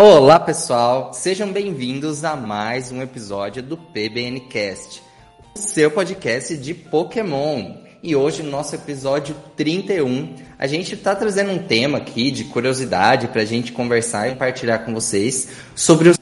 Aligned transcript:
Olá 0.00 0.38
pessoal, 0.38 1.12
sejam 1.12 1.50
bem-vindos 1.50 2.24
a 2.24 2.36
mais 2.36 2.92
um 2.92 3.02
episódio 3.02 3.60
do 3.60 3.76
PBNcast, 3.76 5.02
o 5.56 5.58
seu 5.58 5.90
podcast 5.90 6.56
de 6.56 6.72
Pokémon. 6.72 7.78
E 8.00 8.14
hoje 8.14 8.44
no 8.44 8.48
nosso 8.52 8.76
episódio 8.76 9.34
31, 9.56 10.36
a 10.56 10.68
gente 10.68 10.94
está 10.94 11.16
trazendo 11.16 11.50
um 11.50 11.58
tema 11.58 11.98
aqui 11.98 12.30
de 12.30 12.44
curiosidade 12.44 13.26
para 13.26 13.42
a 13.42 13.44
gente 13.44 13.72
conversar 13.72 14.28
e 14.28 14.32
compartilhar 14.34 14.78
com 14.78 14.94
vocês 14.94 15.48
sobre 15.74 16.10
os 16.10 16.18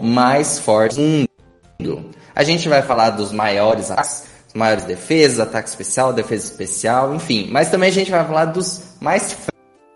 mais 0.00 0.58
fortes 0.58 0.96
do 0.96 1.02
mundo. 1.02 2.10
A 2.34 2.42
gente 2.42 2.66
vai 2.66 2.80
falar 2.80 3.10
dos 3.10 3.30
maiores 3.30 3.90
ataques, 3.90 4.24
maiores 4.54 4.84
defesas, 4.84 5.38
ataque 5.38 5.68
especial, 5.68 6.14
defesa 6.14 6.46
especial, 6.46 7.14
enfim. 7.14 7.46
Mas 7.52 7.68
também 7.68 7.90
a 7.90 7.92
gente 7.92 8.10
vai 8.10 8.24
falar 8.26 8.46
dos 8.46 8.94
mais 9.02 9.36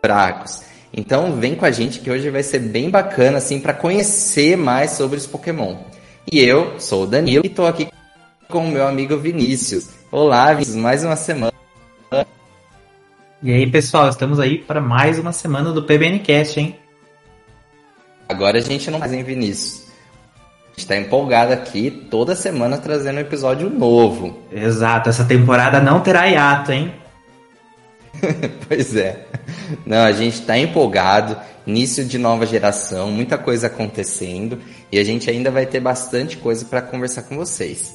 fracos. 0.04 0.73
Então 0.96 1.32
vem 1.32 1.56
com 1.56 1.64
a 1.64 1.72
gente 1.72 1.98
que 1.98 2.08
hoje 2.08 2.30
vai 2.30 2.44
ser 2.44 2.60
bem 2.60 2.88
bacana 2.88 3.38
assim 3.38 3.58
para 3.58 3.74
conhecer 3.74 4.56
mais 4.56 4.92
sobre 4.92 5.16
os 5.16 5.26
Pokémon. 5.26 5.76
E 6.30 6.38
eu 6.38 6.78
sou 6.78 7.02
o 7.02 7.06
Danilo 7.06 7.44
e 7.44 7.48
estou 7.48 7.66
aqui 7.66 7.88
com 8.48 8.68
o 8.68 8.70
meu 8.70 8.86
amigo 8.86 9.16
Vinícius. 9.18 9.88
Olá, 10.12 10.52
Vinícius, 10.52 10.76
mais 10.76 11.04
uma 11.04 11.16
semana. 11.16 11.52
E 13.42 13.52
aí, 13.52 13.68
pessoal, 13.68 14.08
estamos 14.08 14.38
aí 14.38 14.58
para 14.58 14.80
mais 14.80 15.18
uma 15.18 15.32
semana 15.32 15.72
do 15.72 15.82
PBNcast, 15.82 16.60
hein? 16.60 16.76
Agora 18.28 18.58
a 18.58 18.60
gente 18.60 18.88
não 18.88 19.00
mais 19.00 19.12
em 19.12 19.24
Vinícius. 19.24 19.88
A 20.66 20.78
gente 20.78 20.86
tá 20.86 20.96
empolgado 20.96 21.52
aqui, 21.52 21.90
toda 22.08 22.36
semana 22.36 22.78
trazendo 22.78 23.16
um 23.16 23.20
episódio 23.20 23.68
novo. 23.68 24.38
Exato, 24.50 25.08
essa 25.08 25.24
temporada 25.24 25.80
não 25.80 26.00
terá 26.00 26.26
hiato, 26.26 26.70
hein? 26.70 26.94
pois 28.68 28.96
é. 28.96 29.26
Não, 29.84 30.04
a 30.04 30.12
gente 30.12 30.40
está 30.40 30.58
empolgado, 30.58 31.36
início 31.66 32.04
de 32.04 32.18
nova 32.18 32.46
geração, 32.46 33.10
muita 33.10 33.38
coisa 33.38 33.66
acontecendo 33.66 34.60
e 34.90 34.98
a 34.98 35.04
gente 35.04 35.30
ainda 35.30 35.50
vai 35.50 35.66
ter 35.66 35.80
bastante 35.80 36.36
coisa 36.36 36.64
para 36.64 36.82
conversar 36.82 37.22
com 37.22 37.36
vocês. 37.36 37.94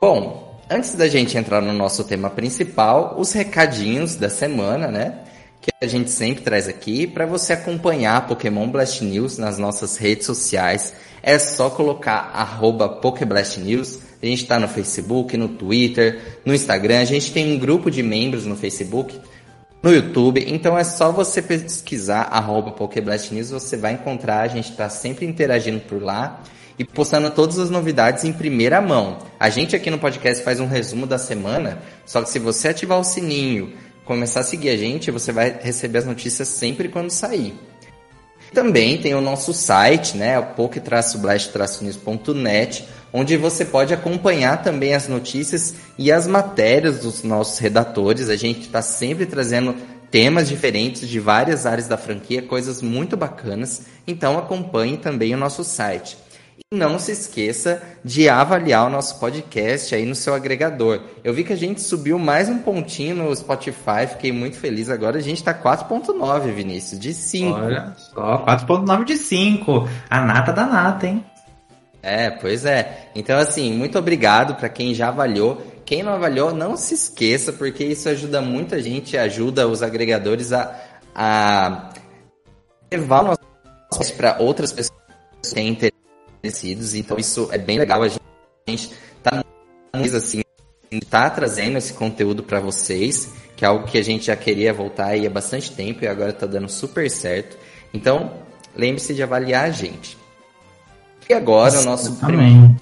Bom, 0.00 0.60
antes 0.70 0.94
da 0.94 1.08
gente 1.08 1.36
entrar 1.36 1.60
no 1.60 1.72
nosso 1.72 2.04
tema 2.04 2.30
principal, 2.30 3.16
os 3.18 3.32
recadinhos 3.32 4.16
da 4.16 4.28
semana, 4.28 4.88
né? 4.88 5.24
Que 5.60 5.70
a 5.82 5.86
gente 5.88 6.10
sempre 6.10 6.44
traz 6.44 6.68
aqui 6.68 7.06
para 7.06 7.26
você 7.26 7.52
acompanhar 7.52 8.26
Pokémon 8.26 8.68
Blast 8.68 9.02
News 9.04 9.38
nas 9.38 9.58
nossas 9.58 9.96
redes 9.96 10.26
sociais. 10.26 10.94
É 11.20 11.36
só 11.38 11.68
colocar 11.68 12.30
arroba. 12.32 13.00
A 13.02 14.26
gente 14.26 14.42
está 14.42 14.58
no 14.58 14.68
Facebook, 14.68 15.36
no 15.36 15.48
Twitter, 15.48 16.40
no 16.44 16.54
Instagram. 16.54 17.00
A 17.00 17.04
gente 17.04 17.32
tem 17.32 17.54
um 17.54 17.58
grupo 17.58 17.90
de 17.90 18.02
membros 18.02 18.44
no 18.44 18.56
Facebook 18.56 19.18
no 19.82 19.92
YouTube. 19.92 20.44
Então 20.46 20.78
é 20.78 20.84
só 20.84 21.12
você 21.12 21.40
pesquisar 21.40 22.22
arroba 22.22 22.72
Pokéblast 22.72 23.32
News, 23.32 23.50
você 23.50 23.76
vai 23.76 23.92
encontrar, 23.92 24.40
a 24.40 24.48
gente 24.48 24.70
está 24.70 24.88
sempre 24.88 25.26
interagindo 25.26 25.80
por 25.80 26.02
lá 26.02 26.42
e 26.78 26.84
postando 26.84 27.30
todas 27.30 27.58
as 27.58 27.70
novidades 27.70 28.24
em 28.24 28.32
primeira 28.32 28.80
mão. 28.80 29.18
A 29.38 29.48
gente 29.50 29.74
aqui 29.74 29.90
no 29.90 29.98
podcast 29.98 30.44
faz 30.44 30.60
um 30.60 30.66
resumo 30.66 31.06
da 31.06 31.18
semana, 31.18 31.78
só 32.06 32.22
que 32.22 32.30
se 32.30 32.38
você 32.38 32.68
ativar 32.68 32.98
o 32.98 33.04
sininho, 33.04 33.72
começar 34.04 34.40
a 34.40 34.44
seguir 34.44 34.70
a 34.70 34.76
gente, 34.76 35.10
você 35.10 35.32
vai 35.32 35.58
receber 35.60 35.98
as 35.98 36.06
notícias 36.06 36.48
sempre 36.48 36.88
quando 36.88 37.10
sair. 37.10 37.58
Também 38.52 38.98
tem 38.98 39.14
o 39.14 39.20
nosso 39.20 39.52
site, 39.52 40.16
né, 40.16 40.38
o 40.38 40.46
poke-blast-news.net, 40.54 42.88
onde 43.12 43.36
você 43.36 43.64
pode 43.64 43.92
acompanhar 43.92 44.62
também 44.62 44.94
as 44.94 45.08
notícias 45.08 45.74
e 45.96 46.12
as 46.12 46.26
matérias 46.26 47.00
dos 47.00 47.22
nossos 47.22 47.58
redatores. 47.58 48.28
A 48.28 48.36
gente 48.36 48.60
está 48.62 48.82
sempre 48.82 49.26
trazendo 49.26 49.74
temas 50.10 50.48
diferentes 50.48 51.08
de 51.08 51.20
várias 51.20 51.66
áreas 51.66 51.86
da 51.86 51.96
franquia, 51.96 52.42
coisas 52.42 52.82
muito 52.82 53.16
bacanas. 53.16 53.82
Então 54.06 54.38
acompanhe 54.38 54.96
também 54.96 55.34
o 55.34 55.38
nosso 55.38 55.64
site. 55.64 56.16
Não 56.70 56.98
se 56.98 57.12
esqueça 57.12 57.82
de 58.04 58.28
avaliar 58.28 58.86
o 58.86 58.90
nosso 58.90 59.18
podcast 59.18 59.94
aí 59.94 60.04
no 60.04 60.14
seu 60.14 60.34
agregador. 60.34 61.00
Eu 61.24 61.32
vi 61.32 61.42
que 61.42 61.54
a 61.54 61.56
gente 61.56 61.80
subiu 61.80 62.18
mais 62.18 62.50
um 62.50 62.58
pontinho 62.58 63.16
no 63.16 63.34
Spotify, 63.34 64.06
fiquei 64.06 64.30
muito 64.32 64.58
feliz. 64.58 64.90
Agora 64.90 65.16
a 65.16 65.22
gente 65.22 65.38
está 65.38 65.54
4.9, 65.54 66.52
Vinícius, 66.52 67.00
de 67.00 67.14
5. 67.14 67.58
Olha 67.58 67.94
só, 67.96 68.44
4.9 68.44 69.04
de 69.04 69.16
5. 69.16 69.88
A 70.10 70.20
nata 70.20 70.52
da 70.52 70.66
nata, 70.66 71.06
hein? 71.06 71.24
É, 72.02 72.28
pois 72.28 72.66
é. 72.66 73.08
Então, 73.14 73.38
assim, 73.38 73.72
muito 73.72 73.98
obrigado 73.98 74.54
para 74.56 74.68
quem 74.68 74.92
já 74.92 75.08
avaliou. 75.08 75.62
Quem 75.86 76.02
não 76.02 76.12
avaliou, 76.12 76.52
não 76.52 76.76
se 76.76 76.92
esqueça, 76.92 77.50
porque 77.50 77.82
isso 77.82 78.10
ajuda 78.10 78.42
muita 78.42 78.78
gente, 78.82 79.16
ajuda 79.16 79.66
os 79.66 79.82
agregadores 79.82 80.52
a, 80.52 80.78
a 81.14 81.88
levar 82.92 83.22
o 83.22 83.26
nosso 83.28 84.14
para 84.18 84.36
outras 84.38 84.70
pessoas 84.70 84.98
que 85.42 85.54
têm 85.54 85.97
interessados. 86.38 86.94
Então, 86.94 87.18
isso 87.18 87.48
é 87.52 87.58
bem 87.58 87.78
legal. 87.78 88.02
A 88.02 88.08
gente 88.08 88.92
está 89.16 89.44
assim, 90.16 90.42
tá 91.08 91.30
trazendo 91.30 91.78
esse 91.78 91.92
conteúdo 91.92 92.42
para 92.42 92.60
vocês, 92.60 93.30
que 93.56 93.64
é 93.64 93.68
algo 93.68 93.86
que 93.86 93.98
a 93.98 94.02
gente 94.02 94.26
já 94.26 94.36
queria 94.36 94.72
voltar 94.72 95.08
aí 95.08 95.26
há 95.26 95.30
bastante 95.30 95.72
tempo 95.72 96.04
e 96.04 96.08
agora 96.08 96.30
está 96.30 96.46
dando 96.46 96.68
super 96.68 97.10
certo. 97.10 97.56
Então, 97.92 98.42
lembre-se 98.76 99.14
de 99.14 99.22
avaliar 99.22 99.64
a 99.64 99.70
gente. 99.70 100.16
E 101.28 101.34
agora 101.34 101.80
o 101.80 101.84
nosso 101.84 102.16
primeiro. 102.16 102.76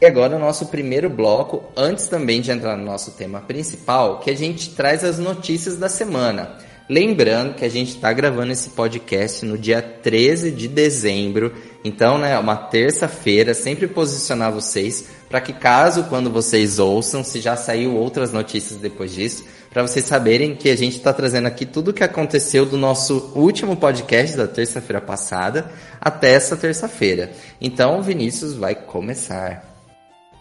E 0.00 0.06
agora 0.06 0.34
o 0.34 0.38
nosso 0.38 0.66
primeiro 0.66 1.08
bloco, 1.08 1.62
antes 1.76 2.08
também 2.08 2.40
de 2.40 2.50
entrar 2.50 2.76
no 2.76 2.84
nosso 2.84 3.12
tema 3.12 3.40
principal, 3.40 4.18
que 4.18 4.30
a 4.30 4.36
gente 4.36 4.70
traz 4.70 5.04
as 5.04 5.18
notícias 5.18 5.76
da 5.76 5.88
semana. 5.88 6.58
Lembrando 6.92 7.54
que 7.54 7.64
a 7.64 7.70
gente 7.70 7.94
está 7.94 8.12
gravando 8.12 8.52
esse 8.52 8.68
podcast 8.68 9.46
no 9.46 9.56
dia 9.56 9.80
13 9.80 10.50
de 10.50 10.68
dezembro, 10.68 11.50
então, 11.82 12.18
né, 12.18 12.38
uma 12.38 12.54
terça-feira, 12.54 13.54
sempre 13.54 13.86
posicionar 13.86 14.52
vocês 14.52 15.06
para 15.26 15.40
que 15.40 15.54
caso 15.54 16.04
quando 16.10 16.30
vocês 16.30 16.78
ouçam, 16.78 17.24
se 17.24 17.40
já 17.40 17.56
saiu 17.56 17.96
outras 17.96 18.30
notícias 18.30 18.78
depois 18.78 19.14
disso, 19.14 19.42
para 19.70 19.80
vocês 19.80 20.04
saberem 20.04 20.54
que 20.54 20.68
a 20.68 20.76
gente 20.76 20.98
está 20.98 21.14
trazendo 21.14 21.46
aqui 21.46 21.64
tudo 21.64 21.92
o 21.92 21.94
que 21.94 22.04
aconteceu 22.04 22.66
do 22.66 22.76
nosso 22.76 23.32
último 23.34 23.74
podcast 23.74 24.36
da 24.36 24.46
terça-feira 24.46 25.00
passada 25.00 25.72
até 25.98 26.34
essa 26.34 26.58
terça-feira. 26.58 27.32
Então, 27.58 28.00
o 28.00 28.02
Vinícius 28.02 28.52
vai 28.52 28.74
começar. 28.74 29.71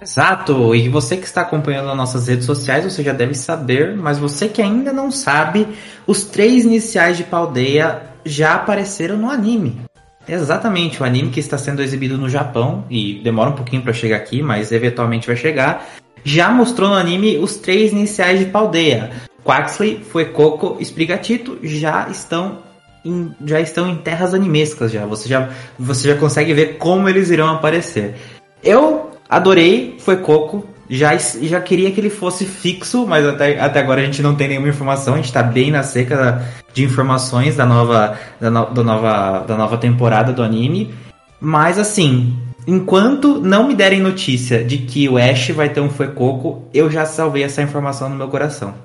Exato, 0.01 0.73
e 0.73 0.89
você 0.89 1.15
que 1.15 1.25
está 1.25 1.41
acompanhando 1.41 1.85
nas 1.85 1.95
nossas 1.97 2.27
redes 2.27 2.45
sociais, 2.45 2.83
você 2.83 3.03
já 3.03 3.13
deve 3.13 3.35
saber, 3.35 3.95
mas 3.95 4.17
você 4.17 4.47
que 4.47 4.59
ainda 4.59 4.91
não 4.91 5.11
sabe, 5.11 5.67
os 6.07 6.23
três 6.23 6.65
iniciais 6.65 7.17
de 7.17 7.23
Paldeia 7.23 8.01
já 8.25 8.55
apareceram 8.55 9.15
no 9.15 9.29
anime. 9.29 9.79
Exatamente, 10.27 11.01
o 11.01 11.05
anime 11.05 11.29
que 11.29 11.39
está 11.39 11.55
sendo 11.55 11.83
exibido 11.83 12.17
no 12.17 12.27
Japão, 12.27 12.83
e 12.89 13.21
demora 13.23 13.51
um 13.51 13.55
pouquinho 13.55 13.83
para 13.83 13.93
chegar 13.93 14.17
aqui, 14.17 14.41
mas 14.41 14.71
eventualmente 14.71 15.27
vai 15.27 15.35
chegar, 15.35 15.87
já 16.23 16.49
mostrou 16.49 16.89
no 16.89 16.95
anime 16.95 17.37
os 17.37 17.57
três 17.57 17.91
iniciais 17.91 18.39
de 18.39 18.45
Paldeia. 18.45 19.11
Quaxley, 19.43 20.03
Fuecoco 20.03 20.77
e 20.79 20.83
Sprigatito 20.83 21.59
já 21.61 22.07
estão 22.09 22.59
em, 23.05 23.31
já 23.45 23.59
estão 23.59 23.89
em 23.89 23.95
terras 23.97 24.33
animescas 24.33 24.91
já. 24.91 25.05
Você 25.05 25.27
já 25.27 25.49
você 25.77 26.09
já 26.09 26.15
consegue 26.15 26.53
ver 26.53 26.77
como 26.77 27.09
eles 27.09 27.29
irão 27.31 27.49
aparecer. 27.49 28.15
Eu 28.63 29.10
adorei 29.31 29.95
Fuecoco, 29.97 30.67
já, 30.89 31.15
já 31.15 31.61
queria 31.61 31.89
que 31.89 32.01
ele 32.01 32.09
fosse 32.09 32.45
fixo, 32.45 33.07
mas 33.07 33.25
até, 33.25 33.57
até 33.57 33.79
agora 33.79 34.01
a 34.01 34.03
gente 34.03 34.21
não 34.21 34.35
tem 34.35 34.49
nenhuma 34.49 34.67
informação, 34.67 35.13
a 35.13 35.17
gente 35.17 35.27
está 35.27 35.41
bem 35.41 35.71
na 35.71 35.83
seca 35.83 36.45
de 36.73 36.83
informações 36.83 37.55
da 37.55 37.65
nova, 37.65 38.19
da, 38.41 38.49
no, 38.49 38.65
da, 38.65 38.83
nova, 38.83 39.45
da 39.47 39.55
nova 39.55 39.77
temporada 39.77 40.33
do 40.33 40.43
anime. 40.43 40.93
Mas 41.39 41.79
assim, 41.79 42.37
enquanto 42.67 43.39
não 43.39 43.65
me 43.65 43.73
derem 43.73 44.01
notícia 44.01 44.65
de 44.65 44.79
que 44.79 45.07
o 45.07 45.17
Ash 45.17 45.49
vai 45.51 45.69
ter 45.69 45.79
um 45.79 45.89
Fuecoco, 45.89 46.67
eu 46.73 46.91
já 46.91 47.05
salvei 47.05 47.43
essa 47.43 47.61
informação 47.61 48.09
no 48.09 48.15
meu 48.15 48.27
coração. 48.27 48.75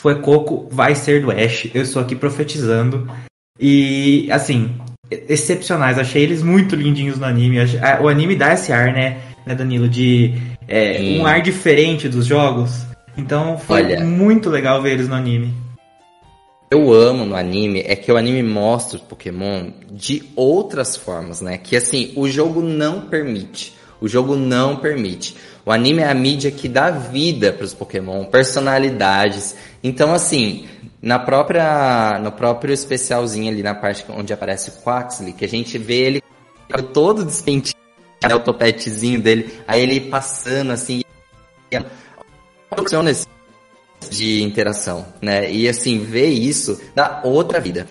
Fuecoco 0.00 0.66
vai 0.72 0.94
ser 0.94 1.20
do 1.20 1.30
Ash, 1.30 1.68
eu 1.74 1.82
estou 1.82 2.00
aqui 2.00 2.16
profetizando. 2.16 3.06
E, 3.60 4.26
assim, 4.32 4.74
excepcionais, 5.10 5.98
achei 5.98 6.22
eles 6.22 6.42
muito 6.42 6.74
lindinhos 6.74 7.18
no 7.18 7.26
anime. 7.26 7.58
O 8.00 8.08
anime 8.08 8.34
dá 8.34 8.54
esse 8.54 8.72
ar, 8.72 8.92
né, 8.94 9.18
né 9.50 9.54
Danilo, 9.56 9.88
de 9.88 10.34
é, 10.68 11.18
um 11.18 11.26
ar 11.26 11.42
diferente 11.42 12.08
dos 12.08 12.26
jogos. 12.26 12.86
Então 13.16 13.58
foi 13.58 13.82
Olha, 13.82 14.04
muito 14.04 14.48
legal 14.48 14.80
ver 14.80 14.92
eles 14.92 15.08
no 15.08 15.14
anime 15.14 15.52
eu 16.72 16.92
amo 16.92 17.26
no 17.26 17.34
anime 17.34 17.82
é 17.84 17.96
que 17.96 18.12
o 18.12 18.16
anime 18.16 18.44
mostra 18.44 18.96
os 18.96 19.02
Pokémon 19.02 19.70
de 19.90 20.22
outras 20.36 20.96
formas, 20.96 21.40
né? 21.40 21.58
Que 21.58 21.74
assim, 21.74 22.12
o 22.14 22.28
jogo 22.28 22.62
não 22.62 23.08
permite. 23.08 23.74
O 24.00 24.06
jogo 24.06 24.36
não 24.36 24.76
permite. 24.76 25.36
O 25.66 25.72
anime 25.72 26.02
é 26.02 26.08
a 26.08 26.14
mídia 26.14 26.48
que 26.52 26.68
dá 26.68 26.92
vida 26.92 27.52
para 27.52 27.64
os 27.64 27.74
Pokémon, 27.74 28.24
personalidades. 28.24 29.56
Então, 29.82 30.14
assim, 30.14 30.68
na 31.02 31.18
própria, 31.18 32.20
no 32.22 32.30
próprio 32.30 32.72
especialzinho 32.72 33.50
ali 33.50 33.64
na 33.64 33.74
parte 33.74 34.04
onde 34.08 34.32
aparece 34.32 34.70
o 34.70 34.72
Quaxley, 34.74 35.32
que 35.32 35.44
a 35.44 35.48
gente 35.48 35.76
vê 35.76 36.02
ele 36.02 36.22
todo 36.92 37.24
despenteado, 37.24 37.79
né, 38.22 38.34
o 38.34 38.40
topetezinho 38.40 39.20
dele, 39.20 39.52
aí 39.66 39.82
ele 39.82 40.00
passando 40.00 40.72
assim, 40.72 41.02
funciona 42.76 43.12
de 44.10 44.42
interação, 44.42 45.06
né? 45.20 45.50
E 45.50 45.68
assim, 45.68 45.98
ver 45.98 46.28
isso 46.28 46.80
dá 46.94 47.20
outra 47.24 47.60
vida. 47.60 47.86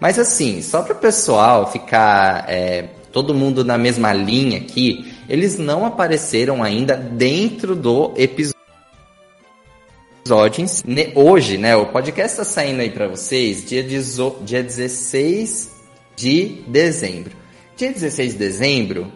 Mas 0.00 0.18
assim, 0.18 0.60
só 0.60 0.82
para 0.82 0.94
o 0.94 0.98
pessoal 0.98 1.70
ficar 1.70 2.44
é, 2.48 2.88
todo 3.12 3.34
mundo 3.34 3.64
na 3.64 3.78
mesma 3.78 4.12
linha 4.12 4.58
aqui, 4.58 5.12
eles 5.28 5.58
não 5.58 5.86
apareceram 5.86 6.62
ainda 6.62 6.96
dentro 6.96 7.74
do 7.74 8.12
episódio. 8.16 8.54
Hoje, 11.14 11.58
né? 11.58 11.76
O 11.76 11.86
podcast 11.86 12.32
está 12.32 12.44
saindo 12.44 12.80
aí 12.80 12.90
para 12.90 13.06
vocês 13.08 13.64
dia, 13.64 13.82
dia 13.82 14.62
16 14.62 15.70
de 16.16 16.62
dezembro. 16.66 17.32
Dia 17.76 17.92
16 17.92 18.32
de 18.32 18.38
dezembro 18.38 19.12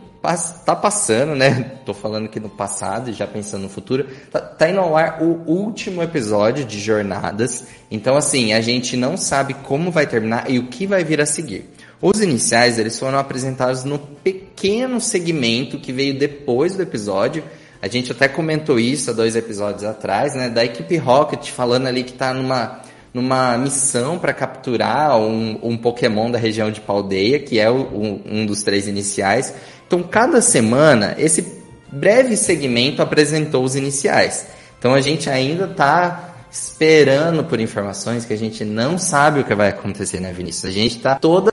tá 0.64 0.76
passando, 0.76 1.34
né? 1.34 1.72
Tô 1.86 1.94
falando 1.94 2.26
aqui 2.26 2.40
no 2.40 2.48
passado 2.48 3.10
e 3.10 3.12
já 3.12 3.26
pensando 3.26 3.62
no 3.62 3.68
futuro. 3.68 4.06
Tá, 4.30 4.40
tá 4.40 4.68
indo 4.68 4.80
ao 4.80 4.96
ar 4.96 5.22
o 5.22 5.42
último 5.46 6.02
episódio 6.02 6.64
de 6.64 6.78
Jornadas. 6.78 7.64
Então, 7.90 8.16
assim, 8.16 8.52
a 8.52 8.60
gente 8.60 8.96
não 8.96 9.16
sabe 9.16 9.54
como 9.54 9.90
vai 9.90 10.06
terminar 10.06 10.50
e 10.50 10.58
o 10.58 10.66
que 10.66 10.86
vai 10.86 11.04
vir 11.04 11.20
a 11.20 11.26
seguir. 11.26 11.70
Os 12.00 12.20
iniciais, 12.20 12.78
eles 12.78 12.98
foram 12.98 13.18
apresentados 13.18 13.84
no 13.84 13.98
pequeno 13.98 15.00
segmento 15.00 15.78
que 15.78 15.92
veio 15.92 16.16
depois 16.16 16.76
do 16.76 16.82
episódio. 16.82 17.42
A 17.82 17.88
gente 17.88 18.12
até 18.12 18.28
comentou 18.28 18.78
isso 18.78 19.10
há 19.10 19.12
dois 19.12 19.34
episódios 19.34 19.84
atrás, 19.84 20.34
né? 20.34 20.48
Da 20.48 20.64
equipe 20.64 20.96
Rocket 20.96 21.50
falando 21.50 21.86
ali 21.86 22.04
que 22.04 22.12
tá 22.12 22.32
numa 22.32 22.80
numa 23.18 23.58
missão 23.58 24.16
para 24.16 24.32
capturar 24.32 25.18
um, 25.18 25.58
um, 25.60 25.76
Pokémon 25.76 26.30
da 26.30 26.38
região 26.38 26.70
de 26.70 26.80
Paldeia, 26.80 27.40
que 27.40 27.58
é 27.58 27.68
o, 27.68 27.74
um, 27.74 28.22
um, 28.24 28.46
dos 28.46 28.62
três 28.62 28.86
iniciais. 28.86 29.52
Então, 29.86 30.04
cada 30.04 30.40
semana, 30.40 31.16
esse 31.18 31.60
breve 31.90 32.36
segmento 32.36 33.02
apresentou 33.02 33.64
os 33.64 33.74
iniciais. 33.74 34.46
Então, 34.78 34.94
a 34.94 35.00
gente 35.00 35.28
ainda 35.28 35.64
está 35.64 36.36
esperando 36.48 37.42
por 37.42 37.60
informações 37.60 38.24
que 38.24 38.32
a 38.32 38.38
gente 38.38 38.64
não 38.64 38.96
sabe 38.96 39.40
o 39.40 39.44
que 39.44 39.54
vai 39.54 39.70
acontecer, 39.70 40.20
né, 40.20 40.32
Vinícius? 40.32 40.66
A 40.66 40.70
gente 40.70 40.96
está 40.96 41.16
toda 41.16 41.52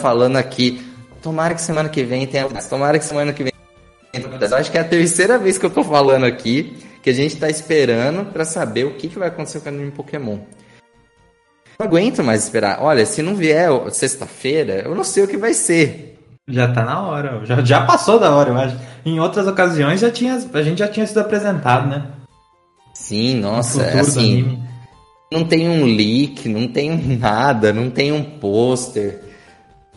falando 0.00 0.36
aqui, 0.36 0.84
tomara 1.22 1.54
que 1.54 1.62
semana 1.62 1.88
que 1.88 2.02
vem 2.02 2.26
tenha... 2.26 2.46
Tomara 2.68 2.98
que 2.98 3.04
semana 3.04 3.32
que 3.32 3.42
vem 3.42 3.52
eu 4.14 4.56
acho 4.56 4.70
que 4.70 4.76
é 4.76 4.82
a 4.82 4.84
terceira 4.84 5.38
vez 5.38 5.56
que 5.56 5.64
eu 5.64 5.70
tô 5.70 5.82
falando 5.82 6.24
aqui 6.24 6.76
que 7.02 7.10
a 7.10 7.12
gente 7.12 7.36
tá 7.36 7.50
esperando 7.50 8.32
para 8.32 8.44
saber 8.44 8.84
o 8.84 8.94
que, 8.94 9.08
que 9.08 9.18
vai 9.18 9.28
acontecer 9.28 9.60
com 9.60 9.66
o 9.66 9.72
anime 9.72 9.90
Pokémon. 9.90 10.38
Não 11.78 11.86
aguento 11.86 12.22
mais 12.22 12.44
esperar. 12.44 12.78
Olha, 12.80 13.04
se 13.04 13.22
não 13.22 13.34
vier 13.34 13.68
sexta-feira, 13.90 14.82
eu 14.84 14.94
não 14.94 15.02
sei 15.02 15.24
o 15.24 15.28
que 15.28 15.36
vai 15.36 15.52
ser. 15.52 16.18
Já 16.48 16.72
tá 16.72 16.84
na 16.84 17.00
hora, 17.02 17.44
já, 17.44 17.62
já 17.62 17.84
passou 17.84 18.18
da 18.18 18.34
hora, 18.34 18.50
eu 18.50 18.58
acho. 18.58 18.76
Em 19.04 19.18
outras 19.18 19.46
ocasiões 19.46 20.00
já 20.00 20.10
tinha, 20.10 20.34
a 20.34 20.62
gente 20.62 20.78
já 20.78 20.88
tinha 20.88 21.06
sido 21.06 21.20
apresentado, 21.20 21.88
né? 21.88 22.06
Sim, 22.94 23.36
nossa, 23.36 23.82
é 23.82 24.00
assim. 24.00 24.62
Não 25.32 25.44
tem 25.44 25.68
um 25.68 25.84
leak, 25.84 26.48
não 26.48 26.68
tem 26.68 26.96
nada, 27.18 27.72
não 27.72 27.90
tem 27.90 28.12
um 28.12 28.22
pôster. 28.22 29.20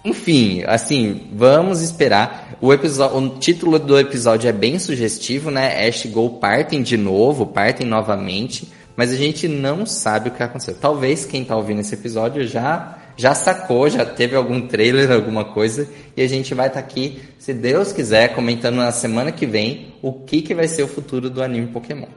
Enfim, 0.04 0.64
assim, 0.68 1.30
vamos 1.34 1.82
esperar. 1.82 2.45
O, 2.66 2.74
episódio, 2.74 3.18
o 3.20 3.30
título 3.38 3.78
do 3.78 4.00
episódio 4.00 4.50
é 4.50 4.52
bem 4.52 4.80
sugestivo, 4.80 5.52
né? 5.52 5.88
Ash 5.88 6.04
e 6.06 6.08
Go 6.08 6.28
partem 6.40 6.82
de 6.82 6.98
novo, 6.98 7.46
partem 7.46 7.86
novamente, 7.86 8.68
mas 8.96 9.12
a 9.12 9.16
gente 9.16 9.48
não 9.48 9.86
sabe 9.86 10.30
o 10.30 10.32
que 10.32 10.42
aconteceu. 10.42 10.74
Talvez 10.74 11.26
quem 11.26 11.46
tá 11.46 11.56
ouvindo 11.56 11.82
esse 11.82 11.94
episódio 11.94 12.48
já 12.48 12.98
já 13.16 13.36
sacou, 13.36 13.88
já 13.88 14.04
teve 14.04 14.36
algum 14.36 14.66
trailer, 14.66 15.12
alguma 15.12 15.46
coisa, 15.46 15.88
e 16.18 16.24
a 16.24 16.28
gente 16.28 16.56
vai 16.56 16.66
estar 16.66 16.82
tá 16.82 16.88
aqui, 16.88 17.22
se 17.38 17.54
Deus 17.54 17.92
quiser, 17.92 18.34
comentando 18.34 18.78
na 18.78 18.92
semana 18.92 19.32
que 19.32 19.46
vem 19.46 19.94
o 20.02 20.12
que, 20.12 20.42
que 20.42 20.56
vai 20.56 20.68
ser 20.68 20.82
o 20.82 20.88
futuro 20.88 21.30
do 21.30 21.44
anime 21.44 21.68
Pokémon. 21.68 22.08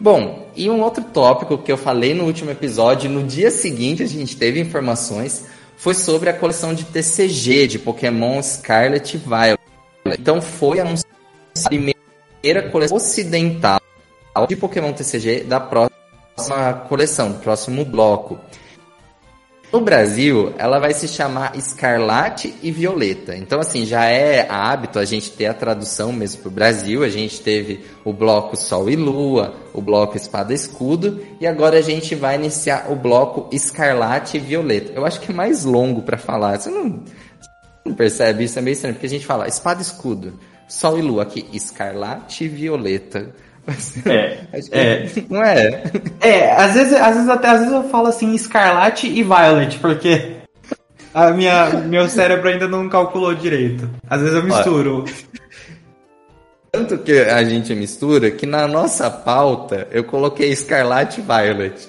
Bom, 0.00 0.48
e 0.56 0.70
um 0.70 0.80
outro 0.80 1.04
tópico 1.04 1.58
que 1.58 1.70
eu 1.70 1.76
falei 1.76 2.14
no 2.14 2.24
último 2.24 2.50
episódio, 2.50 3.10
no 3.10 3.22
dia 3.22 3.50
seguinte 3.50 4.02
a 4.02 4.06
gente 4.06 4.34
teve 4.34 4.58
informações 4.58 5.44
foi 5.76 5.92
sobre 5.92 6.30
a 6.30 6.32
coleção 6.32 6.72
de 6.72 6.84
TCG 6.84 7.66
de 7.66 7.78
Pokémon 7.78 8.42
Scarlet 8.42 9.18
Violet. 9.18 9.63
Então 10.06 10.40
foi 10.40 10.80
anunciada 10.80 11.14
a 11.64 11.68
primeira 11.68 12.70
coleção 12.70 12.96
ocidental 12.96 13.80
de 14.48 14.56
Pokémon 14.56 14.92
TCG 14.92 15.44
da 15.44 15.60
próxima 15.60 16.74
coleção, 16.88 17.34
próximo 17.34 17.84
bloco. 17.84 18.38
No 19.74 19.80
Brasil, 19.80 20.54
ela 20.56 20.78
vai 20.78 20.94
se 20.94 21.08
chamar 21.08 21.56
Escarlate 21.56 22.54
e 22.62 22.70
Violeta. 22.70 23.34
Então, 23.34 23.58
assim, 23.58 23.84
já 23.84 24.04
é 24.04 24.46
hábito 24.48 25.00
a 25.00 25.04
gente 25.04 25.32
ter 25.32 25.46
a 25.46 25.54
tradução 25.54 26.12
mesmo 26.12 26.42
para 26.42 26.48
o 26.48 26.52
Brasil. 26.52 27.02
A 27.02 27.08
gente 27.08 27.40
teve 27.40 27.84
o 28.04 28.12
bloco 28.12 28.56
Sol 28.56 28.88
e 28.88 28.94
Lua, 28.94 29.56
o 29.72 29.82
bloco 29.82 30.16
Espada 30.16 30.52
e 30.52 30.54
Escudo, 30.54 31.20
e 31.40 31.46
agora 31.46 31.76
a 31.78 31.82
gente 31.82 32.14
vai 32.14 32.36
iniciar 32.36 32.86
o 32.88 32.94
bloco 32.94 33.48
Escarlate 33.50 34.36
e 34.36 34.40
Violeta. 34.40 34.92
Eu 34.92 35.04
acho 35.04 35.20
que 35.20 35.32
é 35.32 35.34
mais 35.34 35.64
longo 35.64 36.02
para 36.02 36.18
falar. 36.18 36.60
Você 36.60 36.70
não 36.70 37.02
percebe 37.92 38.44
isso? 38.44 38.58
É 38.58 38.62
meio 38.62 38.72
estranho, 38.72 38.94
porque 38.94 39.06
a 39.06 39.10
gente 39.10 39.26
fala 39.26 39.48
Espada 39.48 39.82
Escudo, 39.82 40.38
Sol 40.68 40.98
e 40.98 41.02
Lua, 41.02 41.24
aqui 41.24 41.46
Escarlate 41.52 42.44
e 42.44 42.48
Violeta. 42.48 43.34
É, 44.06 44.46
é, 44.72 45.08
não 45.28 45.42
é? 45.42 45.82
É, 46.20 46.52
às 46.52 46.74
vezes, 46.74 46.92
às 46.94 47.14
vezes 47.14 47.28
até 47.28 47.48
às 47.48 47.58
vezes 47.60 47.72
eu 47.72 47.84
falo 47.88 48.08
assim 48.08 48.34
Escarlate 48.34 49.06
e 49.06 49.22
Violet, 49.22 49.78
porque 49.78 50.36
a 51.14 51.30
minha, 51.30 51.70
meu 51.70 52.08
cérebro 52.08 52.48
ainda 52.48 52.66
não 52.66 52.88
calculou 52.88 53.34
direito. 53.34 53.88
Às 54.08 54.20
vezes 54.20 54.34
eu 54.34 54.42
misturo. 54.42 55.04
Tanto 56.72 56.98
que 56.98 57.20
a 57.20 57.44
gente 57.44 57.72
mistura 57.72 58.32
que 58.32 58.46
na 58.46 58.66
nossa 58.66 59.08
pauta 59.08 59.86
eu 59.92 60.02
coloquei 60.02 60.50
Escarlate 60.50 61.20
e 61.20 61.22
Violet. 61.22 61.88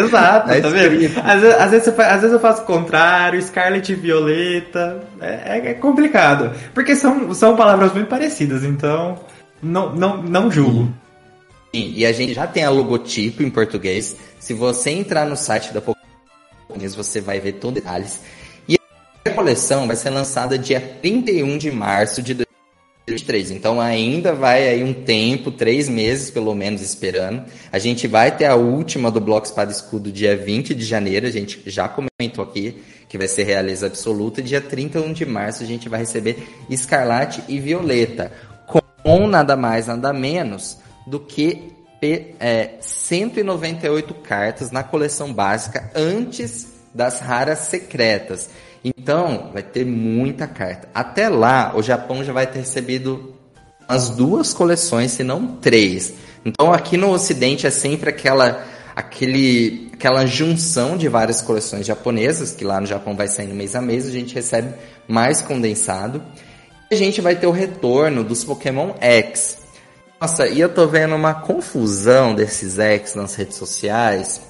Exato, 0.00 0.48
tá 0.48 0.68
vendo? 0.68 1.20
Às 1.24 1.40
vezes, 1.40 1.56
às, 1.58 1.70
vezes 1.70 1.88
às 1.88 2.20
vezes 2.20 2.32
eu 2.32 2.40
faço 2.40 2.62
o 2.62 2.66
contrário, 2.66 3.40
Scarlet 3.40 3.92
e 3.92 3.94
Violeta. 3.94 5.02
É, 5.20 5.58
é, 5.58 5.70
é 5.70 5.74
complicado. 5.74 6.52
Porque 6.72 6.96
são, 6.96 7.32
são 7.34 7.56
palavras 7.56 7.92
muito 7.92 8.08
parecidas, 8.08 8.64
então 8.64 9.18
não, 9.62 9.94
não, 9.94 10.22
não 10.22 10.50
julgo. 10.50 10.92
Sim, 11.74 11.92
e 11.96 12.06
a 12.06 12.12
gente 12.12 12.34
já 12.34 12.46
tem 12.46 12.64
a 12.64 12.70
logotipo 12.70 13.42
em 13.42 13.50
português. 13.50 14.16
Se 14.38 14.54
você 14.54 14.90
entrar 14.90 15.26
no 15.26 15.36
site 15.36 15.72
da 15.72 15.80
Pokémon, 15.80 16.04
você 16.94 17.20
vai 17.20 17.40
ver 17.40 17.54
todos 17.54 17.78
os 17.78 17.82
detalhes. 17.82 18.20
E 18.68 18.78
a 19.24 19.30
coleção 19.30 19.86
vai 19.86 19.96
ser 19.96 20.10
lançada 20.10 20.56
dia 20.56 20.80
31 21.02 21.58
de 21.58 21.72
março 21.72 22.22
de 22.22 22.43
2023. 23.06 23.50
Então 23.50 23.80
ainda 23.80 24.34
vai 24.34 24.68
aí 24.68 24.82
um 24.82 24.94
tempo, 24.94 25.50
três 25.50 25.88
meses 25.88 26.30
pelo 26.30 26.54
menos 26.54 26.80
esperando. 26.80 27.44
A 27.70 27.78
gente 27.78 28.06
vai 28.06 28.34
ter 28.34 28.46
a 28.46 28.54
última 28.54 29.10
do 29.10 29.20
Bloco 29.20 29.46
Espada 29.46 29.70
Escudo 29.70 30.10
dia 30.10 30.36
20 30.36 30.74
de 30.74 30.84
janeiro. 30.84 31.26
A 31.26 31.30
gente 31.30 31.62
já 31.66 31.88
comentou 31.88 32.44
aqui 32.44 32.82
que 33.08 33.18
vai 33.18 33.28
ser 33.28 33.44
realeza 33.44 33.86
absoluta. 33.86 34.42
Dia 34.42 34.60
31 34.60 35.12
de 35.12 35.26
março 35.26 35.62
a 35.62 35.66
gente 35.66 35.88
vai 35.88 36.00
receber 36.00 36.48
Escarlate 36.70 37.42
e 37.48 37.60
Violeta 37.60 38.32
com 39.04 39.26
nada 39.26 39.54
mais, 39.54 39.86
nada 39.86 40.14
menos 40.14 40.78
do 41.06 41.20
que 41.20 41.74
é, 42.40 42.76
198 42.80 44.14
cartas 44.14 44.70
na 44.70 44.82
coleção 44.82 45.32
básica 45.32 45.90
antes 45.94 46.72
das 46.94 47.20
raras 47.20 47.60
secretas. 47.60 48.48
Então, 48.84 49.50
vai 49.52 49.62
ter 49.62 49.84
muita 49.86 50.46
carta. 50.46 50.88
Até 50.94 51.28
lá, 51.28 51.72
o 51.74 51.82
Japão 51.82 52.22
já 52.22 52.32
vai 52.32 52.46
ter 52.46 52.58
recebido 52.58 53.34
as 53.88 54.10
duas 54.10 54.52
coleções, 54.52 55.12
se 55.12 55.24
não 55.24 55.56
três. 55.56 56.14
Então, 56.44 56.72
aqui 56.72 56.96
no 56.96 57.10
Ocidente 57.10 57.66
é 57.66 57.70
sempre 57.70 58.10
aquela 58.10 58.64
aquele, 58.94 59.90
aquela 59.92 60.24
junção 60.24 60.96
de 60.96 61.08
várias 61.08 61.42
coleções 61.42 61.84
japonesas, 61.84 62.52
que 62.52 62.62
lá 62.62 62.80
no 62.80 62.86
Japão 62.86 63.16
vai 63.16 63.26
saindo 63.26 63.54
mês 63.54 63.74
a 63.74 63.80
mês, 63.80 64.06
a 64.06 64.10
gente 64.10 64.34
recebe 64.34 64.72
mais 65.08 65.40
condensado 65.40 66.22
a 66.94 66.96
gente 66.96 67.20
vai 67.20 67.36
ter 67.36 67.46
o 67.46 67.50
retorno 67.50 68.24
dos 68.24 68.44
Pokémon 68.44 68.94
X. 69.00 69.58
Nossa, 70.20 70.46
e 70.46 70.60
eu 70.60 70.72
tô 70.72 70.86
vendo 70.86 71.14
uma 71.14 71.34
confusão 71.34 72.34
desses 72.34 72.78
X 72.78 73.14
nas 73.14 73.34
redes 73.34 73.56
sociais. 73.56 74.40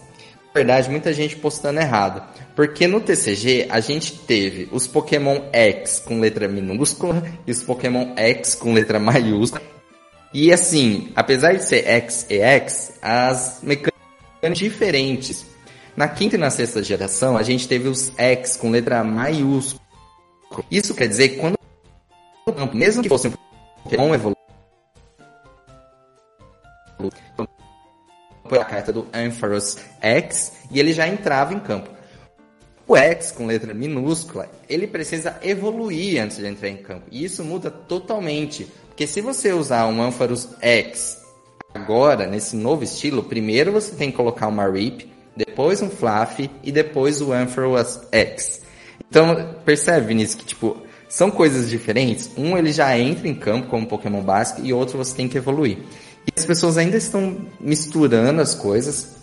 Verdade, 0.54 0.88
muita 0.88 1.12
gente 1.12 1.34
postando 1.34 1.80
errado. 1.80 2.22
Porque 2.54 2.86
no 2.86 3.00
TCG 3.00 3.66
a 3.68 3.80
gente 3.80 4.16
teve 4.18 4.68
os 4.70 4.86
Pokémon 4.86 5.40
X 5.52 5.98
com 5.98 6.20
letra 6.20 6.46
minúscula 6.46 7.24
e 7.44 7.50
os 7.50 7.62
Pokémon 7.62 8.14
X 8.16 8.54
com 8.54 8.72
letra 8.72 9.00
maiúscula. 9.00 9.60
E 10.32 10.52
assim, 10.52 11.12
apesar 11.16 11.54
de 11.54 11.64
ser 11.64 11.84
X 11.84 12.26
e 12.30 12.38
X, 12.38 12.92
as 13.02 13.58
mecânicas 13.62 13.94
diferentes. 14.56 15.44
Na 15.96 16.08
quinta 16.08 16.36
e 16.36 16.38
na 16.38 16.50
sexta 16.50 16.82
geração, 16.82 17.36
a 17.36 17.42
gente 17.42 17.66
teve 17.66 17.88
os 17.88 18.12
X 18.16 18.56
com 18.56 18.70
letra 18.70 19.02
maiúscula. 19.02 19.82
Isso 20.70 20.94
quer 20.94 21.08
dizer 21.08 21.30
que 21.30 21.36
quando 21.36 21.58
mesmo 22.72 23.02
que 23.02 23.08
fosse 23.08 23.26
um 23.26 23.32
Pokémon 23.82 24.14
evoluído, 24.14 24.38
foi 28.54 28.62
a 28.62 28.64
carta 28.64 28.92
do 28.92 29.06
Ampharos 29.12 29.78
X 30.00 30.52
e 30.70 30.78
ele 30.78 30.92
já 30.92 31.08
entrava 31.08 31.52
em 31.52 31.58
campo. 31.58 31.90
O 32.86 32.96
X, 32.96 33.32
com 33.32 33.46
letra 33.46 33.74
minúscula, 33.74 34.48
ele 34.68 34.86
precisa 34.86 35.36
evoluir 35.42 36.22
antes 36.22 36.36
de 36.36 36.46
entrar 36.46 36.68
em 36.68 36.76
campo. 36.76 37.06
E 37.10 37.24
isso 37.24 37.42
muda 37.42 37.70
totalmente. 37.70 38.68
Porque 38.88 39.06
se 39.06 39.20
você 39.20 39.52
usar 39.52 39.86
um 39.86 40.00
Ampharos 40.00 40.50
X 40.60 41.20
agora, 41.74 42.26
nesse 42.26 42.54
novo 42.54 42.84
estilo, 42.84 43.24
primeiro 43.24 43.72
você 43.72 43.96
tem 43.96 44.10
que 44.10 44.16
colocar 44.16 44.46
uma 44.46 44.70
RIP, 44.70 45.10
depois 45.34 45.82
um 45.82 45.90
Fluff 45.90 46.48
e 46.62 46.70
depois 46.70 47.20
o 47.20 47.32
Ampharos 47.32 48.00
X. 48.12 48.62
Então, 49.08 49.56
percebe, 49.64 50.08
Vinícius, 50.08 50.36
que 50.36 50.46
tipo, 50.46 50.76
são 51.08 51.30
coisas 51.30 51.68
diferentes. 51.68 52.30
Um 52.36 52.56
ele 52.56 52.72
já 52.72 52.96
entra 52.96 53.26
em 53.26 53.34
campo 53.34 53.66
como 53.68 53.86
Pokémon 53.86 54.20
básico 54.20 54.60
e 54.62 54.72
outro 54.72 54.98
você 54.98 55.16
tem 55.16 55.26
que 55.26 55.38
evoluir. 55.38 55.78
E 56.26 56.32
as 56.38 56.44
pessoas 56.44 56.78
ainda 56.78 56.96
estão 56.96 57.46
misturando 57.60 58.40
as 58.40 58.54
coisas. 58.54 59.16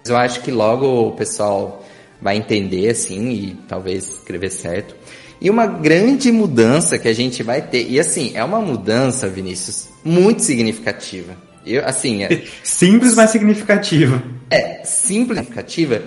Mas 0.00 0.10
eu 0.10 0.16
acho 0.16 0.40
que 0.40 0.50
logo 0.50 1.08
o 1.08 1.12
pessoal 1.12 1.84
vai 2.20 2.36
entender 2.36 2.88
assim 2.90 3.30
e 3.30 3.58
talvez 3.68 4.08
escrever 4.08 4.50
certo. 4.50 4.94
E 5.40 5.48
uma 5.48 5.66
grande 5.66 6.32
mudança 6.32 6.98
que 6.98 7.06
a 7.06 7.12
gente 7.12 7.42
vai 7.42 7.62
ter, 7.62 7.88
e 7.88 8.00
assim, 8.00 8.32
é 8.34 8.42
uma 8.42 8.60
mudança, 8.60 9.28
Vinícius, 9.28 9.88
muito 10.04 10.42
significativa. 10.42 11.36
Eu, 11.64 11.84
assim, 11.86 12.24
é, 12.24 12.44
simples, 12.64 13.14
mas 13.14 13.30
significativa. 13.30 14.20
É, 14.50 14.82
simples, 14.84 15.38
significativa. 15.38 16.02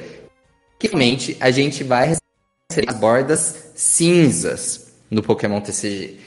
Que 0.78 0.88
realmente 0.88 1.38
a 1.40 1.50
gente 1.50 1.84
vai 1.84 2.08
receber 2.10 2.90
as 2.90 2.96
bordas 2.96 3.72
cinzas 3.76 4.92
no 5.10 5.22
Pokémon 5.22 5.62
TCG. 5.62 6.18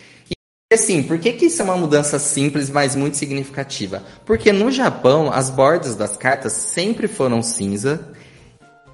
Assim, 0.75 1.03
por 1.03 1.19
que, 1.19 1.33
que 1.33 1.47
isso 1.47 1.63
é 1.63 1.65
uma 1.65 1.77
mudança 1.77 2.19
simples, 2.19 2.69
mas 2.69 2.97
muito 2.97 3.17
significativa? 3.17 4.03
Porque 4.27 4.53
no 4.53 4.71
Japão, 4.71 5.31
as 5.33 5.49
bordas 5.49 5.95
das 5.95 6.17
cartas 6.17 6.53
sempre 6.53 7.07
foram 7.07 7.43
cinza 7.43 8.09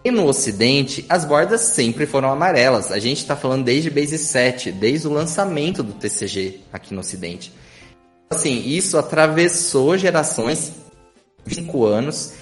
e 0.05 0.11
no 0.11 0.27
Ocidente, 0.27 1.05
as 1.09 1.25
bordas 1.25 1.61
sempre 1.61 2.07
foram 2.07 2.31
amarelas. 2.31 2.91
A 2.91 2.99
gente 2.99 3.19
está 3.19 3.37
falando 3.37 3.65
desde 3.65 3.91
Base 3.91 4.17
7, 4.19 4.73
desde 4.73 5.07
o 5.07 5.13
lançamento 5.13 5.83
do 5.83 5.93
TCG 5.93 6.61
aqui 6.73 6.95
no 6.95 7.01
Ocidente. 7.01 7.53
Assim, 8.31 8.63
isso 8.67 8.97
atravessou 8.97 9.99
gerações, 9.99 10.73
5 11.47 11.85
anos. 11.85 12.35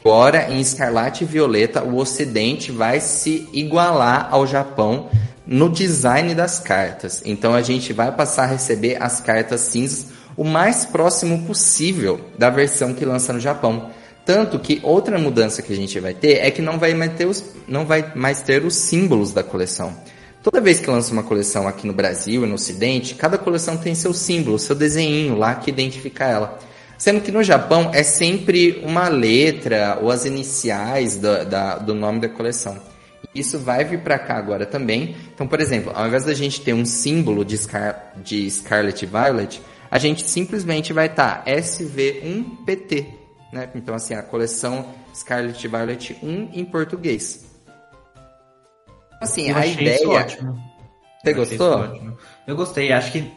Agora, 0.00 0.50
em 0.50 0.60
Escarlate 0.60 1.24
e 1.24 1.26
Violeta, 1.26 1.82
o 1.82 1.96
Ocidente 1.96 2.72
vai 2.72 3.00
se 3.00 3.48
igualar 3.52 4.28
ao 4.30 4.46
Japão 4.46 5.10
no 5.50 5.68
design 5.68 6.32
das 6.32 6.60
cartas. 6.60 7.22
Então, 7.24 7.52
a 7.52 7.60
gente 7.60 7.92
vai 7.92 8.12
passar 8.12 8.44
a 8.44 8.46
receber 8.46 9.02
as 9.02 9.20
cartas 9.20 9.62
cinzas 9.62 10.06
o 10.36 10.44
mais 10.44 10.86
próximo 10.86 11.44
possível 11.44 12.20
da 12.38 12.48
versão 12.48 12.94
que 12.94 13.04
lança 13.04 13.32
no 13.32 13.40
Japão. 13.40 13.90
Tanto 14.24 14.60
que 14.60 14.78
outra 14.84 15.18
mudança 15.18 15.60
que 15.60 15.72
a 15.72 15.76
gente 15.76 15.98
vai 15.98 16.14
ter 16.14 16.34
é 16.34 16.52
que 16.52 16.62
não 16.62 16.78
vai 16.78 16.94
os, 17.26 17.44
não 17.66 17.84
vai 17.84 18.12
mais 18.14 18.40
ter 18.42 18.64
os 18.64 18.76
símbolos 18.76 19.32
da 19.32 19.42
coleção. 19.42 19.92
Toda 20.40 20.60
vez 20.60 20.78
que 20.78 20.88
lança 20.88 21.12
uma 21.12 21.24
coleção 21.24 21.66
aqui 21.66 21.84
no 21.84 21.92
Brasil 21.92 22.44
e 22.44 22.46
no 22.46 22.54
Ocidente, 22.54 23.16
cada 23.16 23.36
coleção 23.36 23.76
tem 23.76 23.92
seu 23.92 24.14
símbolo, 24.14 24.56
seu 24.56 24.76
desenho 24.76 25.36
lá 25.36 25.56
que 25.56 25.68
identifica 25.68 26.26
ela. 26.26 26.60
Sendo 26.96 27.22
que 27.22 27.32
no 27.32 27.42
Japão 27.42 27.90
é 27.92 28.04
sempre 28.04 28.80
uma 28.84 29.08
letra 29.08 29.98
ou 30.00 30.12
as 30.12 30.24
iniciais 30.24 31.16
do, 31.16 31.44
da, 31.44 31.76
do 31.76 31.92
nome 31.92 32.20
da 32.20 32.28
coleção. 32.28 32.80
Isso 33.34 33.58
vai 33.58 33.84
vir 33.84 34.00
para 34.00 34.18
cá 34.18 34.36
agora 34.36 34.66
também. 34.66 35.14
Então, 35.32 35.46
por 35.46 35.60
exemplo, 35.60 35.92
ao 35.94 36.06
invés 36.06 36.24
da 36.24 36.34
gente 36.34 36.60
ter 36.60 36.72
um 36.72 36.84
símbolo 36.84 37.44
de, 37.44 37.56
Scar 37.56 38.14
de 38.16 38.50
Scarlet 38.50 39.06
Violet, 39.06 39.62
a 39.90 39.98
gente 39.98 40.28
simplesmente 40.28 40.92
vai 40.92 41.06
estar 41.06 41.44
tá 41.44 41.50
SV1PT. 41.50 43.06
Né? 43.52 43.68
Então, 43.74 43.94
assim, 43.94 44.14
a 44.14 44.22
coleção 44.22 44.86
Scarlet 45.14 45.66
Violet 45.66 46.18
1 46.22 46.50
em 46.52 46.64
português. 46.64 47.46
Assim, 49.20 49.50
Eu 49.50 49.56
a 49.56 49.66
ideia. 49.66 50.08
ótimo. 50.08 50.58
Você 51.22 51.30
Eu 51.30 51.34
gostou? 51.34 52.16
Eu 52.46 52.56
gostei, 52.56 52.92
acho 52.92 53.12
que 53.12 53.30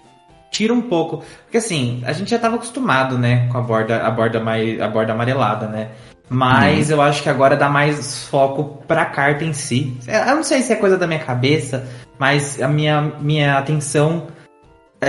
tira 0.50 0.74
um 0.74 0.84
pouco. 0.84 1.24
Porque 1.44 1.58
assim, 1.58 2.02
a 2.06 2.14
gente 2.14 2.30
já 2.30 2.38
estava 2.38 2.56
acostumado, 2.56 3.18
né, 3.18 3.50
com 3.52 3.58
a 3.58 3.62
borda, 3.62 4.02
a 4.02 4.10
borda 4.10 4.40
mais. 4.40 4.80
a 4.80 4.88
borda 4.88 5.12
amarelada, 5.12 5.68
né? 5.68 5.92
Mas 6.30 6.90
hum. 6.90 6.94
eu 6.94 7.02
acho 7.02 7.22
que 7.22 7.30
agora 7.30 7.56
dá 7.56 7.70
mais 7.70 8.26
foco 8.26 8.82
pra 8.88 9.06
carta 9.06 9.44
em 9.44 9.54
si. 9.54 9.98
Eu 10.08 10.36
não 10.36 10.44
sei 10.44 10.62
se 10.62 10.74
é 10.74 10.76
coisa 10.76 10.98
da 10.98 11.06
minha 11.06 11.20
cabeça, 11.20 11.86
mas 12.18 12.62
a 12.62 12.68
minha, 12.68 13.02
minha 13.20 13.58
atenção 13.58 14.28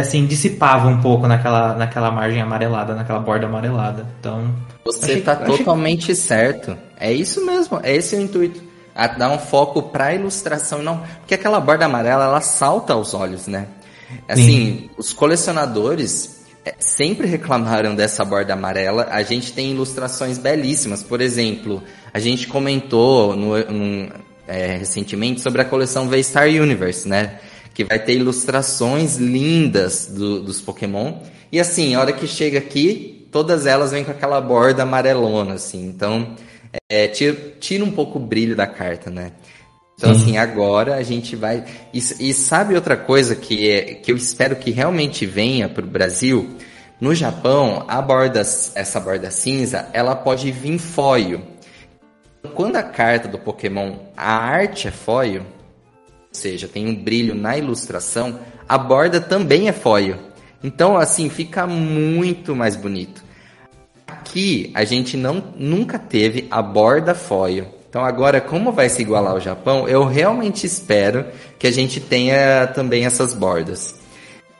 assim, 0.01 0.27
dissipava 0.27 0.89
um 0.89 1.01
pouco 1.01 1.27
naquela, 1.27 1.75
naquela 1.75 2.11
margem 2.11 2.41
amarelada, 2.41 2.95
naquela 2.95 3.21
borda 3.21 3.47
amarelada. 3.47 4.07
Então. 4.19 4.55
Você 4.85 5.05
achei, 5.05 5.23
tá 5.23 5.37
totalmente 5.37 6.05
achei... 6.05 6.15
certo. 6.15 6.77
É 6.99 7.13
isso 7.13 7.45
mesmo, 7.45 7.81
é 7.83 7.95
esse 7.95 8.17
o 8.17 8.21
intuito. 8.21 8.63
A 8.95 9.09
dar 9.09 9.31
um 9.31 9.39
foco 9.39 9.83
pra 9.83 10.15
ilustração, 10.15 10.83
não. 10.83 11.03
Porque 11.21 11.35
aquela 11.35 11.61
borda 11.61 11.85
amarela, 11.85 12.25
ela 12.25 12.41
salta 12.41 12.93
aos 12.93 13.13
olhos, 13.13 13.47
né? 13.47 13.67
Assim, 14.29 14.43
Sim. 14.43 14.91
os 14.97 15.13
colecionadores 15.13 16.34
é, 16.34 16.34
sempre 16.79 17.27
reclamaram 17.27 17.95
dessa 17.95 18.25
borda 18.25 18.53
amarela. 18.53 19.09
A 19.11 19.23
gente 19.23 19.53
tem 19.53 19.71
ilustrações 19.71 20.39
belíssimas. 20.39 21.03
Por 21.03 21.21
exemplo, 21.21 21.83
a 22.13 22.19
gente 22.19 22.47
comentou 22.47 23.37
no, 23.37 23.59
no 23.59 24.13
é, 24.47 24.77
recentemente 24.77 25.41
sobre 25.41 25.63
a 25.63 25.65
coleção 25.65 26.09
V-Star 26.09 26.49
Universe, 26.49 27.09
né? 27.09 27.39
que 27.75 27.85
vai 27.85 27.99
ter 27.99 28.15
ilustrações 28.15 29.17
lindas 29.17 30.07
do, 30.07 30.41
dos 30.41 30.61
Pokémon. 30.61 31.19
E 31.51 31.59
assim, 31.59 31.95
a 31.95 32.01
hora 32.01 32.13
que 32.13 32.27
chega 32.27 32.59
aqui, 32.59 33.29
todas 33.33 33.67
elas 33.67 33.91
vêm 33.91 34.05
com 34.05 34.13
aquela 34.13 34.41
borda 34.41 34.85
amarelona, 34.85 35.55
assim. 35.55 35.85
Então, 35.85 36.37
é, 36.89 37.09
tira, 37.09 37.37
tira 37.59 37.85
um 37.85 37.91
pouco 37.91 38.19
o 38.19 38.23
brilho 38.23 38.55
da 38.55 38.67
carta, 38.67 39.11
né? 39.11 39.33
Então, 39.97 40.11
assim, 40.11 40.37
agora 40.37 40.97
a 40.97 41.03
gente 41.03 41.37
vai. 41.37 41.65
E, 41.93 41.99
e, 41.99 42.35
sabe 42.35 42.75
outra 42.75 42.97
coisa 42.97 43.37
que, 43.37 43.71
é, 43.71 43.95
que 43.95 44.11
eu 44.11 44.17
espero 44.17 44.57
que 44.57 44.71
realmente 44.71 45.25
venha 45.25 45.69
para 45.69 45.85
o 45.85 45.89
Brasil? 45.89 46.57
No 47.01 47.15
Japão, 47.15 47.85
a 47.87 48.01
borda, 48.01 48.41
essa 48.41 49.01
borda 49.01 49.31
cinza, 49.31 49.89
ela 49.93 50.17
pode 50.17 50.51
vir 50.51 50.79
foil. 50.79 51.43
Quando 52.55 52.77
a 52.77 52.83
carta 52.83 53.29
do 53.29 53.39
Pokémon, 53.39 53.97
a 54.17 54.37
arte 54.37 54.89
é 54.89 54.91
foil, 54.91 55.43
seja, 56.31 56.69
tem 56.69 56.87
um 56.87 56.95
brilho 56.95 57.35
na 57.35 57.57
ilustração, 57.57 58.39
a 58.69 58.77
borda 58.77 59.21
também 59.21 59.69
é 59.69 59.73
foil. 59.73 60.17
Então, 60.63 60.97
assim, 60.97 61.29
fica 61.29 61.67
muito 61.67 62.55
mais 62.55 62.77
bonito. 62.77 63.23
Aqui, 64.07 64.71
a 64.75 64.85
gente 64.85 65.17
não, 65.17 65.43
nunca 65.57 65.99
teve 65.99 66.47
a 66.51 66.63
borda 66.63 67.15
foil. 67.15 67.67
Então, 67.95 68.05
agora, 68.05 68.41
como 68.41 68.73
vai 68.73 68.89
se 68.89 69.03
igualar 69.03 69.35
ao 69.35 69.41
Japão, 69.41 69.87
eu 69.87 70.05
realmente 70.05 70.67
espero 70.67 71.27
que 71.57 71.65
a 71.65 71.71
gente 71.71 72.01
tenha 72.01 72.67
também 72.67 73.07
essas 73.07 73.33
bordas. 73.33 73.95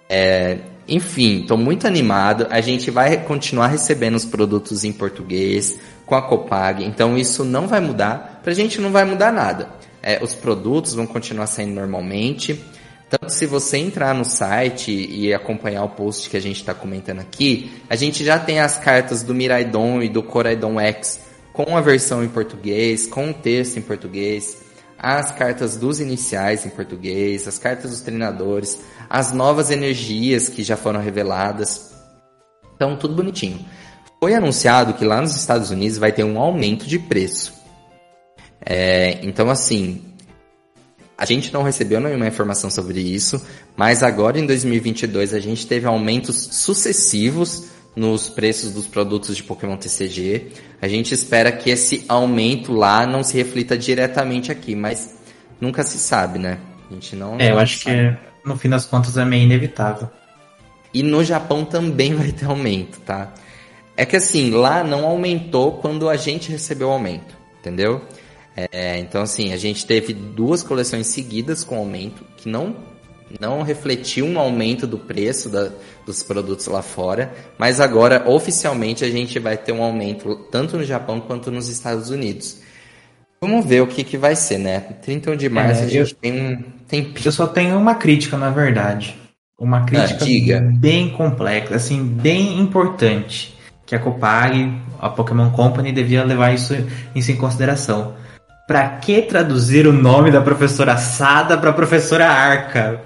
É, 0.09 0.59
enfim, 0.87 1.41
estou 1.41 1.59
muito 1.59 1.85
animado. 1.85 2.47
A 2.49 2.61
gente 2.61 2.93
vai 2.93 3.17
continuar 3.25 3.67
recebendo 3.67 4.15
os 4.15 4.25
produtos 4.25 4.85
em 4.85 4.93
português 4.93 5.81
com 6.07 6.15
a 6.15 6.23
Copag, 6.23 6.85
então 6.85 7.19
isso 7.19 7.45
não 7.45 7.67
vai 7.67 7.81
mudar. 7.81 8.39
Para 8.41 8.53
a 8.53 8.55
gente 8.55 8.81
não 8.81 8.93
vai 8.93 9.05
mudar 9.05 9.33
nada 9.33 9.69
é, 10.05 10.23
os 10.23 10.35
produtos 10.35 10.95
vão 10.95 11.07
continuar 11.07 11.47
saindo 11.47 11.75
normalmente. 11.75 12.63
Tanto 13.09 13.33
se 13.33 13.47
você 13.47 13.79
entrar 13.79 14.15
no 14.15 14.25
site 14.25 14.93
e 14.93 15.33
acompanhar 15.33 15.83
o 15.85 15.89
post 15.89 16.29
que 16.29 16.37
a 16.37 16.41
gente 16.41 16.57
está 16.57 16.75
comentando 16.75 17.21
aqui, 17.21 17.73
a 17.89 17.97
gente 17.97 18.23
já 18.25 18.39
tem 18.39 18.61
as 18.61 18.77
cartas 18.79 19.23
do 19.23 19.35
Miraidon 19.35 20.03
e 20.03 20.09
do 20.09 20.23
Coraidon 20.23 20.79
X 20.79 21.24
com 21.55 21.77
a 21.77 21.81
versão 21.81 22.23
em 22.23 22.29
português, 22.29 23.07
com 23.07 23.31
o 23.31 23.33
texto 23.33 23.79
em 23.79 23.83
português, 23.83 24.59
as 24.99 25.31
cartas 25.31 25.77
dos 25.77 26.01
iniciais 26.01 26.67
em 26.67 26.71
português, 26.71 27.47
as 27.47 27.59
cartas 27.59 27.93
dos 27.93 28.01
treinadores, 28.01 28.81
as 29.09 29.33
novas 29.33 29.71
energias 29.71 30.49
que 30.49 30.65
já 30.65 30.77
foram 30.77 31.01
reveladas. 31.01 31.95
Então, 32.75 32.97
tudo 32.97 33.15
bonitinho. 33.15 33.65
Foi 34.21 34.35
anunciado 34.35 34.95
que 34.95 35.05
lá 35.05 35.21
nos 35.21 35.37
Estados 35.37 35.71
Unidos 35.71 35.97
vai 35.97 36.11
ter 36.11 36.25
um 36.25 36.41
aumento 36.41 36.87
de 36.87 36.99
preço. 36.99 37.55
É, 38.67 39.21
então, 39.23 39.49
assim, 39.49 40.03
a 41.17 41.25
gente 41.25 41.53
não 41.53 41.63
recebeu 41.63 42.01
nenhuma 42.01 42.27
informação 42.27 42.69
sobre 42.69 43.01
isso, 43.01 43.41
mas 43.77 44.03
agora 44.03 44.41
em 44.41 44.47
2022 44.47 45.33
a 45.33 45.39
gente 45.39 45.69
teve 45.69 45.87
aumentos 45.87 46.49
sucessivos 46.51 47.74
nos 47.95 48.29
preços 48.29 48.73
dos 48.73 48.87
produtos 48.87 49.37
de 49.37 49.43
Pokémon 49.43 49.77
TCG. 49.77 50.49
A 50.81 50.89
gente 50.89 51.15
espera 51.15 51.53
que 51.53 51.71
esse 51.71 52.05
aumento 52.09 52.73
lá 52.73 53.07
não 53.07 53.23
se 53.23 53.37
reflita 53.37 53.79
diretamente 53.79 54.51
aqui, 54.51 54.75
mas 54.75 55.17
nunca 55.61 55.83
se 55.83 55.99
sabe, 55.99 56.39
né? 56.39 56.59
A 56.91 56.95
gente 56.95 57.17
não. 57.17 57.39
É, 57.39 57.51
eu 57.51 57.59
acho 57.59 57.85
sabe. 57.85 58.19
que 58.43 58.49
no 58.49 58.57
fim 58.57 58.69
das 58.69 58.85
contas 58.85 59.17
é 59.17 59.25
meio 59.25 59.45
inevitável. 59.45 60.11
E 60.93 61.03
no 61.03 61.25
Japão 61.25 61.65
também 61.65 62.15
vai 62.17 62.33
ter 62.33 62.47
aumento, 62.47 63.01
tá? 63.01 63.33
É 63.97 64.05
que 64.05 64.17
assim, 64.17 64.51
lá 64.51 64.83
não 64.83 65.05
aumentou 65.05 65.73
quando 65.79 66.09
a 66.09 66.17
gente 66.17 66.51
recebeu 66.51 66.89
o 66.89 66.93
aumento, 66.93 67.37
entendeu? 67.61 68.03
É, 68.57 68.99
então, 68.99 69.23
assim, 69.23 69.53
a 69.53 69.57
gente 69.57 69.85
teve 69.85 70.13
duas 70.13 70.63
coleções 70.63 71.09
seguidas 71.09 71.65
com 71.65 71.77
aumento, 71.77 72.25
que 72.37 72.49
não, 72.49 72.77
não 73.41 73.63
refletiu 73.63 74.27
um 74.27 74.39
aumento 74.39 74.87
do 74.87 74.99
preço 74.99 75.49
da, 75.49 75.71
dos 76.07 76.23
produtos 76.23 76.67
lá 76.67 76.83
fora, 76.83 77.33
mas 77.59 77.81
agora, 77.81 78.29
oficialmente, 78.29 79.05
a 79.05 79.11
gente 79.11 79.39
vai 79.39 79.57
ter 79.57 79.73
um 79.73 79.83
aumento 79.83 80.37
tanto 80.51 80.77
no 80.77 80.85
Japão 80.85 81.21
quanto 81.21 81.51
nos 81.51 81.69
Estados 81.69 82.11
Unidos. 82.11 82.63
Vamos 83.41 83.67
ver 83.67 83.83
o 83.83 83.87
que, 83.87 84.03
que 84.05 84.17
vai 84.17 84.35
ser, 84.35 84.59
né? 84.59 84.81
31 85.03 85.37
de 85.37 85.49
março 85.49 85.83
é, 85.83 85.85
a 85.85 85.89
gente 85.89 86.13
eu, 86.13 86.19
tem 86.19 86.33
um 86.33 86.63
tempinho. 86.89 87.27
Eu 87.27 87.33
só 87.33 87.47
tenho 87.47 87.77
uma 87.77 87.95
crítica, 87.95 88.37
na 88.37 88.51
verdade. 88.51 89.17
Uma 89.59 89.85
crítica 89.85 90.25
ah, 90.59 90.61
bem 90.61 91.11
complexa, 91.11 91.75
assim, 91.75 92.03
bem 92.03 92.59
importante. 92.59 93.55
que 93.87 93.95
a 93.95 93.99
Copag, 93.99 94.73
a 94.99 95.09
Pokémon 95.11 95.51
Company, 95.51 95.93
devia 95.93 96.25
levar 96.25 96.55
isso, 96.55 96.75
isso 97.15 97.31
em 97.31 97.37
consideração. 97.37 98.15
Pra 98.67 98.89
que 98.89 99.21
traduzir 99.21 99.87
o 99.87 99.93
nome 99.93 100.31
da 100.31 100.41
professora 100.41 100.97
Sada 100.97 101.59
pra 101.59 101.73
professora 101.73 102.27
Arca? 102.27 103.03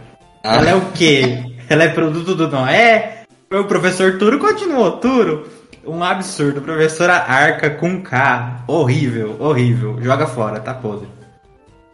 Ah. 0.49 0.57
Ela 0.57 0.71
é 0.71 0.75
o 0.75 0.93
quê? 0.93 1.45
Ela 1.69 1.85
é 1.85 1.89
produto 1.89 2.35
do 2.35 2.49
Noé? 2.49 3.25
O 3.53 3.65
professor 3.65 4.17
Turo 4.17 4.39
continuou, 4.39 4.93
Turo. 4.93 5.47
Um 5.87 6.03
absurdo. 6.03 6.63
Professora 6.63 7.17
Arca 7.17 7.69
com 7.69 8.03
K. 8.03 8.65
Horrível, 8.67 9.37
horrível. 9.39 10.03
Joga 10.03 10.27
fora, 10.27 10.59
tá 10.59 10.73
podre. 10.73 11.07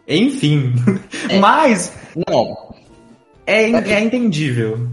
Enfim. 0.07 0.73
É. 1.27 1.37
Mas. 1.37 1.91
Não. 2.15 2.73
É, 3.45 3.63
é 3.63 3.99
entendível. 3.99 4.87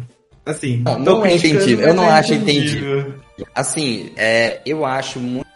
Assim. 0.44 0.78
Não, 0.78 0.98
não 0.98 1.24
é 1.24 1.36
entendível. 1.36 1.86
Eu 1.86 1.94
não 1.94 2.04
é 2.04 2.12
acho 2.18 2.34
entendível. 2.34 2.98
entendível. 2.98 3.14
Assim, 3.54 4.12
é, 4.16 4.60
eu 4.66 4.84
acho 4.84 5.20
muito. 5.20 5.46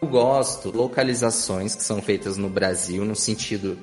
Eu 0.00 0.08
gosto 0.08 0.70
localizações 0.70 1.74
que 1.74 1.82
são 1.82 2.00
feitas 2.00 2.36
no 2.36 2.48
Brasil 2.48 3.04
no 3.04 3.16
sentido 3.16 3.76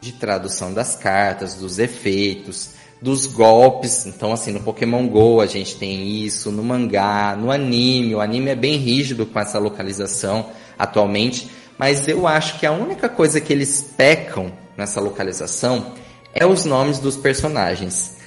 de 0.00 0.12
tradução 0.12 0.72
das 0.72 0.96
cartas, 0.96 1.54
dos 1.54 1.78
efeitos, 1.78 2.70
dos 3.00 3.26
golpes. 3.26 4.06
Então, 4.06 4.32
assim, 4.32 4.52
no 4.52 4.60
Pokémon 4.60 5.06
Go 5.06 5.40
a 5.40 5.46
gente 5.46 5.76
tem 5.76 6.24
isso, 6.24 6.50
no 6.50 6.62
mangá, 6.62 7.36
no 7.36 7.50
anime. 7.50 8.14
O 8.14 8.20
anime 8.20 8.50
é 8.50 8.54
bem 8.54 8.76
rígido 8.76 9.26
com 9.26 9.38
essa 9.38 9.58
localização 9.58 10.50
atualmente, 10.78 11.50
mas 11.78 12.08
eu 12.08 12.26
acho 12.26 12.58
que 12.58 12.66
a 12.66 12.72
única 12.72 13.08
coisa 13.08 13.40
que 13.40 13.52
eles 13.52 13.94
pecam 13.96 14.52
nessa 14.76 15.00
localização 15.00 15.94
é 16.34 16.46
os 16.46 16.64
nomes 16.64 16.98
dos 16.98 17.16
personagens. 17.16 18.18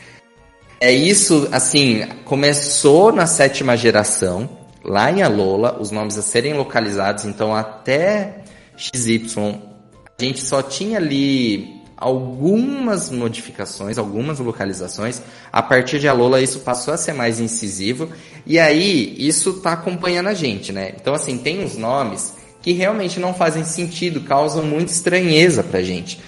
É 0.80 0.92
isso, 0.92 1.48
assim, 1.52 2.06
começou 2.26 3.12
na 3.12 3.26
sétima 3.26 3.78
geração, 3.78 4.50
lá 4.84 5.10
em 5.10 5.22
Alola, 5.22 5.78
os 5.80 5.92
nomes 5.92 6.18
a 6.18 6.22
serem 6.22 6.54
localizados, 6.54 7.26
então 7.26 7.56
até 7.56 8.44
XY 8.76 9.73
a 10.20 10.24
gente 10.24 10.42
só 10.42 10.62
tinha 10.62 10.98
ali 10.98 11.82
algumas 11.98 13.10
modificações, 13.10 13.98
algumas 13.98 14.40
localizações. 14.40 15.22
A 15.52 15.62
partir 15.62 16.00
de 16.00 16.08
Alola 16.08 16.42
isso 16.42 16.60
passou 16.60 16.94
a 16.94 16.98
ser 16.98 17.14
mais 17.14 17.40
incisivo 17.40 18.10
e 18.46 18.60
aí 18.60 19.16
isso 19.18 19.52
está 19.52 19.74
acompanhando 19.74 20.28
a 20.28 20.34
gente, 20.34 20.72
né? 20.72 20.94
Então 21.00 21.14
assim, 21.14 21.38
tem 21.38 21.64
uns 21.64 21.78
nomes 21.78 22.36
que 22.62 22.72
realmente 22.72 23.20
não 23.20 23.34
fazem 23.34 23.64
sentido, 23.64 24.22
causam 24.22 24.64
muita 24.64 24.92
estranheza 24.92 25.64
pra 25.64 25.82
gente. 25.82 26.20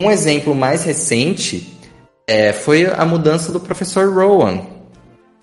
Um 0.00 0.10
exemplo 0.10 0.54
mais 0.54 0.84
recente 0.84 1.76
é, 2.26 2.52
foi 2.52 2.86
a 2.86 3.04
mudança 3.04 3.50
do 3.50 3.60
professor 3.60 4.12
Rowan. 4.12 4.62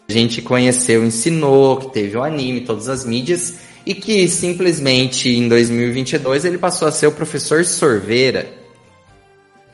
A 0.09 0.13
gente 0.13 0.41
conheceu, 0.41 1.03
ensinou, 1.03 1.77
que 1.77 1.91
teve 1.91 2.15
o 2.15 2.23
anime, 2.23 2.61
todas 2.61 2.87
as 2.87 3.03
mídias, 3.03 3.55
e 3.87 3.95
que 3.95 4.27
simplesmente 4.27 5.29
em 5.29 5.47
2022 5.47 6.43
ele 6.43 6.57
passou 6.57 6.89
a 6.89 6.91
ser 6.91 7.07
o 7.07 7.11
professor 7.13 7.63
Sorveira. 7.63 8.45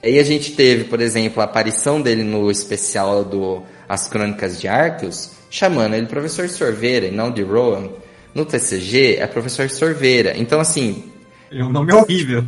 Aí 0.03 0.20
a 0.20 0.24
gente 0.24 0.51
teve, 0.51 0.84
por 0.84 1.01
exemplo, 1.01 1.41
a 1.41 1.46
aparição 1.46 2.00
dele 2.00 2.22
no 2.22 2.51
especial 2.51 3.25
do 3.25 3.63
As 3.89 4.08
Crônicas 4.08 4.62
de 4.62 4.67
Arceus, 4.67 5.32
chamando 5.50 5.96
ele 5.96 6.05
professor 6.05 6.48
Sorveira 6.48 7.08
e 7.08 7.12
não 7.12 7.32
de 7.32 7.41
Rowan. 7.41 7.89
No 8.36 8.46
TCG 8.46 9.15
é 9.15 9.25
professor 9.25 9.67
Sorveira. 9.67 10.38
Então, 10.38 10.60
assim. 10.60 11.05
É 11.51 11.63
um 11.63 11.72
nome 11.72 11.91
horrível. 11.91 12.43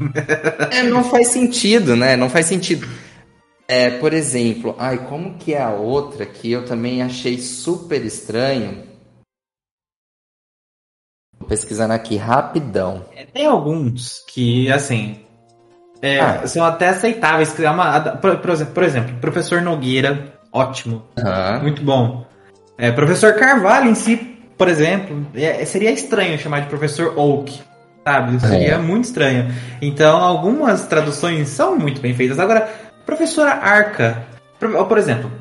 é, 0.70 0.84
não 0.84 1.04
faz 1.04 1.30
sentido, 1.30 1.96
né? 1.96 2.16
Não 2.16 2.30
faz 2.30 2.46
sentido. 2.46 2.88
É, 3.68 3.90
por 3.90 4.14
exemplo, 4.14 4.76
ai, 4.78 5.00
como 5.10 5.40
que 5.40 5.56
é 5.56 5.62
a 5.64 5.72
outra 5.72 6.28
que 6.28 6.52
eu 6.52 6.64
também 6.64 7.02
achei 7.02 7.40
super 7.40 8.06
estranho? 8.06 8.95
Pesquisando 11.48 11.94
aqui 11.94 12.18
rapidão. 12.18 13.06
É, 13.16 13.26
tem 13.26 13.46
alguns 13.46 14.24
que, 14.28 14.72
assim, 14.72 15.20
é, 16.02 16.20
ah. 16.20 16.48
são 16.48 16.64
até 16.64 16.90
aceitáveis. 16.90 17.60
É 17.60 17.70
uma, 17.70 18.00
por, 18.02 18.38
por, 18.38 18.84
exemplo, 18.84 19.16
professor 19.20 19.62
Nogueira, 19.62 20.34
ótimo, 20.52 21.04
uhum. 21.18 21.62
muito 21.62 21.84
bom. 21.84 22.26
É, 22.78 22.92
professor 22.92 23.34
Carvalho 23.34 23.90
em 23.90 23.96
si, 23.96 24.38
por 24.58 24.68
exemplo, 24.68 25.26
é, 25.34 25.64
seria 25.66 25.92
estranho 25.92 26.38
chamar 26.38 26.62
de 26.62 26.68
professor 26.68 27.18
Oak, 27.18 27.62
sabe? 28.06 28.40
Seria 28.40 28.74
é. 28.74 28.78
muito 28.78 29.06
estranho. 29.06 29.54
Então, 29.82 30.18
algumas 30.18 30.86
traduções 30.86 31.50
são 31.50 31.78
muito 31.78 32.02
bem 32.02 32.14
feitas. 32.14 32.40
Agora, 32.40 32.70
professora 33.06 33.52
Arca, 33.52 34.26
por, 34.60 34.98
exemplo, 34.98 35.32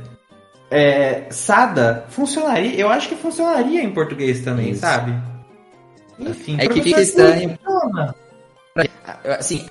é, 0.70 1.24
Sada 1.30 2.04
funcionaria, 2.08 2.74
eu 2.78 2.88
acho 2.88 3.08
que 3.08 3.16
funcionaria 3.16 3.82
em 3.82 3.90
português 3.90 4.40
também, 4.40 4.70
Isso. 4.70 4.80
sabe? 4.80 5.14
Enfim, 6.18 6.56
é 6.58 6.68
que 6.68 6.82
fica 6.82 7.00
estranho. 7.00 7.58
Assim, 9.38 9.66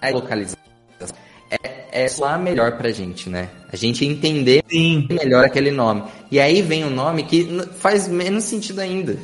a 0.00 0.10
localização 0.10 0.60
é, 1.50 2.04
é 2.04 2.08
soar 2.08 2.38
melhor 2.38 2.76
pra 2.76 2.90
gente, 2.90 3.28
né? 3.28 3.48
A 3.72 3.76
gente 3.76 4.04
entender 4.04 4.62
Sim. 4.68 5.06
melhor 5.10 5.44
aquele 5.44 5.70
nome. 5.70 6.04
E 6.30 6.38
aí 6.38 6.62
vem 6.62 6.84
um 6.84 6.90
nome 6.90 7.24
que 7.24 7.44
faz 7.76 8.06
menos 8.06 8.44
sentido 8.44 8.80
ainda. 8.80 9.16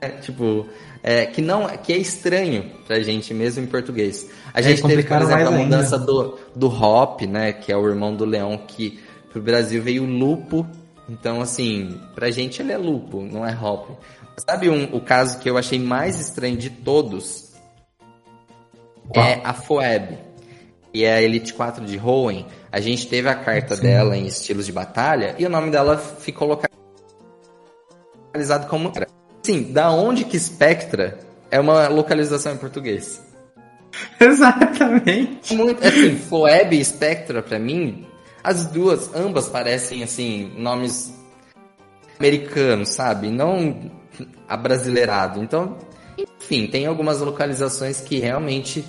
É, 0.00 0.08
tipo, 0.08 0.66
é, 1.02 1.26
que 1.26 1.40
não 1.40 1.66
que 1.68 1.92
é 1.92 1.96
estranho 1.96 2.70
pra 2.86 3.00
gente 3.00 3.32
mesmo 3.32 3.64
em 3.64 3.66
português. 3.66 4.28
A 4.52 4.60
é 4.60 4.62
gente 4.62 4.82
teve, 4.82 5.02
por 5.04 5.22
exemplo, 5.22 5.48
a 5.48 5.50
mudança 5.50 5.98
do, 5.98 6.38
do 6.54 6.68
Hop, 6.68 7.22
né? 7.22 7.52
Que 7.52 7.72
é 7.72 7.76
o 7.76 7.88
irmão 7.88 8.14
do 8.14 8.26
Leão, 8.26 8.58
que 8.58 9.00
pro 9.30 9.40
Brasil 9.40 9.82
veio 9.82 10.04
Lupo. 10.04 10.66
Então, 11.08 11.40
assim, 11.40 11.98
pra 12.14 12.30
gente 12.30 12.60
ele 12.60 12.72
é 12.72 12.76
Lupo, 12.76 13.22
não 13.22 13.46
é 13.46 13.56
Hop. 13.56 13.90
Sabe 14.36 14.68
um, 14.68 14.94
o 14.94 15.00
caso 15.00 15.38
que 15.38 15.48
eu 15.48 15.58
achei 15.58 15.78
mais 15.78 16.20
estranho 16.20 16.56
de 16.56 16.70
todos? 16.70 17.52
Qual? 19.08 19.24
É 19.24 19.40
a 19.44 19.52
Foeb. 19.52 20.18
E 20.94 21.04
é 21.04 21.14
a 21.14 21.22
Elite 21.22 21.54
4 21.54 21.84
de 21.84 21.98
Hoenn. 21.98 22.46
A 22.70 22.80
gente 22.80 23.08
teve 23.08 23.28
a 23.28 23.34
carta 23.34 23.76
Sim. 23.76 23.82
dela 23.82 24.16
em 24.16 24.26
estilos 24.26 24.66
de 24.66 24.72
batalha 24.72 25.34
e 25.38 25.46
o 25.46 25.50
nome 25.50 25.70
dela 25.70 25.96
ficou 25.98 26.48
localizado 26.48 28.66
como. 28.66 28.92
Sim, 29.42 29.72
da 29.72 29.90
onde 29.90 30.24
que 30.24 30.38
Spectra 30.38 31.18
é 31.50 31.58
uma 31.58 31.88
localização 31.88 32.54
em 32.54 32.58
português? 32.58 33.22
Exatamente. 34.20 35.54
Muito, 35.54 35.86
assim, 35.86 36.16
Foeb 36.16 36.74
e 36.74 36.84
Spectra, 36.84 37.42
pra 37.42 37.58
mim, 37.58 38.06
as 38.42 38.66
duas, 38.66 39.14
ambas 39.14 39.48
parecem, 39.48 40.02
assim, 40.02 40.52
nomes 40.56 41.12
americanos, 42.18 42.90
sabe? 42.90 43.30
Não 43.30 43.90
abrasileirado. 44.48 45.42
Então, 45.42 45.78
enfim, 46.18 46.66
tem 46.66 46.86
algumas 46.86 47.20
localizações 47.20 48.00
que 48.00 48.18
realmente 48.18 48.84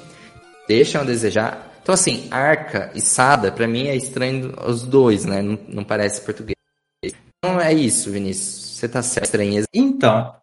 deixam 0.67 1.01
a 1.01 1.03
desejar. 1.03 1.71
Então, 1.81 1.93
assim, 1.93 2.27
Arca 2.31 2.91
e 2.95 3.01
Sada, 3.01 3.51
para 3.51 3.67
mim 3.67 3.87
é 3.87 3.95
estranho 3.95 4.53
os 4.65 4.83
dois, 4.83 5.25
né? 5.25 5.41
Não, 5.41 5.59
não, 5.67 5.83
parece 5.83 6.21
português. 6.21 6.55
Então 7.03 7.59
é 7.59 7.73
isso, 7.73 8.09
Vinícius. 8.09 8.77
Você 8.77 8.87
tá 8.87 9.01
certo, 9.01 9.25
estranheza. 9.25 9.67
Então, 9.73 10.33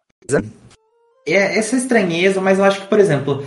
é 1.27 1.57
essa 1.57 1.75
estranheza, 1.75 2.39
mas 2.39 2.59
eu 2.59 2.65
acho 2.65 2.81
que, 2.81 2.87
por 2.87 2.99
exemplo, 2.99 3.45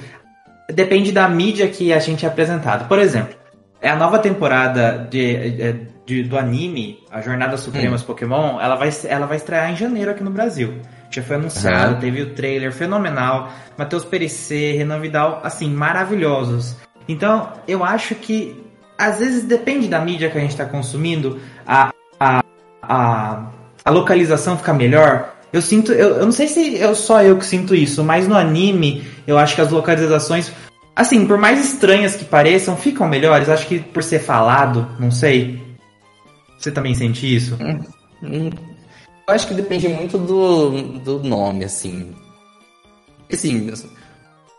depende 0.72 1.12
da 1.12 1.28
mídia 1.28 1.68
que 1.68 1.92
a 1.92 1.98
gente 1.98 2.24
é 2.24 2.28
apresentado. 2.28 2.88
Por 2.88 2.98
exemplo, 2.98 3.36
é 3.80 3.90
a 3.90 3.96
nova 3.96 4.18
temporada 4.18 5.06
de, 5.10 5.86
de 6.06 6.22
do 6.24 6.38
anime, 6.38 6.98
a 7.10 7.20
Jornada 7.20 7.56
Supremas 7.56 8.02
hum. 8.02 8.06
Pokémon, 8.06 8.60
ela 8.60 8.76
vai, 8.76 8.90
ela 9.04 9.26
vai 9.26 9.36
estrear 9.36 9.70
em 9.70 9.76
janeiro 9.76 10.10
aqui 10.10 10.24
no 10.24 10.30
Brasil. 10.30 10.80
Já 11.14 11.22
foi 11.22 11.36
anunciado, 11.36 11.94
uhum. 11.94 12.00
teve 12.00 12.22
o 12.22 12.30
trailer 12.30 12.72
fenomenal. 12.72 13.52
Matheus 13.78 14.04
Perecer, 14.04 14.76
Renan 14.76 14.98
Vidal, 14.98 15.40
assim, 15.44 15.70
maravilhosos. 15.70 16.76
Então, 17.08 17.52
eu 17.68 17.84
acho 17.84 18.16
que 18.16 18.60
às 18.98 19.18
vezes 19.18 19.44
depende 19.44 19.86
da 19.86 20.00
mídia 20.00 20.28
que 20.28 20.38
a 20.38 20.40
gente 20.40 20.50
está 20.50 20.64
consumindo, 20.64 21.40
a, 21.64 21.92
a, 22.18 22.42
a, 22.82 23.46
a, 23.84 23.90
localização 23.90 24.56
fica 24.58 24.72
melhor. 24.72 25.34
Eu 25.52 25.62
sinto, 25.62 25.92
eu, 25.92 26.16
eu 26.16 26.24
não 26.24 26.32
sei 26.32 26.48
se 26.48 26.76
eu 26.76 26.96
só 26.96 27.22
eu 27.22 27.38
que 27.38 27.46
sinto 27.46 27.76
isso, 27.76 28.02
mas 28.02 28.26
no 28.26 28.36
anime 28.36 29.04
eu 29.24 29.38
acho 29.38 29.54
que 29.54 29.60
as 29.60 29.70
localizações, 29.70 30.50
assim, 30.96 31.26
por 31.26 31.38
mais 31.38 31.64
estranhas 31.64 32.16
que 32.16 32.24
pareçam, 32.24 32.76
ficam 32.76 33.08
melhores. 33.08 33.48
Acho 33.48 33.68
que 33.68 33.78
por 33.78 34.02
ser 34.02 34.18
falado, 34.18 34.88
não 34.98 35.12
sei. 35.12 35.62
Você 36.58 36.72
também 36.72 36.94
sente 36.94 37.32
isso? 37.32 37.56
Eu 39.26 39.34
acho 39.34 39.48
que 39.48 39.54
depende 39.54 39.88
muito 39.88 40.18
do, 40.18 40.98
do 40.98 41.18
nome, 41.20 41.64
assim. 41.64 42.14
Assim, 43.32 43.72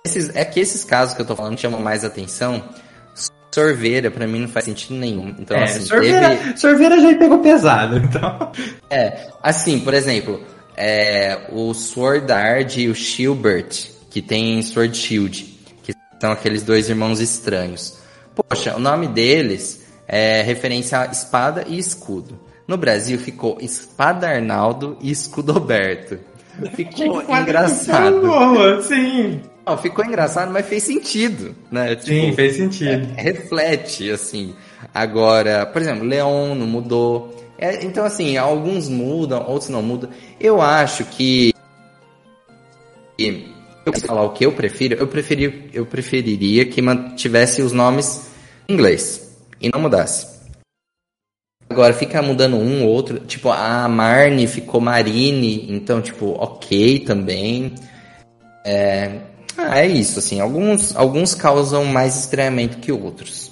esses, 0.04 0.36
é 0.36 0.44
que 0.44 0.60
esses 0.60 0.84
casos 0.84 1.16
que 1.16 1.22
eu 1.22 1.26
tô 1.26 1.36
falando 1.36 1.60
chamam 1.60 1.80
mais 1.80 2.04
atenção. 2.04 2.64
Sorveira, 3.54 4.12
pra 4.12 4.28
mim, 4.28 4.42
não 4.42 4.48
faz 4.50 4.66
sentido 4.66 4.96
nenhum. 4.96 5.34
Então, 5.40 5.56
é, 5.56 5.64
assim, 5.64 5.86
sorveira, 5.86 6.36
teve... 6.36 6.58
sorveira 6.58 7.00
já 7.00 7.18
pegou 7.18 7.40
pesado, 7.40 7.98
então. 7.98 8.52
É, 8.90 9.30
assim, 9.42 9.80
por 9.80 9.94
exemplo, 9.94 10.44
é, 10.76 11.48
o 11.52 11.74
Sword 11.74 12.30
Art 12.32 12.76
e 12.76 12.90
o 12.90 12.96
Shilbert, 12.96 13.92
que 14.10 14.22
tem 14.22 14.62
Sword 14.62 14.98
Shield, 14.98 15.44
que 15.84 15.94
são 16.20 16.32
aqueles 16.32 16.64
dois 16.64 16.90
irmãos 16.90 17.22
estranhos. 17.22 17.98
Poxa, 18.36 18.76
o 18.76 18.80
nome 18.80 19.08
deles 19.08 19.86
é 20.06 20.42
referência 20.42 21.00
a 21.00 21.06
espada 21.06 21.64
e 21.66 21.78
escudo. 21.78 22.38
No 22.68 22.78
Brasil 22.78 23.20
ficou 23.20 23.58
Espada 23.62 24.28
Arnaldo 24.28 24.98
e 25.02 25.12
Escudoberto. 25.12 26.20
Ficou 26.74 27.22
engraçado. 27.30 28.22
Boa, 28.22 28.82
sim. 28.82 29.42
Não, 29.66 29.78
ficou 29.78 30.06
engraçado, 30.06 30.52
mas 30.52 30.66
fez 30.68 30.84
sentido, 30.84 31.56
né? 31.72 31.96
Tipo, 31.96 32.08
sim, 32.08 32.34
fez 32.34 32.56
sentido. 32.56 33.08
É, 33.18 33.22
reflete, 33.22 34.12
assim. 34.12 34.56
Agora, 34.94 35.66
por 35.66 35.82
exemplo, 35.82 36.06
Leon 36.06 36.56
não 36.56 36.68
mudou. 36.68 37.36
É, 37.58 37.84
então, 37.84 38.06
assim, 38.06 38.38
alguns 38.38 38.88
mudam, 38.90 39.44
outros 39.48 39.70
não 39.70 39.82
mudam. 39.82 40.10
Eu 40.40 40.62
acho 40.62 41.04
que. 41.06 41.54
Eu 43.18 43.94
falar 44.06 44.24
o 44.24 44.32
que 44.32 44.46
eu 44.46 44.52
prefiro, 44.52 44.96
eu, 44.96 45.08
preferi, 45.08 45.70
eu 45.72 45.86
preferiria 45.86 46.66
que 46.66 46.82
mantivesse 46.82 47.62
os 47.62 47.72
nomes 47.72 48.30
em 48.68 48.74
inglês 48.74 49.38
e 49.62 49.70
não 49.70 49.80
mudasse. 49.80 50.35
Agora 51.70 51.94
fica 51.94 52.22
mudando 52.22 52.58
um 52.58 52.84
ou 52.84 52.90
outro, 52.90 53.20
tipo, 53.20 53.50
a 53.50 53.88
Marne 53.88 54.48
ficou 54.48 54.80
Marine, 54.80 55.66
então, 55.70 56.02
tipo, 56.02 56.36
ok 56.40 57.00
também. 57.00 57.74
É, 58.64 59.20
ah, 59.58 59.80
é 59.80 59.88
isso, 59.88 60.20
assim, 60.20 60.40
alguns, 60.40 60.96
alguns 60.96 61.34
causam 61.34 61.86
mais 61.86 62.16
estranhamento 62.16 62.78
que 62.78 62.92
outros. 62.92 63.52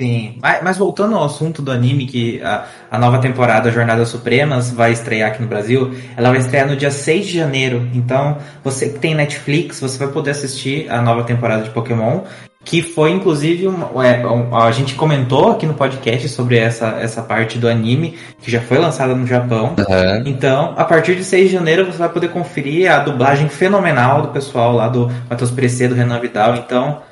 Sim, 0.00 0.38
mas, 0.40 0.62
mas, 0.62 0.78
voltando 0.78 1.14
ao 1.14 1.24
assunto 1.24 1.60
do 1.60 1.70
anime, 1.70 2.06
que 2.06 2.40
a, 2.42 2.64
a 2.90 2.98
nova 2.98 3.18
temporada 3.18 3.70
Jornadas 3.70 4.08
Supremas 4.08 4.70
vai 4.70 4.92
estrear 4.92 5.30
aqui 5.30 5.42
no 5.42 5.48
Brasil, 5.48 5.94
ela 6.16 6.30
vai 6.30 6.38
estrear 6.38 6.66
no 6.66 6.74
dia 6.74 6.90
6 6.90 7.26
de 7.26 7.36
janeiro. 7.36 7.86
Então, 7.92 8.38
você 8.64 8.88
que 8.88 8.98
tem 8.98 9.14
Netflix, 9.14 9.78
você 9.78 9.98
vai 9.98 10.08
poder 10.08 10.30
assistir 10.30 10.90
a 10.90 11.02
nova 11.02 11.24
temporada 11.24 11.64
de 11.64 11.70
Pokémon 11.70 12.22
que 12.64 12.82
foi 12.82 13.10
inclusive 13.10 13.66
uma, 13.66 14.06
é, 14.06 14.22
a 14.52 14.70
gente 14.70 14.94
comentou 14.94 15.50
aqui 15.50 15.66
no 15.66 15.74
podcast 15.74 16.28
sobre 16.28 16.58
essa, 16.58 16.98
essa 17.00 17.22
parte 17.22 17.58
do 17.58 17.68
anime 17.68 18.18
que 18.40 18.50
já 18.50 18.60
foi 18.60 18.78
lançada 18.78 19.14
no 19.14 19.26
Japão. 19.26 19.74
Uhum. 19.78 20.22
Então, 20.26 20.74
a 20.76 20.84
partir 20.84 21.16
de 21.16 21.24
6 21.24 21.48
de 21.48 21.54
janeiro 21.54 21.86
você 21.86 21.98
vai 21.98 22.10
poder 22.10 22.28
conferir 22.28 22.90
a 22.90 22.98
dublagem 22.98 23.48
fenomenal 23.48 24.22
do 24.22 24.28
pessoal 24.28 24.74
lá 24.74 24.88
do 24.88 25.10
Matheus 25.28 25.50
Prece, 25.50 25.88
do 25.88 25.94
Renan 25.94 26.20
Vidal. 26.20 26.56
Então, 26.56 27.02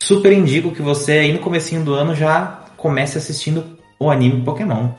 super 0.00 0.32
indico 0.32 0.70
que 0.70 0.82
você 0.82 1.12
aí 1.12 1.32
no 1.32 1.40
comecinho 1.40 1.84
do 1.84 1.92
ano 1.92 2.14
já 2.14 2.60
comece 2.76 3.18
assistindo 3.18 3.64
o 3.98 4.10
anime 4.10 4.42
Pokémon. 4.42 4.90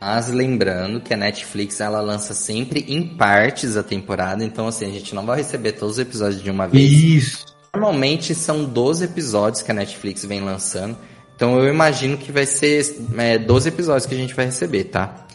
Mas 0.00 0.28
lembrando 0.28 1.00
que 1.00 1.14
a 1.14 1.16
Netflix 1.16 1.80
ela 1.80 2.00
lança 2.00 2.34
sempre 2.34 2.84
em 2.88 3.16
partes 3.16 3.76
a 3.76 3.82
temporada, 3.82 4.44
então 4.44 4.68
assim, 4.68 4.84
a 4.84 4.90
gente 4.90 5.14
não 5.14 5.24
vai 5.24 5.38
receber 5.38 5.72
todos 5.72 5.94
os 5.94 5.98
episódios 5.98 6.42
de 6.42 6.50
uma 6.50 6.68
vez. 6.68 6.90
Isso. 6.90 7.55
Normalmente 7.76 8.34
são 8.34 8.64
12 8.64 9.04
episódios 9.04 9.62
que 9.62 9.70
a 9.70 9.74
Netflix 9.74 10.24
vem 10.24 10.40
lançando. 10.40 10.96
Então 11.34 11.58
eu 11.58 11.68
imagino 11.68 12.16
que 12.16 12.32
vai 12.32 12.46
ser 12.46 12.96
é, 13.18 13.36
12 13.36 13.68
episódios 13.68 14.06
que 14.06 14.14
a 14.14 14.18
gente 14.18 14.32
vai 14.32 14.46
receber, 14.46 14.84
tá? 14.84 15.26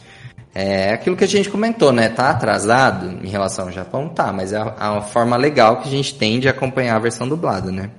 É 0.52 0.92
aquilo 0.92 1.16
que 1.16 1.22
a 1.22 1.28
gente 1.28 1.48
comentou, 1.48 1.92
né? 1.92 2.08
Tá 2.08 2.30
atrasado 2.30 3.24
em 3.24 3.28
relação 3.28 3.66
ao 3.66 3.72
Japão? 3.72 4.08
Tá, 4.08 4.32
mas 4.32 4.52
é 4.52 4.56
a, 4.56 4.96
a 4.98 5.00
forma 5.00 5.36
legal 5.36 5.76
que 5.76 5.88
a 5.88 5.90
gente 5.90 6.16
tem 6.16 6.40
de 6.40 6.48
acompanhar 6.48 6.96
a 6.96 6.98
versão 6.98 7.28
dublada, 7.28 7.70
né? 7.70 7.90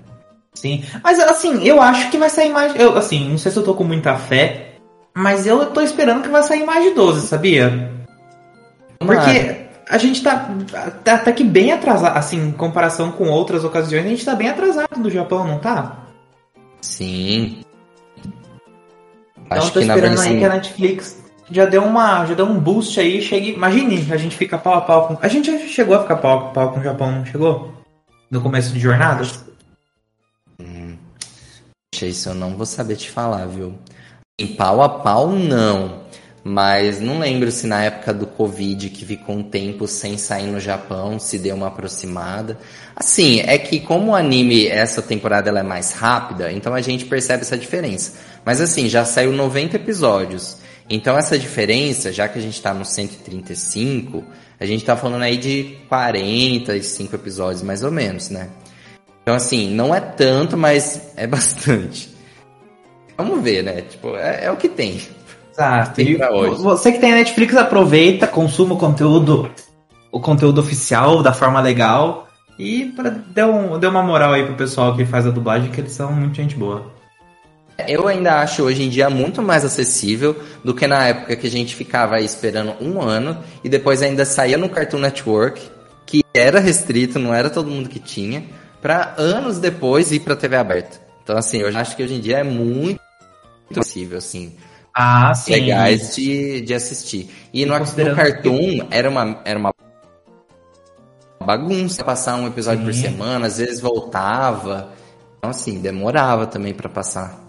Sim, 0.53 0.84
mas 1.01 1.19
assim, 1.19 1.65
eu 1.65 1.82
acho 1.82 2.12
que 2.12 2.17
vai 2.17 2.29
sair 2.29 2.49
mais. 2.49 2.75
Eu, 2.75 2.97
assim, 2.97 3.29
não 3.29 3.38
sei 3.38 3.49
se 3.49 3.58
eu 3.58 3.63
tô 3.63 3.73
com 3.73 3.86
muita 3.86 4.17
fé, 4.17 4.73
mas 5.15 5.47
eu 5.47 5.67
tô 5.67 5.79
esperando 5.79 6.21
que 6.21 6.29
vai 6.29 6.43
sair 6.43 6.65
mais 6.65 6.84
de 6.84 6.93
12, 6.93 7.27
sabia? 7.27 7.89
Porque 8.99 9.62
a 9.93 9.97
gente 9.99 10.23
tá, 10.23 10.49
tá 11.03 11.13
até 11.13 11.32
que 11.32 11.43
bem 11.43 11.71
atrasado, 11.71 12.17
assim, 12.17 12.47
em 12.47 12.51
comparação 12.51 13.12
com 13.12 13.29
outras 13.29 13.63
ocasiões, 13.63 14.03
a 14.03 14.10
gente 14.10 14.25
tá 14.25 14.34
bem 14.34 14.49
atrasado 14.49 14.99
do 14.99 15.08
Japão, 15.08 15.45
não 15.45 15.60
tá? 15.60 15.99
Sim. 16.82 17.63
Então 19.45 19.60
Acho 19.60 19.71
tô 19.71 19.79
que 19.79 19.86
esperando 19.86 20.10
versão... 20.10 20.32
aí 20.32 20.39
que 20.39 20.45
a 20.45 20.49
Netflix 20.49 21.23
já 21.51 21.65
deu 21.65 21.84
uma, 21.84 22.25
já 22.25 22.34
deu 22.34 22.47
um 22.47 22.60
boost 22.60 22.99
aí, 22.99 23.21
chegue, 23.21 23.51
imagine, 23.51 24.12
a 24.12 24.17
gente 24.17 24.36
fica 24.36 24.58
pau 24.58 24.73
a 24.73 24.82
pau 24.82 25.10
com, 25.10 25.17
a 25.21 25.27
gente 25.27 25.51
já 25.51 25.60
chegou 25.67 25.95
a 25.95 26.01
ficar 26.01 26.15
pau 26.15 26.39
a 26.39 26.49
pau 26.49 26.71
com 26.71 26.79
o 26.79 26.84
Japão, 26.84 27.12
não 27.12 27.23
chegou? 27.23 27.71
No 28.32 28.41
começo 28.41 28.73
de 28.73 28.79
jornada? 28.79 29.23
Hum, 30.60 30.97
isso 32.01 32.29
eu 32.29 32.34
não 32.34 32.58
vou 32.58 32.65
saber 32.65 32.95
te 32.95 33.12
falar, 33.12 33.45
viu? 33.45 33.77
Em 34.39 34.47
pau 34.47 34.82
a 34.82 34.89
pau, 34.89 35.27
não. 35.29 36.02
Mas 36.43 36.99
não 36.99 37.19
lembro 37.19 37.49
se 37.51 37.65
na 37.65 37.84
época 37.84 38.13
do 38.13 38.27
Covid, 38.27 38.89
que 38.89 39.06
ficou 39.06 39.38
um 39.38 39.43
tempo 39.43 39.88
sem 39.88 40.17
sair 40.17 40.47
no 40.47 40.60
Japão, 40.60 41.17
se 41.17 41.39
deu 41.39 41.56
uma 41.56 41.67
aproximada. 41.67 42.58
Assim, 42.93 43.39
é 43.39 43.58
que 43.58 43.79
como 43.79 44.12
o 44.12 44.15
anime, 44.15 44.67
essa 44.67 45.01
temporada 45.01 45.49
ela 45.49 45.62
é 45.62 45.63
mais 45.63 45.93
rápida, 45.93 46.51
então 46.51 46.73
a 46.73 46.82
gente 46.82 47.06
percebe 47.06 47.43
essa 47.43 47.58
diferença. 47.58 48.15
Mas 48.43 48.60
assim, 48.60 48.89
já 48.89 49.06
saiu 49.06 49.32
90 49.32 49.77
episódios. 49.77 50.58
Então 50.89 51.17
essa 51.17 51.39
diferença, 51.39 52.12
já 52.12 52.27
que 52.27 52.38
a 52.38 52.41
gente 52.41 52.62
tá 52.62 52.73
no 52.73 52.84
135, 52.84 54.21
a 54.60 54.65
gente 54.65 54.84
tá 54.84 54.97
falando 54.97 55.21
aí 55.21 55.38
de 55.38 55.77
45 55.88 57.15
episódios 57.15 57.62
mais 57.62 57.84
ou 57.84 57.91
menos, 57.91 58.29
né? 58.29 58.49
Então 59.21 59.34
assim, 59.34 59.73
não 59.73 59.95
é 59.95 60.01
tanto, 60.01 60.58
mas 60.58 61.13
é 61.15 61.25
bastante. 61.25 62.13
Vamos 63.17 63.41
ver, 63.41 63.63
né? 63.63 63.82
Tipo, 63.84 64.17
é, 64.17 64.45
é 64.45 64.51
o 64.51 64.58
que 64.58 64.67
tem. 64.67 64.99
Exato. 65.53 66.01
E 66.01 66.17
você 66.57 66.91
que 66.91 66.99
tem 66.99 67.13
a 67.13 67.15
Netflix, 67.15 67.55
aproveita, 67.55 68.27
consuma 68.27 68.73
o 68.73 68.77
conteúdo, 68.77 69.49
o 70.11 70.19
conteúdo 70.19 70.59
oficial 70.59 71.21
da 71.21 71.31
forma 71.31 71.61
legal. 71.61 72.27
E 72.57 72.85
pra, 72.85 73.09
dê, 73.09 73.43
um, 73.43 73.79
dê 73.79 73.87
uma 73.87 74.03
moral 74.03 74.33
aí 74.33 74.45
pro 74.45 74.55
pessoal 74.55 74.95
que 74.95 75.05
faz 75.05 75.25
a 75.27 75.31
dublagem, 75.31 75.71
que 75.71 75.79
eles 75.79 75.91
são 75.91 76.11
muito 76.11 76.35
gente 76.35 76.55
boa. 76.55 76.91
Eu 77.87 78.07
ainda 78.07 78.39
acho 78.39 78.63
hoje 78.63 78.83
em 78.83 78.89
dia 78.89 79.09
muito 79.09 79.41
mais 79.41 79.65
acessível 79.65 80.35
do 80.63 80.73
que 80.73 80.85
na 80.85 81.07
época 81.07 81.35
que 81.35 81.47
a 81.47 81.51
gente 81.51 81.75
ficava 81.75 82.15
aí 82.15 82.25
esperando 82.25 82.75
um 82.79 83.01
ano 83.01 83.37
e 83.63 83.69
depois 83.69 84.01
ainda 84.03 84.25
saía 84.25 84.57
no 84.57 84.69
Cartoon 84.69 84.99
Network, 84.99 85.61
que 86.05 86.21
era 86.33 86.59
restrito, 86.59 87.17
não 87.17 87.33
era 87.33 87.49
todo 87.49 87.69
mundo 87.69 87.89
que 87.89 87.99
tinha, 87.99 88.43
para 88.79 89.15
anos 89.17 89.57
depois 89.57 90.11
ir 90.11 90.19
pra 90.19 90.35
TV 90.35 90.55
aberta. 90.55 91.01
Então, 91.23 91.35
assim, 91.35 91.57
eu 91.59 91.75
acho 91.75 91.95
que 91.95 92.03
hoje 92.03 92.13
em 92.13 92.19
dia 92.19 92.37
é 92.37 92.43
muito 92.43 92.99
acessível, 93.71 94.19
assim 94.19 94.53
ah, 94.93 95.34
sim. 95.34 95.53
legais 95.53 96.15
de, 96.15 96.62
de 96.62 96.73
assistir. 96.73 97.29
E 97.53 97.65
no, 97.65 97.77
no 97.77 98.15
Cartoon 98.15 98.88
era 98.91 99.10
uma, 99.10 99.41
era 99.43 99.58
uma 99.58 99.73
bagunça 101.43 102.03
passar 102.03 102.36
um 102.36 102.47
episódio 102.47 102.79
sim. 102.79 102.86
por 102.86 102.93
semana, 102.93 103.47
às 103.47 103.58
vezes 103.58 103.79
voltava. 103.79 104.91
Então, 105.38 105.49
assim, 105.49 105.79
demorava 105.79 106.45
também 106.45 106.73
para 106.73 106.88
passar. 106.88 107.41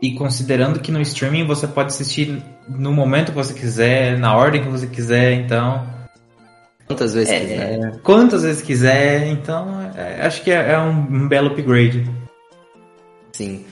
E 0.00 0.14
considerando 0.14 0.80
que 0.80 0.92
no 0.92 1.00
streaming 1.00 1.46
você 1.46 1.66
pode 1.66 1.88
assistir 1.88 2.42
no 2.68 2.92
momento 2.92 3.32
que 3.32 3.36
você 3.36 3.54
quiser, 3.54 4.18
na 4.18 4.36
ordem 4.36 4.62
que 4.62 4.68
você 4.68 4.86
quiser, 4.86 5.32
então. 5.32 5.86
Quantas 6.86 7.14
vezes 7.14 7.32
é, 7.32 7.40
quiser. 7.40 8.00
Quantas 8.02 8.42
vezes 8.42 8.62
quiser, 8.62 9.26
então 9.28 9.80
é, 9.96 10.26
acho 10.26 10.42
que 10.42 10.50
é, 10.50 10.72
é 10.72 10.78
um 10.78 11.26
belo 11.26 11.48
upgrade. 11.48 12.08
Sim. 13.32 13.64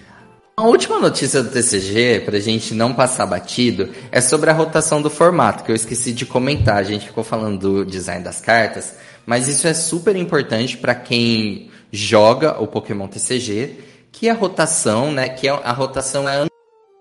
A 0.55 0.65
última 0.65 0.99
notícia 1.01 1.43
do 1.43 1.51
TCG, 1.51 2.21
para 2.27 2.37
a 2.37 2.41
gente 2.41 2.75
não 2.75 2.93
passar 2.93 3.25
batido, 3.25 3.89
é 4.11 4.21
sobre 4.21 4.51
a 4.51 4.53
rotação 4.53 5.01
do 5.01 5.09
formato, 5.09 5.65
que 5.65 5.73
eu 5.73 5.75
esqueci 5.75 6.13
de 6.13 6.27
comentar. 6.27 6.77
A 6.77 6.83
gente 6.83 7.07
ficou 7.07 7.25
falando 7.25 7.59
do 7.59 7.87
design 7.87 8.23
das 8.23 8.39
cartas, 8.43 8.95
mas 9.25 9.49
isso 9.49 9.67
é 9.67 9.73
super 9.73 10.15
importante 10.15 10.77
para 10.77 10.95
quem 10.95 11.71
joga 11.91 12.63
o 12.63 12.67
Pokémon 12.67 13.09
TCG, 13.09 13.79
que 14.13 14.29
a 14.29 14.35
rotação, 14.35 15.11
né, 15.11 15.31
que 15.31 15.49
a 15.49 15.73
rotação 15.73 16.29
é 16.29 16.47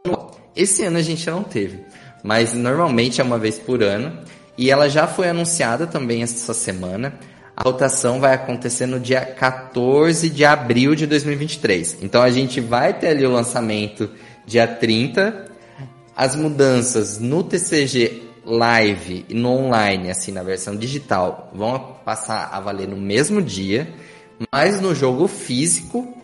anual. 0.06 0.32
Esse 0.56 0.86
ano 0.86 0.98
a 0.98 1.02
gente 1.02 1.30
não 1.30 1.44
teve, 1.44 1.82
mas 2.24 2.54
normalmente 2.54 3.20
é 3.20 3.24
uma 3.24 3.38
vez 3.38 3.60
por 3.60 3.84
ano, 3.84 4.18
e 4.58 4.72
ela 4.72 4.88
já 4.88 5.08
foi 5.08 5.28
anunciada 5.28 5.86
também 5.86 6.24
essa 6.24 6.54
semana. 6.54 7.20
A 7.62 7.64
votação 7.64 8.20
vai 8.20 8.34
acontecer 8.34 8.88
no 8.88 9.00
dia 9.00 9.22
14 9.24 10.32
de 10.32 10.44
abril 10.44 10.96
de 10.96 11.06
2023. 11.06 12.00
Então 12.02 12.20
a 12.24 12.32
gente 12.32 12.60
vai 12.60 12.92
ter 12.92 13.10
ali 13.10 13.24
o 13.24 13.32
lançamento 13.32 14.10
dia 14.48 14.68
30. 14.68 15.46
As 16.16 16.36
mudanças 16.36 17.20
no 17.20 17.44
TCG 17.44 18.24
Live 18.44 19.28
e 19.30 19.36
no 19.36 19.52
online, 19.52 20.10
assim, 20.10 20.32
na 20.32 20.42
versão 20.42 20.76
digital, 20.76 21.52
vão 21.54 21.98
passar 22.04 22.50
a 22.52 22.60
valer 22.60 22.88
no 22.88 22.98
mesmo 22.98 23.40
dia, 23.40 23.94
mas 24.52 24.82
no 24.82 24.96
jogo 24.96 25.28
físico, 25.28 26.18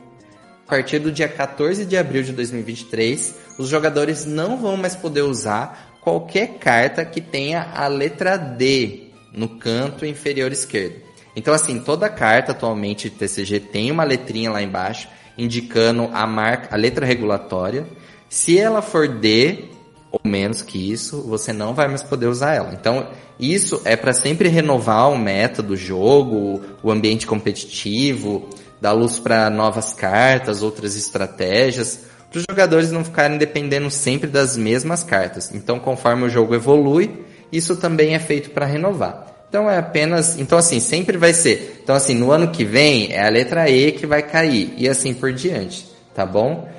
a 0.66 0.70
partir 0.72 0.98
do 0.98 1.12
dia 1.12 1.30
14 1.30 1.86
de 1.86 1.96
abril 1.96 2.24
de 2.24 2.34
2023, 2.34 3.36
os 3.60 3.70
jogadores 3.70 4.26
não 4.26 4.58
vão 4.58 4.76
mais 4.76 4.96
poder 4.96 5.22
usar 5.22 6.00
qualquer 6.02 6.58
carta 6.58 7.06
que 7.06 7.22
tenha 7.22 7.62
a 7.76 7.88
letra 7.88 8.38
D 8.38 9.12
no 9.32 9.48
canto 9.60 10.04
inferior 10.04 10.52
esquerdo. 10.52 11.07
Então, 11.38 11.54
assim, 11.54 11.80
toda 11.80 12.10
carta 12.10 12.52
atualmente 12.52 13.12
TCG 13.12 13.60
tem 13.60 13.92
uma 13.92 14.04
letrinha 14.04 14.50
lá 14.50 14.60
embaixo 14.60 15.08
indicando 15.38 16.10
a 16.12 16.26
marca, 16.26 16.74
a 16.74 16.76
letra 16.76 17.06
regulatória. 17.06 17.86
Se 18.28 18.58
ela 18.58 18.82
for 18.82 19.08
D 19.08 19.66
ou 20.12 20.20
menos 20.26 20.64
que 20.64 20.92
isso, 20.92 21.22
você 21.22 21.54
não 21.54 21.76
vai 21.76 21.88
mais 21.88 22.02
poder 22.02 22.26
usar 22.26 22.56
ela. 22.56 22.74
Então, 22.74 23.08
isso 23.40 23.80
é 23.86 23.96
para 23.96 24.14
sempre 24.14 24.50
renovar 24.50 25.12
o 25.12 25.18
meta 25.18 25.62
do 25.62 25.76
jogo, 25.76 26.60
o 26.82 26.90
ambiente 26.90 27.28
competitivo, 27.28 28.50
dar 28.82 28.94
luz 28.94 29.20
para 29.20 29.48
novas 29.48 29.94
cartas, 29.94 30.64
outras 30.64 30.96
estratégias. 30.96 32.06
para 32.32 32.40
os 32.40 32.46
jogadores 32.50 32.92
não 32.92 33.06
ficarem 33.06 33.38
dependendo 33.38 33.92
sempre 33.92 34.28
das 34.28 34.58
mesmas 34.58 35.04
cartas. 35.04 35.54
Então, 35.54 35.80
conforme 35.80 36.24
o 36.24 36.30
jogo 36.30 36.56
evolui, 36.56 37.24
isso 37.52 37.76
também 37.76 38.16
é 38.16 38.20
feito 38.20 38.50
para 38.50 38.66
renovar. 38.66 39.37
Então 39.50 39.70
é 39.70 39.78
apenas, 39.78 40.38
então 40.38 40.58
assim, 40.58 40.80
sempre 40.80 41.18
vai 41.18 41.34
ser. 41.34 41.80
Então 41.84 41.96
assim, 41.96 42.16
no 42.16 42.32
ano 42.32 42.50
que 42.50 42.64
vem 42.66 43.12
é 43.12 43.26
a 43.26 43.30
letra 43.30 43.70
E 43.70 43.92
que 43.92 44.06
vai 44.06 44.22
cair 44.22 44.74
e 44.78 44.88
assim 44.88 45.14
por 45.14 45.32
diante, 45.32 45.86
tá 46.14 46.26
bom? 46.26 46.70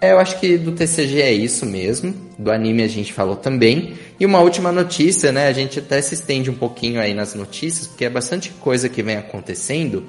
É, 0.00 0.12
eu 0.12 0.18
acho 0.18 0.38
que 0.40 0.58
do 0.58 0.72
TCG 0.72 1.22
é 1.22 1.32
isso 1.32 1.64
mesmo. 1.64 2.14
Do 2.38 2.50
anime 2.50 2.82
a 2.82 2.88
gente 2.88 3.12
falou 3.12 3.36
também. 3.36 3.94
E 4.18 4.26
uma 4.26 4.40
última 4.40 4.72
notícia, 4.72 5.30
né? 5.30 5.46
A 5.46 5.52
gente 5.52 5.78
até 5.78 6.00
se 6.02 6.14
estende 6.14 6.50
um 6.50 6.54
pouquinho 6.54 7.00
aí 7.00 7.14
nas 7.14 7.34
notícias, 7.34 7.86
porque 7.86 8.04
é 8.04 8.10
bastante 8.10 8.50
coisa 8.50 8.88
que 8.88 9.02
vem 9.02 9.16
acontecendo 9.16 10.04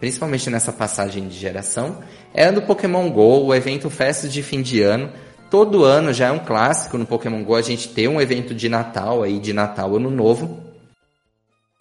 principalmente 0.00 0.48
nessa 0.48 0.72
passagem 0.72 1.28
de 1.28 1.36
geração, 1.36 1.98
é 2.32 2.50
do 2.52 2.62
Pokémon 2.62 3.10
GO, 3.10 3.46
o 3.46 3.54
evento 3.54 3.90
Festa 3.90 4.28
de 4.28 4.42
fim 4.42 4.62
de 4.62 4.82
ano. 4.82 5.10
Todo 5.50 5.84
ano 5.84 6.12
já 6.12 6.26
é 6.26 6.30
um 6.30 6.38
clássico 6.38 6.98
no 6.98 7.06
Pokémon 7.06 7.42
GO 7.42 7.54
a 7.54 7.62
gente 7.62 7.88
ter 7.88 8.06
um 8.08 8.20
evento 8.20 8.54
de 8.54 8.68
Natal 8.68 9.22
aí, 9.22 9.38
de 9.38 9.52
Natal 9.52 9.96
Ano 9.96 10.10
Novo. 10.10 10.67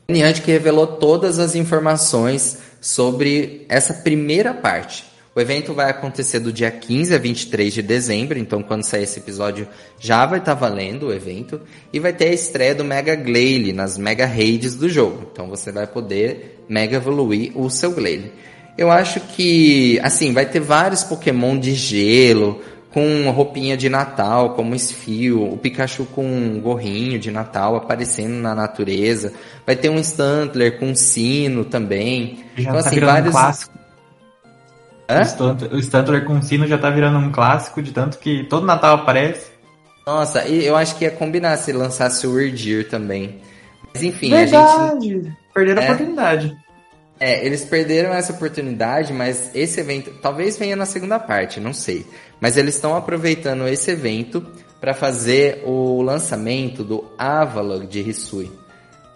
Niantic 0.10 0.46
que 0.46 0.52
revelou 0.52 0.88
todas 0.88 1.38
as 1.38 1.54
informações 1.54 2.60
sobre 2.80 3.66
essa 3.68 3.94
primeira 3.94 4.54
parte. 4.54 5.06
O 5.36 5.40
evento 5.42 5.74
vai 5.74 5.90
acontecer 5.90 6.40
do 6.40 6.52
dia 6.52 6.72
15 6.72 7.14
a 7.14 7.18
23 7.18 7.74
de 7.74 7.82
dezembro, 7.82 8.40
então 8.40 8.64
quando 8.64 8.84
sair 8.84 9.04
esse 9.04 9.20
episódio 9.20 9.68
já 10.00 10.26
vai 10.26 10.40
estar 10.40 10.56
tá 10.56 10.60
valendo 10.60 11.08
o 11.08 11.14
evento. 11.14 11.62
E 11.92 12.00
vai 12.00 12.14
ter 12.14 12.30
a 12.30 12.34
estreia 12.34 12.74
do 12.74 12.86
Mega 12.86 13.16
Glalie 13.16 13.74
nas 13.74 13.98
Mega 13.98 14.26
Raids 14.26 14.76
do 14.76 14.88
jogo. 14.88 15.28
Então 15.32 15.50
você 15.50 15.74
vai 15.74 15.86
poder 15.86 16.64
mega 16.70 16.96
evoluir 16.96 17.52
o 17.54 17.70
seu 17.70 17.92
Glalie. 17.92 18.32
Eu 18.78 18.90
acho 18.90 19.20
que, 19.20 20.00
assim, 20.04 20.32
vai 20.32 20.46
ter 20.46 20.60
vários 20.60 21.04
Pokémon 21.04 21.60
de 21.60 21.74
gelo, 21.74 22.62
com 22.98 23.30
roupinha 23.30 23.78
de 23.78 23.90
Natal, 23.90 24.56
como 24.56 24.74
Esfio, 24.74 25.54
o 25.54 25.56
Pikachu 25.56 26.04
com 26.04 26.26
um 26.26 26.60
gorrinho 26.60 27.20
de 27.20 27.30
Natal 27.30 27.76
aparecendo 27.76 28.42
na 28.42 28.56
natureza. 28.56 29.34
Vai 29.68 29.76
ter 29.76 29.88
um 29.90 30.00
Stantler 30.00 30.80
com 30.80 30.88
um 30.88 30.96
sino 30.96 31.64
também. 31.64 32.44
Já 32.56 32.62
então, 32.72 32.74
tá 32.74 32.80
assim, 32.80 33.00
vários... 33.00 33.28
um 33.28 33.32
clássico. 33.38 33.78
O 35.72 35.78
Stantler 35.78 36.26
com 36.26 36.42
sino 36.42 36.66
já 36.66 36.76
tá 36.76 36.90
virando 36.90 37.20
um 37.20 37.32
clássico, 37.32 37.84
de 37.84 37.92
tanto 37.92 38.18
que 38.18 38.46
todo 38.46 38.66
Natal 38.66 38.96
aparece. 38.96 39.52
Nossa, 40.04 40.48
e 40.48 40.66
eu 40.66 40.76
acho 40.76 40.96
que 40.96 41.06
ia 41.06 41.12
combinar 41.12 41.56
se 41.58 41.72
lançasse 41.72 42.26
o 42.26 42.34
Weirdir 42.34 42.90
também. 42.90 43.42
Mas 43.94 44.02
enfim, 44.02 44.32
Verdade. 44.32 44.56
a 44.56 45.00
gente. 45.00 45.38
Perderam 45.54 45.84
é, 45.84 45.88
a 45.88 45.92
oportunidade. 45.94 46.58
É, 47.20 47.44
eles 47.46 47.66
perderam 47.66 48.14
essa 48.14 48.32
oportunidade, 48.32 49.12
mas 49.12 49.50
esse 49.56 49.80
evento 49.80 50.12
talvez 50.22 50.58
venha 50.58 50.76
na 50.76 50.86
segunda 50.86 51.20
parte, 51.20 51.60
não 51.60 51.74
sei. 51.74 52.06
Mas 52.40 52.58
eles 52.58 52.76
estão 52.76 52.96
aproveitando 52.96 53.68
esse 53.68 53.92
evento 53.92 54.46
para 54.80 54.94
fazer 54.94 55.64
o 55.66 56.02
lançamento 56.02 56.84
do 56.84 57.06
Avalog 57.18 57.88
de 57.88 58.08
Hisui. 58.08 58.52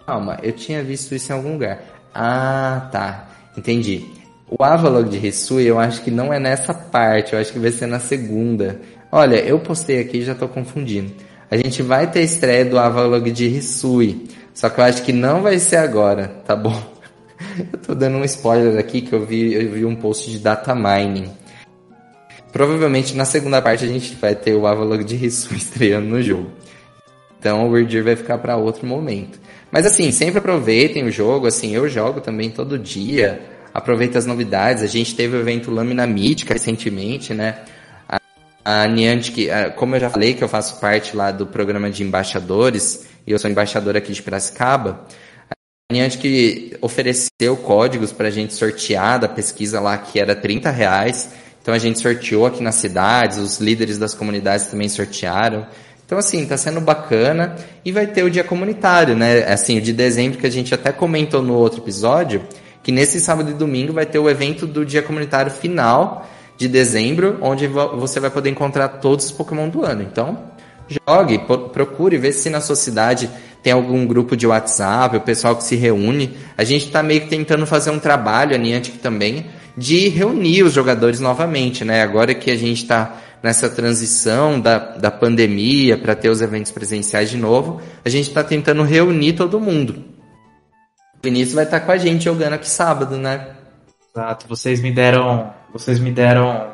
Calma, 0.04 0.38
eu 0.42 0.52
tinha 0.52 0.82
visto 0.82 1.14
isso 1.14 1.30
em 1.30 1.36
algum 1.36 1.52
lugar. 1.52 1.80
Ah, 2.12 2.88
tá. 2.90 3.28
Entendi. 3.56 4.04
O 4.48 4.64
Avalog 4.64 5.08
de 5.08 5.24
Hisui 5.24 5.64
eu 5.64 5.78
acho 5.78 6.02
que 6.02 6.10
não 6.10 6.32
é 6.32 6.40
nessa 6.40 6.74
parte, 6.74 7.32
eu 7.32 7.38
acho 7.38 7.52
que 7.52 7.58
vai 7.58 7.70
ser 7.70 7.86
na 7.86 8.00
segunda. 8.00 8.80
Olha, 9.10 9.36
eu 9.36 9.60
postei 9.60 10.00
aqui 10.00 10.18
e 10.18 10.24
já 10.24 10.34
tô 10.34 10.48
confundindo. 10.48 11.12
A 11.48 11.56
gente 11.56 11.82
vai 11.82 12.10
ter 12.10 12.22
estreia 12.22 12.64
do 12.64 12.78
Avalog 12.78 13.30
de 13.30 13.46
Hisui, 13.46 14.26
só 14.52 14.68
que 14.68 14.80
eu 14.80 14.84
acho 14.84 15.02
que 15.02 15.12
não 15.12 15.42
vai 15.42 15.58
ser 15.58 15.76
agora, 15.76 16.28
tá 16.44 16.56
bom? 16.56 16.91
Eu 17.72 17.78
tô 17.78 17.94
dando 17.94 18.18
um 18.18 18.24
spoiler 18.24 18.78
aqui 18.78 19.02
que 19.02 19.12
eu 19.12 19.24
vi, 19.24 19.54
eu 19.54 19.70
vi 19.70 19.84
um 19.84 19.96
post 19.96 20.30
de 20.30 20.38
data 20.38 20.74
mining. 20.74 21.30
Provavelmente 22.52 23.16
na 23.16 23.24
segunda 23.24 23.62
parte 23.62 23.84
a 23.84 23.88
gente 23.88 24.14
vai 24.16 24.34
ter 24.34 24.54
o 24.54 24.66
Avalog 24.66 25.04
de 25.04 25.16
Hisui 25.24 25.56
estreando 25.58 26.06
no 26.06 26.22
jogo. 26.22 26.50
Então 27.38 27.66
o 27.66 27.70
Weird 27.70 28.00
vai 28.02 28.14
ficar 28.14 28.38
para 28.38 28.56
outro 28.56 28.86
momento. 28.86 29.40
Mas 29.70 29.86
assim, 29.86 30.12
sempre 30.12 30.38
aproveitem 30.38 31.04
o 31.04 31.10
jogo, 31.10 31.46
assim, 31.46 31.74
eu 31.74 31.88
jogo 31.88 32.20
também 32.20 32.50
todo 32.50 32.78
dia 32.78 33.40
aproveita 33.72 34.18
as 34.18 34.26
novidades. 34.26 34.82
A 34.82 34.86
gente 34.86 35.14
teve 35.14 35.36
o 35.36 35.40
evento 35.40 35.70
Lâmina 35.70 36.06
Mítica 36.06 36.52
recentemente, 36.52 37.32
né? 37.32 37.60
A, 38.08 38.20
a 38.64 38.86
Niantic, 38.86 39.48
como 39.76 39.96
eu 39.96 40.00
já 40.00 40.10
falei 40.10 40.34
que 40.34 40.44
eu 40.44 40.48
faço 40.48 40.80
parte 40.80 41.16
lá 41.16 41.30
do 41.30 41.46
programa 41.46 41.90
de 41.90 42.02
embaixadores, 42.02 43.06
e 43.26 43.32
eu 43.32 43.38
sou 43.38 43.50
embaixador 43.50 43.96
aqui 43.96 44.12
de 44.12 44.22
Piracicaba, 44.22 45.06
a 45.92 45.94
Niantic 45.94 46.76
ofereceu 46.80 47.56
códigos 47.62 48.12
para 48.12 48.28
a 48.28 48.30
gente 48.30 48.54
sortear 48.54 49.20
da 49.20 49.28
pesquisa 49.28 49.78
lá 49.78 49.98
que 49.98 50.18
era 50.18 50.34
30 50.34 50.70
reais. 50.70 51.28
Então 51.60 51.74
a 51.74 51.78
gente 51.78 52.00
sorteou 52.00 52.46
aqui 52.46 52.62
nas 52.62 52.76
cidades, 52.76 53.36
os 53.36 53.58
líderes 53.58 53.98
das 53.98 54.14
comunidades 54.14 54.66
também 54.66 54.88
sortearam. 54.88 55.66
Então, 56.04 56.18
assim, 56.18 56.44
tá 56.46 56.56
sendo 56.56 56.80
bacana. 56.80 57.56
E 57.84 57.92
vai 57.92 58.06
ter 58.06 58.22
o 58.22 58.30
dia 58.30 58.42
comunitário, 58.42 59.14
né? 59.14 59.44
Assim, 59.44 59.78
o 59.78 59.80
de 59.80 59.92
dezembro 59.92 60.38
que 60.38 60.46
a 60.46 60.50
gente 60.50 60.74
até 60.74 60.92
comentou 60.92 61.42
no 61.42 61.54
outro 61.54 61.80
episódio, 61.80 62.42
que 62.82 62.90
nesse 62.90 63.20
sábado 63.20 63.50
e 63.50 63.54
domingo 63.54 63.92
vai 63.92 64.06
ter 64.06 64.18
o 64.18 64.28
evento 64.28 64.66
do 64.66 64.84
dia 64.84 65.02
comunitário 65.02 65.50
final 65.50 66.28
de 66.56 66.68
dezembro, 66.68 67.38
onde 67.40 67.66
você 67.66 68.18
vai 68.18 68.30
poder 68.30 68.50
encontrar 68.50 68.88
todos 68.88 69.26
os 69.26 69.32
Pokémon 69.32 69.68
do 69.68 69.84
ano. 69.84 70.02
Então, 70.02 70.51
jogue, 71.06 71.40
procure, 71.72 72.18
ver 72.18 72.32
se 72.32 72.50
na 72.50 72.60
sua 72.60 72.76
cidade 72.76 73.30
tem 73.62 73.72
algum 73.72 74.06
grupo 74.06 74.36
de 74.36 74.46
WhatsApp, 74.46 75.16
o 75.16 75.20
pessoal 75.20 75.56
que 75.56 75.64
se 75.64 75.76
reúne. 75.76 76.36
A 76.58 76.64
gente 76.64 76.86
está 76.86 77.02
meio 77.02 77.22
que 77.22 77.28
tentando 77.28 77.66
fazer 77.66 77.90
um 77.90 77.98
trabalho, 77.98 78.54
a 78.54 78.58
Niantic 78.58 78.98
também, 78.98 79.46
de 79.76 80.08
reunir 80.08 80.64
os 80.64 80.72
jogadores 80.72 81.20
novamente, 81.20 81.84
né? 81.84 82.02
Agora 82.02 82.34
que 82.34 82.50
a 82.50 82.56
gente 82.56 82.82
está 82.82 83.16
nessa 83.42 83.68
transição 83.68 84.60
da, 84.60 84.78
da 84.78 85.10
pandemia 85.10 85.98
para 85.98 86.14
ter 86.14 86.28
os 86.28 86.40
eventos 86.40 86.70
presenciais 86.70 87.30
de 87.30 87.36
novo, 87.36 87.80
a 88.04 88.08
gente 88.08 88.28
está 88.28 88.44
tentando 88.44 88.82
reunir 88.82 89.32
todo 89.32 89.60
mundo. 89.60 90.04
O 91.14 91.18
Vinícius 91.22 91.54
vai 91.54 91.64
estar 91.64 91.80
com 91.80 91.92
a 91.92 91.96
gente 91.96 92.24
jogando 92.24 92.54
aqui 92.54 92.68
sábado, 92.68 93.16
né? 93.16 93.48
Exato. 94.14 94.46
Vocês 94.48 94.80
me 94.80 94.92
deram, 94.92 95.52
vocês 95.72 95.98
me 95.98 96.10
deram, 96.10 96.70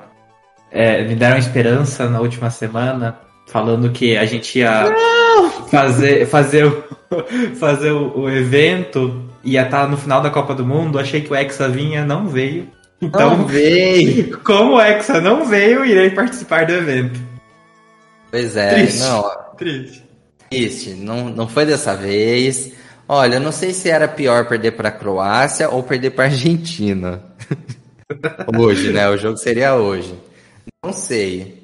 é, 0.70 1.04
me 1.04 1.14
deram 1.14 1.38
esperança 1.38 2.08
na 2.08 2.20
última 2.20 2.50
semana, 2.50 3.18
falando 3.48 3.90
que 3.90 4.16
a 4.16 4.24
gente 4.24 4.58
ia 4.58 4.88
Não! 4.90 5.50
fazer, 5.68 6.26
fazer, 6.26 6.66
o, 6.66 6.84
fazer 7.58 7.90
o, 7.90 8.20
o 8.20 8.30
evento 8.30 9.24
ia 9.42 9.62
estar 9.62 9.88
no 9.88 9.96
final 9.96 10.20
da 10.20 10.30
Copa 10.30 10.54
do 10.54 10.64
Mundo. 10.64 10.98
Achei 10.98 11.20
que 11.20 11.32
o 11.32 11.34
Hexa 11.34 11.68
vinha, 11.68 12.04
não 12.04 12.28
veio. 12.28 12.68
Então, 13.00 13.38
não 13.38 13.46
veio. 13.46 14.38
Como 14.44 14.74
o 14.74 14.80
Hexa 14.80 15.20
não 15.20 15.44
veio, 15.44 15.84
irei 15.84 16.10
participar 16.10 16.66
do 16.66 16.72
evento. 16.72 17.20
Pois 18.30 18.56
é, 18.56 18.74
Triste. 18.74 19.00
não. 19.00 19.30
Triste. 19.56 20.04
Triste. 20.50 20.90
Não, 20.90 21.28
não 21.30 21.48
foi 21.48 21.64
dessa 21.64 21.96
vez. 21.96 22.72
Olha, 23.08 23.36
eu 23.36 23.40
não 23.40 23.52
sei 23.52 23.72
se 23.72 23.88
era 23.88 24.06
pior 24.06 24.46
perder 24.46 24.72
para 24.72 24.90
a 24.90 24.92
Croácia 24.92 25.70
ou 25.70 25.82
perder 25.82 26.10
para 26.10 26.24
a 26.24 26.28
Argentina. 26.28 27.22
hoje, 28.58 28.92
né? 28.92 29.08
O 29.08 29.16
jogo 29.16 29.38
seria 29.38 29.74
hoje. 29.74 30.14
Não 30.84 30.92
sei. 30.92 31.57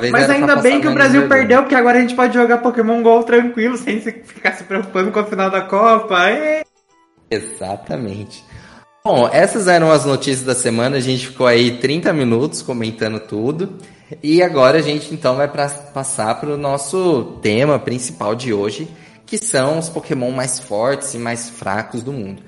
Mas 0.00 0.30
ainda 0.30 0.56
bem 0.56 0.80
que 0.80 0.86
o 0.86 0.94
Brasil 0.94 1.22
vergonha. 1.22 1.40
perdeu, 1.40 1.62
porque 1.62 1.74
agora 1.74 1.98
a 1.98 2.00
gente 2.00 2.14
pode 2.14 2.32
jogar 2.32 2.58
Pokémon 2.58 3.02
GO 3.02 3.24
tranquilo, 3.24 3.76
sem 3.78 4.00
ficar 4.00 4.52
se 4.52 4.64
preocupando 4.64 5.10
com 5.10 5.18
a 5.18 5.24
final 5.24 5.50
da 5.50 5.62
Copa. 5.62 6.30
E... 6.30 6.64
Exatamente. 7.30 8.44
Bom, 9.04 9.28
essas 9.32 9.66
eram 9.66 9.90
as 9.90 10.04
notícias 10.04 10.44
da 10.44 10.54
semana. 10.54 10.96
A 10.96 11.00
gente 11.00 11.28
ficou 11.28 11.46
aí 11.46 11.78
30 11.78 12.12
minutos 12.12 12.62
comentando 12.62 13.18
tudo. 13.18 13.78
E 14.22 14.42
agora 14.42 14.78
a 14.78 14.82
gente 14.82 15.12
então 15.12 15.36
vai 15.36 15.48
pra, 15.48 15.68
passar 15.68 16.38
para 16.40 16.50
o 16.50 16.56
nosso 16.56 17.38
tema 17.42 17.78
principal 17.78 18.34
de 18.34 18.52
hoje, 18.52 18.88
que 19.26 19.36
são 19.36 19.78
os 19.78 19.88
Pokémon 19.88 20.30
mais 20.30 20.58
fortes 20.58 21.12
e 21.12 21.18
mais 21.18 21.50
fracos 21.50 22.02
do 22.02 22.12
mundo. 22.12 22.42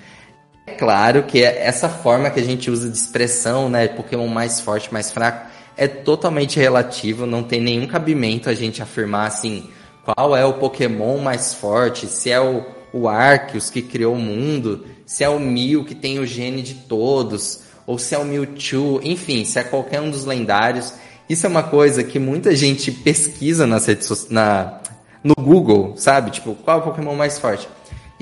É 0.66 0.72
claro 0.72 1.24
que 1.24 1.42
essa 1.42 1.88
forma 1.88 2.30
que 2.30 2.40
a 2.40 2.44
gente 2.44 2.70
usa 2.70 2.88
de 2.88 2.96
expressão, 2.96 3.68
né, 3.68 3.88
Pokémon 3.88 4.26
mais 4.28 4.60
forte, 4.60 4.92
mais 4.92 5.10
fraco, 5.10 5.49
é 5.80 5.88
totalmente 5.88 6.60
relativo, 6.60 7.24
não 7.24 7.42
tem 7.42 7.58
nenhum 7.58 7.86
cabimento 7.86 8.50
a 8.50 8.54
gente 8.54 8.82
afirmar 8.82 9.26
assim, 9.26 9.70
qual 10.04 10.36
é 10.36 10.44
o 10.44 10.52
Pokémon 10.52 11.16
mais 11.16 11.54
forte, 11.54 12.06
se 12.06 12.30
é 12.30 12.38
o, 12.38 12.66
o 12.92 13.08
Arceus 13.08 13.70
que 13.70 13.80
criou 13.80 14.14
o 14.14 14.18
mundo, 14.18 14.84
se 15.06 15.24
é 15.24 15.28
o 15.30 15.40
Mew 15.40 15.82
que 15.82 15.94
tem 15.94 16.18
o 16.18 16.26
gene 16.26 16.60
de 16.60 16.74
todos, 16.74 17.62
ou 17.86 17.98
se 17.98 18.14
é 18.14 18.18
o 18.18 18.26
Mewtwo, 18.26 19.00
enfim, 19.02 19.42
se 19.46 19.58
é 19.58 19.64
qualquer 19.64 20.02
um 20.02 20.10
dos 20.10 20.26
lendários. 20.26 20.92
Isso 21.26 21.46
é 21.46 21.48
uma 21.48 21.62
coisa 21.62 22.04
que 22.04 22.18
muita 22.18 22.54
gente 22.54 22.92
pesquisa 22.92 23.66
nas 23.66 23.86
redes 23.86 24.28
na, 24.28 24.82
no 25.24 25.34
Google, 25.34 25.94
sabe? 25.96 26.30
Tipo, 26.30 26.54
qual 26.56 26.76
é 26.76 26.80
o 26.82 26.84
Pokémon 26.84 27.14
mais 27.14 27.38
forte? 27.38 27.66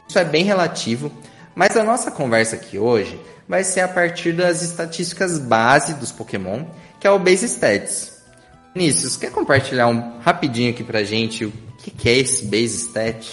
Isso 0.09 0.17
é 0.17 0.25
bem 0.25 0.45
relativo, 0.45 1.11
mas 1.57 1.77
a 1.77 1.83
nossa 1.83 2.13
conversa 2.13 2.55
aqui 2.55 2.79
hoje 2.79 3.21
vai 3.49 3.65
ser 3.65 3.81
a 3.81 3.89
partir 3.89 4.33
das 4.33 4.63
estatísticas 4.63 5.41
base 5.41 5.95
dos 5.95 6.13
Pokémon, 6.13 6.65
que 7.01 7.07
é 7.07 7.11
o 7.11 7.19
Base 7.19 7.47
Stats. 7.47 8.23
Vinícius, 8.75 9.17
quer 9.17 9.31
compartilhar 9.31 9.89
um 9.89 10.19
rapidinho 10.21 10.71
aqui 10.71 10.85
pra 10.85 11.03
gente 11.03 11.45
o 11.45 11.53
que, 11.79 12.09
é 12.09 12.19
esse 12.19 12.45
Base 12.45 12.77
Stat? 12.77 13.27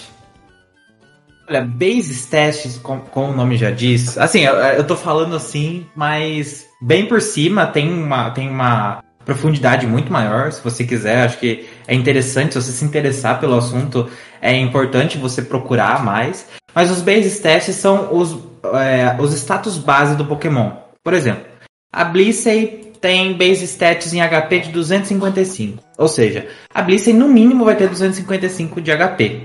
Olha, 1.48 1.62
Base 1.62 2.12
Stats, 2.12 2.78
como, 2.78 3.04
o 3.14 3.32
nome 3.32 3.56
já 3.56 3.70
diz, 3.70 4.16
assim, 4.18 4.40
eu, 4.40 4.54
eu 4.54 4.84
tô 4.84 4.96
falando 4.96 5.36
assim, 5.36 5.86
mas 5.94 6.66
bem 6.80 7.06
por 7.06 7.20
cima 7.20 7.66
tem 7.66 7.92
uma, 7.92 8.30
tem 8.30 8.48
uma 8.48 9.02
profundidade 9.26 9.86
muito 9.86 10.10
maior, 10.10 10.52
se 10.52 10.62
você 10.62 10.84
quiser. 10.84 11.24
Acho 11.24 11.38
que 11.38 11.68
é 11.86 11.94
interessante, 11.94 12.52
se 12.52 12.62
você 12.62 12.72
se 12.72 12.84
interessar 12.84 13.40
pelo 13.40 13.56
assunto, 13.56 14.08
é 14.40 14.56
importante 14.56 15.18
você 15.18 15.42
procurar 15.42 16.04
mais. 16.04 16.46
Mas 16.74 16.90
os 16.90 17.02
base 17.02 17.40
tests 17.40 17.74
são 17.76 18.14
os, 18.16 18.38
é, 18.74 19.16
os 19.20 19.32
status 19.34 19.76
base 19.76 20.14
do 20.16 20.24
Pokémon. 20.24 20.70
Por 21.02 21.12
exemplo, 21.12 21.44
a 21.92 22.04
Blissey 22.04 22.85
tem 23.06 23.34
base 23.34 23.64
stats 23.66 24.12
em 24.12 24.20
HP 24.20 24.58
de 24.58 24.72
255. 24.72 25.80
Ou 25.96 26.08
seja, 26.08 26.48
a 26.74 26.82
Blissey 26.82 27.14
no 27.14 27.28
mínimo 27.28 27.64
vai 27.64 27.76
ter 27.76 27.88
255 27.88 28.80
de 28.80 28.90
HP. 28.90 29.42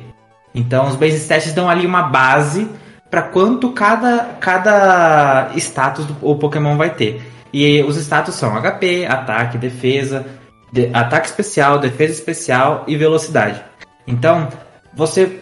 Então 0.55 0.87
os 0.87 0.95
base 0.95 1.17
stats 1.17 1.53
dão 1.53 1.69
ali 1.69 1.85
uma 1.85 2.01
base 2.01 2.67
para 3.11 3.21
quanto 3.21 3.71
cada, 3.71 4.35
cada 4.39 5.51
status 5.57 6.07
do 6.07 6.17
o 6.21 6.35
Pokémon 6.39 6.75
vai 6.75 6.89
ter. 6.89 7.21
E 7.53 7.83
os 7.83 7.97
status 7.97 8.33
são 8.33 8.59
HP, 8.59 9.05
ataque, 9.05 9.59
defesa, 9.59 10.25
de, 10.73 10.89
ataque 10.91 11.27
especial, 11.27 11.77
defesa 11.77 12.13
especial 12.13 12.83
e 12.87 12.95
velocidade. 12.95 13.61
Então, 14.07 14.47
você 14.91 15.39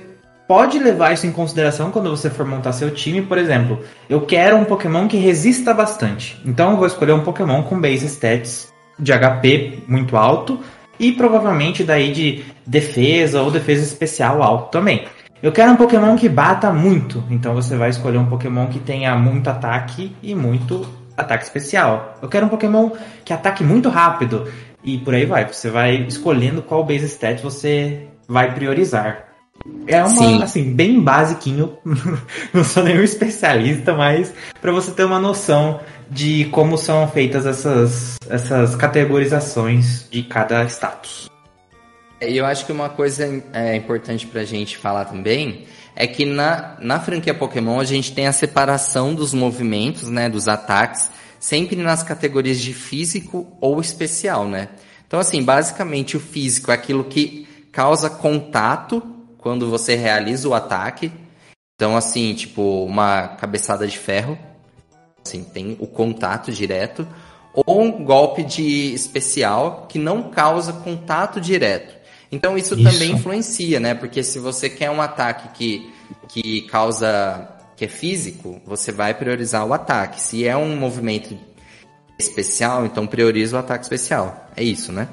pode 0.50 0.80
levar 0.80 1.14
isso 1.14 1.28
em 1.28 1.32
consideração 1.32 1.92
quando 1.92 2.10
você 2.10 2.28
for 2.28 2.44
montar 2.44 2.74
seu 2.74 2.90
time. 2.90 3.22
Por 3.22 3.38
exemplo, 3.38 3.84
eu 4.10 4.22
quero 4.22 4.58
um 4.58 4.66
Pokémon 4.66 5.08
que 5.08 5.16
resista 5.16 5.76
bastante. 5.76 6.42
Então, 6.44 6.72
eu 6.72 6.78
vou 6.78 6.88
escolher 6.88 7.12
um 7.12 7.24
Pokémon 7.24 7.62
com 7.62 7.80
base 7.80 8.08
stats 8.08 8.74
de 8.98 9.14
HP 9.14 9.84
muito 9.88 10.18
alto 10.18 10.60
e 11.00 11.12
provavelmente 11.12 11.84
daí 11.84 12.12
de 12.12 12.44
defesa 12.66 13.44
ou 13.44 13.52
defesa 13.52 13.84
especial 13.84 14.42
alto 14.42 14.72
também. 14.72 15.06
Eu 15.42 15.52
quero 15.52 15.72
um 15.72 15.76
Pokémon 15.76 16.16
que 16.16 16.28
bata 16.28 16.74
muito, 16.74 17.24
então 17.30 17.54
você 17.54 17.78
vai 17.78 17.92
escolher 17.92 18.18
um 18.18 18.26
Pokémon 18.26 18.68
que 18.68 18.80
tenha 18.80 19.16
muito 19.16 19.52
ataque 19.52 20.16
e 20.22 20.34
muito 20.34 20.84
ataque 21.16 21.44
especial. 21.44 22.18
Eu 22.24 22.28
quero 22.28 22.48
um 22.48 22.50
Pokémon 22.50 22.90
que 23.24 23.32
ataque 23.32 23.64
muito 23.64 23.88
rápido. 23.88 24.52
E 24.84 24.98
por 24.98 25.14
aí 25.14 25.28
vai. 25.28 25.46
Você 25.46 25.70
vai 25.70 25.98
escolhendo 26.08 26.64
qual 26.64 26.84
base 26.84 27.06
stat 27.06 27.44
você 27.44 28.08
vai 28.28 28.54
priorizar. 28.56 29.29
É 29.88 30.04
uma, 30.04 30.10
Sim. 30.10 30.44
assim, 30.44 30.74
bem 30.74 31.02
basiquinho. 31.02 31.78
Não 32.54 32.64
sou 32.64 32.84
nenhum 32.84 33.04
especialista, 33.04 33.94
mas 33.94 34.34
para 34.62 34.72
você 34.72 34.92
ter 34.92 35.04
uma 35.04 35.20
noção 35.20 35.80
de 36.10 36.46
como 36.46 36.78
são 36.78 37.08
feitas 37.08 37.46
essas, 37.46 38.16
essas 38.30 38.76
categorizações 38.76 40.08
de 40.10 40.24
cada 40.24 40.64
status. 40.66 41.30
E 42.22 42.38
eu 42.38 42.46
acho 42.46 42.66
que 42.66 42.72
uma 42.72 42.90
coisa 42.90 43.42
é 43.54 43.76
importante 43.76 44.28
pra 44.28 44.44
gente 44.44 44.78
falar 44.78 45.06
também 45.06 45.66
é 45.96 46.08
que 46.08 46.26
na, 46.26 46.78
na 46.80 47.00
franquia 47.00 47.34
Pokémon 47.34 47.80
a 47.80 47.84
gente 47.84 48.14
tem 48.14 48.28
a 48.28 48.32
separação 48.32 49.14
dos 49.14 49.34
movimentos, 49.34 50.08
né, 50.08 50.30
dos 50.30 50.48
ataques, 50.48 51.10
sempre 51.40 51.76
nas 51.76 52.04
categorias 52.04 52.60
de 52.60 52.74
físico 52.74 53.48
ou 53.60 53.82
especial, 53.82 54.48
né? 54.48 54.70
Então, 55.08 55.20
assim, 55.20 55.44
basicamente 55.44 56.16
o 56.16 56.20
físico 56.20 56.72
é 56.72 56.76
aquilo 56.76 57.04
que 57.04 57.48
causa 57.72 58.10
contato 58.10 59.02
quando 59.40 59.70
você 59.70 59.96
realiza 59.96 60.48
o 60.48 60.54
ataque. 60.54 61.12
Então, 61.76 61.96
assim, 61.96 62.34
tipo, 62.34 62.84
uma 62.84 63.30
cabeçada 63.30 63.88
de 63.88 63.98
ferro, 63.98 64.38
assim, 65.26 65.44
tem 65.44 65.76
o 65.80 65.88
contato 65.88 66.52
direto. 66.52 67.08
Ou 67.54 67.82
um 67.82 68.04
golpe 68.04 68.44
de 68.44 68.94
especial 68.94 69.88
que 69.90 69.98
não 69.98 70.30
causa 70.30 70.72
contato 70.72 71.42
direto. 71.42 72.00
Então 72.32 72.58
isso, 72.58 72.76
isso, 72.76 72.84
também 72.84 73.12
influencia, 73.12 73.80
né? 73.80 73.94
Porque 73.94 74.22
se 74.24 74.40
você 74.40 74.70
quer 74.70 74.92
um 74.92 75.02
ataque 75.02 75.50
que, 75.50 75.94
que 76.28 76.62
causa. 76.64 77.50
que 77.76 77.86
é 77.86 77.88
físico, 77.88 78.62
você 78.66 78.92
vai 78.92 79.14
priorizar 79.14 79.66
o 79.66 79.74
ataque. 79.74 80.22
Se 80.22 80.46
é 80.46 80.56
um 80.56 80.76
movimento 80.76 81.36
especial, 82.20 82.86
então 82.86 83.08
prioriza 83.08 83.56
o 83.56 83.60
ataque 83.60 83.84
especial. 83.84 84.48
É 84.56 84.64
isso, 84.64 84.92
né? 84.92 85.08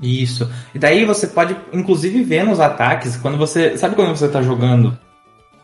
Isso. 0.00 0.48
E 0.74 0.78
daí 0.78 1.04
você 1.04 1.26
pode, 1.26 1.56
inclusive, 1.72 2.22
ver 2.22 2.44
nos 2.44 2.60
ataques, 2.60 3.16
quando 3.16 3.36
você. 3.36 3.76
Sabe 3.76 3.94
quando 3.94 4.16
você 4.16 4.26
está 4.26 4.42
jogando? 4.42 4.96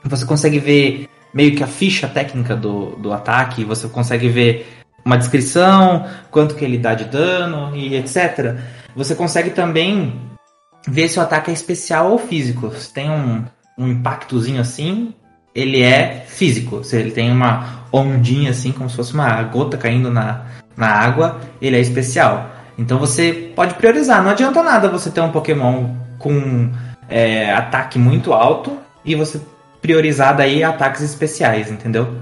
Você 0.05 0.25
consegue 0.27 0.59
ver 0.59 1.09
meio 1.33 1.57
que 1.57 1.63
a 1.63 1.67
ficha 1.67 2.07
técnica 2.07 2.55
do, 2.55 2.97
do 2.97 3.13
ataque, 3.13 3.65
você 3.65 3.89
consegue 3.89 4.29
ver 4.29 4.67
uma 5.05 5.19
descrição, 5.19 6.07
quanto 6.31 6.55
que 6.55 6.65
ele 6.65 6.79
dá 6.79 6.95
de 6.95 7.05
dano 7.05 7.77
e 7.77 7.95
etc. 7.97 8.57
Você 8.97 9.15
consegue 9.15 9.51
também 9.51 10.21
ver 10.87 11.09
se 11.09 11.19
o 11.19 11.23
ataque 11.23 11.51
é 11.51 11.55
especial 11.55 12.11
ou 12.11 12.19
físico. 12.19 12.71
Se 12.75 12.93
tem 12.93 13.11
um, 13.11 13.45
um 13.79 13.89
impactozinho 13.89 14.61
assim, 14.61 15.15
ele 15.55 15.83
é 15.83 16.25
físico. 16.27 16.83
Se 16.83 16.97
ele 16.97 17.11
tem 17.11 17.31
uma 17.31 17.85
ondinha 17.93 18.51
assim, 18.51 18.73
como 18.73 18.89
se 18.89 18.97
fosse 18.97 19.13
uma 19.15 19.43
gota 19.43 19.77
caindo 19.77 20.11
na, 20.11 20.47
na 20.77 20.89
água, 20.89 21.41
ele 21.61 21.77
é 21.77 21.81
especial. 21.81 22.51
Então 22.77 22.99
você 22.99 23.53
pode 23.55 23.75
priorizar. 23.75 24.23
Não 24.23 24.31
adianta 24.31 24.63
nada 24.63 24.89
você 24.89 25.11
ter 25.11 25.21
um 25.21 25.31
Pokémon 25.31 25.95
com 26.19 26.71
é, 27.09 27.53
ataque 27.53 27.99
muito 27.99 28.33
alto 28.33 28.79
e 29.05 29.15
você 29.15 29.41
priorizar 29.81 30.37
daí 30.37 30.65
ataques 30.65 31.03
especiais, 31.03 31.71
entendeu? 31.71 32.17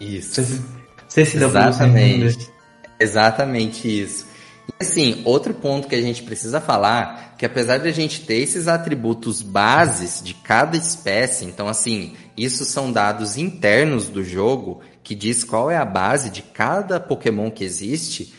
Isso. 0.00 0.42
Você, 0.42 0.60
você 1.08 1.24
se 1.24 1.36
Exatamente. 1.36 2.50
Exatamente 2.98 4.02
isso. 4.02 4.26
E 4.68 4.84
assim, 4.84 5.22
outro 5.24 5.54
ponto 5.54 5.88
que 5.88 5.94
a 5.94 6.00
gente 6.00 6.22
precisa 6.22 6.60
falar, 6.60 7.34
que 7.38 7.44
apesar 7.44 7.78
de 7.78 7.88
a 7.88 7.92
gente 7.92 8.22
ter 8.22 8.36
esses 8.36 8.66
atributos 8.66 9.42
bases 9.42 10.22
de 10.22 10.34
cada 10.34 10.76
espécie, 10.76 11.44
então 11.44 11.68
assim, 11.68 12.14
isso 12.36 12.64
são 12.64 12.90
dados 12.90 13.36
internos 13.36 14.08
do 14.08 14.24
jogo 14.24 14.80
que 15.02 15.14
diz 15.14 15.44
qual 15.44 15.70
é 15.70 15.76
a 15.76 15.84
base 15.84 16.30
de 16.30 16.42
cada 16.42 16.98
Pokémon 16.98 17.50
que 17.50 17.62
existe. 17.62 18.32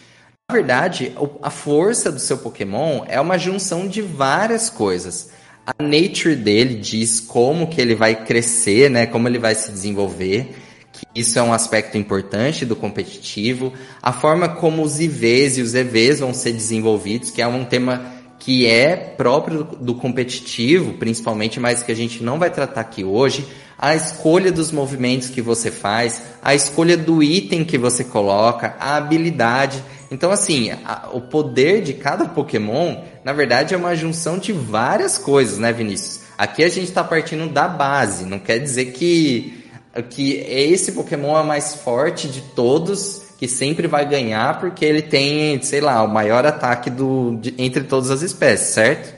Na 0.48 0.56
verdade, 0.56 1.12
a 1.42 1.50
força 1.50 2.12
do 2.12 2.20
seu 2.20 2.38
Pokémon 2.38 3.04
é 3.08 3.20
uma 3.20 3.38
junção 3.38 3.88
de 3.88 4.02
várias 4.02 4.70
coisas. 4.70 5.32
A 5.66 5.74
nature 5.82 6.36
dele 6.36 6.76
diz 6.76 7.20
como 7.20 7.68
que 7.68 7.82
ele 7.82 7.96
vai 7.96 8.24
crescer, 8.24 8.90
né, 8.90 9.08
como 9.08 9.28
ele 9.28 9.40
vai 9.40 9.56
se 9.56 9.72
desenvolver 9.72 10.56
que 10.96 11.06
isso 11.14 11.38
é 11.38 11.44
um 11.44 11.52
aspecto 11.52 11.98
importante 11.98 12.66
do 12.66 12.76
competitivo, 12.76 13.74
a 14.02 14.14
forma 14.14 14.48
como 14.48 14.82
os 14.82 15.00
IVs 15.00 15.58
e 15.58 15.62
os 15.62 15.76
EVs 15.76 16.22
vão 16.22 16.34
ser 16.34 16.54
desenvolvidos, 16.54 17.30
que 17.30 17.42
é 17.42 17.48
um 17.48 17.66
tema 17.66 18.14
que 18.40 18.66
é 18.68 18.96
próprio 18.96 19.64
do 19.64 19.96
competitivo, 19.96 20.94
principalmente, 20.94 21.60
mas 21.60 21.84
que 21.84 21.92
a 21.92 21.96
gente 21.96 22.24
não 22.24 22.40
vai 22.40 22.50
tratar 22.50 22.82
aqui 22.82 23.04
hoje, 23.04 23.46
a 23.78 23.96
escolha 23.96 24.52
dos 24.52 24.72
movimentos 24.72 25.30
que 25.30 25.42
você 25.42 25.70
faz, 25.70 26.22
a 26.42 26.56
escolha 26.56 26.96
do 26.96 27.22
item 27.22 27.66
que 27.66 27.78
você 27.78 28.04
coloca, 28.04 28.76
a 28.80 28.96
habilidade. 28.96 29.84
Então, 30.12 30.32
assim, 30.32 30.72
a, 30.86 31.10
o 31.14 31.22
poder 31.22 31.82
de 31.82 31.94
cada 31.94 32.26
Pokémon, 32.26 33.04
na 33.24 33.34
verdade, 33.34 33.74
é 33.74 33.78
uma 33.78 33.96
junção 33.96 34.38
de 34.38 34.54
várias 34.54 35.18
coisas, 35.18 35.58
né, 35.58 35.72
Vinícius? 35.74 36.26
Aqui 36.38 36.64
a 36.64 36.70
gente 36.70 36.90
está 36.90 37.04
partindo 37.04 37.52
da 37.52 37.68
base, 37.68 38.26
não 38.26 38.40
quer 38.40 38.60
dizer 38.60 38.92
que 38.92 39.64
que 40.10 40.34
esse 40.34 40.92
Pokémon 40.92 41.38
é 41.38 41.42
o 41.42 41.48
mais 41.48 41.76
forte 41.76 42.28
de 42.28 42.42
todos, 42.42 43.34
que 43.38 43.48
sempre 43.48 43.88
vai 43.88 44.06
ganhar 44.06 44.60
porque 44.60 44.84
ele 44.84 45.02
tem, 45.02 45.62
sei 45.62 45.82
lá, 45.82 46.04
o 46.04 46.08
maior 46.08 46.46
ataque 46.46 46.90
do, 46.90 47.38
de, 47.38 47.54
entre 47.58 47.84
todas 47.84 48.12
as 48.12 48.22
espécies, 48.22 48.74
certo? 48.74 49.16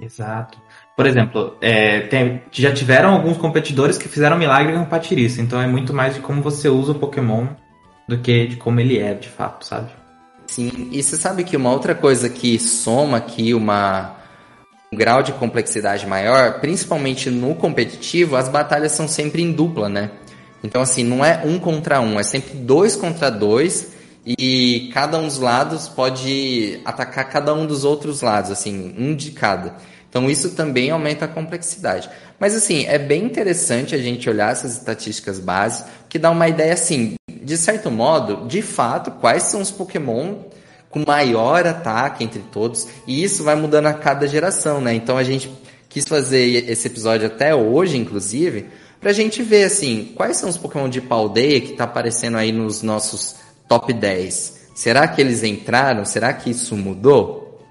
Exato. 0.00 0.58
Por 0.96 1.06
exemplo, 1.06 1.56
é, 1.60 2.00
tem, 2.00 2.42
já 2.50 2.72
tiveram 2.72 3.10
alguns 3.10 3.36
competidores 3.36 3.96
que 3.96 4.08
fizeram 4.08 4.36
milagre 4.36 4.72
com 4.72 4.84
Patiriça, 4.84 5.40
então 5.40 5.60
é 5.60 5.66
muito 5.66 5.94
mais 5.94 6.14
de 6.14 6.20
como 6.20 6.42
você 6.42 6.68
usa 6.68 6.92
o 6.92 6.98
Pokémon 6.98 7.46
do 8.08 8.18
que 8.18 8.48
de 8.48 8.56
como 8.56 8.80
ele 8.80 8.98
é, 8.98 9.14
de 9.14 9.28
fato, 9.28 9.64
sabe? 9.64 9.90
Sim, 10.48 10.88
e 10.90 11.02
você 11.02 11.16
sabe 11.16 11.44
que 11.44 11.56
uma 11.56 11.70
outra 11.70 11.94
coisa 11.94 12.28
que 12.28 12.58
soma 12.58 13.18
aqui 13.18 13.52
uma, 13.52 14.16
um 14.90 14.96
grau 14.96 15.22
de 15.22 15.32
complexidade 15.32 16.06
maior, 16.06 16.58
principalmente 16.58 17.30
no 17.30 17.54
competitivo, 17.54 18.34
as 18.34 18.48
batalhas 18.48 18.92
são 18.92 19.06
sempre 19.06 19.42
em 19.42 19.52
dupla, 19.52 19.90
né? 19.90 20.10
Então, 20.64 20.80
assim, 20.80 21.04
não 21.04 21.24
é 21.24 21.42
um 21.44 21.58
contra 21.58 22.00
um, 22.00 22.18
é 22.18 22.22
sempre 22.22 22.56
dois 22.56 22.96
contra 22.96 23.30
dois 23.30 23.92
e 24.26 24.90
cada 24.92 25.18
um 25.18 25.26
dos 25.26 25.38
lados 25.38 25.86
pode 25.86 26.80
atacar 26.84 27.28
cada 27.28 27.54
um 27.54 27.66
dos 27.66 27.84
outros 27.84 28.22
lados, 28.22 28.50
assim, 28.50 28.94
um 28.98 29.14
de 29.14 29.30
cada. 29.32 29.76
Então, 30.08 30.30
isso 30.30 30.50
também 30.52 30.90
aumenta 30.90 31.26
a 31.26 31.28
complexidade. 31.28 32.08
Mas, 32.40 32.54
assim, 32.54 32.86
é 32.86 32.98
bem 32.98 33.24
interessante 33.24 33.94
a 33.94 33.98
gente 33.98 34.28
olhar 34.28 34.50
essas 34.50 34.78
estatísticas 34.78 35.38
básicas, 35.38 35.90
que 36.08 36.18
dá 36.18 36.30
uma 36.30 36.48
ideia, 36.48 36.72
assim, 36.72 37.14
de 37.48 37.56
certo 37.56 37.90
modo, 37.90 38.46
de 38.46 38.60
fato, 38.60 39.10
quais 39.10 39.44
são 39.44 39.62
os 39.62 39.70
Pokémon 39.70 40.34
com 40.90 41.02
maior 41.06 41.66
ataque 41.66 42.22
entre 42.22 42.40
todos, 42.52 42.86
e 43.06 43.24
isso 43.24 43.42
vai 43.42 43.56
mudando 43.56 43.86
a 43.86 43.94
cada 43.94 44.28
geração, 44.28 44.82
né? 44.82 44.92
Então 44.92 45.16
a 45.16 45.22
gente 45.22 45.50
quis 45.88 46.04
fazer 46.04 46.70
esse 46.70 46.88
episódio 46.88 47.26
até 47.26 47.54
hoje, 47.54 47.96
inclusive, 47.96 48.66
pra 49.00 49.14
gente 49.14 49.42
ver 49.42 49.64
assim, 49.64 50.12
quais 50.14 50.36
são 50.36 50.50
os 50.50 50.58
Pokémon 50.58 50.90
de 50.90 51.00
Paldeia 51.00 51.58
que 51.62 51.72
tá 51.72 51.84
aparecendo 51.84 52.36
aí 52.36 52.52
nos 52.52 52.82
nossos 52.82 53.36
top 53.66 53.94
10. 53.94 54.68
Será 54.74 55.08
que 55.08 55.18
eles 55.18 55.42
entraram? 55.42 56.04
Será 56.04 56.34
que 56.34 56.50
isso 56.50 56.76
mudou? 56.76 57.64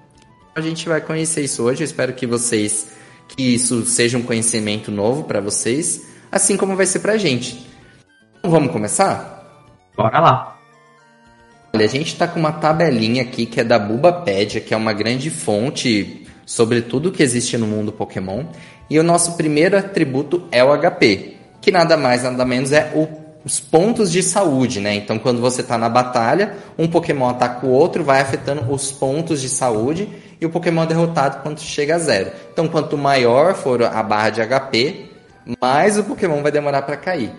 A 0.56 0.60
gente 0.60 0.88
vai 0.88 1.00
conhecer 1.00 1.44
isso 1.44 1.62
hoje, 1.62 1.82
eu 1.82 1.86
espero 1.86 2.12
que 2.14 2.26
vocês 2.26 2.88
que 3.28 3.54
isso 3.54 3.86
seja 3.86 4.18
um 4.18 4.22
conhecimento 4.22 4.90
novo 4.90 5.22
para 5.22 5.40
vocês, 5.40 6.02
assim 6.32 6.56
como 6.56 6.74
vai 6.74 6.86
ser 6.86 6.98
pra 6.98 7.16
gente. 7.16 7.64
Então, 8.38 8.50
vamos 8.50 8.72
começar? 8.72 9.37
Bora 9.98 10.20
lá. 10.20 10.56
Olha, 11.74 11.84
a 11.84 11.88
gente 11.88 12.12
está 12.12 12.28
com 12.28 12.38
uma 12.38 12.52
tabelinha 12.52 13.20
aqui 13.20 13.44
que 13.44 13.58
é 13.60 13.64
da 13.64 13.80
Bulbapedia, 13.80 14.60
que 14.60 14.72
é 14.72 14.76
uma 14.76 14.92
grande 14.92 15.28
fonte 15.28 16.24
sobre 16.46 16.82
tudo 16.82 17.10
que 17.10 17.20
existe 17.20 17.58
no 17.58 17.66
mundo 17.66 17.90
Pokémon. 17.90 18.44
E 18.88 18.96
o 18.96 19.02
nosso 19.02 19.36
primeiro 19.36 19.76
atributo 19.76 20.46
é 20.52 20.62
o 20.62 20.68
HP, 20.78 21.34
que 21.60 21.72
nada 21.72 21.96
mais 21.96 22.22
nada 22.22 22.44
menos 22.44 22.70
é 22.70 22.92
o, 22.94 23.08
os 23.44 23.58
pontos 23.58 24.12
de 24.12 24.22
saúde, 24.22 24.80
né? 24.80 24.94
Então, 24.94 25.18
quando 25.18 25.40
você 25.40 25.62
está 25.62 25.76
na 25.76 25.88
batalha, 25.88 26.54
um 26.78 26.86
Pokémon 26.86 27.30
ataca 27.30 27.66
o 27.66 27.70
outro, 27.70 28.04
vai 28.04 28.20
afetando 28.20 28.72
os 28.72 28.92
pontos 28.92 29.40
de 29.40 29.48
saúde 29.48 30.08
e 30.40 30.46
o 30.46 30.50
Pokémon 30.50 30.84
é 30.84 30.86
derrotado 30.86 31.42
quando 31.42 31.58
chega 31.58 31.96
a 31.96 31.98
zero. 31.98 32.30
Então, 32.52 32.68
quanto 32.68 32.96
maior 32.96 33.52
for 33.52 33.82
a 33.82 34.02
barra 34.04 34.30
de 34.30 34.40
HP, 34.46 35.10
mais 35.60 35.98
o 35.98 36.04
Pokémon 36.04 36.40
vai 36.40 36.52
demorar 36.52 36.82
para 36.82 36.96
cair. 36.96 37.32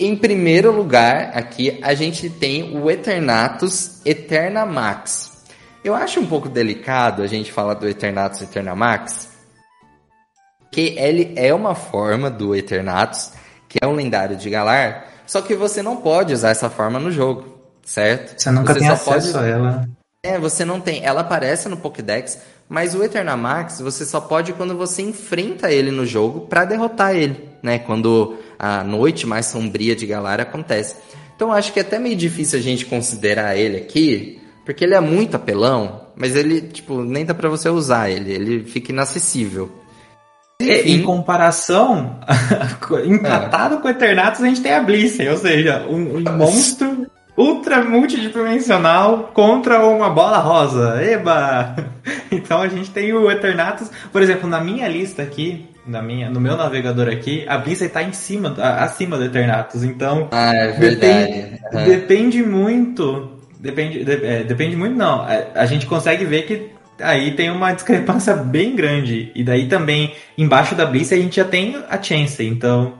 Em 0.00 0.16
primeiro 0.16 0.70
lugar, 0.70 1.32
aqui 1.34 1.78
a 1.82 1.94
gente 1.94 2.28
tem 2.30 2.76
o 2.76 2.90
Eternatus 2.90 4.00
Eternamax. 4.04 5.32
Eu 5.84 5.94
acho 5.94 6.20
um 6.20 6.26
pouco 6.26 6.48
delicado 6.48 7.22
a 7.22 7.26
gente 7.26 7.50
falar 7.50 7.74
do 7.74 7.88
Eternatus 7.88 8.42
Eternamax, 8.42 9.30
que 10.70 10.94
ele 10.98 11.32
é 11.36 11.52
uma 11.52 11.74
forma 11.74 12.30
do 12.30 12.54
Eternatus, 12.54 13.32
que 13.68 13.78
é 13.82 13.86
um 13.86 13.94
lendário 13.94 14.36
de 14.36 14.48
Galar, 14.48 15.06
só 15.26 15.40
que 15.40 15.54
você 15.54 15.82
não 15.82 15.96
pode 15.96 16.32
usar 16.32 16.50
essa 16.50 16.70
forma 16.70 16.98
no 16.98 17.10
jogo, 17.10 17.58
certo? 17.84 18.40
Você 18.40 18.50
nunca 18.50 18.72
você 18.72 18.80
tem 18.80 18.88
acesso 18.88 19.32
pode... 19.32 19.44
a 19.44 19.48
ela. 19.48 19.88
É, 20.24 20.38
você 20.38 20.64
não 20.64 20.80
tem. 20.80 21.04
Ela 21.04 21.22
aparece 21.22 21.68
no 21.68 21.76
Pokédex, 21.76 22.38
mas 22.68 22.94
o 22.94 23.02
Eternamax 23.02 23.80
você 23.80 24.04
só 24.04 24.20
pode 24.20 24.52
quando 24.52 24.76
você 24.76 25.02
enfrenta 25.02 25.72
ele 25.72 25.90
no 25.90 26.06
jogo 26.06 26.42
para 26.42 26.64
derrotar 26.64 27.16
ele, 27.16 27.48
né? 27.62 27.80
Quando 27.80 28.38
a 28.62 28.84
noite 28.84 29.26
mais 29.26 29.46
sombria 29.46 29.96
de 29.96 30.06
Galar 30.06 30.40
acontece. 30.40 30.94
Então 31.34 31.52
acho 31.52 31.72
que 31.72 31.80
é 31.80 31.82
até 31.82 31.98
meio 31.98 32.14
difícil 32.14 32.60
a 32.60 32.62
gente 32.62 32.86
considerar 32.86 33.56
ele 33.56 33.76
aqui, 33.76 34.40
porque 34.64 34.84
ele 34.84 34.94
é 34.94 35.00
muito 35.00 35.34
apelão, 35.34 36.02
mas 36.14 36.36
ele, 36.36 36.60
tipo, 36.60 37.02
nem 37.02 37.24
dá 37.24 37.34
para 37.34 37.48
você 37.48 37.68
usar 37.68 38.08
ele, 38.08 38.32
ele 38.32 38.64
fica 38.64 38.92
inacessível. 38.92 39.68
É, 40.60 40.88
em 40.88 41.02
comparação, 41.02 42.20
empatado 43.04 43.74
é. 43.74 43.78
com 43.78 43.88
o 43.88 43.90
Eternatus, 43.90 44.40
a 44.40 44.46
gente 44.46 44.60
tem 44.60 44.72
a 44.72 44.80
Blissen, 44.80 45.28
ou 45.28 45.36
seja, 45.36 45.84
um, 45.88 46.18
um 46.18 46.36
monstro 46.36 47.10
ultra 47.36 47.82
multidimensional 47.82 49.30
contra 49.34 49.84
uma 49.84 50.08
bola 50.10 50.38
rosa. 50.38 51.02
Eba! 51.02 51.74
Então 52.32 52.62
a 52.62 52.68
gente 52.68 52.90
tem 52.90 53.12
o 53.12 53.30
Eternatus, 53.30 53.90
por 54.10 54.22
exemplo, 54.22 54.48
na 54.48 54.58
minha 54.58 54.88
lista 54.88 55.22
aqui, 55.22 55.68
na 55.86 56.00
minha, 56.00 56.30
no 56.30 56.40
meu 56.40 56.56
navegador 56.56 57.08
aqui, 57.08 57.44
a 57.48 57.58
Blizzard 57.58 57.86
está 57.86 58.02
em 58.02 58.12
cima, 58.12 58.54
acima 58.78 59.16
do 59.16 59.24
Eternatus. 59.24 59.82
Então, 59.82 60.28
ah, 60.30 60.54
é 60.54 60.72
verdade. 60.72 61.32
Depende, 61.32 61.60
uhum. 61.72 61.84
depende 61.84 62.42
muito, 62.42 63.38
depende, 63.58 64.04
de, 64.04 64.26
é, 64.26 64.44
depende 64.44 64.76
muito 64.76 64.96
não. 64.96 65.22
A, 65.22 65.62
a, 65.62 65.66
gente 65.66 65.86
consegue 65.86 66.24
ver 66.24 66.42
que 66.42 66.70
aí 67.00 67.32
tem 67.32 67.50
uma 67.50 67.72
discrepância 67.72 68.34
bem 68.34 68.76
grande. 68.76 69.32
E 69.34 69.42
daí 69.42 69.66
também 69.68 70.14
embaixo 70.38 70.74
da 70.74 70.86
Blizzard 70.86 71.20
a 71.20 71.24
gente 71.24 71.36
já 71.36 71.44
tem 71.44 71.76
a 71.88 72.00
Chance. 72.00 72.44
Então, 72.44 72.94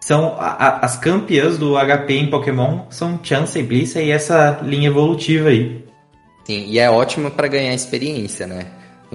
são 0.00 0.36
a, 0.38 0.50
a, 0.50 0.86
as 0.86 0.96
campeãs 0.96 1.58
do 1.58 1.74
HP 1.74 2.14
em 2.14 2.30
Pokémon 2.30 2.86
são 2.90 3.20
Chance 3.22 3.58
e 3.58 3.62
Blissa 3.62 4.00
e 4.00 4.10
essa 4.10 4.60
linha 4.62 4.88
evolutiva 4.88 5.48
aí. 5.48 5.84
Sim, 6.44 6.64
e 6.68 6.78
é 6.78 6.88
ótimo 6.88 7.30
para 7.30 7.48
ganhar 7.48 7.74
experiência, 7.74 8.46
né? 8.46 8.66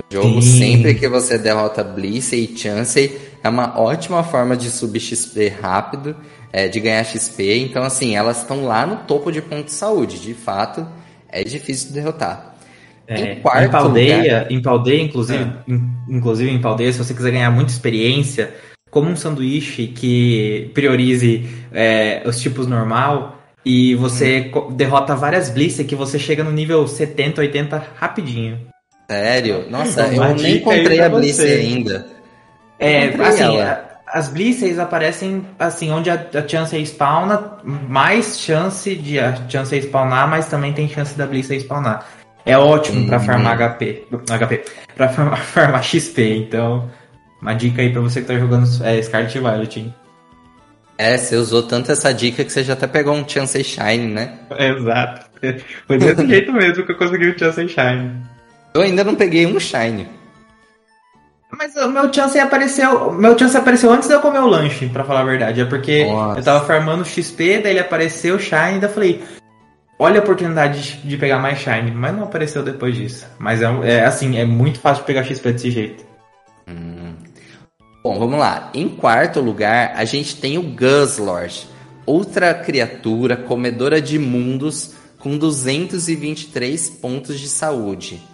Jogo, 0.09 0.41
Sim. 0.41 0.59
sempre 0.59 0.95
que 0.95 1.07
você 1.07 1.37
derrota 1.37 1.83
Blissa 1.83 2.35
e 2.35 2.57
Chance, 2.57 3.19
é 3.43 3.49
uma 3.49 3.79
ótima 3.79 4.23
forma 4.23 4.55
de 4.55 4.69
subir 4.69 4.99
XP 4.99 5.49
rápido, 5.49 6.15
é, 6.51 6.67
de 6.67 6.79
ganhar 6.79 7.03
XP. 7.03 7.59
Então, 7.59 7.83
assim, 7.83 8.15
elas 8.15 8.41
estão 8.41 8.65
lá 8.65 8.85
no 8.85 8.97
topo 8.97 9.31
de 9.31 9.41
ponto 9.41 9.65
de 9.65 9.71
saúde. 9.71 10.19
De 10.19 10.33
fato, 10.33 10.85
é 11.29 11.43
difícil 11.43 11.89
de 11.89 11.93
derrotar. 11.93 12.55
É, 13.07 13.33
em 13.33 13.39
quarto 13.41 13.67
em 13.67 13.71
Paldeia, 13.71 14.17
lugar... 14.17 14.51
em 14.51 14.61
Paldeia, 14.61 15.01
inclusive, 15.01 15.43
é. 15.43 15.79
inclusive 16.09 16.49
em 16.49 16.61
Paldeia, 16.61 16.91
se 16.93 16.99
você 16.99 17.13
quiser 17.13 17.31
ganhar 17.31 17.51
muita 17.51 17.71
experiência, 17.71 18.53
como 18.89 19.09
um 19.09 19.15
sanduíche 19.15 19.87
que 19.87 20.69
priorize 20.73 21.45
é, 21.73 22.21
os 22.25 22.39
tipos 22.39 22.67
normal 22.67 23.41
e 23.65 23.95
você 23.95 24.51
hum. 24.53 24.73
derrota 24.73 25.15
várias 25.15 25.49
blisters 25.49 25.87
que 25.87 25.95
você 25.95 26.19
chega 26.19 26.43
no 26.43 26.51
nível 26.51 26.87
70, 26.87 27.41
80 27.41 27.83
rapidinho. 27.95 28.70
Sério? 29.11 29.65
Nossa, 29.69 30.07
eu 30.07 30.35
nem 30.35 30.55
encontrei 30.55 31.01
a 31.01 31.09
blister 31.09 31.59
ainda. 31.59 32.07
É, 32.79 33.07
assim, 33.21 33.43
ela. 33.43 33.99
as 34.07 34.29
blisters 34.29 34.79
aparecem 34.79 35.45
assim, 35.59 35.91
onde 35.91 36.09
a, 36.09 36.13
a 36.33 36.47
chance 36.47 36.77
spawna, 36.85 37.57
mais 37.63 38.39
chance 38.39 38.95
de 38.95 39.19
a 39.19 39.35
chance 39.49 39.75
spawnar, 39.81 40.29
mas 40.29 40.47
também 40.47 40.71
tem 40.71 40.87
chance 40.87 41.17
da 41.17 41.27
blister 41.27 41.59
spawnar. 41.59 42.05
É 42.45 42.57
ótimo 42.57 43.01
hum. 43.01 43.07
para 43.07 43.19
farmar 43.19 43.57
HP, 43.57 44.07
HP, 44.25 44.63
para 44.95 45.09
farmar, 45.09 45.39
farmar 45.43 45.83
XP, 45.83 46.37
então 46.37 46.89
uma 47.41 47.53
dica 47.53 47.81
aí 47.81 47.91
pra 47.91 47.99
você 47.99 48.21
que 48.21 48.27
tá 48.27 48.39
jogando 48.39 48.65
é, 48.85 49.01
Scarlet 49.01 49.37
Violet, 49.37 49.79
hein? 49.79 49.93
É, 50.97 51.17
você 51.17 51.35
usou 51.35 51.63
tanto 51.63 51.91
essa 51.91 52.13
dica 52.13 52.45
que 52.45 52.51
você 52.51 52.63
já 52.63 52.73
até 52.73 52.87
pegou 52.87 53.13
um 53.13 53.27
Chance 53.27 53.61
Shine, 53.61 54.07
né? 54.07 54.37
Exato. 54.57 55.25
Foi 55.85 55.97
desse 55.97 56.25
jeito 56.27 56.53
mesmo 56.53 56.85
que 56.85 56.93
eu 56.93 56.97
consegui 56.97 57.27
o 57.27 57.37
Chance 57.37 57.67
Shine. 57.67 58.31
Eu 58.73 58.81
ainda 58.81 59.03
não 59.03 59.15
peguei 59.15 59.45
um 59.45 59.59
Shine. 59.59 60.07
Mas 61.51 61.75
o 61.75 61.89
meu 61.89 62.11
chance 62.11 62.39
apareceu. 62.39 63.11
Meu 63.11 63.37
chance 63.37 63.57
apareceu 63.57 63.91
antes 63.91 64.07
de 64.07 64.15
eu 64.15 64.21
comer 64.21 64.39
o 64.39 64.47
lanche, 64.47 64.87
pra 64.87 65.03
falar 65.03 65.21
a 65.21 65.25
verdade. 65.25 65.61
É 65.61 65.65
porque 65.65 66.05
Nossa. 66.05 66.39
eu 66.39 66.43
tava 66.43 66.65
farmando 66.65 67.03
XP, 67.03 67.59
daí 67.59 67.73
ele 67.73 67.79
apareceu 67.79 68.35
o 68.35 68.39
Shine, 68.39 68.79
daí 68.79 68.83
eu 68.83 68.89
falei. 68.89 69.23
Olha 69.99 70.19
a 70.19 70.23
oportunidade 70.23 70.97
de 71.03 71.17
pegar 71.17 71.37
mais 71.37 71.59
Shine, 71.59 71.91
mas 71.91 72.15
não 72.15 72.23
apareceu 72.23 72.63
depois 72.63 72.95
disso. 72.95 73.27
Mas 73.37 73.61
é, 73.61 73.65
é 73.83 74.05
assim, 74.05 74.37
é 74.37 74.45
muito 74.45 74.79
fácil 74.79 75.03
pegar 75.03 75.23
XP 75.23 75.51
desse 75.51 75.69
jeito. 75.69 76.05
Hum. 76.67 77.13
Bom, 78.03 78.17
vamos 78.17 78.39
lá. 78.39 78.71
Em 78.73 78.89
quarto 78.89 79.39
lugar, 79.41 79.93
a 79.95 80.03
gente 80.05 80.37
tem 80.37 80.57
o 80.57 80.63
Guzzlord, 80.63 81.67
outra 82.03 82.51
criatura 82.53 83.35
comedora 83.35 84.01
de 84.01 84.17
mundos 84.17 84.95
com 85.19 85.37
223 85.37 86.89
pontos 86.89 87.39
de 87.39 87.47
saúde. 87.47 88.30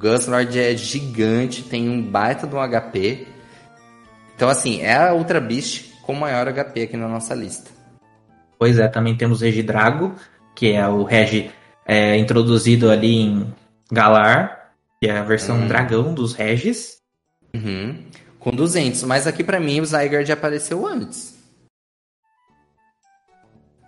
O 0.00 0.08
Guzzlord 0.08 0.58
é 0.58 0.74
gigante, 0.74 1.62
tem 1.62 1.90
um 1.90 2.02
baita 2.02 2.46
do 2.46 2.56
HP. 2.56 3.26
Então, 4.34 4.48
assim, 4.48 4.80
é 4.80 4.96
a 4.96 5.12
Ultra 5.12 5.38
Beast 5.40 5.92
com 6.02 6.14
maior 6.14 6.50
HP 6.50 6.84
aqui 6.84 6.96
na 6.96 7.06
nossa 7.06 7.34
lista. 7.34 7.70
Pois 8.58 8.78
é, 8.78 8.88
também 8.88 9.14
temos 9.14 9.42
Regidrago, 9.42 10.14
que 10.56 10.72
é 10.72 10.88
o 10.88 11.04
Regi 11.04 11.50
é, 11.86 12.16
introduzido 12.16 12.90
ali 12.90 13.20
em 13.20 13.54
Galar, 13.92 14.72
que 14.98 15.06
é 15.06 15.18
a 15.18 15.22
versão 15.22 15.56
hum. 15.58 15.68
dragão 15.68 16.14
dos 16.14 16.32
Regis. 16.32 16.96
Uhum 17.54 18.10
com 18.40 18.50
200. 18.50 19.04
Mas 19.04 19.26
aqui 19.26 19.44
para 19.44 19.60
mim 19.60 19.80
o 19.80 19.86
Zygarde 19.86 20.32
apareceu 20.32 20.84
antes. 20.84 21.38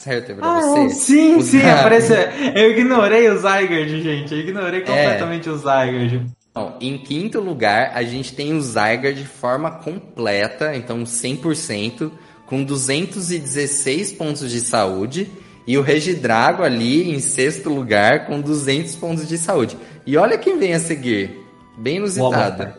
Certo, 0.03 0.33
é 0.33 0.35
pra 0.35 0.45
ah, 0.45 0.61
você? 0.61 0.91
Sim, 0.91 1.37
o 1.37 1.43
sim, 1.43 1.63
apareceu. 1.63 2.17
Eu 2.57 2.73
ignorei 2.73 3.31
o 3.31 3.37
Zygarde, 3.37 4.03
gente. 4.03 4.35
Eu 4.35 4.41
ignorei 4.41 4.81
é. 4.81 4.83
completamente 4.83 5.49
é. 5.49 5.53
o 5.53 5.57
Zygarde. 5.57 6.27
Bom, 6.53 6.77
em 6.81 6.99
quinto 6.99 7.39
lugar, 7.39 7.93
a 7.95 8.03
gente 8.03 8.35
tem 8.35 8.53
o 8.53 8.61
Zygarde 8.61 9.23
de 9.23 9.29
forma 9.29 9.71
completa, 9.71 10.75
então 10.75 11.05
100%, 11.05 12.11
com 12.47 12.65
216 12.65 14.15
pontos 14.15 14.51
de 14.51 14.61
saúde. 14.61 15.31
E 15.69 15.79
o 15.79 15.83
Regidrago 15.83 16.65
ali 16.65 17.15
em 17.15 17.21
sexto 17.21 17.71
lugar, 17.71 18.27
com 18.27 18.41
200 18.41 18.97
pontos 18.97 19.29
de 19.29 19.39
saúde. 19.39 19.79
E 20.05 20.17
olha 20.17 20.37
quem 20.37 20.59
vem 20.59 20.75
a 20.75 20.81
seguir. 20.81 21.31
Bem 21.79 21.99
inusitado. 21.99 22.75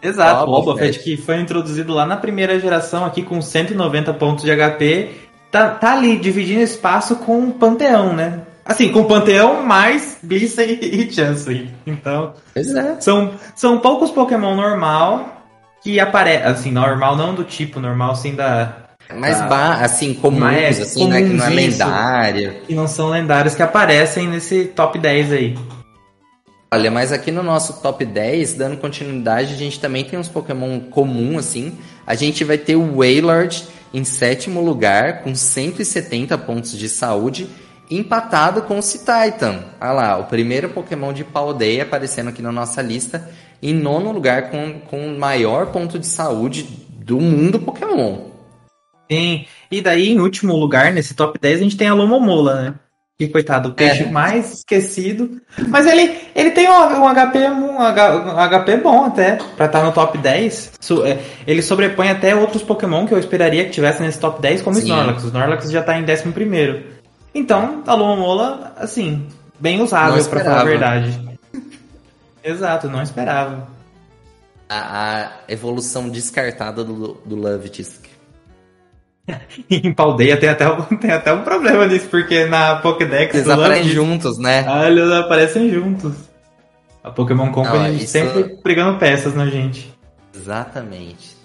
Exato, 0.00 0.44
o 0.44 0.46
Boba 0.46 0.76
Fett 0.76 0.98
que 0.98 1.16
foi 1.16 1.40
introduzido 1.40 1.92
lá 1.92 2.04
na 2.04 2.16
primeira 2.16 2.58
geração 2.58 3.04
aqui 3.04 3.22
com 3.22 3.40
190 3.40 4.12
pontos 4.14 4.44
de 4.44 4.50
HP, 4.50 5.10
tá, 5.52 5.68
tá 5.68 5.92
ali 5.92 6.16
dividindo 6.16 6.62
espaço 6.62 7.16
com 7.16 7.44
o 7.44 7.52
Panteão, 7.52 8.14
né? 8.14 8.40
Assim, 8.64 8.90
com 8.90 9.00
o 9.00 9.04
Panteão 9.04 9.62
mais 9.64 10.18
Blissa 10.22 10.64
e, 10.64 10.78
e 10.80 11.12
Chansey. 11.12 11.68
Então, 11.86 12.32
é. 12.54 12.62
são, 13.00 13.32
são 13.54 13.78
poucos 13.78 14.10
Pokémon 14.10 14.56
normal 14.56 15.44
que 15.82 16.00
aparecem, 16.00 16.46
assim, 16.46 16.70
normal 16.72 17.16
não 17.16 17.34
do 17.34 17.44
tipo 17.44 17.78
normal, 17.78 18.16
sim 18.16 18.34
da... 18.34 18.78
Mais 19.16 19.38
da, 19.40 19.74
assim, 19.74 20.14
comuns, 20.14 20.40
mais, 20.40 20.80
assim, 20.80 21.06
né, 21.06 21.20
que 21.20 21.28
não 21.28 21.44
é 21.44 21.50
lendário. 21.50 22.54
Que 22.66 22.74
não 22.74 22.88
são 22.88 23.10
lendários 23.10 23.54
que 23.54 23.62
aparecem 23.62 24.26
nesse 24.26 24.66
top 24.66 24.98
10 24.98 25.32
aí. 25.32 25.58
Olha, 26.72 26.90
mas 26.90 27.12
aqui 27.12 27.30
no 27.30 27.42
nosso 27.42 27.82
top 27.82 28.06
10, 28.06 28.54
dando 28.54 28.78
continuidade, 28.78 29.52
a 29.52 29.56
gente 29.56 29.78
também 29.78 30.04
tem 30.04 30.18
uns 30.18 30.28
Pokémon 30.28 30.80
comum, 30.80 31.36
assim. 31.36 31.76
A 32.06 32.14
gente 32.14 32.42
vai 32.44 32.56
ter 32.56 32.76
o 32.76 32.96
Wailord 32.96 33.64
em 33.92 34.04
sétimo 34.04 34.60
lugar, 34.60 35.22
com 35.22 35.34
170 35.34 36.36
pontos 36.38 36.72
de 36.72 36.88
saúde, 36.88 37.48
empatado 37.90 38.62
com 38.62 38.78
o 38.78 38.82
Cititan. 38.82 39.64
Olha 39.80 39.92
lá, 39.92 40.18
o 40.18 40.24
primeiro 40.24 40.70
Pokémon 40.70 41.12
de 41.12 41.24
Paldeia 41.24 41.82
aparecendo 41.82 42.28
aqui 42.28 42.40
na 42.40 42.52
nossa 42.52 42.80
lista, 42.80 43.30
em 43.62 43.74
nono 43.74 44.12
lugar, 44.12 44.50
com, 44.50 44.80
com 44.80 45.06
o 45.06 45.18
maior 45.18 45.66
ponto 45.66 45.98
de 45.98 46.06
saúde 46.06 46.66
do 46.90 47.20
mundo 47.20 47.60
Pokémon. 47.60 48.30
Sim, 49.10 49.44
e 49.70 49.82
daí 49.82 50.08
em 50.08 50.20
último 50.20 50.56
lugar, 50.56 50.92
nesse 50.92 51.14
top 51.14 51.38
10, 51.38 51.60
a 51.60 51.62
gente 51.62 51.76
tem 51.76 51.88
a 51.88 51.94
Lomomola, 51.94 52.62
né? 52.62 52.74
Que 53.26 53.28
coitado, 53.28 53.68
o 53.68 53.72
peixe 53.72 54.02
é. 54.02 54.10
mais 54.10 54.52
esquecido. 54.52 55.40
Mas 55.68 55.86
ele, 55.86 56.18
ele 56.34 56.50
tem 56.50 56.68
um, 56.68 57.04
um 57.04 57.14
HP, 57.14 57.38
um, 57.38 57.76
um 57.76 58.48
HP 58.48 58.76
bom 58.78 59.04
até, 59.04 59.36
pra 59.56 59.66
estar 59.66 59.80
tá 59.80 59.84
no 59.84 59.92
top 59.92 60.18
10. 60.18 60.72
É, 61.04 61.18
ele 61.46 61.62
sobrepõe 61.62 62.08
até 62.08 62.34
outros 62.34 62.64
Pokémon 62.64 63.06
que 63.06 63.14
eu 63.14 63.18
esperaria 63.18 63.64
que 63.64 63.70
tivesse 63.70 64.02
nesse 64.02 64.18
top 64.18 64.42
10, 64.42 64.62
como 64.62 64.76
o 64.76 64.78
Snorlax. 64.80 65.22
O 65.22 65.26
Snorlax 65.28 65.70
já 65.70 65.82
tá 65.82 65.96
em 65.96 66.02
11 66.02 66.32
primeiro. 66.32 66.82
Então, 67.32 67.84
a 67.86 67.96
Mola, 67.96 68.72
assim, 68.76 69.28
bem 69.60 69.80
usável, 69.80 70.24
pra 70.24 70.42
falar 70.42 70.62
a 70.62 70.64
verdade. 70.64 71.38
Exato, 72.42 72.88
não 72.88 73.02
esperava. 73.02 73.68
A, 74.68 75.20
a 75.22 75.32
evolução 75.48 76.08
descartada 76.08 76.82
do, 76.82 77.20
do 77.24 77.36
Lovetisk. 77.36 78.11
em 79.70 79.92
Paldeia 79.92 80.36
tem 80.36 80.48
até, 80.48 80.66
tem 81.00 81.10
até 81.10 81.32
um 81.32 81.42
problema 81.42 81.86
nisso, 81.86 82.08
porque 82.08 82.44
na 82.46 82.76
Pokédex... 82.76 83.34
Eles 83.34 83.48
aparecem 83.48 83.88
juntos, 83.90 84.38
né? 84.38 84.64
Ah, 84.66 84.88
eles 84.88 85.10
aparecem 85.10 85.70
juntos. 85.70 86.14
A 87.02 87.10
Pokémon 87.10 87.50
Company 87.50 87.88
não, 87.88 87.94
isso... 87.94 88.08
sempre 88.08 88.58
brigando 88.62 88.98
peças 88.98 89.34
na 89.34 89.46
gente. 89.46 89.92
Exatamente. 90.34 91.36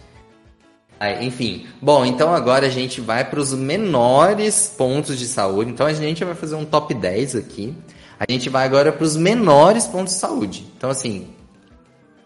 Enfim, 1.22 1.68
bom, 1.80 2.04
então 2.04 2.34
agora 2.34 2.66
a 2.66 2.70
gente 2.70 3.00
vai 3.02 3.24
para 3.24 3.40
os 3.40 3.54
menores 3.54 4.74
pontos 4.76 5.18
de 5.18 5.26
saúde. 5.26 5.72
Então 5.72 5.86
a 5.86 5.94
gente 5.94 6.24
vai 6.24 6.34
fazer 6.34 6.56
um 6.56 6.66
top 6.66 6.94
10 6.94 7.36
aqui. 7.36 7.76
A 8.20 8.32
gente 8.32 8.50
vai 8.50 8.66
agora 8.66 8.92
para 8.92 9.04
os 9.04 9.16
menores 9.16 9.86
pontos 9.86 10.16
de 10.16 10.20
saúde. 10.20 10.66
Então, 10.76 10.90
assim, 10.90 11.28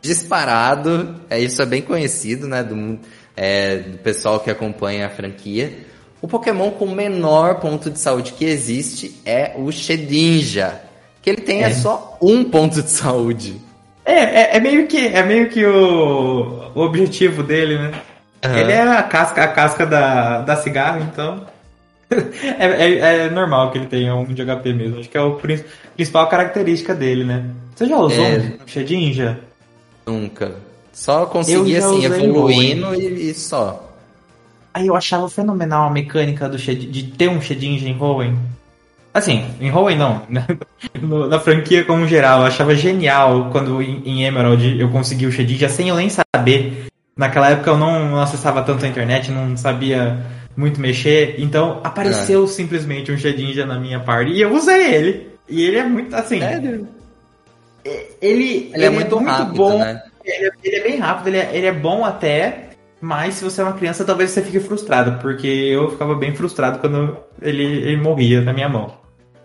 disparado, 0.02 1.16
é, 1.30 1.38
isso 1.39 1.62
é 1.62 1.66
bem 1.66 1.82
conhecido, 1.82 2.47
né, 2.47 2.64
do, 2.64 2.97
é, 3.42 3.78
do 3.78 3.98
pessoal 3.98 4.39
que 4.39 4.52
acompanha 4.52 5.08
a 5.08 5.10
franquia. 5.10 5.74
O 6.22 6.28
Pokémon 6.28 6.70
com 6.70 6.86
menor 6.86 7.56
ponto 7.56 7.89
de 7.89 7.98
saúde 7.98 8.34
que 8.34 8.46
existe 8.46 9.20
é 9.26 9.54
o 9.58 9.72
Shedinja, 9.72 10.80
que 11.24 11.30
ele 11.32 11.42
tem 11.42 11.64
é. 11.64 11.72
é 11.72 11.74
só 11.74 12.20
um 12.22 12.44
ponto 12.44 12.84
de 12.84 12.89
saúde. 12.92 13.60
É, 14.06 14.14
é, 14.14 14.58
é, 14.58 14.60
meio 14.60 14.86
que 14.86 15.08
é 15.08 15.24
meio 15.24 15.50
que 15.50 15.66
o, 15.66 16.72
o 16.76 16.82
objetivo 16.82 17.42
dele, 17.42 17.80
né? 17.80 17.92
Uhum. 18.46 18.58
Ele 18.58 18.72
é 18.74 18.82
a 18.82 19.02
casca, 19.02 19.44
a 19.44 19.48
casca 19.48 19.88
da, 19.88 20.42
da 20.42 20.56
cigarro, 20.58 21.02
então. 21.02 21.44
é, 22.12 22.66
é, 22.66 23.26
é, 23.26 23.30
normal 23.32 23.72
que 23.72 23.80
ele 23.80 23.88
tenha 23.88 24.14
um 24.14 24.26
de 24.26 24.46
HP 24.46 24.72
mesmo. 24.72 25.00
Acho 25.00 25.10
que 25.10 25.18
é 25.18 25.22
a 25.22 25.30
principal 25.96 26.28
característica 26.30 26.94
dele, 26.94 27.24
né? 27.24 27.46
Você 27.76 27.88
já 27.88 27.98
usou 27.98 28.24
é... 28.24 28.38
um 28.64 28.68
Shedinja? 28.68 29.39
Nunca. 30.06 30.70
Só 30.94 31.26
consegui 31.26 31.78
assim, 31.78 32.06
evoluindo 32.06 32.94
e, 32.96 33.30
e, 33.30 33.34
só. 33.34 33.89
Aí 34.74 34.88
eu 34.88 34.96
achava 34.96 35.30
fenomenal 35.30 35.88
a 35.88 35.92
mecânica 35.92 36.48
do 36.48 36.58
Shed, 36.58 36.86
de 36.86 37.04
ter 37.04 37.30
um 37.30 37.42
Shedinja 37.42 37.88
em 37.88 38.00
Hoenn. 38.00 38.36
Assim, 39.14 39.46
em 39.60 39.72
Hoenn 39.72 39.98
não. 39.98 40.22
na 41.28 41.39
franquia 41.39 41.84
como 41.84 42.08
geral. 42.08 42.42
Eu 42.42 42.48
achava 42.48 42.76
genial 42.76 43.50
quando 43.52 43.82
em, 43.82 44.02
em 44.06 44.24
Emerald 44.24 44.80
eu 44.80 44.89
consegui 44.89 45.26
o 45.26 45.32
Shedinja 45.32 45.70
sem 45.70 45.89
eu 45.89 45.96
nem 45.96 46.10
saber. 46.10 46.88
Naquela 47.16 47.50
época 47.50 47.72
eu 47.72 47.78
não, 47.78 48.10
não 48.10 48.22
acessava 48.22 48.62
tanto 48.62 48.86
a 48.86 48.88
internet, 48.88 49.32
não 49.32 49.56
sabia 49.58 50.26
muito 50.56 50.80
mexer. 50.80 51.36
Então 51.39 51.82
apareceu 51.84 52.44
é. 52.44 52.48
simplesmente 52.48 53.12
um 53.12 53.18
Shedinja 53.18 53.66
na 53.66 53.80
minha 53.80 54.00
party 54.00 54.32
e 54.32 54.42
eu 54.42 54.54
usei 54.54 54.94
ele. 54.94 55.32
E 55.50 55.64
ele 55.64 55.78
é 55.78 55.84
muito 55.84 56.16
assim. 56.16 56.39
Sério? 56.39 56.88
Ele, 57.84 58.08
ele, 58.22 58.72
ele 58.74 58.86
é, 58.86 58.89
muito, 58.89 59.18
é 59.18 59.20
muito 59.20 59.30
rápido, 59.30 59.56
bom. 59.56 59.80
Né? 59.80 60.02
Ele, 60.24 60.47
é, 60.47 60.51
ele, 60.63 60.76
é 60.76 60.84
bem 60.84 60.97
rápido, 60.97 61.28
ele 61.28 61.38
é, 61.38 61.55
ele 61.55 61.67
é 61.67 61.72
bom 61.72 62.03
até. 62.05 62.69
Mas 62.99 63.36
se 63.36 63.43
você 63.43 63.61
é 63.61 63.63
uma 63.63 63.74
criança, 63.74 64.05
talvez 64.05 64.30
você 64.30 64.43
fique 64.43 64.59
frustrado, 64.59 65.19
porque 65.19 65.47
eu 65.47 65.89
ficava 65.89 66.13
bem 66.13 66.36
frustrado 66.36 66.78
quando 66.78 67.17
ele, 67.41 67.63
ele 67.63 67.97
morria 67.97 68.41
na 68.41 68.53
minha 68.53 68.69
mão. 68.69 68.95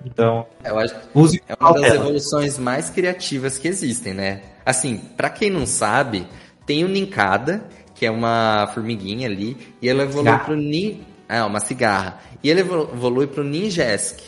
Então, 0.05 0.47
eu 0.63 0.79
acho 0.79 0.95
use 1.15 1.43
é 1.49 1.55
uma 1.59 1.73
das 1.73 1.95
evoluções 1.95 2.59
mais 2.59 2.91
criativas 2.91 3.59
que 3.59 3.67
existem, 3.67 4.13
né? 4.13 4.43
Assim, 4.65 4.99
para 5.17 5.31
quem 5.31 5.51
não 5.51 5.67
sabe, 5.67 6.27
tem 6.67 6.85
o 6.85 6.89
Ninkada, 6.89 7.65
que 7.95 8.05
é 8.05 8.11
uma 8.11 8.71
formiguinha 8.75 9.27
ali, 9.27 9.57
e 9.81 9.89
ela 9.89 10.03
evolui 10.03 10.27
cigarra. 10.27 10.45
pro 10.45 10.55
Nin... 10.55 11.01
Ah, 11.29 11.47
uma 11.47 11.59
cigarra. 11.59 12.21
E 12.43 12.51
ele 12.51 12.61
evolui 12.61 13.27
pro 13.27 13.43
Ninjask. 13.43 14.21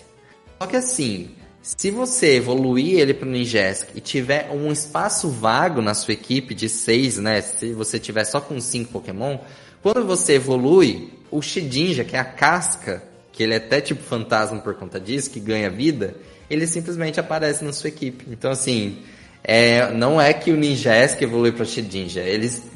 Só 0.61 0.67
que 0.67 0.75
assim, 0.75 1.31
se 1.63 1.91
você 1.91 2.37
evoluir 2.37 2.99
ele 2.99 3.13
pro 3.13 3.29
Ninjask 3.29 3.89
e 3.95 4.01
tiver 4.01 4.51
um 4.51 4.73
espaço 4.73 5.29
vago 5.29 5.83
na 5.83 5.95
sua 5.95 6.15
equipe 6.15 6.55
de 6.55 6.69
seis, 6.69 7.19
né? 7.19 7.41
Se 7.41 7.73
você 7.73 7.99
tiver 7.99 8.25
só 8.25 8.41
com 8.41 8.61
cinco 8.61 8.93
Pokémon, 8.93 9.39
quando 9.83 10.07
você 10.07 10.35
evolui, 10.35 11.13
o 11.31 11.43
Shedinja, 11.43 12.05
que 12.05 12.17
é 12.17 12.19
a 12.19 12.25
casca, 12.25 13.03
que 13.33 13.43
ele 13.43 13.55
é 13.55 13.59
até 13.59 13.81
tipo 13.81 14.03
fantasma 14.03 14.59
por 14.59 14.75
conta 14.75 14.99
disso, 14.99 15.31
que 15.31 15.41
ganha 15.41 15.69
vida, 15.69 16.15
ele 16.49 16.67
simplesmente 16.67 17.21
aparece 17.21 17.65
na 17.65 17.73
sua 17.73 17.89
equipe. 17.89 18.25
Então 18.31 18.51
assim, 18.51 18.99
é, 19.45 19.93
não 19.93 20.21
é 20.21 20.33
que 20.33 20.51
o 20.51 20.57
Ninjask 20.57 21.21
evolui 21.21 21.53
para 21.53 21.63
o 21.63 21.67
Shedinja. 21.67 22.23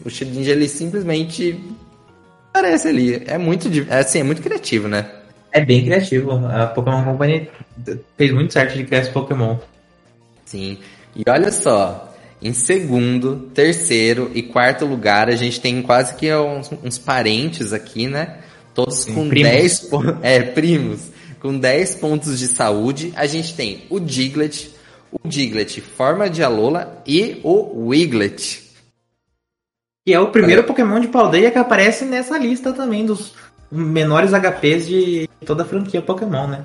O 0.04 0.10
Shedinja 0.10 0.52
ele 0.52 0.68
simplesmente 0.68 1.58
aparece 2.52 2.88
ali. 2.88 3.22
É 3.26 3.38
muito, 3.38 3.68
é, 3.88 3.98
assim, 4.00 4.20
é 4.20 4.22
muito 4.22 4.42
criativo, 4.42 4.86
né? 4.88 5.21
É 5.52 5.62
bem 5.62 5.84
criativo. 5.84 6.32
A 6.46 6.66
Pokémon 6.66 7.04
Company 7.04 7.48
fez 8.16 8.32
muito 8.32 8.52
certo 8.52 8.74
de 8.74 8.84
criar 8.84 9.00
esse 9.00 9.10
Pokémon. 9.10 9.58
Sim. 10.46 10.78
E 11.14 11.22
olha 11.28 11.52
só, 11.52 12.12
em 12.40 12.52
segundo, 12.52 13.50
terceiro 13.54 14.30
e 14.34 14.42
quarto 14.42 14.86
lugar, 14.86 15.28
a 15.28 15.36
gente 15.36 15.60
tem 15.60 15.82
quase 15.82 16.14
que 16.14 16.34
uns, 16.34 16.70
uns 16.82 16.98
parentes 16.98 17.72
aqui, 17.72 18.08
né? 18.08 18.38
Todos 18.74 19.00
Sim, 19.00 19.14
com 19.14 19.28
primos. 19.28 19.52
10 19.52 19.80
pontos. 19.80 20.16
É, 20.22 20.40
primos. 20.40 21.12
Com 21.38 21.58
10 21.58 21.96
pontos 21.96 22.38
de 22.38 22.48
saúde. 22.48 23.12
A 23.14 23.26
gente 23.26 23.54
tem 23.54 23.84
o 23.90 24.00
Diglett, 24.00 24.74
o 25.10 25.28
Diglett, 25.28 25.80
forma 25.80 26.30
de 26.30 26.42
Alola 26.42 27.02
e 27.06 27.40
o 27.44 27.88
Wiglet. 27.88 28.62
Que 30.04 30.14
é 30.14 30.18
o 30.18 30.30
primeiro 30.30 30.62
é. 30.62 30.64
Pokémon 30.64 30.98
de 30.98 31.08
Paldeia 31.08 31.50
que 31.50 31.58
aparece 31.58 32.04
nessa 32.04 32.38
lista 32.38 32.72
também 32.72 33.04
dos 33.04 33.34
menores 33.70 34.32
HPs 34.32 34.86
de 34.86 35.28
toda 35.42 35.62
a 35.62 35.66
franquia 35.66 36.00
Pokémon, 36.00 36.46
né? 36.46 36.64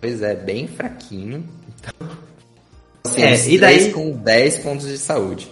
Pois 0.00 0.22
é, 0.22 0.34
bem 0.34 0.66
fraquinho. 0.66 1.44
Então, 1.68 2.08
assim, 3.04 3.22
é, 3.22 3.48
e 3.48 3.58
daí 3.58 3.92
com 3.92 4.12
10 4.12 4.58
pontos 4.58 4.86
de 4.86 4.98
saúde. 4.98 5.50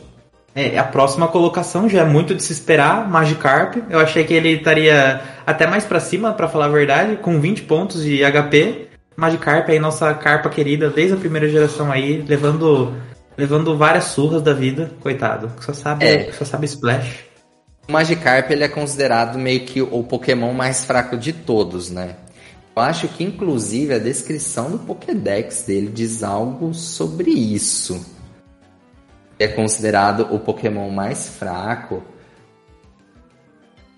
É, 0.55 0.77
a 0.79 0.85
próxima 0.85 1.29
colocação 1.29 1.89
já 1.89 2.01
é 2.01 2.05
muito 2.05 2.35
de 2.35 2.43
se 2.43 2.53
esperar, 2.53 3.09
Magikarp. 3.09 3.77
Eu 3.89 4.01
achei 4.01 4.25
que 4.25 4.35
ele 4.35 4.55
estaria 4.55 5.21
até 5.47 5.67
mais 5.67 5.85
para 5.85 6.01
cima, 6.01 6.33
para 6.33 6.49
falar 6.49 6.65
a 6.65 6.69
verdade, 6.69 7.17
com 7.19 7.41
20 7.41 7.63
pontos 7.63 8.03
de 8.03 8.21
HP. 8.21 8.89
Magikarp 9.17 9.69
aí, 9.69 9.79
nossa 9.79 10.13
carpa 10.15 10.49
querida, 10.49 10.91
desde 10.91 11.15
a 11.15 11.17
primeira 11.17 11.49
geração 11.49 11.93
aí, 11.93 12.25
levando 12.27 12.95
levando 13.39 13.79
várias 13.79 14.05
surras 14.05 14.43
da 14.43 14.53
vida, 14.53 14.91
coitado. 15.01 15.53
Só 15.61 15.73
sabe, 15.73 16.05
é. 16.05 16.33
só 16.33 16.45
sabe 16.45 16.67
Splash. 16.67 17.29
O 17.89 17.93
Magikarp 17.93 18.51
ele 18.51 18.65
é 18.65 18.69
considerado 18.69 19.39
meio 19.39 19.61
que 19.61 19.81
o 19.81 20.03
Pokémon 20.03 20.53
mais 20.53 20.85
fraco 20.85 21.17
de 21.17 21.33
todos, 21.33 21.89
né? 21.89 22.17
Eu 22.79 22.83
acho 22.83 23.09
que 23.09 23.25
inclusive 23.25 23.93
a 23.93 23.99
descrição 23.99 24.71
do 24.71 24.79
Pokédex 24.79 25.63
dele 25.63 25.89
diz 25.89 26.23
algo 26.23 26.73
sobre 26.73 27.33
isso. 27.33 28.07
É 29.37 29.49
considerado 29.49 30.33
o 30.33 30.39
Pokémon 30.39 30.89
mais 30.89 31.29
fraco. 31.29 32.05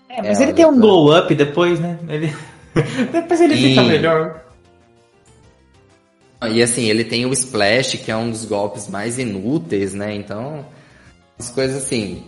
É, 0.09 0.23
mas 0.23 0.41
é, 0.41 0.45
ele 0.45 0.53
tem 0.53 0.65
um 0.65 0.79
glow 0.79 1.15
up 1.15 1.35
depois, 1.35 1.79
né? 1.79 1.99
Ele... 2.09 2.35
depois 3.13 3.39
ele 3.39 3.53
e... 3.53 3.69
fica 3.69 3.83
melhor. 3.83 4.45
E 6.49 6.63
assim, 6.63 6.89
ele 6.89 7.03
tem 7.03 7.27
o 7.27 7.33
Splash, 7.33 7.99
que 7.99 8.09
é 8.09 8.17
um 8.17 8.31
dos 8.31 8.45
golpes 8.45 8.87
mais 8.87 9.19
inúteis, 9.19 9.93
né? 9.93 10.15
Então, 10.15 10.65
as 11.37 11.51
coisas 11.51 11.83
assim. 11.83 12.25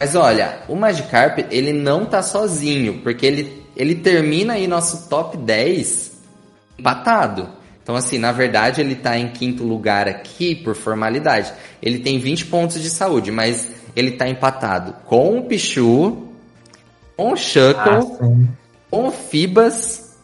Mas 0.00 0.16
olha, 0.16 0.62
o 0.68 0.74
Magikarp, 0.74 1.38
ele 1.48 1.72
não 1.72 2.04
tá 2.04 2.24
sozinho, 2.24 3.02
porque 3.04 3.24
ele, 3.24 3.61
ele 3.76 3.94
termina 3.94 4.54
aí 4.54 4.66
nosso 4.66 5.08
top 5.08 5.36
10 5.36 6.12
empatado. 6.78 7.48
Então, 7.82 7.96
assim, 7.96 8.18
na 8.18 8.30
verdade, 8.30 8.80
ele 8.80 8.94
tá 8.94 9.18
em 9.18 9.28
quinto 9.28 9.64
lugar 9.64 10.08
aqui 10.08 10.54
por 10.54 10.74
formalidade. 10.74 11.52
Ele 11.82 11.98
tem 11.98 12.18
20 12.18 12.46
pontos 12.46 12.80
de 12.80 12.88
saúde, 12.88 13.30
mas 13.32 13.68
ele 13.96 14.12
tá 14.12 14.28
empatado 14.28 14.94
com 15.04 15.38
o 15.38 15.44
Pichu, 15.44 16.28
com 17.16 17.32
o 17.32 17.36
Shuckle, 17.36 17.74
ah, 17.84 18.44
com 18.90 19.08
o 19.08 19.10
Fibas, 19.10 20.16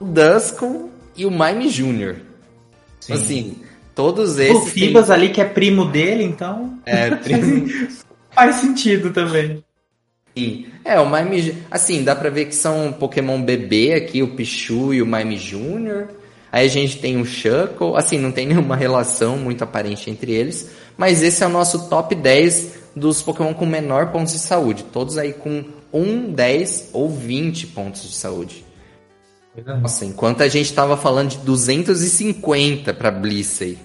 o 0.00 0.04
Duskull 0.04 0.90
e 1.16 1.26
o 1.26 1.30
Mime 1.30 1.68
Jr. 1.68 2.16
Sim. 3.00 3.12
Assim, 3.12 3.56
todos 3.94 4.38
esses. 4.38 4.56
O 4.56 4.66
Fibas 4.66 5.06
tem... 5.06 5.14
ali 5.14 5.28
que 5.30 5.40
é 5.40 5.44
primo 5.44 5.84
dele, 5.84 6.24
então. 6.24 6.78
É, 6.86 7.10
primo. 7.16 7.66
Faz 8.30 8.56
sentido 8.56 9.12
também. 9.12 9.62
Sim. 10.36 10.66
É, 10.84 10.98
o 10.98 11.08
Mime. 11.08 11.62
Assim, 11.70 12.02
dá 12.02 12.16
pra 12.16 12.30
ver 12.30 12.46
que 12.46 12.54
são 12.54 12.92
Pokémon 12.92 13.40
bebê 13.40 13.94
aqui, 13.94 14.22
o 14.22 14.34
Pichu 14.34 14.94
e 14.94 15.02
o 15.02 15.06
Mime 15.06 15.36
Jr. 15.36 16.08
Aí 16.50 16.66
a 16.66 16.70
gente 16.70 16.98
tem 16.98 17.20
o 17.20 17.24
Shuckle. 17.24 17.96
Assim, 17.96 18.18
não 18.18 18.32
tem 18.32 18.46
nenhuma 18.48 18.76
relação 18.76 19.36
muito 19.36 19.62
aparente 19.62 20.10
entre 20.10 20.32
eles. 20.32 20.70
Mas 20.96 21.22
esse 21.22 21.42
é 21.42 21.46
o 21.46 21.50
nosso 21.50 21.88
top 21.88 22.14
10 22.14 22.82
dos 22.94 23.22
Pokémon 23.22 23.54
com 23.54 23.66
menor 23.66 24.10
pontos 24.12 24.32
de 24.32 24.38
saúde. 24.38 24.84
Todos 24.84 25.16
aí 25.18 25.32
com 25.32 25.64
1, 25.92 26.32
10 26.32 26.90
ou 26.92 27.08
20 27.08 27.68
pontos 27.68 28.02
de 28.02 28.14
saúde. 28.14 28.64
Nossa, 29.82 30.06
enquanto 30.06 30.42
a 30.42 30.48
gente 30.48 30.72
tava 30.72 30.96
falando 30.96 31.30
de 31.30 31.38
250 31.38 32.94
pra 32.94 33.10
Blissey. 33.10 33.78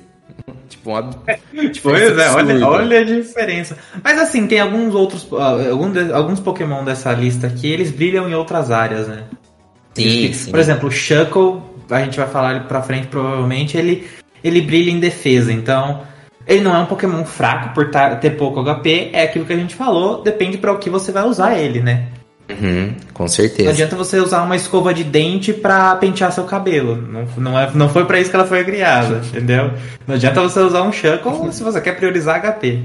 Tipo, 1.73 1.89
uma 1.89 1.97
Pois 1.97 2.17
é, 2.17 2.29
olha, 2.31 2.67
olha 2.67 2.99
a 2.99 3.03
diferença. 3.03 3.77
Mas 4.03 4.19
assim, 4.19 4.47
tem 4.47 4.59
alguns 4.59 4.93
outros. 4.95 5.27
ah, 5.33 5.69
algum 5.71 5.91
de- 5.91 6.11
alguns 6.13 6.39
Pokémon 6.39 6.83
dessa 6.83 7.11
lista 7.13 7.47
aqui, 7.47 7.67
eles 7.71 7.91
brilham 7.91 8.29
em 8.29 8.33
outras 8.33 8.71
áreas, 8.71 9.07
né? 9.07 9.23
Sim, 9.93 10.31
sim. 10.33 10.51
Por 10.51 10.59
exemplo, 10.59 10.89
o 10.89 10.91
Shuckle, 10.91 11.61
a 11.89 11.99
gente 12.01 12.17
vai 12.17 12.27
falar 12.27 12.51
ele 12.55 12.63
pra 12.65 12.81
frente 12.81 13.07
provavelmente, 13.07 13.77
ele, 13.77 14.07
ele 14.43 14.61
brilha 14.61 14.91
em 14.91 14.99
defesa. 14.99 15.51
Então, 15.51 16.01
ele 16.45 16.61
não 16.61 16.75
é 16.75 16.79
um 16.79 16.85
Pokémon 16.85 17.25
fraco 17.25 17.73
por 17.73 17.89
ter 18.21 18.31
pouco 18.37 18.61
HP, 18.63 19.09
é 19.13 19.23
aquilo 19.23 19.45
que 19.45 19.53
a 19.53 19.57
gente 19.57 19.75
falou, 19.75 20.21
depende 20.21 20.57
pra 20.57 20.71
o 20.71 20.77
que 20.77 20.89
você 20.89 21.11
vai 21.11 21.23
usar 21.25 21.57
ele, 21.57 21.79
né? 21.81 22.05
Uhum, 22.49 22.95
com 23.13 23.23
Não 23.23 23.27
certeza. 23.27 23.69
adianta 23.71 23.95
você 23.95 24.19
usar 24.19 24.41
uma 24.43 24.55
escova 24.55 24.93
de 24.93 25.03
dente 25.03 25.51
pra 25.51 25.95
pentear 25.97 26.31
seu 26.31 26.45
cabelo. 26.45 26.95
Não, 26.95 27.25
não, 27.37 27.59
é, 27.59 27.69
não 27.75 27.89
foi 27.89 28.05
pra 28.05 28.19
isso 28.21 28.29
que 28.29 28.35
ela 28.37 28.45
foi 28.47 28.63
criada, 28.63 29.17
entendeu? 29.27 29.71
Não 30.07 30.15
adianta 30.15 30.41
você 30.41 30.59
usar 30.61 30.83
um 30.83 30.91
Shuckle 30.91 31.51
se 31.51 31.61
você 31.63 31.81
quer 31.81 31.97
priorizar 31.97 32.39
HP. 32.41 32.83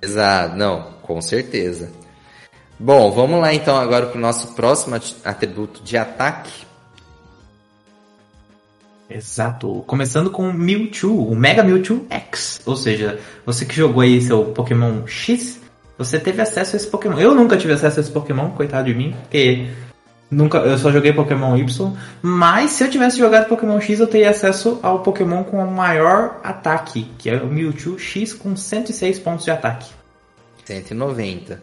Exato, 0.00 0.56
não, 0.56 0.84
com 1.02 1.20
certeza. 1.20 1.90
Bom, 2.80 3.10
vamos 3.10 3.40
lá 3.40 3.52
então 3.52 3.76
agora 3.76 4.06
para 4.06 4.16
o 4.16 4.20
nosso 4.20 4.54
próximo 4.54 4.94
at- 4.94 5.16
atributo 5.24 5.82
de 5.82 5.96
ataque. 5.98 6.66
Exato. 9.10 9.82
Começando 9.86 10.30
com 10.30 10.48
o 10.48 10.52
Mewtwo, 10.52 11.28
o 11.30 11.34
Mega 11.34 11.62
Mewtwo 11.62 12.06
X. 12.10 12.60
Ou 12.66 12.76
seja, 12.76 13.18
você 13.44 13.64
que 13.64 13.74
jogou 13.74 14.02
aí 14.02 14.20
seu 14.20 14.44
Pokémon 14.46 15.06
X, 15.06 15.58
você 15.98 16.18
teve 16.18 16.40
acesso 16.40 16.74
a 16.74 16.78
esse 16.78 16.86
Pokémon. 16.86 17.18
Eu 17.18 17.34
nunca 17.34 17.56
tive 17.56 17.72
acesso 17.72 17.98
a 17.98 18.02
esse 18.02 18.10
Pokémon, 18.12 18.50
coitado 18.50 18.86
de 18.86 18.94
mim, 18.94 19.14
porque 19.22 19.66
nunca, 20.30 20.58
eu 20.58 20.78
só 20.78 20.92
joguei 20.92 21.12
Pokémon 21.12 21.56
Y. 21.56 21.92
Mas 22.22 22.70
se 22.70 22.84
eu 22.84 22.88
tivesse 22.90 23.18
jogado 23.18 23.48
Pokémon 23.48 23.80
X, 23.80 23.98
eu 24.00 24.06
teria 24.06 24.30
acesso 24.30 24.78
ao 24.82 25.00
Pokémon 25.00 25.42
com 25.44 25.62
o 25.62 25.70
maior 25.70 26.40
ataque, 26.44 27.10
que 27.18 27.28
é 27.28 27.36
o 27.36 27.48
Mewtwo 27.48 27.98
X 27.98 28.32
com 28.32 28.54
106 28.56 29.18
pontos 29.18 29.44
de 29.44 29.50
ataque. 29.50 29.90
190. 30.64 31.60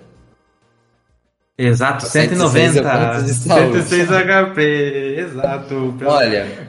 Exato, 1.57 2.05
106 2.05 2.73
190. 2.73 2.89
pontos 3.07 3.25
de 3.25 3.33
saúde. 3.33 3.83
106 3.83 4.07
HP, 4.09 5.15
exato. 5.19 5.95
Olha, 6.05 6.67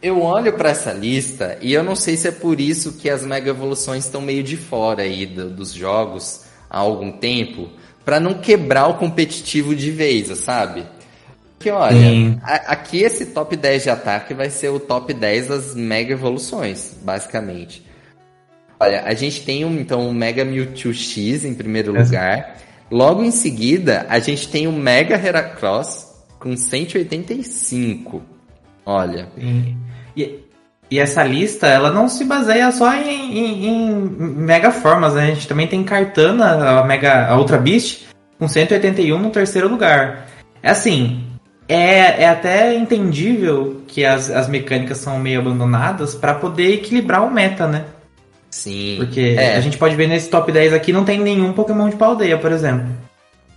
eu 0.00 0.22
olho 0.22 0.54
para 0.54 0.70
essa 0.70 0.92
lista 0.92 1.58
e 1.60 1.74
eu 1.74 1.82
não 1.84 1.94
sei 1.94 2.16
se 2.16 2.28
é 2.28 2.30
por 2.30 2.58
isso 2.58 2.94
que 2.94 3.10
as 3.10 3.22
mega 3.24 3.50
evoluções 3.50 4.06
estão 4.06 4.22
meio 4.22 4.42
de 4.42 4.56
fora 4.56 5.02
aí 5.02 5.26
do- 5.26 5.50
dos 5.50 5.72
jogos 5.74 6.44
há 6.72 6.78
algum 6.78 7.12
tempo, 7.12 7.68
para 8.04 8.18
não 8.18 8.34
quebrar 8.34 8.88
o 8.88 8.94
competitivo 8.94 9.76
de 9.76 9.90
vez, 9.90 10.26
sabe? 10.38 10.84
Porque 11.58 11.70
olha, 11.70 12.38
a- 12.42 12.72
aqui 12.72 13.02
esse 13.02 13.26
top 13.26 13.54
10 13.54 13.82
de 13.84 13.90
ataque 13.90 14.32
vai 14.34 14.50
ser 14.50 14.70
o 14.70 14.80
top 14.80 15.12
10 15.14 15.46
das 15.48 15.74
mega 15.76 16.12
evoluções, 16.14 16.96
basicamente. 17.02 17.86
Olha, 18.80 19.02
a 19.04 19.14
gente 19.14 19.42
tem 19.44 19.64
um, 19.64 19.78
então 19.78 20.08
o 20.08 20.12
Mega 20.14 20.44
Mewtwo 20.44 20.92
X 20.92 21.44
em 21.44 21.54
primeiro 21.54 21.94
Essa- 21.96 22.04
lugar. 22.10 22.58
Logo 22.90 23.22
em 23.22 23.30
seguida, 23.30 24.04
a 24.08 24.18
gente 24.18 24.48
tem 24.48 24.66
o 24.66 24.72
Mega 24.72 25.14
Heracross 25.14 26.10
com 26.40 26.56
185. 26.56 28.22
Olha, 28.84 29.28
Sim. 29.38 29.76
E, 30.16 30.40
e 30.92 30.98
essa 30.98 31.24
lista, 31.24 31.66
ela 31.66 31.90
não 31.90 32.06
se 32.06 32.22
baseia 32.24 32.70
só 32.70 32.92
em, 32.94 33.38
em- 33.38 33.66
em 33.66 33.94
mega 34.18 34.70
formas, 34.70 35.14
né? 35.14 35.22
A 35.22 35.34
gente 35.34 35.48
também 35.48 35.66
tem 35.66 35.82
Cartana, 35.82 36.80
a, 36.80 36.84
mega, 36.84 37.28
a 37.28 37.38
Ultra 37.38 37.56
Beast, 37.56 38.02
com 38.38 38.46
181 38.46 39.18
no 39.18 39.30
terceiro 39.30 39.68
lugar. 39.68 40.26
É 40.62 40.68
assim, 40.70 41.24
é, 41.66 42.22
é 42.24 42.28
até 42.28 42.74
entendível 42.74 43.80
que 43.86 44.04
as, 44.04 44.30
as 44.30 44.48
mecânicas 44.48 44.98
são 44.98 45.18
meio 45.18 45.40
abandonadas 45.40 46.14
para 46.14 46.34
poder 46.34 46.74
equilibrar 46.74 47.24
o 47.24 47.30
meta, 47.30 47.66
né? 47.66 47.84
sim. 48.50 48.96
Porque 48.98 49.34
é, 49.38 49.56
a 49.56 49.60
gente 49.60 49.78
pode 49.78 49.96
ver 49.96 50.06
nesse 50.06 50.28
top 50.28 50.52
10 50.52 50.74
aqui, 50.74 50.92
não 50.92 51.06
tem 51.06 51.18
nenhum 51.18 51.54
Pokémon 51.54 51.88
de 51.88 51.96
paldeia, 51.96 52.36
por 52.36 52.52
exemplo. 52.52 52.86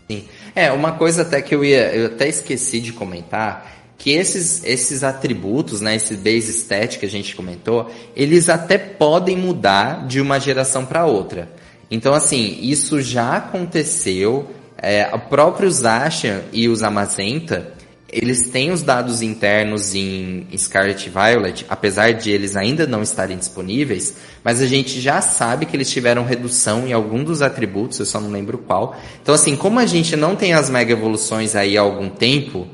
sim. 0.09 0.23
É, 0.55 0.71
uma 0.71 0.93
coisa 0.93 1.23
até 1.23 1.41
que 1.41 1.53
eu 1.53 1.65
ia, 1.65 1.93
eu 1.93 2.05
até 2.05 2.29
esqueci 2.29 2.79
de 2.79 2.93
comentar, 2.93 3.74
que 3.97 4.11
esses, 4.11 4.63
esses 4.63 5.03
atributos, 5.03 5.81
né, 5.81 5.95
esse 5.95 6.15
base 6.15 6.51
stat 6.51 6.99
que 6.99 7.05
a 7.05 7.09
gente 7.09 7.35
comentou, 7.35 7.89
eles 8.15 8.49
até 8.49 8.77
podem 8.77 9.37
mudar 9.37 10.05
de 10.07 10.19
uma 10.19 10.39
geração 10.39 10.85
para 10.85 11.05
outra. 11.05 11.49
Então, 11.89 12.13
assim, 12.13 12.59
isso 12.61 13.01
já 13.01 13.37
aconteceu. 13.37 14.49
É, 14.77 15.09
o 15.13 15.19
próprio 15.19 15.71
Zacian 15.71 16.41
e 16.51 16.67
os 16.67 16.83
Amazenta, 16.83 17.73
eles 18.11 18.49
têm 18.49 18.71
os 18.71 18.83
dados 18.83 19.21
internos 19.21 19.95
em 19.95 20.45
Scarlet 20.57 21.09
Violet, 21.09 21.65
apesar 21.69 22.13
de 22.13 22.29
eles 22.29 22.55
ainda 22.55 22.85
não 22.85 23.01
estarem 23.01 23.37
disponíveis, 23.37 24.15
mas 24.43 24.61
a 24.61 24.67
gente 24.67 25.01
já 25.01 25.21
sabe 25.21 25.65
que 25.65 25.75
eles 25.75 25.89
tiveram 25.89 26.23
redução 26.23 26.87
em 26.87 26.93
algum 26.93 27.23
dos 27.23 27.41
atributos, 27.41 27.99
eu 27.99 28.05
só 28.05 28.19
não 28.19 28.29
lembro 28.29 28.57
qual. 28.57 28.95
Então, 29.21 29.33
assim, 29.33 29.55
como 29.55 29.79
a 29.79 29.85
gente 29.85 30.15
não 30.15 30.35
tem 30.35 30.53
as 30.53 30.69
mega 30.69 30.93
evoluções 30.93 31.55
aí 31.55 31.77
há 31.77 31.81
algum 31.81 32.09
tempo, 32.09 32.67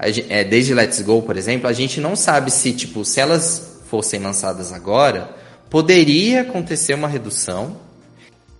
a 0.00 0.10
gen- 0.10 0.26
é, 0.28 0.42
desde 0.42 0.72
Let's 0.72 1.00
Go, 1.02 1.20
por 1.22 1.36
exemplo, 1.36 1.68
a 1.68 1.72
gente 1.72 2.00
não 2.00 2.16
sabe 2.16 2.50
se, 2.50 2.72
tipo, 2.72 3.04
se 3.04 3.20
elas 3.20 3.82
fossem 3.86 4.18
lançadas 4.18 4.72
agora, 4.72 5.30
poderia 5.68 6.40
acontecer 6.40 6.94
uma 6.94 7.06
redução 7.06 7.76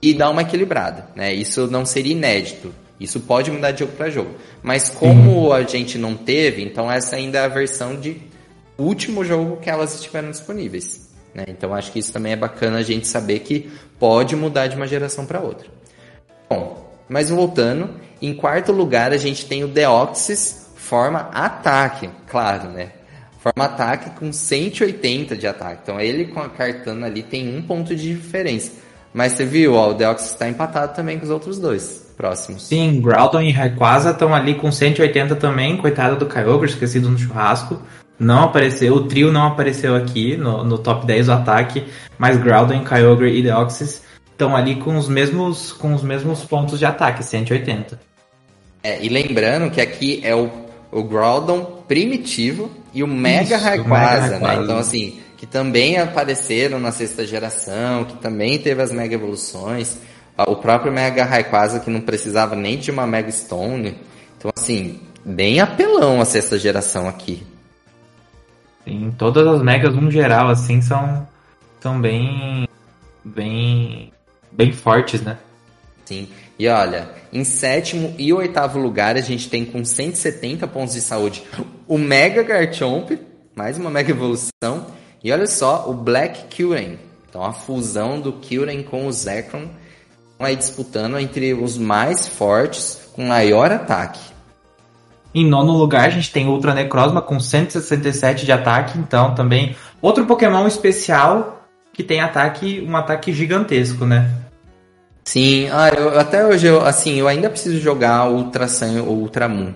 e 0.03 0.12
dar 0.12 0.30
uma 0.30 0.43
equilibrada, 0.43 1.09
né? 1.16 1.32
Isso 1.32 1.66
não 1.66 1.86
seria 1.86 2.12
inédito. 2.12 2.74
Isso 3.01 3.20
pode 3.20 3.51
mudar 3.51 3.70
de 3.70 3.80
jogo 3.80 3.93
para 3.93 4.11
jogo. 4.11 4.34
Mas 4.62 4.91
como 4.91 5.53
a 5.53 5.62
gente 5.62 5.97
não 5.97 6.14
teve, 6.14 6.62
então 6.62 6.93
essa 6.93 7.16
ainda 7.16 7.38
é 7.38 7.45
a 7.45 7.49
versão 7.49 7.99
de 7.99 8.20
último 8.76 9.24
jogo 9.24 9.57
que 9.57 9.70
elas 9.70 9.95
estiveram 9.95 10.30
disponíveis. 10.30 11.09
Né? 11.34 11.45
Então 11.49 11.74
acho 11.74 11.91
que 11.91 11.99
isso 11.99 12.12
também 12.12 12.32
é 12.32 12.36
bacana 12.36 12.78
a 12.78 12.82
gente 12.82 13.09
saber 13.09 13.38
que 13.38 13.70
pode 13.99 14.36
mudar 14.36 14.66
de 14.66 14.76
uma 14.76 14.86
geração 14.86 15.24
para 15.24 15.41
outra. 15.41 15.68
Bom, 16.51 16.93
mas 17.09 17.30
voltando, 17.30 17.91
em 18.20 18.34
quarto 18.34 18.72
lugar 18.72 19.12
a 19.12 19.16
gente 19.16 19.47
tem 19.47 19.64
o 19.64 19.68
Deoxys 19.68 20.69
forma 20.91 21.30
ataque, 21.32 22.11
claro, 22.26 22.68
né? 22.68 22.88
Forma 23.38 23.64
ataque 23.64 24.11
com 24.18 24.32
180 24.32 25.36
de 25.36 25.47
ataque. 25.47 25.82
Então 25.84 26.01
ele 26.01 26.26
com 26.26 26.41
a 26.41 26.49
cartana 26.49 27.07
ali 27.07 27.22
tem 27.22 27.57
um 27.57 27.62
ponto 27.62 27.95
de 27.95 28.12
diferença. 28.16 28.72
Mas 29.14 29.32
você 29.32 29.47
viu, 29.47 29.74
ó, 29.74 29.91
o 29.91 29.95
Deoxys 29.95 30.32
está 30.32 30.49
empatado 30.49 30.93
também 30.95 31.16
com 31.16 31.24
os 31.24 31.30
outros 31.30 31.61
dois 31.61 32.12
próximos. 32.16 32.66
Sim, 32.66 33.01
Groudon 33.01 33.41
e 33.41 33.53
Rayquaza 33.53 34.11
estão 34.11 34.34
ali 34.34 34.57
com 34.57 34.70
180 34.72 35.36
também, 35.36 35.76
coitado 35.76 36.16
do 36.16 36.26
Kyogre, 36.26 36.68
esquecido 36.68 37.09
no 37.09 37.16
churrasco. 37.16 37.80
Não 38.18 38.45
apareceu, 38.45 38.93
o 38.93 39.07
trio 39.07 39.32
não 39.32 39.47
apareceu 39.47 39.95
aqui 39.95 40.36
no, 40.36 40.64
no 40.64 40.76
top 40.76 41.07
10 41.07 41.26
do 41.26 41.32
ataque, 41.32 41.86
mas 42.18 42.36
Groudon, 42.36 42.84
Kyogre 42.84 43.38
e 43.38 43.43
Deoxys 43.43 44.03
estão 44.32 44.57
ali 44.57 44.74
com 44.74 44.97
os 44.97 45.09
mesmos 45.09 45.72
com 45.72 45.95
os 45.95 46.03
mesmos 46.03 46.45
pontos 46.45 46.80
de 46.80 46.84
ataque, 46.84 47.22
180. 47.22 47.99
É, 48.82 49.03
e 49.03 49.09
lembrando 49.09 49.70
que 49.70 49.80
aqui 49.80 50.20
é 50.24 50.34
o, 50.34 50.69
o 50.91 51.03
Groudon 51.03 51.82
primitivo 51.86 52.70
e 52.93 53.03
o 53.03 53.07
Mega 53.07 53.57
Isso, 53.57 53.64
Rayquaza, 53.64 54.38
né? 54.38 54.59
Então, 54.62 54.78
assim, 54.78 55.20
que 55.36 55.47
também 55.47 55.99
apareceram 55.99 56.78
na 56.80 56.93
sexta 56.93 57.26
geração, 57.26 58.05
que 58.05 58.16
também 58.16 58.59
teve 58.59 58.82
as 58.82 58.93
Mega 58.93 59.14
Evoluções. 59.14 59.99
Ah, 60.36 60.51
O 60.51 60.57
próprio 60.57 60.93
Mega 60.93 61.24
Rayquaza, 61.24 61.80
que 61.80 61.91
não 61.91 62.01
precisava 62.01 62.57
nem 62.57 62.78
de 62.78 62.91
uma 62.91 63.07
Mega 63.07 63.30
Stone. 63.30 63.97
Então, 64.36 64.51
assim, 64.57 65.01
bem 65.24 65.61
apelão 65.61 66.20
a 66.20 66.24
sexta 66.24 66.59
geração 66.59 67.09
aqui. 67.09 67.47
Sim, 68.84 69.14
todas 69.16 69.47
as 69.47 69.62
megas 69.62 69.95
no 69.95 70.11
geral 70.11 70.49
assim 70.49 70.80
são 70.80 71.28
são 71.80 72.01
bem 72.01 72.66
bem 73.24 74.12
bem 74.51 74.72
fortes, 74.72 75.20
né? 75.22 75.36
Sim. 76.05 76.28
E 76.61 76.68
olha, 76.68 77.08
em 77.32 77.42
sétimo 77.42 78.14
e 78.18 78.34
oitavo 78.34 78.78
lugar 78.78 79.16
a 79.16 79.22
gente 79.22 79.48
tem 79.48 79.64
com 79.64 79.82
170 79.82 80.66
pontos 80.66 80.92
de 80.92 81.00
saúde 81.00 81.42
o 81.88 81.96
Mega 81.96 82.42
Garchomp, 82.42 83.18
mais 83.56 83.78
uma 83.78 83.88
Mega 83.88 84.11
Evolução. 84.11 84.84
E 85.24 85.32
olha 85.32 85.46
só, 85.46 85.88
o 85.88 85.94
Black 85.94 86.48
Kyurem. 86.54 86.98
Então 87.26 87.42
a 87.42 87.54
fusão 87.54 88.20
do 88.20 88.34
Kyurem 88.34 88.82
com 88.82 89.06
o 89.06 89.11
Zekrom 89.12 89.68
aí 90.38 90.54
disputando 90.54 91.18
entre 91.18 91.54
os 91.54 91.78
mais 91.78 92.28
fortes 92.28 93.08
com 93.14 93.24
maior 93.24 93.72
ataque. 93.72 94.20
Em 95.34 95.46
nono 95.46 95.72
lugar, 95.72 96.08
a 96.08 96.11
gente 96.11 96.30
tem 96.30 96.46
Ultra 96.46 96.74
Necrozma 96.74 97.22
com 97.22 97.40
167 97.40 98.44
de 98.44 98.52
ataque, 98.52 98.98
então 98.98 99.34
também 99.34 99.74
outro 100.02 100.26
Pokémon 100.26 100.66
especial 100.66 101.66
que 101.90 102.02
tem 102.02 102.20
ataque, 102.20 102.86
um 102.86 102.94
ataque 102.94 103.32
gigantesco, 103.32 104.04
né? 104.04 104.49
Sim, 105.30 105.68
ah, 105.70 105.90
eu, 105.96 106.18
até 106.18 106.44
hoje 106.44 106.66
eu, 106.66 106.84
assim, 106.84 107.14
eu 107.14 107.28
ainda 107.28 107.48
preciso 107.48 107.78
jogar 107.78 108.28
Ultra 108.28 108.66
Sun 108.66 109.04
ou 109.06 109.16
Ultra 109.16 109.48
Moon. 109.48 109.72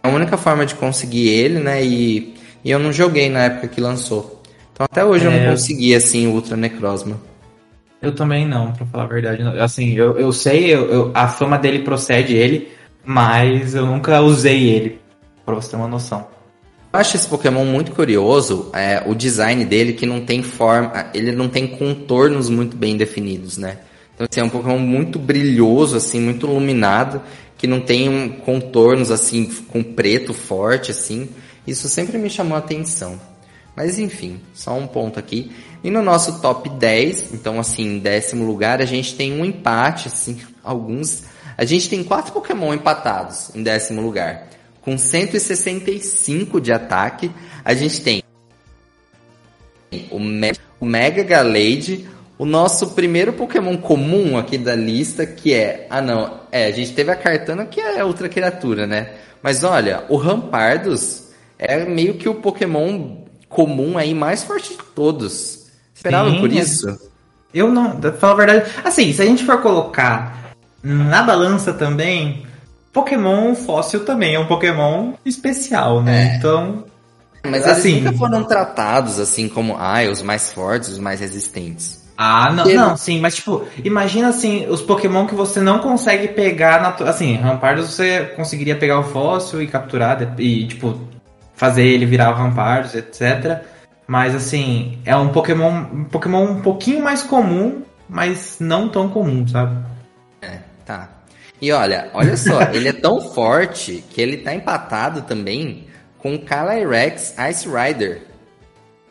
É 0.00 0.06
a 0.08 0.08
única 0.08 0.36
forma 0.36 0.64
de 0.64 0.76
conseguir 0.76 1.30
ele, 1.30 1.58
né? 1.58 1.84
E, 1.84 2.32
e 2.64 2.70
eu 2.70 2.78
não 2.78 2.92
joguei 2.92 3.28
na 3.28 3.40
época 3.40 3.66
que 3.66 3.80
lançou. 3.80 4.40
Então 4.72 4.84
até 4.88 5.04
hoje 5.04 5.24
eu 5.24 5.32
É. 5.32 5.40
não 5.46 5.50
consegui 5.50 5.96
assim 5.96 6.28
o 6.28 6.30
Ultra 6.34 6.56
Necrozma. 6.56 7.20
Eu 8.00 8.14
também 8.14 8.46
não, 8.46 8.70
pra 8.70 8.86
falar 8.86 9.02
a 9.02 9.06
verdade. 9.08 9.42
Assim, 9.58 9.94
eu, 9.94 10.16
eu 10.16 10.32
sei, 10.32 10.72
eu, 10.72 10.88
eu- 10.88 11.10
a 11.12 11.26
fama 11.26 11.58
dele 11.58 11.80
procede 11.80 12.36
ele, 12.36 12.68
mas 13.04 13.74
eu 13.74 13.86
nunca 13.86 14.20
usei 14.20 14.68
ele, 14.68 15.00
pra 15.44 15.56
você 15.56 15.70
ter 15.70 15.76
uma 15.76 15.88
noção. 15.88 16.24
Eu 16.92 17.00
acho 17.00 17.16
esse 17.16 17.26
Pokémon 17.26 17.64
muito 17.64 17.90
curioso, 17.90 18.70
é, 18.72 19.02
o 19.04 19.12
design 19.12 19.64
dele 19.64 19.94
que 19.94 20.06
não 20.06 20.20
tem 20.20 20.40
forma, 20.40 21.06
ele 21.12 21.32
não 21.32 21.48
tem 21.48 21.66
contornos 21.66 22.48
muito 22.48 22.76
bem 22.76 22.96
definidos, 22.96 23.58
né? 23.58 23.78
Então 24.14 24.26
assim, 24.30 24.40
é 24.40 24.44
um 24.44 24.48
Pokémon 24.48 24.78
muito 24.78 25.18
brilhoso, 25.18 25.96
assim, 25.96 26.20
muito 26.20 26.46
iluminado, 26.46 27.22
que 27.58 27.66
não 27.66 27.80
tem 27.80 28.08
um, 28.08 28.28
contornos 28.28 29.10
assim 29.10 29.46
com 29.68 29.82
preto 29.82 30.32
forte, 30.32 30.90
assim. 30.90 31.28
Isso 31.66 31.88
sempre 31.88 32.18
me 32.18 32.30
chamou 32.30 32.56
a 32.56 32.58
atenção. 32.58 33.20
Mas 33.76 33.98
enfim, 33.98 34.40
só 34.52 34.76
um 34.76 34.86
ponto 34.86 35.18
aqui. 35.18 35.50
E 35.82 35.90
no 35.90 36.02
nosso 36.02 36.40
top 36.40 36.68
10, 36.68 37.34
então 37.34 37.58
assim, 37.58 37.96
em 37.96 37.98
décimo 37.98 38.46
lugar, 38.46 38.80
a 38.80 38.84
gente 38.84 39.14
tem 39.14 39.32
um 39.32 39.44
empate, 39.44 40.08
assim, 40.08 40.40
alguns. 40.62 41.24
A 41.56 41.64
gente 41.64 41.88
tem 41.88 42.04
quatro 42.04 42.32
Pokémon 42.32 42.72
empatados 42.72 43.50
em 43.54 43.62
décimo 43.62 44.00
lugar 44.00 44.48
com 44.84 44.98
165 44.98 46.60
de 46.60 46.72
ataque. 46.72 47.30
A 47.64 47.74
gente 47.74 48.02
tem 48.02 48.22
o, 50.10 50.20
Me 50.20 50.52
o 50.78 50.84
Mega 50.84 51.22
Galade, 51.22 52.06
o 52.38 52.44
nosso 52.44 52.90
primeiro 52.90 53.32
Pokémon 53.32 53.76
comum 53.76 54.36
aqui 54.36 54.58
da 54.58 54.74
lista, 54.74 55.24
que 55.24 55.54
é. 55.54 55.86
Ah, 55.88 56.00
não. 56.00 56.40
É, 56.50 56.66
a 56.66 56.70
gente 56.72 56.92
teve 56.92 57.10
a 57.10 57.16
Cartana, 57.16 57.64
que 57.64 57.80
é 57.80 58.04
outra 58.04 58.28
criatura, 58.28 58.86
né? 58.86 59.10
Mas 59.42 59.62
olha, 59.62 60.04
o 60.08 60.16
Rampardos 60.16 61.28
é 61.58 61.84
meio 61.84 62.14
que 62.14 62.28
o 62.28 62.34
Pokémon 62.34 63.18
comum 63.48 63.96
aí 63.96 64.14
mais 64.14 64.42
forte 64.42 64.70
de 64.70 64.82
todos. 64.94 65.66
Esperava 65.94 66.30
Sim, 66.30 66.40
por 66.40 66.52
isso? 66.52 66.98
Eu 67.52 67.70
não. 67.70 68.00
Pra 68.00 68.12
falar 68.12 68.32
a 68.32 68.36
verdade. 68.36 68.70
Assim, 68.82 69.12
se 69.12 69.22
a 69.22 69.24
gente 69.24 69.44
for 69.44 69.62
colocar 69.62 70.52
na 70.82 71.22
balança 71.22 71.72
também, 71.72 72.44
Pokémon 72.92 73.54
fóssil 73.54 74.04
também 74.04 74.34
é 74.34 74.40
um 74.40 74.46
Pokémon 74.46 75.12
especial, 75.24 76.02
né? 76.02 76.32
É. 76.32 76.36
Então. 76.36 76.84
Mas 77.46 77.66
assim, 77.66 77.92
eles 77.92 78.04
nunca 78.04 78.18
foram 78.18 78.44
tratados 78.44 79.20
assim 79.20 79.48
como 79.48 79.76
ah, 79.78 80.02
os 80.10 80.22
mais 80.22 80.50
fortes, 80.50 80.88
os 80.88 80.98
mais 80.98 81.20
resistentes. 81.20 82.03
Ah, 82.16 82.52
não, 82.52 82.64
não, 82.64 82.96
sim, 82.96 83.20
mas 83.20 83.34
tipo, 83.34 83.66
imagina 83.82 84.28
assim, 84.28 84.66
os 84.66 84.80
Pokémon 84.80 85.26
que 85.26 85.34
você 85.34 85.60
não 85.60 85.80
consegue 85.80 86.28
pegar 86.28 86.80
na. 86.80 87.08
Assim, 87.08 87.34
Rampardos 87.34 87.90
você 87.90 88.20
conseguiria 88.36 88.76
pegar 88.76 89.00
o 89.00 89.04
fóssil 89.04 89.60
e 89.60 89.66
capturar 89.66 90.34
e, 90.38 90.66
tipo, 90.66 90.98
fazer 91.54 91.84
ele 91.84 92.06
virar 92.06 92.30
o 92.30 92.34
Rampardos, 92.34 92.94
etc. 92.94 93.62
Mas 94.06 94.34
assim, 94.34 94.98
é 95.04 95.16
um 95.16 95.28
Pokémon, 95.28 95.86
um 95.92 96.04
Pokémon 96.04 96.44
um 96.44 96.62
pouquinho 96.62 97.02
mais 97.02 97.22
comum, 97.22 97.82
mas 98.08 98.58
não 98.60 98.88
tão 98.88 99.08
comum, 99.08 99.46
sabe? 99.48 99.84
É, 100.40 100.58
tá. 100.84 101.08
E 101.60 101.72
olha, 101.72 102.10
olha 102.14 102.36
só, 102.36 102.62
ele 102.72 102.88
é 102.88 102.92
tão 102.92 103.20
forte 103.20 104.04
que 104.10 104.20
ele 104.20 104.36
tá 104.36 104.54
empatado 104.54 105.22
também 105.22 105.88
com 106.18 106.34
o 106.34 106.38
Calyrex 106.38 107.34
Ice 107.50 107.68
Rider. 107.68 108.22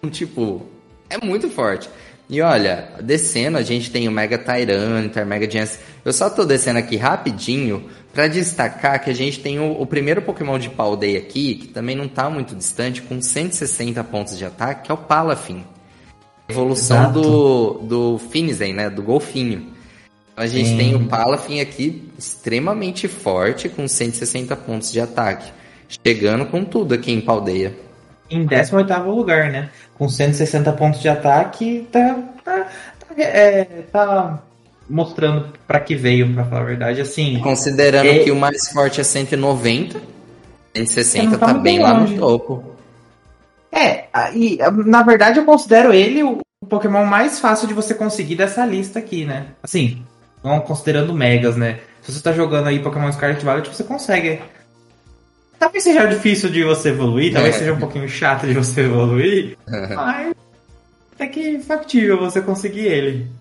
Tipo, 0.10 0.66
é 1.10 1.24
muito 1.24 1.49
forte. 1.49 1.89
E 2.30 2.41
olha, 2.41 2.89
descendo 3.01 3.57
a 3.57 3.61
gente 3.61 3.91
tem 3.91 4.07
o 4.07 4.11
Mega 4.11 4.38
Tyranitar, 4.38 5.26
Mega 5.26 5.49
Jans. 5.49 5.78
Eu 6.03 6.13
só 6.13 6.30
tô 6.30 6.45
descendo 6.45 6.80
aqui 6.80 6.95
rapidinho 6.95 7.89
para 8.13 8.28
destacar 8.28 9.03
que 9.03 9.09
a 9.09 9.13
gente 9.13 9.39
tem 9.39 9.59
o, 9.59 9.82
o, 9.82 9.86
primeiro 9.86 10.21
Pokémon 10.21 10.57
de 10.57 10.69
Paldeia 10.69 11.19
aqui, 11.19 11.55
que 11.55 11.67
também 11.67 11.95
não 11.95 12.07
tá 12.07 12.30
muito 12.30 12.55
distante, 12.55 13.01
com 13.01 13.21
160 13.21 14.03
pontos 14.03 14.38
de 14.38 14.45
ataque, 14.45 14.86
que 14.86 14.91
é 14.91 14.93
o 14.93 14.97
Palafin. 14.97 15.63
Evolução 16.47 16.97
Exato. 16.97 17.21
do, 17.21 17.74
do 17.80 18.19
Finizen, 18.19 18.74
né? 18.74 18.89
Do 18.89 19.01
Golfinho. 19.01 19.74
A 20.36 20.47
gente 20.47 20.69
Sim. 20.69 20.78
tem 20.78 20.95
o 20.95 21.05
Palafin 21.07 21.59
aqui 21.59 22.09
extremamente 22.17 23.07
forte, 23.07 23.69
com 23.69 23.88
160 23.88 24.55
pontos 24.57 24.91
de 24.91 24.99
ataque. 24.99 25.51
Chegando 26.03 26.45
com 26.45 26.63
tudo 26.63 26.93
aqui 26.93 27.11
em 27.11 27.21
Paldeia. 27.21 27.76
Em 28.34 28.45
18 28.45 28.93
lugar, 29.03 29.51
né? 29.51 29.69
Com 29.95 30.09
160 30.09 30.71
pontos 30.73 31.01
de 31.01 31.09
ataque, 31.09 31.88
tá, 31.91 32.17
tá, 32.43 32.67
tá, 32.99 33.21
é, 33.21 33.63
tá 33.91 34.43
mostrando 34.89 35.49
para 35.67 35.79
que 35.79 35.95
veio, 35.95 36.34
para 36.34 36.45
falar 36.45 36.61
a 36.61 36.65
verdade. 36.65 37.01
Assim, 37.01 37.39
Considerando 37.39 38.07
é... 38.07 38.19
que 38.19 38.31
o 38.31 38.36
mais 38.36 38.69
forte 38.69 39.01
é 39.01 39.03
190, 39.03 40.01
160 40.75 41.38
tá, 41.38 41.47
tá 41.47 41.53
bem 41.53 41.79
lá 41.79 41.93
no 41.93 42.17
topo. 42.17 42.73
É, 43.71 44.05
e 44.36 44.59
na 44.86 45.01
verdade 45.01 45.39
eu 45.39 45.45
considero 45.45 45.91
ele 45.91 46.21
o 46.21 46.39
Pokémon 46.69 47.05
mais 47.05 47.39
fácil 47.39 47.67
de 47.67 47.73
você 47.73 47.93
conseguir 47.95 48.36
dessa 48.36 48.63
lista 48.65 48.99
aqui, 48.99 49.25
né? 49.25 49.47
Assim, 49.63 50.03
não 50.43 50.59
considerando 50.59 51.13
megas, 51.13 51.55
né? 51.55 51.79
Se 52.01 52.11
você 52.11 52.21
tá 52.21 52.31
jogando 52.34 52.67
aí 52.67 52.79
Pokémon 52.79 53.11
Scarlet 53.11 53.41
Violet, 53.41 53.67
você 53.67 53.84
consegue. 53.84 54.41
Talvez 55.64 55.82
seja 55.82 56.05
difícil 56.05 56.49
de 56.49 56.61
você 56.61 56.89
evoluir, 56.89 57.32
talvez 57.32 57.55
é. 57.55 57.59
seja 57.59 57.72
um 57.72 57.80
pouquinho 57.80 58.09
chato 58.09 58.45
de 58.45 58.53
você 58.53 58.82
evoluir, 58.82 59.57
mas 59.95 60.36
é 61.18 61.26
que 61.26 61.57
factível 61.59 62.20
você 62.20 62.41
conseguir 62.41 62.86
ele. 62.88 63.32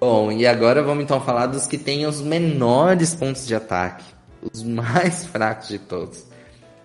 Bom, 0.00 0.30
e 0.30 0.46
agora 0.46 0.80
vamos 0.80 1.02
então 1.02 1.20
falar 1.20 1.46
dos 1.46 1.66
que 1.66 1.76
têm 1.76 2.06
os 2.06 2.20
menores 2.20 3.12
pontos 3.12 3.44
de 3.44 3.56
ataque, 3.56 4.04
os 4.40 4.62
mais 4.62 5.26
fracos 5.26 5.66
de 5.66 5.80
todos. 5.80 6.24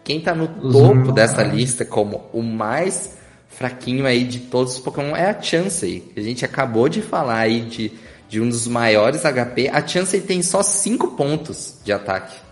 Quem 0.04 0.20
tá 0.20 0.34
no 0.34 0.46
os 0.46 0.74
topo 0.74 0.96
mais... 0.96 1.14
dessa 1.14 1.44
lista 1.44 1.86
como 1.86 2.24
o 2.34 2.42
mais 2.42 3.16
fraquinho 3.48 4.08
aí 4.08 4.24
de 4.24 4.40
todos 4.40 4.74
os 4.74 4.80
Pokémon 4.80 5.16
é 5.16 5.30
a 5.30 5.40
Chansey. 5.40 6.12
A 6.18 6.20
gente 6.20 6.44
acabou 6.44 6.90
de 6.90 7.04
falar 7.04 7.38
aí 7.38 7.62
de 7.62 7.92
de 8.28 8.42
um 8.42 8.50
dos 8.50 8.66
maiores 8.66 9.22
HP, 9.22 9.70
a 9.72 9.86
Chansey 9.86 10.20
tem 10.20 10.42
só 10.42 10.64
5 10.64 11.10
pontos 11.10 11.76
de 11.84 11.94
ataque. 11.94 12.43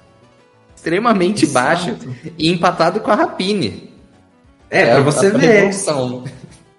Extremamente 0.82 1.46
Exato. 1.46 1.54
baixo 1.54 1.98
e 2.40 2.52
empatado 2.52 3.02
com 3.02 3.12
a 3.12 3.16
Rapine. 3.16 3.92
É, 4.68 4.82
é 4.82 4.94
pra 4.96 5.02
você 5.02 5.30
ver. 5.30 5.70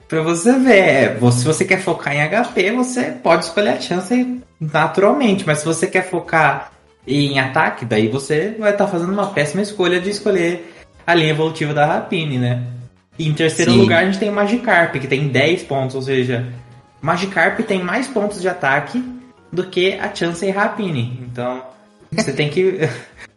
Pra 0.09 0.23
você 0.23 0.59
ver, 0.59 0.79
é, 0.79 1.31
se 1.31 1.45
você 1.45 1.65
quer 1.65 1.81
focar 1.81 2.15
em 2.15 2.29
HP, 2.29 2.73
você 2.73 3.05
pode 3.05 3.45
escolher 3.45 3.71
a 3.71 3.81
Chansey 3.81 4.43
naturalmente, 4.61 5.45
mas 5.47 5.59
se 5.59 5.65
você 5.65 5.87
quer 5.87 6.11
focar 6.11 6.73
em 7.07 7.39
ataque, 7.39 7.85
daí 7.85 8.09
você 8.09 8.57
vai 8.59 8.73
estar 8.73 8.87
tá 8.87 8.91
fazendo 8.91 9.13
uma 9.13 9.29
péssima 9.29 9.63
escolha 9.63 10.01
de 10.01 10.11
escolher 10.11 10.75
a 11.07 11.15
linha 11.15 11.31
evolutiva 11.31 11.73
da 11.73 11.87
Rapine, 11.87 12.39
né? 12.39 12.63
E 13.17 13.29
em 13.29 13.33
terceiro 13.33 13.71
Sim. 13.71 13.79
lugar 13.79 14.03
a 14.03 14.05
gente 14.05 14.19
tem 14.19 14.29
o 14.29 14.33
Magikarp, 14.33 14.97
que 14.97 15.07
tem 15.07 15.29
10 15.29 15.63
pontos, 15.63 15.95
ou 15.95 16.03
seja, 16.03 16.53
Magikarp 17.01 17.61
tem 17.61 17.83
mais 17.83 18.09
pontos 18.09 18.41
de 18.41 18.49
ataque 18.49 19.03
do 19.53 19.65
que 19.65 19.95
a 19.95 20.13
Chansey 20.13 20.51
Rapini. 20.51 21.21
Então, 21.23 21.63
você 22.11 22.33
tem 22.33 22.51
que. 22.51 22.81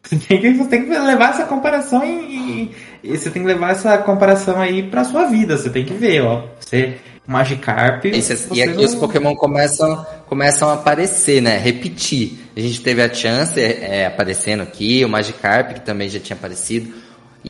Você 0.05 0.17
tem 0.17 0.39
que, 0.39 0.53
você 0.53 0.69
tem 0.69 0.85
que 0.85 0.89
levar 0.91 1.31
essa 1.31 1.45
comparação 1.45 2.05
e, 2.05 2.71
e, 3.03 3.17
você 3.17 3.31
tem 3.31 3.41
que 3.41 3.47
levar 3.47 3.71
essa 3.71 3.97
comparação 3.97 4.61
aí 4.61 4.83
pra 4.83 5.03
sua 5.03 5.25
vida. 5.25 5.57
Você 5.57 5.69
tem 5.69 5.83
que 5.83 5.93
ver, 5.93 6.21
ó. 6.21 6.47
Você. 6.59 6.97
Magikarp. 7.27 8.05
E, 8.05 8.19
e 8.53 8.61
aqui 8.61 8.75
não... 8.75 8.83
os 8.83 8.93
Pokémon 8.93 9.33
começam, 9.35 10.05
começam 10.27 10.69
a 10.69 10.73
aparecer, 10.73 11.41
né? 11.41 11.57
Repetir. 11.57 12.37
A 12.55 12.59
gente 12.59 12.81
teve 12.81 13.01
a 13.01 13.11
Chance 13.11 13.59
é, 13.59 14.05
aparecendo 14.05 14.61
aqui, 14.61 15.03
o 15.03 15.09
Magikarp, 15.09 15.73
que 15.73 15.81
também 15.81 16.07
já 16.07 16.19
tinha 16.19 16.37
aparecido. 16.37 16.93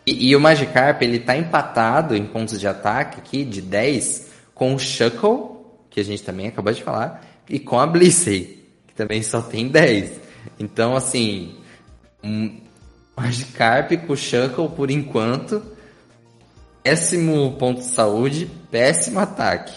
E, 0.08 0.30
e, 0.30 0.36
o 0.36 0.40
Magikarp, 0.40 1.02
ele 1.02 1.20
tá 1.20 1.36
empatado 1.36 2.16
em 2.16 2.26
pontos 2.26 2.58
de 2.58 2.68
ataque 2.68 3.20
aqui, 3.20 3.44
de 3.44 3.62
10, 3.62 4.30
com 4.54 4.74
o 4.74 4.80
Shuckle 4.80 5.56
que 5.96 6.02
a 6.02 6.04
gente 6.04 6.24
também 6.24 6.48
acabou 6.48 6.74
de 6.74 6.84
falar, 6.84 7.26
e 7.50 7.58
com 7.58 7.80
a 7.80 7.88
Blissey, 7.88 8.62
que 8.86 8.94
também 8.94 9.24
só 9.24 9.42
tem 9.42 9.70
10. 9.70 10.12
Então, 10.60 10.94
assim, 10.94 11.56
um 12.26 12.52
Magikarp 13.16 13.92
com 14.06 14.16
Shuckle, 14.16 14.70
por 14.70 14.92
enquanto, 14.92 15.62
péssimo 16.84 17.54
ponto 17.54 17.82
de 17.82 17.88
saúde, 17.88 18.50
péssimo 18.70 19.20
ataque. 19.20 19.74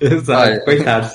Exato, 0.00 0.50
Olha, 0.50 0.64
coitado. 0.64 1.10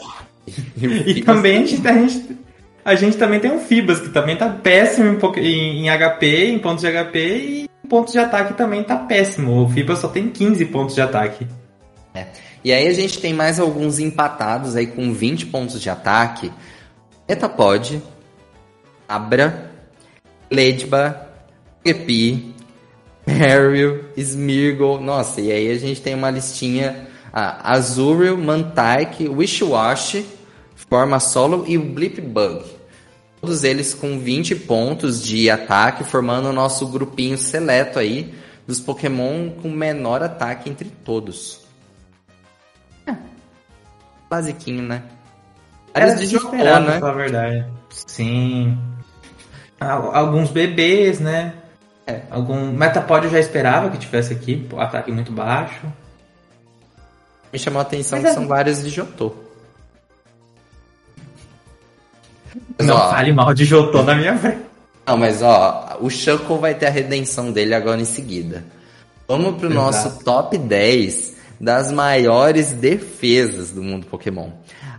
e, 0.78 1.21
também 1.21 1.63
a 1.63 1.65
gente, 1.65 1.88
a, 1.88 1.93
gente, 1.93 2.38
a 2.86 2.95
gente 2.95 3.17
também 3.17 3.39
tem 3.39 3.51
um 3.51 3.59
Fibas, 3.59 3.99
que 3.99 4.09
também 4.09 4.38
tá 4.38 4.49
péssimo 4.49 5.19
em, 5.36 5.39
em, 5.39 5.88
em 5.88 5.97
HP, 5.97 6.45
em 6.51 6.59
pontos 6.59 6.82
de 6.82 6.91
HP, 6.91 7.19
e 7.19 7.63
em 7.63 7.88
pontos 7.89 8.13
de 8.13 8.19
ataque 8.19 8.53
também 8.53 8.84
tá 8.84 8.95
péssimo. 8.95 9.63
O 9.63 9.69
Fibas 9.69 9.99
só 9.99 10.07
tem 10.07 10.30
15 10.30 10.65
pontos 10.67 10.95
de 10.95 11.01
ataque. 11.01 11.45
É. 12.13 12.28
E 12.63 12.71
aí 12.71 12.88
a 12.88 12.93
gente 12.93 13.19
tem 13.19 13.34
mais 13.34 13.59
alguns 13.59 13.99
empatados 13.99 14.75
aí 14.75 14.88
com 14.88 15.13
20 15.13 15.47
pontos 15.47 15.82
de 15.82 15.89
ataque. 15.89 16.51
Metapod, 17.28 18.01
Abra, 19.07 19.71
Ledba, 20.51 21.27
Epi, 21.83 22.53
Ariel, 23.27 24.05
Smeargle. 24.15 24.99
Nossa, 25.01 25.41
e 25.41 25.51
aí 25.51 25.71
a 25.71 25.77
gente 25.77 26.01
tem 26.01 26.15
uma 26.15 26.29
listinha. 26.29 27.07
Ah, 27.31 27.73
Azuriel, 27.73 28.37
Mantike, 28.37 29.27
Wishwash, 29.27 30.23
Forma 30.89 31.19
Solo 31.19 31.65
e 31.67 31.77
o 31.77 31.83
Blipbug. 31.83 32.63
Todos 33.41 33.63
eles 33.63 33.93
com 33.93 34.19
20 34.19 34.55
pontos 34.55 35.23
de 35.23 35.49
ataque, 35.49 36.03
formando 36.03 36.49
o 36.49 36.53
nosso 36.53 36.87
grupinho 36.87 37.37
seleto 37.37 37.99
aí 37.99 38.33
dos 38.65 38.79
Pokémon 38.79 39.49
com 39.61 39.69
menor 39.69 40.23
ataque 40.23 40.69
entre 40.69 40.89
todos 40.89 41.67
basiquinho, 44.29 44.83
né? 44.83 45.03
Era 45.93 46.13
de 46.13 46.35
esperar, 46.35 46.81
né? 46.81 46.99
Na 46.99 47.11
verdade. 47.11 47.65
Sim. 47.89 48.77
Alguns 49.80 50.49
bebês, 50.49 51.19
né? 51.19 51.53
É, 52.05 52.21
algum 52.32 52.71
Metapod 52.71 53.25
eu 53.25 53.32
já 53.32 53.39
esperava 53.39 53.89
que 53.89 53.97
tivesse 53.97 54.34
aqui, 54.34 54.67
ataque 54.78 55.11
muito 55.11 55.32
baixo. 55.32 55.82
Me 57.51 57.59
chamou 57.59 57.80
a 57.80 57.82
atenção 57.82 58.19
Mas 58.19 58.25
que 58.25 58.32
é... 58.32 58.34
são 58.34 58.47
vários 58.47 58.84
de 58.84 58.89
Jotô. 58.89 59.34
Não 62.80 62.95
ó, 62.95 63.09
fale 63.09 63.34
mal 63.34 63.53
de 63.53 63.65
Jotô 63.65 64.03
na 64.03 64.15
minha 64.15 64.38
frente. 64.38 64.67
Não, 65.05 65.17
mas 65.17 65.41
ó, 65.41 65.97
o 66.01 66.09
Shuckle 66.09 66.57
vai 66.57 66.75
ter 66.75 66.88
a 66.88 66.89
redenção 66.89 67.51
dele 67.51 67.73
agora 67.73 67.99
em 67.99 68.05
seguida. 68.05 68.65
Vamos 69.28 69.55
pro 69.57 69.69
Exato. 69.69 69.82
nosso 69.82 70.23
top 70.23 70.57
10 70.57 71.36
das 71.59 71.91
maiores 71.91 72.73
defesas 72.73 73.71
do 73.71 73.82
mundo 73.82 74.05
Pokémon. 74.05 74.49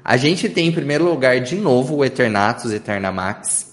A 0.02 0.16
gente 0.16 0.48
tem 0.48 0.68
em 0.68 0.72
primeiro 0.72 1.04
lugar 1.04 1.40
de 1.40 1.56
novo 1.56 1.96
o 1.96 2.04
Eternatus 2.04 2.72
Eternamax. 2.72 3.67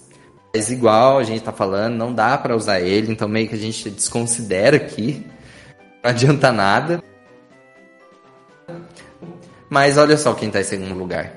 Mas 0.54 0.70
igual 0.70 1.18
a 1.18 1.22
gente 1.22 1.42
tá 1.42 1.52
falando, 1.52 1.96
não 1.96 2.14
dá 2.14 2.36
para 2.38 2.56
usar 2.56 2.80
ele, 2.80 3.12
então 3.12 3.28
meio 3.28 3.48
que 3.48 3.54
a 3.54 3.58
gente 3.58 3.90
desconsidera 3.90 4.76
aqui. 4.76 5.26
Não 6.02 6.10
adianta 6.10 6.52
nada. 6.52 7.02
Mas 9.68 9.98
olha 9.98 10.16
só 10.16 10.32
quem 10.34 10.50
tá 10.50 10.60
em 10.60 10.64
segundo 10.64 10.94
lugar. 10.94 11.32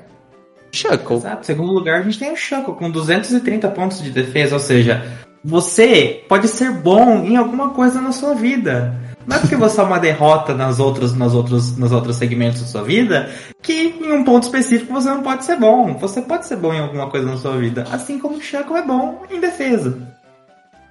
Shuckle. 0.72 1.18
Exato, 1.18 1.46
segundo 1.46 1.72
lugar 1.72 2.00
a 2.00 2.04
gente 2.04 2.20
tem 2.20 2.32
o 2.32 2.36
Shuckle 2.36 2.76
com 2.76 2.92
230 2.92 3.68
pontos 3.70 4.02
de 4.02 4.12
defesa, 4.12 4.54
ou 4.54 4.60
seja, 4.60 5.04
você 5.44 6.24
pode 6.28 6.48
ser 6.48 6.72
bom 6.72 7.24
em 7.26 7.38
alguma 7.38 7.72
coisa 7.72 8.02
na 8.02 8.12
sua 8.12 8.36
vida. 8.36 8.99
Não 9.28 9.36
é 9.36 9.40
porque 9.40 9.56
você 9.56 9.80
é 9.80 9.84
uma 9.84 10.00
derrota 10.00 10.54
nas 10.54 10.80
outras, 10.80 11.14
nas 11.14 11.34
outros, 11.34 11.78
nos 11.78 11.92
outros 11.92 12.16
segmentos 12.16 12.62
da 12.62 12.68
sua 12.68 12.84
vida 12.84 13.30
que 13.62 13.96
em 14.02 14.12
um 14.12 14.24
ponto 14.24 14.44
específico 14.44 14.94
você 14.94 15.10
não 15.10 15.22
pode 15.22 15.46
ser 15.46 15.58
bom. 15.58 15.96
Você 15.98 16.22
pode 16.22 16.46
ser 16.46 16.56
bom 16.56 16.74
em 16.74 16.80
alguma 16.80 17.10
coisa 17.10 17.28
na 17.28 17.38
sua 17.38 17.58
vida, 17.58 17.86
assim 17.92 18.20
como 18.20 18.38
o 18.38 18.42
Chaco 18.42 18.76
é 18.76 18.82
bom 18.82 19.24
em 19.30 19.40
defesa. 19.40 19.98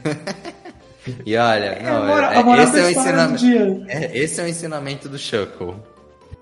e 1.26 1.36
olha, 1.36 1.64
é, 1.64 1.82
não, 1.82 2.08
é, 2.08 2.36
é, 2.36 2.62
esse, 2.62 2.78
é 2.78 2.84
o 2.84 2.90
ensinamento, 2.90 3.84
é, 3.88 4.18
esse 4.18 4.40
é 4.40 4.44
o 4.44 4.48
ensinamento 4.48 5.08
do 5.08 5.18
Chuckle. 5.18 5.74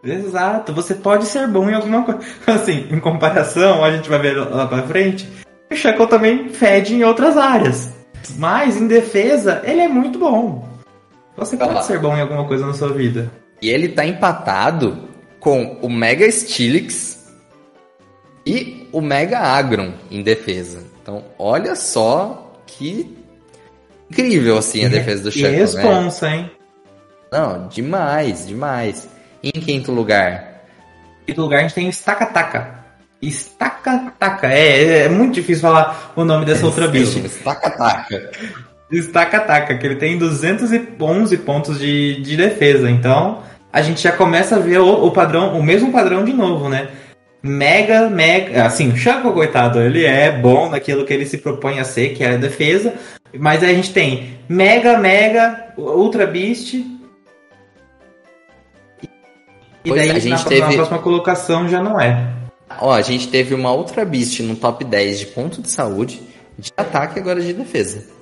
Exato, 0.05 0.73
você 0.73 0.95
pode 0.95 1.27
ser 1.27 1.49
bom 1.49 1.69
em 1.71 1.75
alguma 1.75 2.03
coisa. 2.03 2.21
Assim, 2.47 2.87
em 2.91 3.01
comparação, 3.01 3.85
a 3.85 3.91
gente 3.91 4.09
vai 4.09 4.19
ver 4.19 4.37
lá 4.37 4.67
pra 4.67 4.83
frente, 4.83 5.29
o 5.71 5.75
Chuckle 5.75 6.07
também 6.07 6.49
fede 6.51 6.95
em 6.95 7.05
outras 7.05 7.37
áreas. 7.37 7.93
Mas 8.37 8.77
em 8.77 8.87
defesa, 8.87 9.63
ele 9.65 9.81
é 9.81 9.89
muito 9.89 10.19
bom. 10.19 10.66
Você 11.37 11.57
pode 11.57 11.85
ser 11.85 11.99
bom 11.99 12.17
em 12.17 12.21
alguma 12.21 12.47
coisa 12.47 12.67
na 12.67 12.73
sua 12.75 12.93
vida. 12.93 13.31
E 13.61 13.69
ele 13.69 13.89
tá 13.89 14.05
empatado 14.07 15.09
com 15.41 15.79
o 15.83 15.89
Mega 15.89 16.31
Stilix 16.31 17.33
e 18.47 18.89
o 18.93 19.01
Mega 19.01 19.39
Agron 19.39 19.93
em 20.11 20.23
defesa. 20.23 20.83
Então, 21.03 21.25
olha 21.39 21.75
só 21.77 22.55
que 22.67 23.17
incrível 24.11 24.57
assim 24.59 24.85
a 24.85 24.89
defesa 24.89 25.25
do 25.25 25.33
Shuckle, 25.33 25.53
E 25.55 25.57
responsa, 25.57 26.29
né? 26.29 26.37
hein? 26.37 26.51
Não, 27.31 27.69
demais, 27.69 28.47
demais. 28.47 29.09
E 29.43 29.49
em 29.49 29.61
quinto 29.61 29.93
lugar? 29.93 30.63
Em 31.23 31.27
quinto 31.27 31.41
lugar 31.43 31.59
a 31.59 31.63
gente 31.63 31.75
tem 31.75 31.89
o 31.89 31.93
Stakataka. 31.93 32.85
Stakataka. 33.23 34.49
É, 34.53 35.05
é 35.05 35.09
muito 35.09 35.35
difícil 35.35 35.63
falar 35.63 36.13
o 36.15 36.25
nome 36.25 36.45
dessa 36.45 36.63
é, 36.65 36.67
outra 36.67 36.89
bicho. 36.89 37.19
Stakataka. 37.29 38.31
Destaca-taca, 38.91 39.77
que 39.77 39.87
ele 39.87 39.97
tem 39.97 40.17
211 40.17 41.37
pontos 41.39 41.79
de, 41.79 42.21
de 42.23 42.37
defesa. 42.37 42.89
Então, 42.91 43.43
a 43.73 43.83
gente 43.83 44.01
já 44.01 44.13
começa 44.13 44.57
a 44.57 44.59
ver 44.59 44.79
o, 44.79 45.07
o 45.07 45.11
padrão, 45.11 45.59
o 45.59 45.63
mesmo 45.63 45.91
padrão 45.91 46.25
de 46.25 46.33
novo, 46.33 46.69
né? 46.69 46.89
Mega, 47.43 48.09
mega. 48.09 48.65
Assim, 48.65 48.91
o 48.91 48.97
Chaco, 48.97 49.33
coitado, 49.33 49.81
ele 49.81 50.05
é 50.05 50.31
bom 50.31 50.69
naquilo 50.69 51.05
que 51.05 51.13
ele 51.13 51.27
se 51.27 51.39
propõe 51.39 51.79
a 51.79 51.85
ser, 51.85 52.15
que 52.15 52.25
é 52.25 52.35
a 52.35 52.37
defesa. 52.37 52.95
Mas 53.39 53.63
a 53.63 53.69
gente 53.69 53.93
tem 53.93 54.39
Mega, 54.49 54.99
Mega, 54.99 55.73
Ultra 55.77 56.27
Beast. 56.27 56.75
E 56.75 56.87
pois 59.85 60.01
daí 60.01 60.11
a 60.11 60.19
gente 60.19 60.43
na, 60.43 60.49
teve... 60.49 60.61
na 60.61 60.73
próxima 60.73 60.99
colocação 60.99 61.69
já 61.69 61.83
não 61.83 62.01
é. 62.01 62.33
Ó, 62.81 62.93
a 62.93 63.03
gente 63.03 63.29
teve 63.29 63.55
uma 63.55 63.73
Ultra 63.73 64.05
Beast 64.05 64.41
no 64.41 64.57
top 64.57 64.85
10 64.85 65.21
de 65.21 65.27
ponto 65.27 65.63
de 65.63 65.71
saúde, 65.71 66.21
de 66.59 66.73
ataque 66.77 67.19
e 67.19 67.21
agora 67.21 67.41
de 67.41 67.53
defesa. 67.53 68.16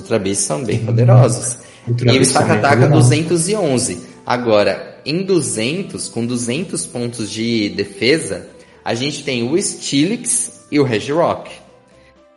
Ultra 0.00 0.18
Beasts 0.18 0.46
são 0.46 0.64
bem 0.64 0.84
poderosos. 0.84 1.58
E 1.88 2.18
o 2.18 2.22
Stack 2.22 2.50
Ataca 2.50 2.88
211. 2.88 4.00
Agora, 4.26 4.98
em 5.04 5.22
200, 5.24 6.08
com 6.08 6.26
200 6.26 6.86
pontos 6.86 7.30
de 7.30 7.70
defesa, 7.70 8.48
a 8.84 8.94
gente 8.94 9.24
tem 9.24 9.48
o 9.50 9.60
Steelix 9.60 10.66
e 10.70 10.78
o 10.78 10.84
Regirock. 10.84 11.50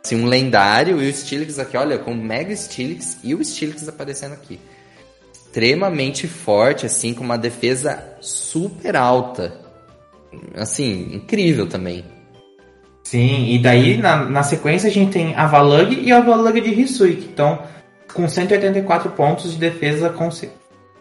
Assim, 0.04 0.16
um 0.16 0.26
lendário 0.26 1.02
e 1.02 1.08
o 1.08 1.14
Steelix 1.14 1.58
aqui, 1.58 1.76
olha, 1.76 1.98
com 1.98 2.12
o 2.12 2.16
Mega 2.16 2.54
Steelix 2.54 3.18
e 3.22 3.34
o 3.34 3.44
Steelix 3.44 3.88
aparecendo 3.88 4.32
aqui. 4.32 4.58
Extremamente 5.32 6.26
forte, 6.26 6.84
assim, 6.84 7.14
com 7.14 7.24
uma 7.24 7.38
defesa 7.38 8.02
super 8.20 8.96
alta. 8.96 9.60
Assim, 10.54 11.14
incrível 11.14 11.66
também. 11.66 12.04
Sim, 13.04 13.50
e 13.50 13.58
daí 13.58 13.98
na, 13.98 14.24
na 14.24 14.42
sequência 14.42 14.88
a 14.88 14.92
gente 14.92 15.12
tem 15.12 15.34
a 15.36 15.46
Valug 15.46 15.94
e 15.94 16.10
a 16.10 16.20
Valug 16.20 16.58
de 16.60 16.80
Hisui, 16.80 17.16
que 17.16 17.26
estão 17.26 17.60
com 18.12 18.26
184 18.26 19.10
pontos 19.10 19.52
de 19.52 19.58
defesa 19.58 20.08
com, 20.08 20.30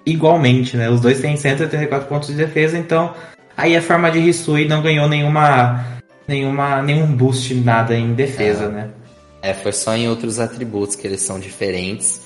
igualmente, 0.05 0.75
né? 0.75 0.89
Os 0.89 0.99
dois 0.99 1.21
têm 1.21 1.37
184 1.37 2.07
pontos 2.07 2.27
de 2.27 2.35
defesa, 2.35 2.77
então 2.77 3.13
aí 3.55 3.75
a 3.75 3.81
forma 3.81 4.11
de 4.11 4.19
Hisui 4.19 4.67
não 4.67 4.81
ganhou 4.81 5.07
nenhuma, 5.07 6.01
nenhuma 6.27 6.81
nenhum 6.81 7.07
boost 7.07 7.55
nada 7.55 7.95
em 7.95 8.13
defesa, 8.13 8.65
é. 8.65 8.69
né? 8.69 8.89
É, 9.41 9.53
foi 9.53 9.71
só 9.71 9.95
em 9.95 10.07
outros 10.07 10.39
atributos 10.39 10.95
que 10.95 11.07
eles 11.07 11.21
são 11.21 11.39
diferentes, 11.39 12.21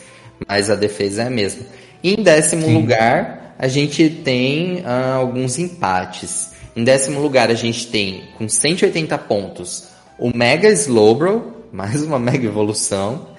mas 0.48 0.70
a 0.70 0.76
defesa 0.76 1.24
é 1.24 1.28
a 1.28 1.30
mesma. 1.30 1.64
E 2.04 2.14
em 2.14 2.24
décimo 2.24 2.64
Sim. 2.64 2.76
lugar, 2.76 3.56
a 3.58 3.68
gente 3.68 4.10
tem 4.10 4.82
uh, 4.82 5.16
alguns 5.18 5.58
empates. 5.58 6.52
Em 6.78 6.84
décimo 6.84 7.20
lugar, 7.20 7.50
a 7.50 7.56
gente 7.56 7.88
tem, 7.88 8.26
com 8.38 8.48
180 8.48 9.18
pontos, 9.18 9.88
o 10.20 10.30
Mega 10.30 10.70
Slowbro, 10.70 11.66
mais 11.72 12.04
uma 12.04 12.20
mega 12.22 12.46
evolução. 12.46 13.30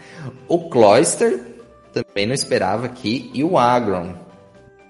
O 0.49 0.69
Cloyster, 0.69 1.39
também 1.93 2.27
não 2.27 2.35
esperava 2.35 2.87
aqui. 2.87 3.31
E 3.33 3.45
o 3.45 3.57
Agron. 3.57 4.17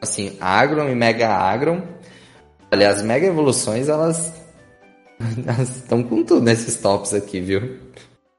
Assim, 0.00 0.34
Agron 0.40 0.88
e 0.88 0.94
Mega 0.94 1.28
Agron. 1.28 1.82
As 2.70 3.02
mega 3.02 3.26
evoluções, 3.26 3.90
elas 3.90 4.32
estão 5.76 6.02
com 6.02 6.22
tudo 6.22 6.40
nesses 6.40 6.76
tops 6.76 7.12
aqui, 7.12 7.40
viu? 7.40 7.76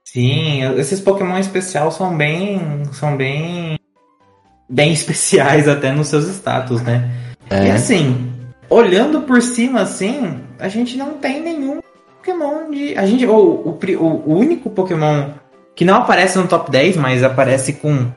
Sim, 0.04 0.64
esses 0.80 1.00
Pokémon 1.00 1.38
especial 1.38 1.92
são 1.92 2.18
bem. 2.18 2.84
são 2.94 3.16
bem. 3.16 3.78
bem 4.68 4.90
especiais 4.92 5.68
até 5.68 5.92
nos 5.92 6.08
seus 6.08 6.26
status, 6.30 6.82
né? 6.82 7.12
É. 7.48 7.68
E 7.68 7.72
assim, 7.72 8.39
olhando 8.70 9.22
por 9.22 9.42
cima 9.42 9.82
assim, 9.82 10.42
a 10.60 10.68
gente 10.68 10.98
não 10.98 11.14
tem 11.14 11.42
nenhum 11.42 11.82
Pokémon 12.18 12.70
de. 12.70 12.98
A 12.98 13.06
gente. 13.06 13.26
Ou, 13.26 13.68
o, 13.68 14.04
o, 14.04 14.38
único 14.38 14.70
Pokémon 14.70 15.30
que 15.76 15.86
não 15.86 15.96
aparece 15.96 16.38
no 16.38 16.48
top 16.48 16.70
10, 16.70 16.98
mas 16.98 17.24
aparece 17.24 17.74
com. 17.74 18.08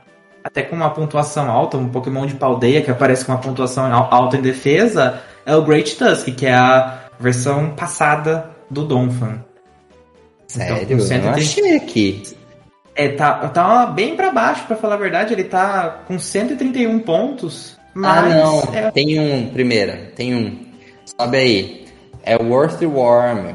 Até 0.43 0.61
com 0.61 0.75
uma 0.75 0.89
pontuação 0.89 1.49
alta, 1.49 1.77
um 1.77 1.87
Pokémon 1.87 2.25
de 2.25 2.35
paldeia 2.35 2.81
que 2.81 2.91
aparece 2.91 3.23
com 3.23 3.31
uma 3.31 3.39
pontuação 3.39 3.85
alta 3.93 4.35
em 4.35 4.41
defesa, 4.41 5.21
é 5.45 5.55
o 5.55 5.61
Great 5.61 5.95
Tusk, 5.95 6.35
que 6.35 6.45
é 6.45 6.53
a 6.53 6.99
versão 7.17 7.69
passada 7.69 8.51
do 8.69 8.83
Donphan. 8.83 9.41
Sério? 10.45 10.83
Então, 10.83 10.99
130... 10.99 11.27
Eu 11.27 11.33
achei 11.33 11.77
aqui. 11.77 12.23
É, 12.93 13.07
tá, 13.07 13.47
tá 13.47 13.85
bem 13.85 14.17
para 14.17 14.33
baixo, 14.33 14.65
para 14.67 14.75
falar 14.75 14.95
a 14.95 14.97
verdade. 14.97 15.33
Ele 15.33 15.45
tá 15.45 16.01
com 16.05 16.19
131 16.19 16.99
pontos. 16.99 17.79
Mas 17.93 18.25
ah, 18.25 18.29
não. 18.29 18.59
É... 18.73 18.91
Tem 18.91 19.19
um, 19.19 19.49
primeira. 19.49 20.11
Tem 20.15 20.35
um. 20.35 20.59
Sobe 21.05 21.37
aí. 21.37 21.85
É 22.23 22.35
o 22.37 22.43
Worm. 22.43 23.53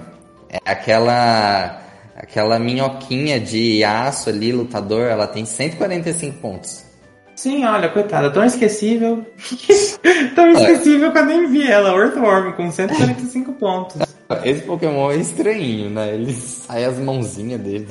É 0.50 0.58
aquela 0.64 1.78
aquela 2.18 2.58
minhoquinha 2.58 3.38
de 3.38 3.84
aço 3.84 4.28
ali, 4.28 4.50
lutador, 4.50 5.06
ela 5.06 5.26
tem 5.26 5.44
145 5.44 6.38
pontos. 6.38 6.84
Sim, 7.36 7.64
olha, 7.64 7.88
coitada, 7.88 8.30
tão 8.30 8.44
esquecível. 8.44 9.24
tão 10.34 10.50
esquecível 10.50 11.12
que 11.12 11.18
eu 11.18 11.24
nem 11.24 11.48
vi 11.48 11.70
ela, 11.70 11.96
Earthworm, 11.96 12.52
com 12.54 12.68
145 12.68 13.52
pontos. 13.52 14.02
Esse 14.44 14.62
Pokémon 14.62 15.12
é 15.12 15.16
estranho, 15.16 15.88
né? 15.88 16.14
Ele 16.14 16.32
sai 16.34 16.84
as 16.84 16.98
mãozinhas 16.98 17.60
dele. 17.60 17.86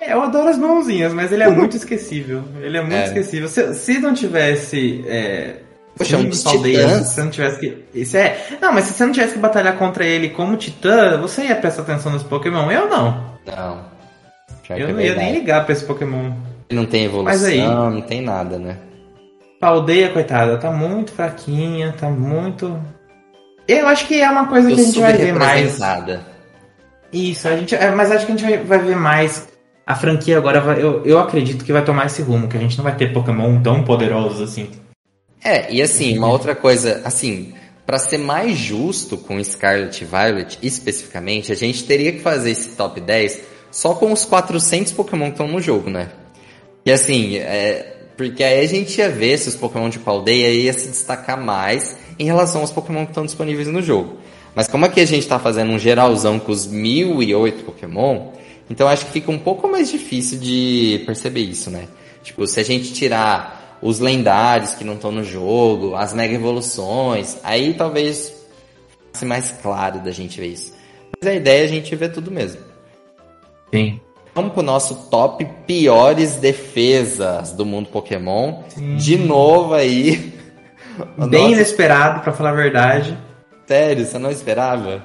É, 0.00 0.12
eu 0.12 0.22
adoro 0.22 0.48
as 0.48 0.56
mãozinhas, 0.56 1.12
mas 1.12 1.32
ele 1.32 1.42
é 1.42 1.50
muito 1.50 1.76
esquecível. 1.76 2.44
Ele 2.62 2.78
é 2.78 2.80
muito 2.80 2.94
é. 2.94 3.06
esquecível. 3.06 3.48
Se, 3.48 3.74
se 3.74 3.98
não 3.98 4.14
tivesse 4.14 5.04
é, 5.08 5.56
Poxa, 5.98 6.16
um 6.16 6.30
titã. 6.30 7.02
Se 7.02 7.14
você 7.14 7.22
não 7.22 7.30
tivesse 7.30 7.60
que. 7.60 7.84
Isso 7.92 8.16
é. 8.16 8.38
Não, 8.60 8.72
mas 8.72 8.84
se 8.84 8.92
você 8.94 9.04
não 9.04 9.12
tivesse 9.12 9.34
que 9.34 9.38
batalhar 9.38 9.76
contra 9.76 10.04
ele 10.04 10.30
como 10.30 10.56
titã, 10.56 11.18
você 11.18 11.42
ia 11.42 11.56
prestar 11.56 11.82
atenção 11.82 12.12
nos 12.12 12.22
Pokémon. 12.22 12.70
Eu 12.70 12.88
não. 12.88 13.24
Não. 13.46 13.84
eu 14.70 14.88
é 14.88 14.92
não 14.92 15.00
ia 15.00 15.14
nem 15.14 15.32
ligar 15.34 15.64
pra 15.64 15.72
esse 15.72 15.84
Pokémon. 15.84 16.32
Ele 16.70 16.80
não 16.80 16.86
tem 16.86 17.04
evolução, 17.04 17.48
aí, 17.48 17.60
não 17.60 18.00
tem 18.02 18.22
nada, 18.22 18.58
né? 18.58 18.76
A 19.60 19.68
aldeia, 19.68 20.10
coitada, 20.10 20.56
tá 20.56 20.70
muito 20.70 21.12
fraquinha, 21.12 21.94
tá 21.98 22.08
muito. 22.08 22.78
Eu 23.66 23.88
acho 23.88 24.06
que 24.06 24.20
é 24.20 24.30
uma 24.30 24.46
coisa 24.46 24.68
que 24.68 24.80
a 24.80 24.84
gente 24.84 25.00
vai 25.00 25.12
ver 25.14 25.34
mais. 25.34 25.78
Isso, 27.12 27.48
a 27.48 27.56
gente. 27.56 27.74
É, 27.74 27.90
mas 27.90 28.12
acho 28.12 28.24
que 28.24 28.32
a 28.32 28.36
gente 28.36 28.58
vai 28.64 28.78
ver 28.78 28.96
mais 28.96 29.48
a 29.88 29.94
franquia 29.94 30.36
agora 30.36 30.60
vai, 30.60 30.82
eu, 30.82 31.02
eu 31.06 31.18
acredito 31.18 31.64
que 31.64 31.72
vai 31.72 31.82
tomar 31.82 32.04
esse 32.04 32.20
rumo, 32.20 32.46
que 32.46 32.58
a 32.58 32.60
gente 32.60 32.76
não 32.76 32.84
vai 32.84 32.94
ter 32.94 33.10
Pokémon 33.10 33.62
tão 33.62 33.82
poderosos 33.82 34.42
assim. 34.42 34.68
É, 35.48 35.66
e 35.72 35.80
assim, 35.80 36.18
uma 36.18 36.28
outra 36.28 36.54
coisa, 36.54 37.00
assim, 37.06 37.54
para 37.86 37.96
ser 37.96 38.18
mais 38.18 38.58
justo 38.58 39.16
com 39.16 39.42
Scarlet 39.42 39.98
e 39.98 40.04
Violet 40.04 40.58
especificamente, 40.62 41.50
a 41.50 41.54
gente 41.54 41.84
teria 41.84 42.12
que 42.12 42.18
fazer 42.18 42.50
esse 42.50 42.76
top 42.76 43.00
10 43.00 43.40
só 43.70 43.94
com 43.94 44.12
os 44.12 44.26
400 44.26 44.92
Pokémon 44.92 45.28
que 45.28 45.30
estão 45.30 45.48
no 45.48 45.58
jogo, 45.58 45.88
né? 45.88 46.10
E 46.84 46.92
assim, 46.92 47.38
é, 47.38 47.96
porque 48.14 48.44
aí 48.44 48.62
a 48.62 48.68
gente 48.68 48.98
ia 48.98 49.08
ver 49.08 49.38
se 49.38 49.48
os 49.48 49.56
Pokémon 49.56 49.88
de 49.88 49.98
Paldeia 49.98 50.50
ia 50.50 50.72
se 50.74 50.88
destacar 50.88 51.42
mais 51.42 51.96
em 52.18 52.26
relação 52.26 52.60
aos 52.60 52.70
Pokémon 52.70 53.06
que 53.06 53.12
estão 53.12 53.24
disponíveis 53.24 53.68
no 53.68 53.80
jogo. 53.80 54.18
Mas 54.54 54.68
como 54.68 54.84
aqui 54.84 55.00
a 55.00 55.06
gente 55.06 55.22
está 55.22 55.38
fazendo 55.38 55.72
um 55.72 55.78
geralzão 55.78 56.38
com 56.38 56.52
os 56.52 56.66
1008 56.66 57.64
Pokémon, 57.64 58.32
então 58.68 58.86
acho 58.86 59.06
que 59.06 59.12
fica 59.12 59.30
um 59.30 59.38
pouco 59.38 59.66
mais 59.66 59.90
difícil 59.90 60.38
de 60.38 61.02
perceber 61.06 61.40
isso, 61.40 61.70
né? 61.70 61.88
Tipo, 62.22 62.46
se 62.46 62.60
a 62.60 62.62
gente 62.62 62.92
tirar 62.92 63.57
os 63.80 63.98
lendários 63.98 64.74
que 64.74 64.84
não 64.84 64.94
estão 64.94 65.12
no 65.12 65.22
jogo, 65.24 65.94
as 65.94 66.12
mega 66.12 66.34
evoluções, 66.34 67.38
aí 67.42 67.74
talvez 67.74 68.32
ficasse 69.06 69.24
mais 69.24 69.50
claro 69.62 70.00
da 70.00 70.10
gente 70.10 70.40
ver 70.40 70.48
isso. 70.48 70.74
Mas 71.20 71.30
a 71.30 71.34
ideia 71.34 71.62
é 71.62 71.64
a 71.64 71.68
gente 71.68 71.94
ver 71.96 72.12
tudo 72.12 72.30
mesmo. 72.30 72.60
Sim. 73.72 74.00
Vamos 74.34 74.52
pro 74.52 74.62
nosso 74.62 75.08
top 75.10 75.44
piores 75.66 76.36
defesas 76.36 77.52
do 77.52 77.66
mundo 77.66 77.88
Pokémon. 77.88 78.62
Sim. 78.68 78.96
De 78.96 79.18
novo 79.18 79.74
aí. 79.74 80.32
Bem 81.28 81.42
nosso... 81.42 81.52
inesperado, 81.54 82.20
para 82.20 82.32
falar 82.32 82.50
a 82.50 82.54
verdade. 82.54 83.18
Sério, 83.66 84.06
você 84.06 84.18
não 84.18 84.30
esperava? 84.30 85.04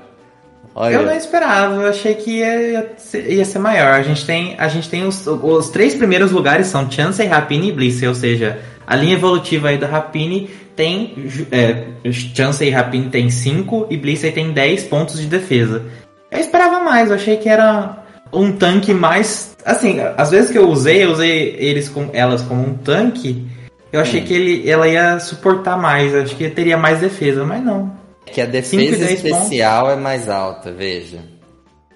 Olha. 0.75 0.95
Eu 0.95 1.05
não 1.05 1.15
esperava, 1.15 1.75
eu 1.75 1.87
achei 1.87 2.15
que 2.15 2.39
ia, 2.39 2.91
ia 3.13 3.45
ser 3.45 3.59
maior. 3.59 3.93
A 3.93 4.01
gente 4.01 4.25
tem, 4.25 4.55
a 4.57 4.67
gente 4.67 4.89
tem 4.89 5.05
os, 5.05 5.27
os 5.27 5.69
três 5.69 5.93
primeiros 5.93 6.31
lugares 6.31 6.67
são 6.67 6.89
Chansey, 6.89 7.27
Rapini 7.27 7.69
e 7.69 7.71
Blissey, 7.71 8.07
ou 8.07 8.15
seja, 8.15 8.59
a 8.87 8.95
linha 8.95 9.13
evolutiva 9.13 9.69
aí 9.69 9.77
do 9.77 9.85
Rapini 9.85 10.49
tem. 10.75 11.29
É, 11.51 11.85
Chansey 12.11 12.69
e 12.69 12.71
Rapini 12.71 13.09
tem 13.09 13.29
5 13.29 13.87
e 13.89 13.97
Blissey 13.97 14.31
tem 14.31 14.51
10 14.51 14.85
pontos 14.85 15.19
de 15.19 15.27
defesa. 15.27 15.83
Eu 16.31 16.39
esperava 16.39 16.79
mais, 16.79 17.09
eu 17.09 17.15
achei 17.15 17.37
que 17.37 17.47
era 17.47 18.03
um 18.31 18.51
tanque 18.51 18.93
mais. 18.93 19.55
Assim, 19.63 19.99
às 20.17 20.31
vezes 20.31 20.49
que 20.49 20.57
eu 20.57 20.67
usei, 20.67 21.03
eu 21.03 21.11
usei 21.11 21.55
eles 21.59 21.87
com, 21.87 22.09
elas 22.13 22.41
como 22.41 22.67
um 22.67 22.73
tanque. 22.73 23.47
Eu 23.91 23.99
achei 24.01 24.21
hum. 24.21 24.25
que 24.25 24.33
ele, 24.33 24.69
ela 24.69 24.87
ia 24.87 25.19
suportar 25.19 25.77
mais, 25.77 26.15
acho 26.15 26.35
que 26.35 26.49
teria 26.49 26.77
mais 26.77 26.99
defesa, 26.99 27.45
mas 27.45 27.63
não. 27.63 28.02
Que 28.25 28.41
a 28.41 28.45
defesa 28.45 29.11
especial 29.11 29.85
pontos. 29.85 29.97
é 29.97 30.01
mais 30.01 30.29
alta, 30.29 30.71
veja. 30.71 31.19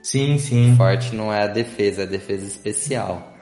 Sim, 0.01 0.37
sim. 0.37 0.75
Forte 0.77 1.15
não 1.15 1.33
é 1.33 1.43
a 1.43 1.47
defesa, 1.47 2.01
é 2.01 2.03
a 2.05 2.07
defesa 2.07 2.45
especial. 2.45 3.33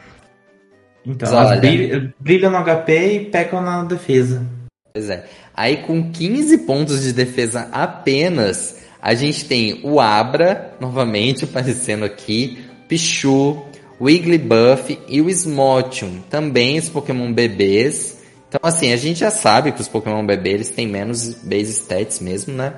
Então, 1.06 1.32
Mas, 1.32 1.48
olha, 1.48 1.60
brilham, 1.60 2.14
brilham 2.20 2.52
no 2.52 2.64
HP 2.64 3.14
e 3.14 3.26
pecam 3.26 3.62
na 3.62 3.84
defesa. 3.84 4.46
Pois 4.92 5.10
é. 5.10 5.26
Aí 5.54 5.78
com 5.78 6.12
15 6.12 6.60
pontos 6.60 7.04
de 7.04 7.14
defesa 7.14 7.70
apenas, 7.72 8.82
a 9.02 9.14
gente 9.14 9.46
tem 9.46 9.82
o 9.84 10.00
Abra, 10.00 10.74
novamente 10.80 11.46
aparecendo 11.46 12.04
aqui, 12.04 12.66
Pichu, 12.88 13.64
Wigglybuff 14.02 15.00
e 15.08 15.22
o 15.22 15.30
Smotium, 15.30 16.22
também 16.30 16.78
os 16.78 16.90
Pokémon 16.90 17.32
bebês. 17.32 18.15
Então 18.56 18.70
assim, 18.70 18.94
a 18.94 18.98
gente 18.98 19.20
já 19.20 19.30
sabe 19.30 19.74
que 19.74 19.82
os 19.82 19.88
Pokémon 19.90 20.26
bebês 20.26 20.56
eles 20.56 20.70
têm 20.70 20.88
menos 20.88 21.34
base 21.44 21.72
stats 21.72 22.22
mesmo, 22.22 22.54
né? 22.54 22.74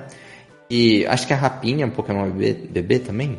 E 0.68 1.06
acho 1.06 1.26
que 1.26 1.32
a 1.32 1.36
Rapinha 1.36 1.84
é 1.84 1.86
um 1.86 1.90
Pokémon 1.90 2.28
bebê, 2.30 2.52
bebê 2.68 2.98
também, 2.98 3.38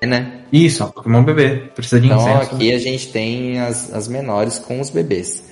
é, 0.00 0.06
né? 0.06 0.42
Isso, 0.52 0.84
é 0.84 0.86
um 0.86 0.90
Pokémon 0.90 1.24
bebê, 1.24 1.70
precisa 1.74 2.00
de 2.00 2.06
Então 2.06 2.18
incenso, 2.18 2.54
aqui 2.54 2.70
né? 2.70 2.76
a 2.76 2.78
gente 2.78 3.08
tem 3.08 3.60
as, 3.60 3.92
as 3.92 4.06
menores 4.06 4.58
com 4.58 4.80
os 4.80 4.90
bebês. 4.90 5.50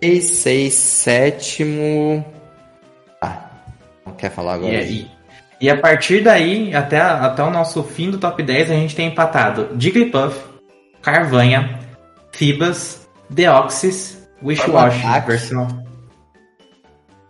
6, 0.00 0.24
6, 0.24 0.74
sétimo... 0.74 2.24
Ah, 3.20 3.50
não 4.06 4.14
quer 4.14 4.30
falar 4.30 4.54
agora? 4.54 4.74
E 4.74 4.76
aí? 4.76 5.10
E 5.60 5.68
a 5.68 5.76
partir 5.76 6.22
daí, 6.22 6.74
até, 6.74 7.00
até 7.00 7.42
o 7.42 7.50
nosso 7.50 7.82
fim 7.82 8.10
do 8.10 8.18
top 8.18 8.42
10, 8.42 8.70
a 8.70 8.74
gente 8.74 8.96
tem 8.96 9.08
empatado 9.08 9.68
Jigglypuff, 9.78 10.38
Carvanha, 11.00 11.78
Fibas, 12.32 13.06
Deoxys, 13.28 14.21
Wishwash, 14.42 15.02
versão. 15.26 15.84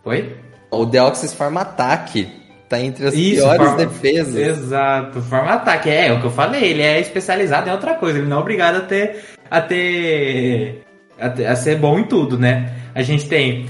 Oi? 0.05 0.37
O 0.71 0.85
Deoxys 0.85 1.35
forma 1.35 1.61
ataque. 1.61 2.29
Tá 2.69 2.81
entre 2.81 3.07
as 3.07 3.15
Isso, 3.15 3.43
piores 3.43 3.67
forma... 3.67 3.77
defesas. 3.77 4.35
Exato, 4.35 5.21
forma 5.21 5.53
ataque. 5.53 5.91
É, 5.91 6.07
é 6.07 6.13
o 6.13 6.21
que 6.21 6.27
eu 6.27 6.31
falei, 6.31 6.65
ele 6.65 6.83
é 6.83 6.99
especializado 6.99 7.69
em 7.69 7.73
outra 7.73 7.95
coisa, 7.95 8.19
ele 8.19 8.29
não 8.29 8.39
é 8.39 8.41
obrigado 8.41 8.77
a 8.77 8.81
ter. 8.81 9.25
a 9.51 9.61
ter. 9.61 10.83
a, 11.21 11.29
ter, 11.29 11.47
a 11.47 11.55
ser 11.55 11.77
bom 11.77 11.99
em 11.99 12.05
tudo, 12.05 12.39
né? 12.39 12.73
A 12.95 13.03
gente 13.03 13.29
tem 13.29 13.69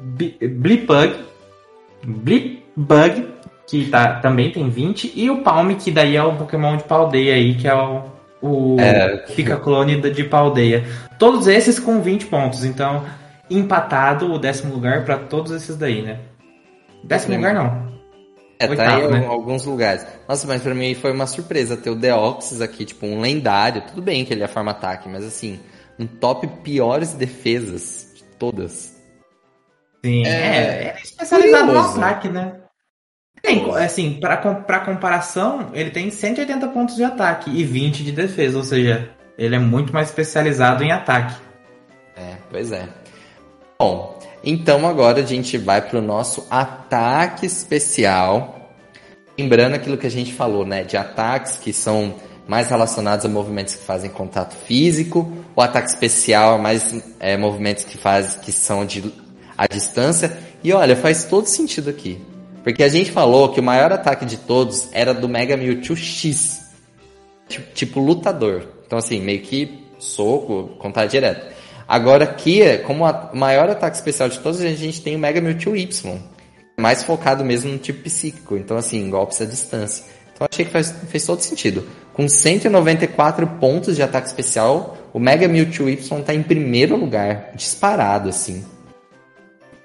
Blipbug, 0.00 1.14
Blipbug, 2.04 3.28
que 3.68 3.86
tá, 3.86 4.14
também 4.14 4.50
tem 4.50 4.68
20, 4.68 5.12
e 5.14 5.30
o 5.30 5.42
Palme, 5.42 5.76
que 5.76 5.90
daí 5.90 6.16
é 6.16 6.22
o 6.22 6.34
Pokémon 6.34 6.76
de 6.76 6.84
Paldeia 6.84 7.34
aí, 7.34 7.54
que 7.54 7.68
é 7.68 7.74
o, 7.74 8.02
o 8.44 8.76
é... 8.78 9.24
fica 9.28 9.56
clone 9.56 9.98
de 10.10 10.24
Paldeia. 10.24 10.84
Todos 11.18 11.46
esses 11.46 11.78
com 11.78 12.02
20 12.02 12.26
pontos, 12.26 12.62
então 12.64 13.04
empatado 13.50 14.30
o 14.32 14.38
décimo 14.38 14.74
lugar 14.74 15.04
para 15.04 15.16
todos 15.16 15.50
esses 15.52 15.76
daí, 15.76 16.02
né? 16.02 16.18
Décimo 17.02 17.36
lugar 17.36 17.54
não. 17.54 17.94
É, 18.58 18.68
Oitavo, 18.68 19.08
tá 19.08 19.16
aí 19.16 19.20
né? 19.20 19.26
alguns 19.26 19.64
lugares. 19.64 20.06
Nossa, 20.28 20.46
mas 20.46 20.62
pra 20.62 20.74
mim 20.74 20.94
foi 20.94 21.12
uma 21.12 21.26
surpresa 21.26 21.76
ter 21.76 21.90
o 21.90 21.94
Deoxys 21.94 22.60
aqui, 22.60 22.84
tipo, 22.84 23.06
um 23.06 23.20
lendário. 23.20 23.82
Tudo 23.82 24.02
bem 24.02 24.24
que 24.24 24.32
ele 24.32 24.42
é 24.42 24.48
forma 24.48 24.70
ataque, 24.70 25.08
mas 25.08 25.24
assim, 25.24 25.58
um 25.98 26.06
top 26.06 26.46
piores 26.62 27.14
defesas 27.14 28.12
de 28.14 28.24
todas. 28.38 28.94
Sim, 30.04 30.24
é, 30.24 30.28
é, 30.28 30.96
é 30.96 31.02
especializado 31.02 31.66
curioso. 31.66 31.98
no 31.98 32.04
ataque, 32.04 32.28
né? 32.28 32.52
Tem, 33.44 33.62
assim, 33.74 34.18
para 34.18 34.80
comparação, 34.80 35.68
ele 35.74 35.90
tem 35.90 36.10
180 36.10 36.66
pontos 36.68 36.96
de 36.96 37.04
ataque 37.04 37.50
e 37.50 37.62
20 37.62 38.02
de 38.02 38.10
defesa, 38.10 38.56
ou 38.56 38.64
seja, 38.64 39.10
ele 39.36 39.54
é 39.54 39.58
muito 39.58 39.92
mais 39.92 40.08
especializado 40.08 40.82
em 40.82 40.90
ataque. 40.90 41.36
É, 42.16 42.36
pois 42.50 42.72
é. 42.72 42.88
Bom, 43.78 44.18
então 44.42 44.88
agora 44.88 45.20
a 45.20 45.26
gente 45.26 45.58
vai 45.58 45.82
para 45.82 45.98
o 45.98 46.02
nosso 46.02 46.46
ataque 46.50 47.44
especial. 47.44 48.72
Lembrando 49.38 49.74
aquilo 49.74 49.98
que 49.98 50.06
a 50.06 50.10
gente 50.10 50.32
falou, 50.32 50.64
né? 50.64 50.82
De 50.82 50.96
ataques 50.96 51.58
que 51.58 51.70
são 51.70 52.14
mais 52.48 52.70
relacionados 52.70 53.26
a 53.26 53.28
movimentos 53.28 53.74
que 53.74 53.84
fazem 53.84 54.08
contato 54.08 54.54
físico. 54.54 55.30
O 55.54 55.60
ataque 55.60 55.90
especial 55.90 56.58
é 56.58 56.62
mais 56.62 57.14
é, 57.20 57.36
movimentos 57.36 57.84
que, 57.84 57.98
faz, 57.98 58.36
que 58.36 58.52
são 58.52 58.86
de 58.86 59.12
a 59.58 59.66
distância. 59.66 60.34
E 60.62 60.72
olha, 60.72 60.96
faz 60.96 61.24
todo 61.24 61.46
sentido 61.46 61.90
aqui. 61.90 62.18
Porque 62.64 62.82
a 62.82 62.88
gente 62.88 63.12
falou 63.12 63.50
que 63.50 63.60
o 63.60 63.62
maior 63.62 63.92
ataque 63.92 64.24
de 64.24 64.38
todos 64.38 64.88
era 64.92 65.12
do 65.12 65.28
Mega 65.28 65.54
Mewtwo 65.54 65.94
X. 65.94 66.64
Tipo, 67.74 68.00
lutador. 68.00 68.66
Então 68.86 68.98
assim, 68.98 69.20
meio 69.20 69.42
que 69.42 69.86
soco, 69.98 70.70
contato 70.78 71.10
direto. 71.10 71.46
Agora 71.86 72.24
aqui, 72.24 72.78
como 72.78 73.04
o 73.04 73.36
maior 73.36 73.68
ataque 73.68 73.96
especial 73.96 74.30
de 74.30 74.38
todos, 74.38 74.62
a 74.62 74.70
gente 74.70 75.02
tem 75.02 75.14
o 75.14 75.18
Mega 75.18 75.42
Mewtwo 75.42 75.76
Y. 75.76 76.18
Mais 76.80 77.04
focado 77.04 77.44
mesmo 77.44 77.70
no 77.70 77.78
tipo 77.78 78.02
psíquico. 78.02 78.56
Então 78.56 78.78
assim, 78.78 79.10
golpes 79.10 79.42
à 79.42 79.44
distância. 79.44 80.02
Então 80.32 80.46
achei 80.50 80.64
que 80.64 80.70
faz, 80.70 80.90
fez 81.08 81.26
todo 81.26 81.40
sentido. 81.40 81.86
Com 82.14 82.26
194 82.26 83.46
pontos 83.46 83.94
de 83.94 84.02
ataque 84.02 84.26
especial, 84.26 84.96
o 85.12 85.18
Mega 85.18 85.46
Mewtwo 85.46 85.88
Y 85.88 85.94
está 85.94 86.32
em 86.32 86.42
primeiro 86.42 86.96
lugar. 86.96 87.50
Disparado, 87.54 88.30
assim. 88.30 88.64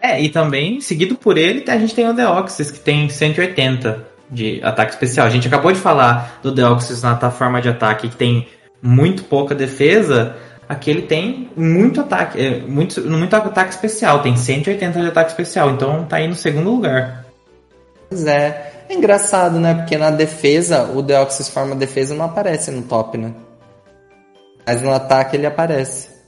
É, 0.02 0.22
e 0.22 0.30
também, 0.30 0.80
seguido 0.80 1.16
por 1.16 1.38
ele, 1.38 1.64
a 1.70 1.78
gente 1.78 1.94
tem 1.94 2.08
o 2.08 2.14
Deoxys, 2.14 2.72
que 2.72 2.80
tem 2.80 3.10
180 3.10 4.08
de 4.32 4.62
ataque 4.64 4.94
especial. 4.94 5.28
A 5.28 5.30
gente 5.30 5.48
acabou 5.48 5.72
de 5.72 5.80
falar 5.80 6.40
do 6.42 6.52
Deoxys 6.52 7.02
na 7.02 7.18
forma 7.32 7.62
de 7.62 7.70
ataque, 7.70 8.08
que 8.08 8.16
tem 8.16 8.48
muito 8.82 9.24
pouca 9.24 9.54
defesa. 9.54 10.36
Aqui 10.68 10.90
ele 10.90 11.02
tem 11.02 11.50
muito 11.56 12.00
ataque, 12.00 12.40
é, 12.40 12.60
muito, 12.60 13.02
muito 13.02 13.36
ataque 13.36 13.72
especial, 13.72 14.22
tem 14.22 14.38
180 14.38 15.02
de 15.02 15.08
ataque 15.08 15.32
especial, 15.32 15.72
então 15.72 16.06
tá 16.06 16.18
aí 16.18 16.28
no 16.28 16.36
segundo 16.36 16.70
lugar. 16.70 17.26
Pois 18.08 18.26
é. 18.26 18.86
É 18.88 18.94
engraçado, 18.94 19.60
né? 19.60 19.76
Porque 19.76 19.98
na 19.98 20.10
defesa, 20.10 20.84
o 20.84 21.02
Deoxys 21.02 21.50
forma 21.50 21.76
defesa 21.76 22.16
não 22.16 22.26
aparece 22.26 22.72
no 22.72 22.82
top, 22.82 23.18
né? 23.18 23.34
Mas 24.66 24.82
no 24.82 24.92
ataque 24.92 25.36
ele 25.36 25.46
aparece. 25.46 26.19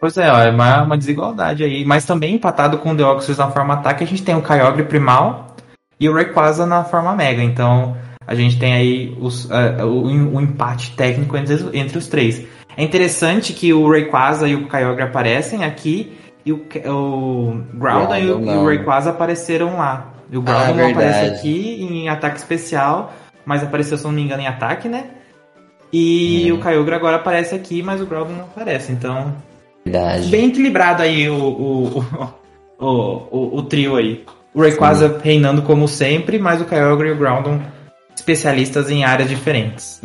É, 0.00 0.06
pois 0.10 0.16
é, 0.16 0.32
ó, 0.32 0.38
é 0.40 0.50
uma, 0.50 0.82
uma 0.82 0.98
desigualdade 0.98 1.62
aí. 1.62 1.84
Mas 1.84 2.06
também 2.06 2.34
empatado 2.34 2.78
com 2.78 2.92
o 2.92 2.96
Deoxys 2.96 3.36
na 3.36 3.50
forma 3.50 3.74
ataque, 3.74 4.02
a 4.02 4.06
gente 4.06 4.22
tem 4.22 4.34
o 4.34 4.42
Kyogre 4.42 4.84
Primal 4.84 5.54
e 6.00 6.08
o 6.08 6.14
Rayquaza 6.14 6.64
na 6.64 6.82
forma 6.82 7.14
Mega. 7.14 7.42
Então 7.42 7.96
a 8.26 8.34
gente 8.34 8.58
tem 8.58 8.72
aí 8.72 9.16
os, 9.20 9.44
uh, 9.44 9.84
o, 9.84 10.36
o, 10.36 10.40
empate 10.40 10.96
técnico 10.96 11.36
entre, 11.36 11.78
entre 11.78 11.98
os 11.98 12.08
três. 12.08 12.46
É 12.76 12.82
interessante 12.82 13.52
que 13.52 13.72
o 13.72 13.90
Rayquaza 13.90 14.48
e 14.48 14.54
o 14.54 14.68
Kyogre 14.68 15.02
aparecem 15.02 15.64
aqui 15.64 16.16
e 16.46 16.52
o, 16.52 16.64
o 16.86 17.62
Groudon 17.74 18.16
e, 18.16 18.30
o, 18.30 18.44
e 18.44 18.56
o 18.56 18.66
Rayquaza 18.66 19.10
apareceram 19.10 19.76
lá. 19.76 20.14
E 20.30 20.38
o 20.38 20.42
Groudon 20.42 20.64
ah, 20.64 20.72
não 20.72 20.90
aparece 20.90 21.26
aqui 21.26 21.82
em 21.82 22.08
ataque 22.08 22.38
especial, 22.38 23.12
mas 23.44 23.62
apareceu, 23.62 23.98
se 23.98 24.04
não 24.04 24.12
me 24.12 24.22
engano, 24.22 24.42
em 24.42 24.46
ataque, 24.46 24.88
né? 24.88 25.10
E 25.92 26.50
hum. 26.50 26.56
o 26.56 26.62
Kyogre 26.62 26.94
agora 26.94 27.16
aparece 27.16 27.54
aqui, 27.54 27.82
mas 27.82 28.00
o 28.00 28.06
Groudon 28.06 28.34
não 28.34 28.44
aparece. 28.44 28.92
Então, 28.92 29.34
Verdade. 29.90 30.28
bem 30.28 30.48
equilibrado 30.48 31.02
aí 31.02 31.28
o, 31.28 31.34
o, 31.34 32.04
o, 32.78 32.86
o, 33.30 33.56
o 33.58 33.62
trio 33.64 33.96
aí. 33.96 34.24
O 34.54 34.60
Rayquaza 34.60 35.08
Sim. 35.08 35.20
reinando 35.22 35.62
como 35.62 35.86
sempre, 35.86 36.38
mas 36.38 36.60
o 36.60 36.64
Kyogre 36.64 37.08
e 37.08 37.12
o 37.12 37.16
Groudon 37.16 37.60
especialistas 38.14 38.90
em 38.90 39.04
áreas 39.04 39.28
diferentes. 39.28 40.00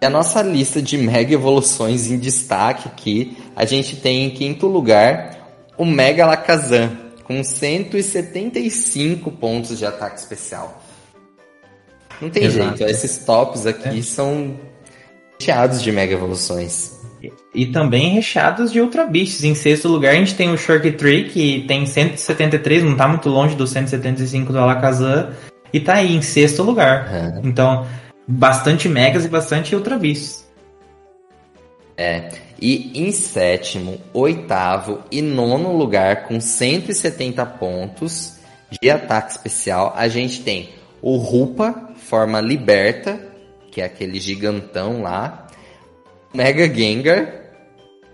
E 0.00 0.06
a 0.06 0.10
nossa 0.10 0.42
lista 0.42 0.82
de 0.82 0.98
mega 0.98 1.32
evoluções 1.32 2.10
em 2.10 2.18
destaque 2.18 2.88
aqui, 2.88 3.36
a 3.54 3.64
gente 3.64 3.96
tem 3.96 4.26
em 4.26 4.30
quinto 4.30 4.66
lugar 4.66 5.38
o 5.78 5.84
Mega 5.84 6.26
Lakazan, 6.26 6.90
com 7.22 7.42
175 7.42 9.30
pontos 9.30 9.78
de 9.78 9.86
ataque 9.86 10.18
especial. 10.18 10.82
Não 12.20 12.28
tem 12.28 12.44
Exato. 12.44 12.78
jeito, 12.78 12.90
esses 12.90 13.18
tops 13.18 13.66
aqui 13.66 14.00
é. 14.00 14.02
são 14.02 14.56
recheados 15.38 15.82
de 15.82 15.90
mega 15.90 16.14
evoluções. 16.14 17.01
E 17.54 17.66
também 17.66 18.10
recheados 18.10 18.72
de 18.72 18.80
Ultra 18.80 19.06
Beasts. 19.06 19.44
Em 19.44 19.54
sexto 19.54 19.88
lugar, 19.88 20.12
a 20.12 20.16
gente 20.16 20.34
tem 20.34 20.50
o 20.50 20.58
Shark 20.58 20.90
Tree, 20.92 21.28
que 21.28 21.64
tem 21.68 21.86
173, 21.86 22.82
não 22.82 22.92
está 22.92 23.06
muito 23.06 23.28
longe 23.28 23.54
dos 23.54 23.70
175 23.70 24.52
do 24.52 24.58
Alakazam, 24.58 25.30
e 25.72 25.80
tá 25.80 25.94
aí 25.94 26.16
em 26.16 26.22
sexto 26.22 26.62
lugar. 26.62 27.08
É. 27.12 27.40
Então, 27.44 27.86
bastante 28.26 28.88
Megas 28.88 29.24
e 29.24 29.28
bastante 29.28 29.74
Ultra 29.74 29.98
Beasts. 29.98 30.46
É. 31.96 32.30
E 32.60 32.92
em 32.94 33.10
sétimo, 33.10 34.00
oitavo 34.12 35.00
e 35.10 35.20
nono 35.20 35.76
lugar, 35.76 36.24
com 36.24 36.40
170 36.40 37.44
pontos 37.46 38.38
de 38.80 38.90
ataque 38.90 39.32
especial, 39.32 39.92
a 39.96 40.08
gente 40.08 40.42
tem 40.42 40.70
o 41.00 41.16
Rupa, 41.16 41.90
forma 41.96 42.40
liberta, 42.40 43.20
que 43.70 43.80
é 43.80 43.84
aquele 43.84 44.20
gigantão 44.20 45.02
lá, 45.02 45.48
Mega 46.34 46.72
Gengar 46.72 47.42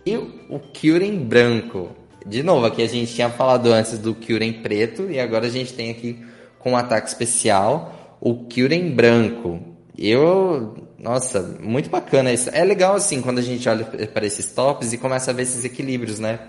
e 0.04 0.16
o 0.16 0.58
Kyurem 0.72 1.18
branco. 1.18 1.90
De 2.26 2.42
novo, 2.42 2.66
aqui 2.66 2.82
a 2.82 2.88
gente 2.88 3.14
tinha 3.14 3.30
falado 3.30 3.72
antes 3.72 3.98
do 3.98 4.14
Kyurem 4.14 4.52
preto 4.54 5.10
e 5.10 5.20
agora 5.20 5.46
a 5.46 5.50
gente 5.50 5.72
tem 5.72 5.90
aqui 5.90 6.18
com 6.58 6.76
ataque 6.76 7.08
especial 7.08 8.16
o 8.20 8.44
Kyurem 8.46 8.90
branco. 8.90 9.60
Eu, 9.96 10.76
nossa, 10.98 11.56
muito 11.60 11.90
bacana 11.90 12.32
isso. 12.32 12.50
É 12.52 12.64
legal 12.64 12.94
assim 12.94 13.20
quando 13.20 13.38
a 13.38 13.42
gente 13.42 13.68
olha 13.68 13.84
para 13.84 14.26
esses 14.26 14.46
tops 14.46 14.92
e 14.92 14.98
começa 14.98 15.30
a 15.30 15.34
ver 15.34 15.42
esses 15.42 15.64
equilíbrios, 15.64 16.18
né? 16.18 16.40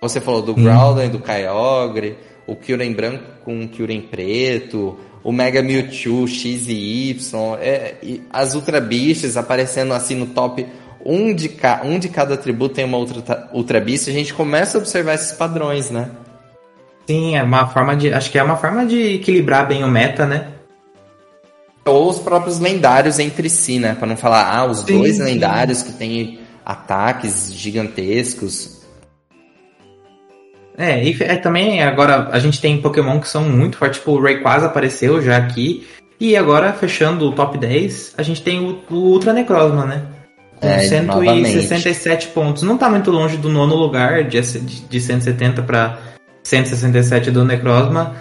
Você 0.00 0.20
falou 0.20 0.42
do 0.42 0.54
Groudon 0.54 1.02
e 1.02 1.08
do 1.08 1.18
Kyogre, 1.18 2.16
o 2.46 2.54
Kyurem 2.54 2.92
branco 2.92 3.24
com 3.44 3.64
o 3.64 3.68
Kyurem 3.68 4.00
preto, 4.02 4.96
o 5.22 5.32
Mega 5.32 5.62
Mewtwo 5.62 6.26
X 6.26 6.68
e 6.68 7.10
Y, 7.10 7.56
é, 7.60 7.96
e 8.02 8.22
as 8.30 8.54
Ultra 8.54 8.80
Beasts 8.80 9.36
aparecendo 9.36 9.92
assim 9.92 10.14
no 10.14 10.26
top 10.26 10.66
um 11.10 11.34
de, 11.34 11.48
ca, 11.48 11.82
um 11.84 11.98
de 11.98 12.08
cada 12.08 12.34
atributo 12.34 12.76
tem 12.76 12.84
uma 12.84 12.96
outra 12.96 13.48
Ultra 13.52 13.80
Beast, 13.80 14.08
a 14.08 14.12
gente 14.12 14.32
começa 14.32 14.78
a 14.78 14.80
observar 14.80 15.14
esses 15.14 15.32
padrões, 15.32 15.90
né? 15.90 16.08
Sim, 17.06 17.36
é 17.36 17.42
uma 17.42 17.66
forma 17.66 17.96
de. 17.96 18.12
Acho 18.12 18.30
que 18.30 18.38
é 18.38 18.42
uma 18.42 18.56
forma 18.56 18.86
de 18.86 19.14
equilibrar 19.14 19.66
bem 19.66 19.82
o 19.82 19.88
meta, 19.88 20.24
né? 20.24 20.46
Ou 21.84 22.08
os 22.08 22.20
próprios 22.20 22.60
lendários 22.60 23.18
entre 23.18 23.50
si, 23.50 23.80
né? 23.80 23.96
Para 23.96 24.06
não 24.06 24.16
falar, 24.16 24.54
ah, 24.54 24.64
os 24.66 24.78
sim, 24.78 24.98
dois 24.98 25.16
sim. 25.16 25.24
lendários 25.24 25.82
que 25.82 25.92
têm 25.92 26.38
ataques 26.64 27.52
gigantescos. 27.52 28.82
É, 30.78 31.02
e 31.02 31.16
é, 31.22 31.36
também 31.36 31.82
agora 31.82 32.28
a 32.30 32.38
gente 32.38 32.60
tem 32.60 32.80
Pokémon 32.80 33.18
que 33.18 33.28
são 33.28 33.42
muito 33.42 33.76
fortes, 33.76 33.98
tipo 33.98 34.12
o 34.12 34.22
Rayquaza 34.22 34.66
apareceu 34.66 35.20
já 35.20 35.36
aqui. 35.36 35.86
E 36.20 36.36
agora, 36.36 36.72
fechando 36.72 37.26
o 37.26 37.32
top 37.32 37.58
10, 37.58 38.14
a 38.16 38.22
gente 38.22 38.42
tem 38.42 38.60
o, 38.60 38.78
o 38.90 38.94
Ultra 38.94 39.32
Necrozma, 39.32 39.86
né? 39.86 40.02
Com 40.60 40.68
é, 40.68 40.80
167 40.80 41.06
novamente. 41.06 42.28
pontos. 42.28 42.62
Não 42.62 42.76
tá 42.76 42.88
muito 42.90 43.10
longe 43.10 43.36
do 43.36 43.48
nono 43.48 43.74
lugar, 43.74 44.24
de, 44.24 44.40
de 44.40 45.00
170 45.00 45.62
para 45.62 45.98
167 46.42 47.30
do 47.30 47.44
Necrozma. 47.44 48.14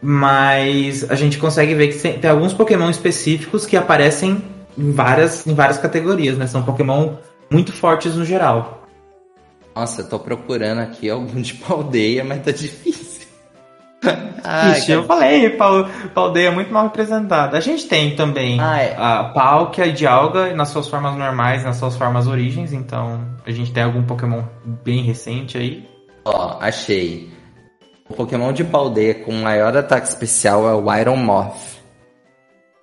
Mas 0.00 1.10
a 1.10 1.14
gente 1.14 1.38
consegue 1.38 1.74
ver 1.74 1.88
que 1.88 1.98
tem 1.98 2.30
alguns 2.30 2.52
Pokémon 2.52 2.88
específicos 2.88 3.66
que 3.66 3.76
aparecem 3.76 4.42
em 4.76 4.92
várias, 4.92 5.46
em 5.46 5.54
várias 5.54 5.78
categorias, 5.78 6.38
né? 6.38 6.46
São 6.46 6.62
Pokémon 6.62 7.14
muito 7.50 7.72
fortes 7.72 8.14
no 8.14 8.24
geral. 8.24 8.86
Nossa, 9.74 10.02
eu 10.02 10.08
tô 10.08 10.18
procurando 10.18 10.80
aqui 10.80 11.08
algum 11.08 11.40
de 11.42 11.54
paldeia, 11.54 12.22
mas 12.22 12.44
tá 12.44 12.52
difícil. 12.52 13.17
Ai, 14.44 14.78
Ixi, 14.78 14.92
eu 14.92 15.04
falei, 15.04 15.58
Paldeia 16.14 16.48
é 16.48 16.50
muito 16.50 16.72
mal 16.72 16.84
representada. 16.84 17.58
A 17.58 17.60
gente 17.60 17.86
tem 17.86 18.14
também 18.14 18.58
ah, 18.60 18.80
é. 18.80 18.96
a 18.96 19.24
Palkia 19.24 19.86
e 19.86 19.92
Dialga 19.92 20.54
nas 20.54 20.68
suas 20.68 20.88
formas 20.88 21.16
normais, 21.16 21.64
nas 21.64 21.76
suas 21.76 21.96
formas 21.96 22.26
origens, 22.26 22.72
então 22.72 23.20
a 23.44 23.50
gente 23.50 23.72
tem 23.72 23.82
algum 23.82 24.02
Pokémon 24.04 24.42
bem 24.84 25.02
recente 25.02 25.58
aí. 25.58 25.88
Ó, 26.24 26.56
achei. 26.60 27.30
O 28.08 28.14
Pokémon 28.14 28.52
de 28.52 28.64
Paldeia 28.64 29.14
com 29.14 29.32
maior 29.32 29.76
ataque 29.76 30.08
especial 30.08 30.66
é 30.68 30.74
o 30.74 30.98
Iron 30.98 31.16
Moth. 31.16 31.78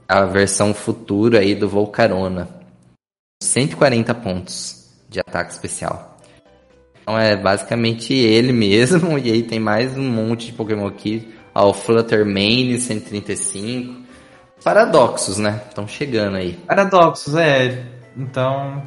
A 0.07 0.26
versão 0.26 0.74
futura 0.74 1.39
aí 1.39 1.55
do 1.55 1.68
Volcarona. 1.68 2.47
140 3.41 4.13
pontos 4.16 4.91
de 5.09 5.20
ataque 5.20 5.51
especial. 5.51 6.14
Então 7.06 7.20
é 7.20 7.38
basicamente 7.38 8.16
ele 8.16 8.51
mesmo, 8.51 9.20
e 9.20 9.32
aí 9.32 9.43
tem 9.43 9.60
mais 9.60 9.95
um 9.95 10.10
monte 10.10 10.47
de 10.47 10.53
Pokémon 10.53 10.88
aqui. 10.88 11.32
Ó, 11.53 11.70
o 11.70 11.74
Fluttermane 11.74 12.80
135. 12.80 14.03
Paradoxos, 14.64 15.38
né? 15.38 15.62
Estão 15.70 15.88
chegando 15.88 16.38
aí. 16.38 16.53
Paradoxos, 16.68 17.36
é. 17.36 17.84
Então. 18.18 18.82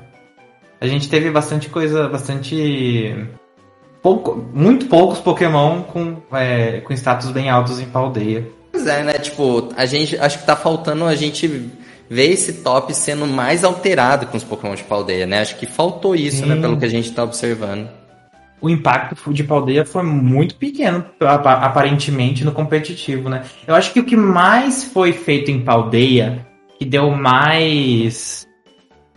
A 0.80 0.86
gente 0.86 1.08
teve 1.08 1.30
bastante 1.30 1.68
coisa, 1.68 2.08
bastante. 2.08 3.28
Pouco, 4.02 4.48
muito 4.52 4.86
poucos 4.86 5.20
Pokémon 5.20 5.82
com, 5.82 6.16
é, 6.32 6.80
com 6.80 6.92
status 6.92 7.30
bem 7.30 7.48
altos 7.48 7.80
em 7.80 7.86
Paldeia. 7.86 8.48
Pois 8.72 8.86
é, 8.86 9.04
né? 9.04 9.12
Tipo, 9.14 9.72
a 9.76 9.86
gente. 9.86 10.18
Acho 10.18 10.40
que 10.40 10.46
tá 10.46 10.56
faltando 10.56 11.04
a 11.04 11.14
gente 11.14 11.70
ver 12.10 12.32
esse 12.32 12.54
top 12.64 12.92
sendo 12.92 13.26
mais 13.26 13.62
alterado 13.62 14.26
com 14.26 14.36
os 14.36 14.44
Pokémon 14.44 14.74
de 14.74 14.82
Paldeia, 14.82 15.26
né? 15.26 15.40
Acho 15.40 15.56
que 15.56 15.66
faltou 15.66 16.16
isso, 16.16 16.44
né? 16.44 16.54
Sim. 16.54 16.60
né? 16.60 16.60
Pelo 16.60 16.78
que 16.78 16.84
a 16.84 16.90
gente 16.90 17.12
tá 17.12 17.22
observando 17.22 17.97
o 18.60 18.68
impacto 18.68 19.32
de 19.32 19.44
Paldeia 19.44 19.84
foi 19.84 20.02
muito 20.02 20.56
pequeno, 20.56 21.04
aparentemente, 21.20 22.44
no 22.44 22.52
competitivo, 22.52 23.28
né? 23.28 23.42
Eu 23.66 23.74
acho 23.74 23.92
que 23.92 24.00
o 24.00 24.04
que 24.04 24.16
mais 24.16 24.84
foi 24.84 25.12
feito 25.12 25.50
em 25.50 25.60
Paldeia, 25.60 26.46
que 26.78 26.84
deu 26.84 27.10
mais, 27.10 28.46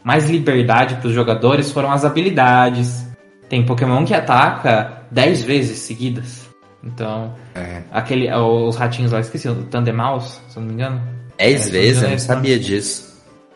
mais 0.03 0.29
liberdade 0.29 0.95
para 0.95 1.07
os 1.07 1.13
jogadores, 1.13 1.71
foram 1.71 1.91
as 1.91 2.05
habilidades. 2.05 3.07
Tem 3.49 3.65
Pokémon 3.65 4.05
que 4.05 4.13
ataca 4.13 5.03
10 5.11 5.43
vezes 5.43 5.79
seguidas. 5.79 6.49
Então, 6.83 7.35
é. 7.53 7.83
aquele, 7.91 8.31
os 8.33 8.75
ratinhos 8.75 9.11
lá, 9.11 9.19
esqueci, 9.19 9.47
o 9.47 9.63
Tandemaus, 9.63 10.41
se 10.49 10.59
não 10.59 10.65
me 10.65 10.73
engano. 10.73 11.01
10 11.37 11.67
é, 11.67 11.71
vezes? 11.71 12.03
Eu 12.03 12.09
não 12.11 12.19
sabia 12.19 12.59
disso. 12.59 13.10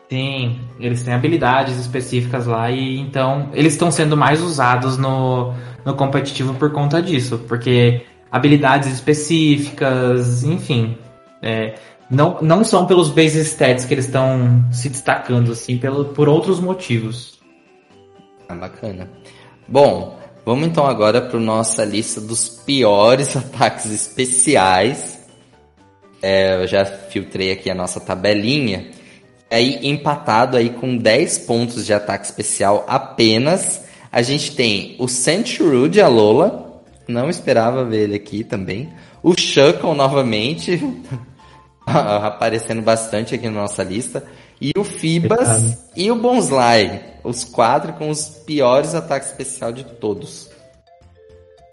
Sim, 0.10 0.60
eles 0.80 1.02
têm 1.02 1.14
habilidades 1.14 1.78
específicas 1.78 2.46
lá 2.46 2.70
e 2.70 3.00
então 3.00 3.50
eles 3.54 3.74
estão 3.74 3.90
sendo 3.90 4.16
mais 4.16 4.42
usados 4.42 4.98
no, 4.98 5.54
no 5.84 5.96
competitivo 5.96 6.54
por 6.54 6.72
conta 6.72 7.02
disso, 7.02 7.40
porque 7.48 8.04
habilidades 8.32 8.92
específicas, 8.92 10.44
enfim, 10.44 10.96
é, 11.42 11.76
não, 12.10 12.40
não 12.42 12.64
são 12.64 12.86
pelos 12.86 13.10
base 13.10 13.40
stats 13.42 13.86
que 13.86 13.94
eles 13.94 14.06
estão 14.06 14.64
se 14.72 14.90
destacando, 14.90 15.52
assim, 15.52 15.78
pelo, 15.78 16.06
por 16.06 16.30
outros 16.30 16.60
motivos. 16.60 17.40
Ah, 18.48 18.54
bacana. 18.54 19.10
Bom, 19.68 20.20
vamos 20.46 20.68
então 20.68 20.86
agora 20.86 21.20
para 21.20 21.40
nossa 21.40 21.84
lista 21.84 22.22
dos 22.22 22.48
piores 22.48 23.34
ataques 23.36 23.92
especiais. 23.92 25.26
É, 26.22 26.62
eu 26.62 26.68
já 26.68 26.86
filtrei 26.86 27.52
aqui 27.52 27.72
a 27.72 27.76
nossa 27.76 28.00
tabelinha 28.00 28.92
aí 29.56 29.80
empatado 29.84 30.58
aí 30.58 30.70
com 30.70 30.98
10 30.98 31.40
pontos 31.40 31.86
de 31.86 31.94
ataque 31.94 32.26
especial 32.26 32.86
apenas. 32.88 33.84
A 34.12 34.22
gente 34.22 34.56
tem 34.56 34.96
o 35.00 35.08
Centuru 35.08 35.90
de 35.90 36.02
Alola, 36.02 36.82
não 37.08 37.30
esperava 37.30 37.84
ver 37.84 38.04
ele 38.04 38.16
aqui 38.16 38.44
também. 38.44 38.90
O 39.24 39.34
Shuckle 39.38 39.96
novamente, 39.96 40.80
aparecendo 41.86 42.82
bastante 42.82 43.36
aqui 43.36 43.46
na 43.48 43.62
nossa 43.62 43.84
lista. 43.84 44.24
E 44.60 44.72
o 44.78 44.84
Fibas 44.84 45.90
e 45.96 46.10
o 46.10 46.16
Bonsly, 46.16 47.02
os 47.24 47.44
quatro 47.44 47.94
com 47.94 48.10
os 48.10 48.30
piores 48.46 48.96
ataques 48.96 49.30
especial 49.30 49.74
de 49.74 49.84
todos. 49.84 50.50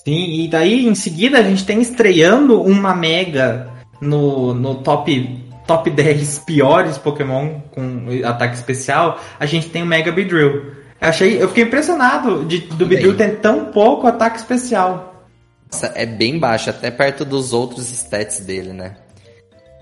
Sim, 0.05 0.43
e 0.43 0.49
daí 0.49 0.87
em 0.87 0.95
seguida 0.97 1.39
a 1.39 1.43
gente 1.43 1.65
tem 1.65 1.81
estreando 1.81 2.61
uma 2.61 2.93
Mega 2.93 3.71
no, 4.01 4.53
no 4.53 4.77
top 4.77 5.52
top 5.67 5.91
10 5.91 6.41
piores 6.41 6.99
Pokémon 6.99 7.61
com 7.71 8.07
ataque 8.25 8.55
especial, 8.55 9.21
a 9.39 9.47
gente 9.47 9.69
tem 9.69 9.83
o 9.83 9.87
Mega 9.87 10.13
Beedrill. 10.13 10.73
Eu, 11.01 11.09
achei, 11.09 11.43
eu 11.43 11.49
fiquei 11.49 11.65
impressionado 11.65 12.45
de, 12.45 12.59
do 12.59 12.87
Beedrill 12.87 13.17
ter 13.17 13.41
tão 13.41 13.67
pouco 13.67 14.07
ataque 14.07 14.39
especial. 14.39 15.27
Nossa, 15.71 15.93
é 15.95 16.05
bem 16.05 16.39
baixo, 16.39 16.71
até 16.71 16.91
perto 16.91 17.25
dos 17.25 17.53
outros 17.53 17.91
stats 17.91 18.41
dele, 18.41 18.73
né? 18.73 18.97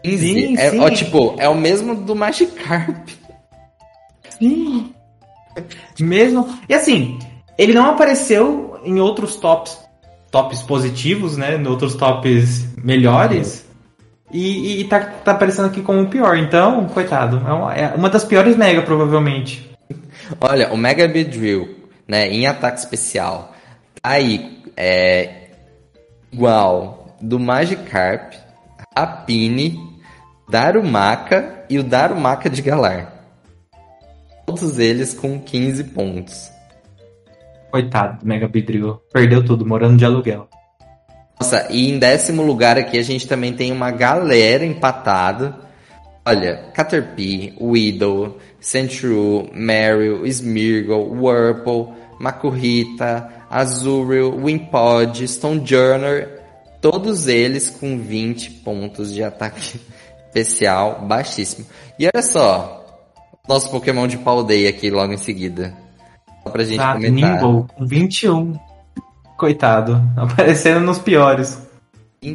15. 0.04 0.18
Sim, 0.18 0.56
é, 0.56 0.70
sim. 0.70 0.80
Ó, 0.80 0.90
tipo, 0.90 1.34
é 1.38 1.48
o 1.48 1.54
mesmo 1.54 1.94
do 1.94 2.14
Magikarp. 2.14 3.08
Sim. 4.38 4.94
Mesmo. 5.98 6.48
E 6.68 6.74
assim, 6.74 7.18
ele 7.58 7.74
não 7.74 7.90
apareceu 7.90 8.80
em 8.84 9.00
outros 9.00 9.36
tops, 9.36 9.78
tops 10.30 10.62
positivos, 10.62 11.36
né? 11.36 11.56
Em 11.56 11.66
outros 11.66 11.94
tops 11.94 12.66
melhores. 12.82 13.66
E, 14.32 14.80
e 14.80 14.84
tá, 14.84 15.00
tá 15.00 15.32
aparecendo 15.32 15.66
aqui 15.66 15.82
como 15.82 16.02
o 16.02 16.08
pior. 16.08 16.36
Então, 16.36 16.86
coitado. 16.88 17.42
É 17.46 17.52
uma, 17.52 17.74
é 17.74 17.94
uma 17.94 18.08
das 18.08 18.24
piores 18.24 18.56
Mega, 18.56 18.82
provavelmente. 18.82 19.70
Olha, 20.40 20.72
o 20.72 20.76
Mega 20.76 21.08
Beedrill, 21.08 21.76
né, 22.06 22.28
em 22.28 22.46
ataque 22.46 22.78
especial, 22.78 23.54
tá 24.00 24.10
aí 24.10 24.60
é 24.76 25.48
igual 26.32 27.16
do 27.20 27.38
Magikarp, 27.38 28.34
Rapine, 28.96 29.78
Darumaka 30.48 31.64
e 31.68 31.78
o 31.78 31.82
Darumaka 31.82 32.48
de 32.48 32.62
Galar. 32.62 33.12
Todos 34.46 34.78
eles 34.78 35.12
com 35.12 35.38
15 35.38 35.84
pontos. 35.84 36.50
Coitado 37.70 38.20
do 38.20 38.26
Mega 38.26 38.48
Beedrill. 38.48 39.00
Perdeu 39.12 39.44
tudo, 39.44 39.66
morando 39.66 39.96
de 39.96 40.04
aluguel. 40.04 40.48
Nossa, 41.40 41.68
e 41.70 41.90
em 41.90 41.98
décimo 41.98 42.42
lugar 42.42 42.76
aqui 42.76 42.98
a 42.98 43.02
gente 43.02 43.26
também 43.26 43.54
tem 43.54 43.72
uma 43.72 43.90
galera 43.90 44.64
empatada. 44.64 45.56
Olha, 46.24 46.70
Caterpie, 46.74 47.54
Weedle, 47.58 48.36
Sentru, 48.60 49.48
Meryl, 49.54 50.26
Smeargle, 50.26 51.08
Wurple, 51.18 51.94
Makuhita, 52.20 53.26
Azurill, 53.48 54.36
Wimpod, 54.36 55.26
Stonejourner, 55.26 56.42
todos 56.82 57.26
eles 57.26 57.70
com 57.70 57.98
20 57.98 58.50
pontos 58.62 59.10
de 59.12 59.24
ataque 59.24 59.80
especial, 60.28 61.06
baixíssimo. 61.06 61.66
E 61.98 62.04
olha 62.04 62.22
só, 62.22 62.84
nosso 63.48 63.70
Pokémon 63.70 64.06
de 64.06 64.18
Paldeia 64.18 64.68
aqui 64.68 64.90
logo 64.90 65.14
em 65.14 65.18
seguida. 65.18 65.74
Só 66.42 66.50
pra 66.50 66.64
gente 66.64 66.80
ah, 66.80 66.92
comentar. 66.92 67.42
Nimble, 67.42 67.66
com 67.74 67.86
21. 67.86 68.69
Coitado, 69.40 69.98
aparecendo 70.18 70.80
nos 70.80 70.98
piores. 70.98 71.58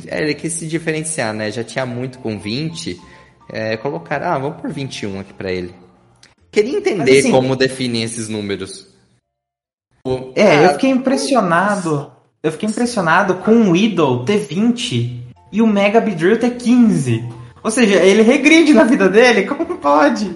É, 0.07 0.23
ele 0.23 0.33
quis 0.33 0.53
se 0.53 0.65
diferenciar, 0.65 1.35
né? 1.35 1.51
Já 1.51 1.63
tinha 1.63 1.85
muito 1.85 2.17
com 2.17 2.39
20. 2.39 2.99
É, 3.53 3.77
colocaram, 3.77 4.25
ah, 4.25 4.39
vamos 4.39 4.59
por 4.59 4.71
21 4.71 5.19
aqui 5.19 5.31
pra 5.31 5.51
ele. 5.51 5.75
Queria 6.51 6.79
entender 6.79 7.19
assim, 7.19 7.29
como 7.29 7.55
definem 7.55 8.01
esses 8.01 8.27
números. 8.27 8.87
É, 10.33 10.65
eu 10.65 10.69
fiquei 10.71 10.89
impressionado. 10.89 12.11
Eu 12.41 12.51
fiquei 12.51 12.67
impressionado 12.67 13.35
com 13.35 13.69
o 13.69 13.75
Idol 13.75 14.25
ter 14.25 14.39
20 14.39 15.27
e 15.51 15.61
o 15.61 15.67
Mega 15.67 16.01
Beedrill 16.01 16.39
ter 16.39 16.55
15. 16.55 17.23
Ou 17.63 17.69
seja, 17.69 18.01
ele 18.01 18.23
regride 18.23 18.73
na 18.73 18.83
vida 18.83 19.07
dele? 19.07 19.43
Como 19.45 19.77
pode? 19.77 20.35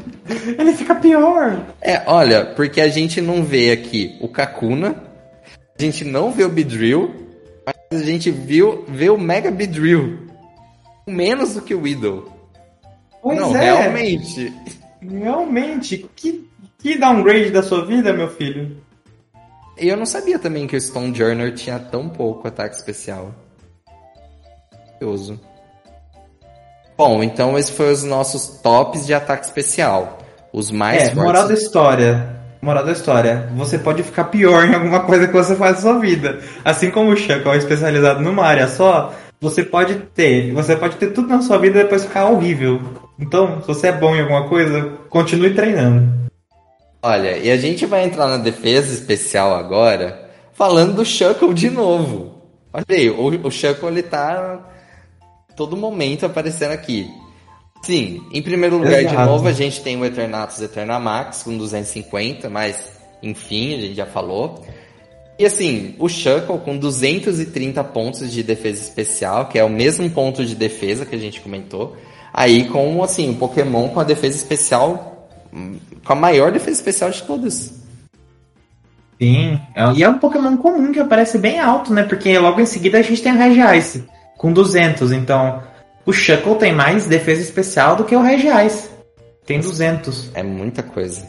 Ele 0.55 0.73
fica 0.73 0.93
pior. 0.93 1.65
É, 1.81 2.03
olha, 2.05 2.45
porque 2.45 2.79
a 2.79 2.89
gente 2.89 3.19
não 3.21 3.43
vê 3.43 3.71
aqui 3.71 4.15
o 4.21 4.27
Kakuna, 4.27 5.08
a 5.79 5.81
gente 5.81 6.03
não 6.03 6.29
vê 6.31 6.43
o 6.43 6.49
Beedrill, 6.49 7.15
mas 7.65 8.01
a 8.01 8.03
gente 8.03 8.29
viu, 8.29 8.83
vê 8.85 9.09
o 9.09 9.17
Mega 9.17 9.49
Beedrill. 9.49 10.27
Menos 11.07 11.53
do 11.53 11.61
que 11.61 11.73
o 11.73 11.87
Idol. 11.87 12.27
Pois 13.21 13.39
não, 13.39 13.55
é. 13.55 13.63
realmente. 13.63 14.53
Realmente, 15.01 16.09
que, 16.13 16.45
que 16.77 16.97
downgrade 16.97 17.51
da 17.51 17.63
sua 17.63 17.85
vida, 17.85 18.11
meu 18.11 18.29
filho? 18.29 18.75
E 19.77 19.87
eu 19.87 19.95
não 19.95 20.05
sabia 20.05 20.37
também 20.37 20.67
que 20.67 20.75
o 20.75 20.81
Stone 20.81 21.15
Journey 21.15 21.53
tinha 21.53 21.79
tão 21.79 22.09
pouco 22.09 22.45
ataque 22.45 22.75
especial. 22.75 23.33
Curioso. 24.97 25.39
Bom, 26.97 27.23
então 27.23 27.57
esses 27.57 27.71
foram 27.71 27.93
os 27.93 28.03
nossos 28.03 28.59
tops 28.61 29.05
de 29.05 29.13
ataque 29.13 29.45
especial. 29.45 30.19
Os 30.51 30.69
mais 30.71 31.03
é, 31.03 31.05
fortes. 31.05 31.23
moral 31.23 31.47
da 31.47 31.53
história. 31.53 32.38
Moral 32.61 32.85
da 32.85 32.91
história. 32.91 33.49
Você 33.55 33.77
pode 33.77 34.03
ficar 34.03 34.25
pior 34.25 34.65
em 34.65 34.73
alguma 34.73 35.01
coisa 35.01 35.27
que 35.27 35.33
você 35.33 35.55
faz 35.55 35.75
na 35.75 35.81
sua 35.81 35.99
vida. 35.99 36.39
Assim 36.63 36.91
como 36.91 37.11
o 37.11 37.15
Chuck 37.15 37.47
é 37.47 37.57
especializado 37.57 38.21
numa 38.21 38.43
área 38.43 38.67
só, 38.67 39.13
você 39.39 39.63
pode 39.63 39.95
ter. 40.13 40.51
Você 40.53 40.75
pode 40.75 40.97
ter 40.97 41.07
tudo 41.07 41.29
na 41.29 41.41
sua 41.41 41.57
vida 41.57 41.79
e 41.79 41.83
depois 41.83 42.03
ficar 42.03 42.25
horrível. 42.25 42.81
Então, 43.17 43.61
se 43.61 43.67
você 43.67 43.87
é 43.87 43.91
bom 43.91 44.13
em 44.15 44.21
alguma 44.21 44.47
coisa, 44.49 44.97
continue 45.09 45.53
treinando. 45.53 46.19
Olha, 47.01 47.37
e 47.37 47.49
a 47.49 47.55
gente 47.55 47.85
vai 47.85 48.03
entrar 48.03 48.27
na 48.27 48.37
defesa 48.37 48.93
especial 48.93 49.55
agora, 49.55 50.29
falando 50.51 50.95
do 50.95 51.05
Shuckle 51.05 51.53
de 51.53 51.69
novo. 51.69 52.43
Olha 52.73 52.85
aí, 52.89 53.09
o, 53.09 53.47
o 53.47 53.51
Shuckle 53.51 53.87
ele 53.87 54.03
tá 54.03 54.59
todo 55.55 55.77
momento 55.77 56.25
aparecendo 56.25 56.71
aqui. 56.71 57.09
Sim, 57.83 58.23
em 58.31 58.41
primeiro 58.41 58.77
lugar, 58.77 59.01
Exato. 59.01 59.15
de 59.15 59.25
novo, 59.25 59.47
a 59.47 59.53
gente 59.53 59.81
tem 59.81 59.97
o 59.97 60.05
Eternatus 60.05 60.61
Eternamax 60.61 61.43
com 61.43 61.57
250, 61.57 62.49
mas 62.49 62.91
enfim, 63.23 63.75
a 63.75 63.81
gente 63.81 63.95
já 63.95 64.05
falou. 64.05 64.63
E 65.37 65.45
assim, 65.45 65.95
o 65.97 66.09
Shuckle 66.09 66.59
com 66.59 66.77
230 66.77 67.81
pontos 67.85 68.29
de 68.29 68.43
defesa 68.43 68.81
especial, 68.81 69.47
que 69.47 69.57
é 69.57 69.63
o 69.63 69.69
mesmo 69.69 70.09
ponto 70.09 70.45
de 70.45 70.53
defesa 70.53 71.05
que 71.05 71.15
a 71.15 71.19
gente 71.19 71.39
comentou. 71.39 71.95
Aí 72.33 72.67
com, 72.67 73.01
assim, 73.01 73.31
o 73.31 73.35
Pokémon 73.35 73.87
com 73.87 74.01
a 74.01 74.03
defesa 74.03 74.35
especial, 74.35 75.29
com 76.03 76.13
a 76.13 76.15
maior 76.15 76.51
defesa 76.51 76.77
especial 76.77 77.09
de 77.09 77.23
todas. 77.23 77.79
Sim, 79.17 79.59
é 79.75 79.93
e 79.95 80.03
é 80.03 80.09
um 80.09 80.17
Pokémon 80.17 80.55
comum 80.57 80.91
que 80.91 80.99
aparece 80.99 81.37
bem 81.37 81.59
alto, 81.59 81.93
né? 81.93 82.03
Porque 82.03 82.37
logo 82.37 82.59
em 82.59 82.65
seguida 82.65 82.99
a 82.99 83.01
gente 83.01 83.21
tem 83.21 83.33
o 83.33 83.37
Regice, 83.37 84.05
com 84.37 84.51
200. 84.51 85.11
Então, 85.11 85.61
o 86.09 86.13
Shuckle 86.13 86.55
tem 86.55 86.73
mais 86.73 87.05
defesa 87.05 87.39
especial 87.39 87.95
do 87.95 88.03
que 88.03 88.15
o 88.15 88.21
Regice. 88.23 88.89
Tem 89.45 89.59
200. 89.59 90.31
É 90.33 90.41
muita 90.41 90.81
coisa. 90.81 91.23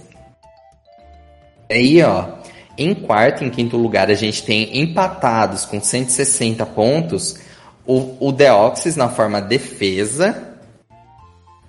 Aí, 1.70 2.02
ó, 2.02 2.38
em 2.78 2.94
quarto 2.94 3.44
e 3.44 3.46
em 3.46 3.50
quinto 3.50 3.76
lugar 3.76 4.10
a 4.10 4.14
gente 4.14 4.42
tem 4.42 4.80
empatados 4.80 5.66
com 5.66 5.78
160 5.82 6.64
pontos 6.64 7.38
o, 7.86 8.28
o 8.28 8.32
Deoxys 8.32 8.96
na 8.96 9.10
forma 9.10 9.42
defesa 9.42 10.56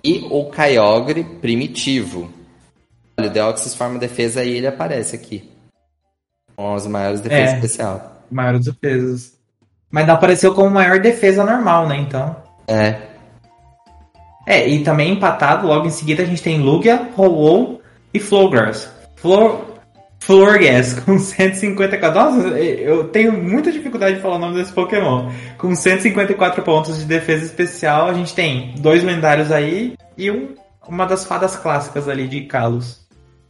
e 0.02 0.26
o 0.30 0.50
Kyogre 0.50 1.22
primitivo. 1.22 2.32
Olha, 3.18 3.28
o 3.28 3.32
Deoxys 3.32 3.74
forma 3.74 3.98
defesa 3.98 4.42
e 4.42 4.56
ele 4.56 4.66
aparece 4.66 5.14
aqui. 5.14 5.50
Com 6.56 6.74
as 6.74 6.86
maiores 6.86 7.20
defesas 7.20 7.52
é, 7.52 7.54
especial. 7.56 8.22
Maiores 8.30 8.64
defesas. 8.64 9.34
Mas 9.90 10.06
não 10.06 10.14
apareceu 10.14 10.54
como 10.54 10.70
maior 10.70 10.98
defesa 10.98 11.44
normal, 11.44 11.86
né? 11.86 11.98
Então. 12.00 12.41
É. 12.72 12.96
É, 14.46 14.68
e 14.68 14.82
também 14.82 15.12
empatado, 15.12 15.66
logo 15.66 15.86
em 15.86 15.90
seguida 15.90 16.22
a 16.22 16.26
gente 16.26 16.42
tem 16.42 16.58
Lugia, 16.58 17.08
Hollow 17.14 17.80
e 18.12 18.18
Flowgrass. 18.18 18.90
Flor... 19.16 19.72
Florgas 20.18 20.94
com 21.04 21.18
154. 21.18 22.20
Nossa, 22.20 22.48
eu 22.58 23.08
tenho 23.08 23.32
muita 23.32 23.72
dificuldade 23.72 24.16
de 24.16 24.22
falar 24.22 24.36
o 24.36 24.38
nome 24.38 24.54
desse 24.54 24.72
Pokémon. 24.72 25.30
Com 25.58 25.74
154 25.74 26.62
pontos 26.62 26.98
de 26.98 27.04
defesa 27.04 27.44
especial, 27.44 28.08
a 28.08 28.14
gente 28.14 28.34
tem 28.34 28.74
dois 28.78 29.02
lendários 29.02 29.50
aí 29.50 29.96
e 30.16 30.30
um, 30.30 30.54
uma 30.88 31.06
das 31.06 31.24
fadas 31.24 31.56
clássicas 31.56 32.08
ali 32.08 32.28
de 32.28 32.42
Kalos. 32.42 33.00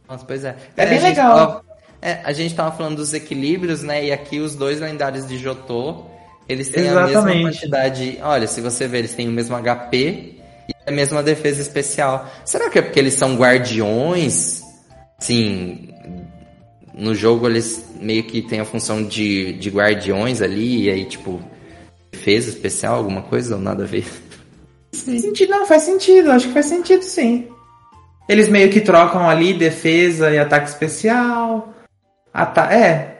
Nossa, 0.09 0.25
pois 0.25 0.43
é. 0.43 0.55
É, 0.75 0.83
é 0.83 0.85
bem 0.87 0.99
legal. 0.99 1.35
Tava, 1.35 1.63
é, 2.01 2.19
a 2.23 2.33
gente 2.33 2.55
tava 2.55 2.75
falando 2.75 2.97
dos 2.97 3.13
equilíbrios, 3.13 3.83
né? 3.83 4.05
E 4.05 4.11
aqui 4.11 4.39
os 4.39 4.55
dois 4.55 4.79
lendários 4.79 5.27
de 5.27 5.37
Jotô, 5.37 6.05
eles 6.47 6.69
têm 6.69 6.85
Exatamente. 6.85 7.17
a 7.17 7.21
mesma 7.21 7.41
quantidade. 7.49 8.19
Olha, 8.21 8.47
se 8.47 8.61
você 8.61 8.87
ver, 8.87 8.99
eles 8.99 9.13
têm 9.13 9.27
o 9.27 9.31
mesmo 9.31 9.55
HP 9.55 10.35
e 10.69 10.73
a 10.85 10.91
mesma 10.91 11.23
defesa 11.23 11.61
especial. 11.61 12.29
Será 12.45 12.69
que 12.69 12.79
é 12.79 12.81
porque 12.81 12.99
eles 12.99 13.13
são 13.13 13.35
guardiões? 13.35 14.61
Sim, 15.19 15.89
no 16.93 17.15
jogo 17.15 17.47
eles 17.47 17.85
meio 17.99 18.23
que 18.23 18.41
tem 18.41 18.59
a 18.59 18.65
função 18.65 19.03
de, 19.03 19.53
de 19.53 19.69
guardiões 19.69 20.41
ali, 20.41 20.83
e 20.83 20.89
aí, 20.89 21.05
tipo, 21.05 21.41
defesa 22.11 22.49
especial, 22.49 22.95
alguma 22.95 23.23
coisa 23.23 23.55
ou 23.55 23.61
nada 23.61 23.83
a 23.83 23.87
ver? 23.87 24.05
Sim. 24.91 25.17
Sentido, 25.17 25.49
não, 25.49 25.65
faz 25.65 25.83
sentido, 25.83 26.31
acho 26.31 26.47
que 26.47 26.53
faz 26.53 26.67
sentido 26.67 27.03
sim. 27.03 27.47
Eles 28.29 28.47
meio 28.47 28.69
que 28.69 28.79
trocam 28.79 29.27
ali 29.27 29.53
defesa 29.53 30.31
e 30.31 30.37
ataque 30.37 30.69
especial. 30.69 31.73
Ata 32.33 32.73
é. 32.73 33.12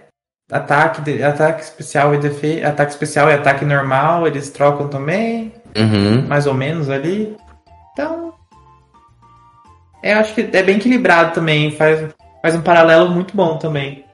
Ataque, 0.54 1.24
ataque 1.24 1.64
especial 1.64 2.14
e 2.14 2.20
defesa. 2.20 2.68
Ataque 2.68 2.92
especial 2.92 3.28
e 3.30 3.34
ataque 3.34 3.66
normal, 3.66 4.28
eles 4.28 4.50
trocam 4.50 4.88
também. 4.88 5.52
Uhum. 5.76 6.28
Mais 6.28 6.46
ou 6.46 6.54
menos 6.54 6.90
ali. 6.90 7.36
Então. 7.92 8.34
Eu 10.04 10.18
acho 10.20 10.36
que 10.36 10.42
é 10.54 10.62
bem 10.62 10.76
equilibrado 10.76 11.34
também. 11.34 11.72
Faz, 11.72 12.08
faz 12.42 12.56
um 12.56 12.62
paralelo 12.62 13.10
muito 13.10 13.36
bom 13.36 13.58
também. 13.58 14.06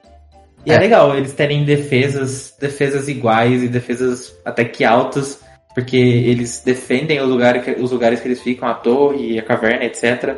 E 0.65 0.71
é. 0.71 0.75
é. 0.75 0.79
legal 0.79 1.15
eles 1.15 1.33
terem 1.33 1.65
defesas, 1.65 2.55
defesas 2.59 3.07
iguais 3.09 3.61
e 3.61 3.67
defesas 3.67 4.33
até 4.45 4.63
que 4.63 4.85
altas, 4.85 5.41
porque 5.73 5.97
eles 5.97 6.61
defendem 6.63 7.19
os 7.21 7.27
lugares, 7.27 7.63
os 7.79 7.91
lugares 7.91 8.21
que 8.21 8.27
eles 8.27 8.41
ficam, 8.41 8.67
a 8.67 8.73
torre, 8.73 9.37
a 9.37 9.43
caverna, 9.43 9.83
etc. 9.83 10.37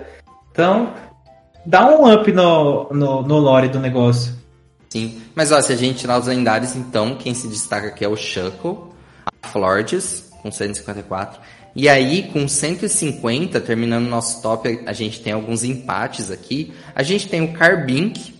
Então, 0.52 0.94
dá 1.66 1.88
um 1.88 2.12
up 2.12 2.32
no, 2.32 2.90
no, 2.92 3.22
no 3.22 3.38
lore 3.38 3.68
do 3.68 3.80
negócio. 3.80 4.41
Sim, 4.92 5.22
mas 5.34 5.54
ó, 5.54 5.62
se 5.62 5.72
a 5.72 5.76
gente 5.78 6.00
tirar 6.00 6.20
os 6.20 6.28
lendários, 6.28 6.76
então, 6.76 7.16
quem 7.16 7.34
se 7.34 7.48
destaca 7.48 7.88
aqui 7.88 8.04
é 8.04 8.10
o 8.10 8.18
Shuckle, 8.18 8.92
a 9.42 9.48
Florges, 9.48 10.30
com 10.42 10.52
154, 10.52 11.40
e 11.74 11.88
aí, 11.88 12.30
com 12.34 12.46
150, 12.46 13.62
terminando 13.62 14.10
nosso 14.10 14.42
top, 14.42 14.82
a 14.86 14.92
gente 14.92 15.22
tem 15.22 15.32
alguns 15.32 15.64
empates 15.64 16.30
aqui. 16.30 16.74
A 16.94 17.02
gente 17.02 17.30
tem 17.30 17.42
o 17.42 17.54
Carbink, 17.54 18.36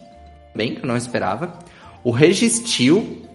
bem 0.54 0.76
que 0.76 0.84
eu 0.84 0.88
não 0.88 0.98
esperava. 0.98 1.58
O 2.04 2.12
Registil, 2.12 3.26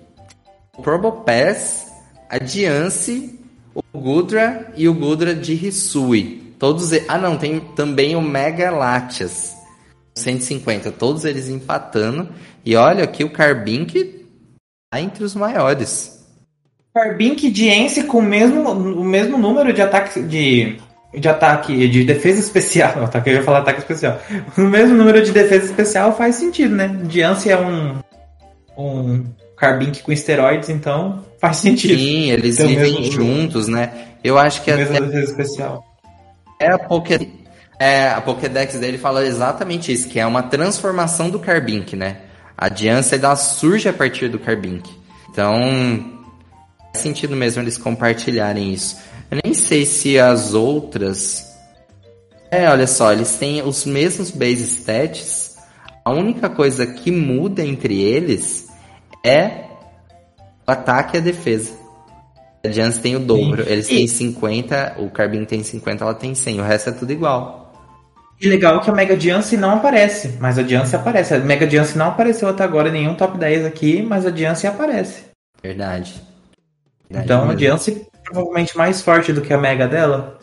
o 0.76 0.82
Probopass, 0.82 1.86
a 2.28 2.36
Diance, 2.36 3.40
o 3.74 3.98
Gudra 3.98 4.70
e 4.76 4.86
o 4.86 4.92
Gudra 4.92 5.34
de 5.34 5.54
Hisui. 5.54 6.54
Todos. 6.58 6.90
Ah, 7.08 7.16
não, 7.16 7.38
tem 7.38 7.60
também 7.60 8.14
o 8.14 8.20
Mega 8.20 8.70
Latias. 8.70 9.55
150, 10.16 10.90
todos 10.92 11.24
eles 11.24 11.48
empatando. 11.48 12.28
E 12.64 12.74
olha 12.74 13.04
aqui 13.04 13.22
o 13.22 13.30
Carbink 13.30 14.26
tá 14.90 15.00
entre 15.00 15.22
os 15.22 15.34
maiores. 15.34 16.24
Carbink 16.94 17.50
de 17.50 17.68
Ence 17.68 18.04
com 18.04 18.18
o 18.18 18.22
mesmo, 18.22 18.70
o 18.70 19.04
mesmo 19.04 19.36
número 19.36 19.72
de 19.72 19.82
ataque 19.82 20.22
de, 20.22 20.78
de 21.14 21.28
ataque 21.28 21.88
de 21.88 22.04
defesa 22.04 22.40
especial. 22.40 23.04
Ataque, 23.04 23.28
eu 23.28 23.34
ia 23.34 23.42
falar 23.42 23.58
ataque 23.58 23.80
especial. 23.80 24.18
O 24.56 24.62
mesmo 24.62 24.96
número 24.96 25.22
de 25.22 25.30
defesa 25.30 25.66
especial 25.66 26.16
faz 26.16 26.36
sentido, 26.36 26.74
né? 26.74 26.88
Diance 27.04 27.50
é 27.50 27.58
um 27.58 27.98
um 28.76 29.24
Carbink 29.56 30.02
com 30.02 30.12
esteroides, 30.12 30.68
então 30.68 31.24
faz 31.38 31.58
sentido. 31.58 31.98
Sim, 31.98 32.30
eles 32.30 32.58
vivem 32.58 33.10
juntos, 33.10 33.68
né? 33.68 34.08
Eu 34.22 34.38
acho 34.38 34.62
que 34.62 34.70
a 34.70 34.76
mesma 34.76 35.00
defesa 35.00 35.30
especial. 35.30 35.84
É 36.60 36.70
a 36.70 36.78
Poké 36.78 37.18
é, 37.78 38.08
a 38.08 38.20
Pokédex 38.20 38.74
dele 38.76 38.98
fala 38.98 39.24
exatamente 39.24 39.92
isso, 39.92 40.08
que 40.08 40.18
é 40.18 40.26
uma 40.26 40.42
transformação 40.42 41.28
do 41.28 41.38
Carbink, 41.38 41.94
né? 41.94 42.22
A 42.56 42.68
Diancie 42.68 43.18
ela 43.18 43.36
surge 43.36 43.88
a 43.88 43.92
partir 43.92 44.28
do 44.28 44.38
Carbink. 44.38 44.90
Então, 45.30 45.52
faz 46.92 47.02
sentido 47.02 47.36
mesmo 47.36 47.62
eles 47.62 47.76
compartilharem 47.76 48.72
isso. 48.72 48.96
Eu 49.30 49.38
nem 49.44 49.52
sei 49.52 49.84
se 49.84 50.18
as 50.18 50.54
outras. 50.54 51.44
É, 52.50 52.68
olha 52.70 52.86
só, 52.86 53.12
eles 53.12 53.36
têm 53.36 53.62
os 53.62 53.84
mesmos 53.84 54.30
base 54.30 54.62
stats. 54.62 55.56
A 56.02 56.12
única 56.12 56.48
coisa 56.48 56.86
que 56.86 57.10
muda 57.10 57.62
entre 57.62 58.00
eles 58.00 58.68
é 59.22 59.64
o 60.66 60.70
ataque 60.70 61.16
e 61.16 61.18
a 61.18 61.22
defesa. 61.22 61.72
A 62.64 62.70
Jans 62.70 62.98
tem 62.98 63.16
o 63.16 63.20
dobro. 63.20 63.64
Sim. 63.64 63.70
Eles 63.70 63.88
têm 63.88 64.06
50, 64.06 64.96
o 64.98 65.10
Carbin 65.10 65.44
tem 65.44 65.62
50, 65.62 66.04
ela 66.04 66.14
tem 66.14 66.34
100. 66.34 66.60
O 66.60 66.64
resto 66.64 66.90
é 66.90 66.92
tudo 66.92 67.12
igual. 67.12 67.65
E 68.40 68.48
legal 68.48 68.80
que 68.80 68.90
a 68.90 68.92
Mega 68.92 69.16
Diance 69.16 69.56
não 69.56 69.70
aparece, 69.70 70.36
mas 70.38 70.58
a 70.58 70.62
Diance 70.62 70.94
aparece. 70.94 71.34
A 71.34 71.38
Mega 71.38 71.66
Diance 71.66 71.96
não 71.96 72.08
apareceu 72.08 72.48
até 72.48 72.64
agora 72.64 72.88
em 72.88 72.92
nenhum 72.92 73.14
top 73.14 73.38
10 73.38 73.64
aqui, 73.64 74.02
mas 74.02 74.26
a 74.26 74.30
Diance 74.30 74.66
aparece. 74.66 75.24
Verdade. 75.62 76.22
Verdade 77.08 77.24
então 77.24 77.38
mesmo. 77.38 77.52
a 77.52 77.54
Diance 77.54 78.06
provavelmente 78.22 78.76
mais 78.76 79.00
forte 79.00 79.32
do 79.32 79.40
que 79.40 79.52
a 79.52 79.58
Mega 79.58 79.88
dela. 79.88 80.38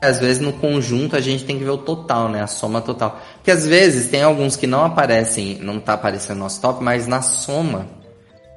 Às 0.00 0.20
vezes 0.20 0.40
no 0.40 0.52
conjunto 0.52 1.16
a 1.16 1.20
gente 1.20 1.44
tem 1.44 1.58
que 1.58 1.64
ver 1.64 1.70
o 1.70 1.78
total, 1.78 2.28
né? 2.28 2.40
A 2.40 2.46
soma 2.46 2.80
total. 2.80 3.20
Porque 3.34 3.50
às 3.50 3.66
vezes 3.66 4.08
tem 4.08 4.22
alguns 4.22 4.54
que 4.54 4.66
não 4.66 4.84
aparecem, 4.84 5.58
não 5.60 5.80
tá 5.80 5.94
aparecendo 5.94 6.36
no 6.36 6.44
nosso 6.44 6.60
top, 6.60 6.82
mas 6.84 7.08
na 7.08 7.20
soma, 7.20 7.86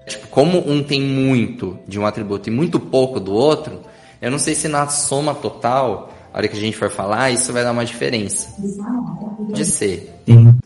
tipo, 0.05 0.27
como 0.27 0.59
um 0.69 0.83
tem 0.83 1.01
muito 1.01 1.79
de 1.87 1.99
um 1.99 2.05
atributo 2.05 2.49
e 2.49 2.51
muito 2.51 2.79
pouco 2.79 3.19
do 3.19 3.33
outro, 3.33 3.81
eu 4.21 4.29
não 4.29 4.37
sei 4.37 4.53
se 4.53 4.67
na 4.67 4.87
soma 4.87 5.33
total 5.33 6.13
a 6.33 6.37
hora 6.37 6.47
que 6.47 6.57
a 6.57 6.59
gente 6.59 6.77
for 6.77 6.89
falar, 6.89 7.31
isso 7.31 7.51
vai 7.51 7.63
dar 7.63 7.71
uma 7.71 7.85
diferença. 7.85 8.47
De 9.53 9.65
ser. 9.65 10.21
Sim. 10.25 10.57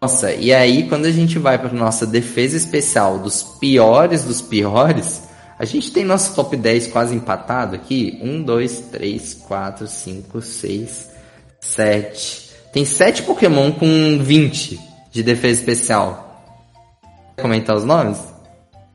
Nossa, 0.00 0.32
e 0.32 0.52
aí 0.52 0.88
quando 0.88 1.04
a 1.04 1.10
gente 1.10 1.38
vai 1.38 1.58
para 1.58 1.72
nossa 1.72 2.06
defesa 2.06 2.56
especial 2.56 3.18
dos 3.18 3.42
piores 3.42 4.24
dos 4.24 4.40
piores, 4.40 5.28
a 5.58 5.64
gente 5.66 5.92
tem 5.92 6.04
nosso 6.04 6.34
top 6.34 6.56
10 6.56 6.86
quase 6.86 7.14
empatado 7.14 7.76
aqui. 7.76 8.18
1, 8.22 8.42
2, 8.42 8.80
3, 8.92 9.34
4, 9.46 9.86
5, 9.86 10.40
6, 10.40 11.10
7. 11.60 12.50
Tem 12.72 12.84
7 12.84 13.24
Pokémon 13.24 13.70
com 13.72 14.18
20 14.18 14.80
de 15.10 15.22
defesa 15.22 15.60
especial. 15.60 16.42
Quer 17.36 17.42
comentar 17.42 17.76
os 17.76 17.84
nomes? 17.84 18.18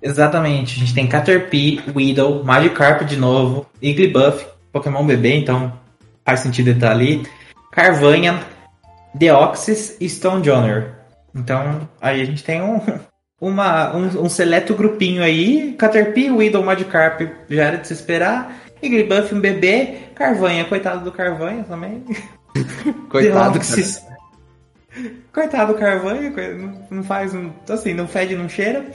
Exatamente. 0.02 0.76
A 0.76 0.80
gente 0.80 0.94
tem 0.94 1.08
Caterpie, 1.08 1.84
Weedle, 1.96 2.44
Magikarp 2.44 3.04
de 3.04 3.18
novo, 3.18 3.68
Igglybuff, 3.82 4.46
Pokémon 4.76 5.06
bebê, 5.06 5.38
então 5.38 5.72
faz 6.26 6.42
sentido 6.42 6.68
ele 6.68 6.78
estar 6.78 6.92
ali. 6.92 7.26
Carvanha, 7.72 8.42
Deoxys 9.14 9.96
e 10.02 10.10
Stonejourner. 10.10 10.96
Então, 11.34 11.88
aí 12.02 12.22
a 12.22 12.26
gente 12.26 12.44
tem 12.44 12.62
um, 12.62 12.82
uma, 13.40 13.96
um, 13.96 14.24
um 14.24 14.30
seleto 14.30 14.76
grupinho 14.76 15.24
aí. 15.24 15.74
Caterpie, 15.78 16.30
Weedle, 16.30 16.62
Magikarp, 16.62 17.22
já 17.50 17.64
era 17.64 17.78
de 17.78 17.88
se 17.88 17.94
esperar. 17.94 18.54
Igglybuff, 18.82 19.34
um 19.34 19.40
bebê. 19.40 20.00
Carvanha, 20.14 20.66
coitado 20.66 21.06
do 21.06 21.12
Carvanha 21.12 21.64
também. 21.64 22.04
Coitado 23.10 23.54
Deoxys. 23.54 24.06
Coitado 25.32 25.74
do 25.74 25.80
Carvanha, 25.80 26.34
não 26.90 27.04
faz 27.04 27.34
um. 27.34 27.52
Assim, 27.70 27.94
não 27.94 28.08
fede, 28.08 28.36
não 28.36 28.50
cheira. 28.50 28.86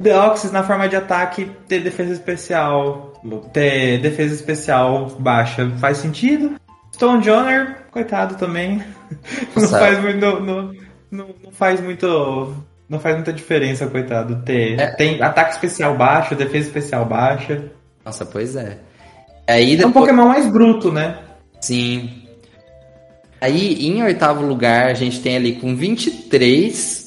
Deoxys 0.00 0.50
na 0.50 0.62
forma 0.62 0.88
de 0.88 0.96
ataque 0.96 1.50
ter 1.68 1.80
defesa 1.80 2.12
especial. 2.12 3.05
Ter 3.52 3.98
defesa 3.98 4.34
especial 4.34 5.08
baixa 5.18 5.70
faz 5.78 5.98
sentido. 5.98 6.56
Stone 6.94 7.22
Joner, 7.22 7.84
coitado 7.90 8.36
também. 8.36 8.82
Não 9.54 9.68
faz 9.68 10.00
muito. 10.00 10.18
Não, 10.18 10.40
não, 10.40 10.74
não, 11.10 11.52
faz 11.52 11.80
muito. 11.80 12.54
Não 12.88 12.98
faz 12.98 13.14
muita 13.16 13.32
diferença, 13.32 13.86
coitado. 13.86 14.42
Ter, 14.44 14.80
é. 14.80 14.86
Tem 14.94 15.22
ataque 15.22 15.52
especial 15.52 15.96
baixo, 15.96 16.34
defesa 16.34 16.66
especial 16.66 17.04
baixa. 17.04 17.70
Nossa, 18.04 18.24
pois 18.24 18.56
é. 18.56 18.78
Aí 19.46 19.76
depois... 19.76 19.82
É 19.82 19.86
um 19.86 19.92
Pokémon 19.92 20.28
mais 20.28 20.46
bruto, 20.50 20.90
né? 20.90 21.18
Sim. 21.60 22.22
Aí, 23.40 23.86
em 23.86 24.02
oitavo 24.02 24.44
lugar, 24.44 24.86
a 24.86 24.94
gente 24.94 25.20
tem 25.20 25.36
ali 25.36 25.56
com 25.56 25.76
23 25.76 27.06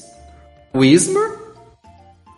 o 0.72 0.80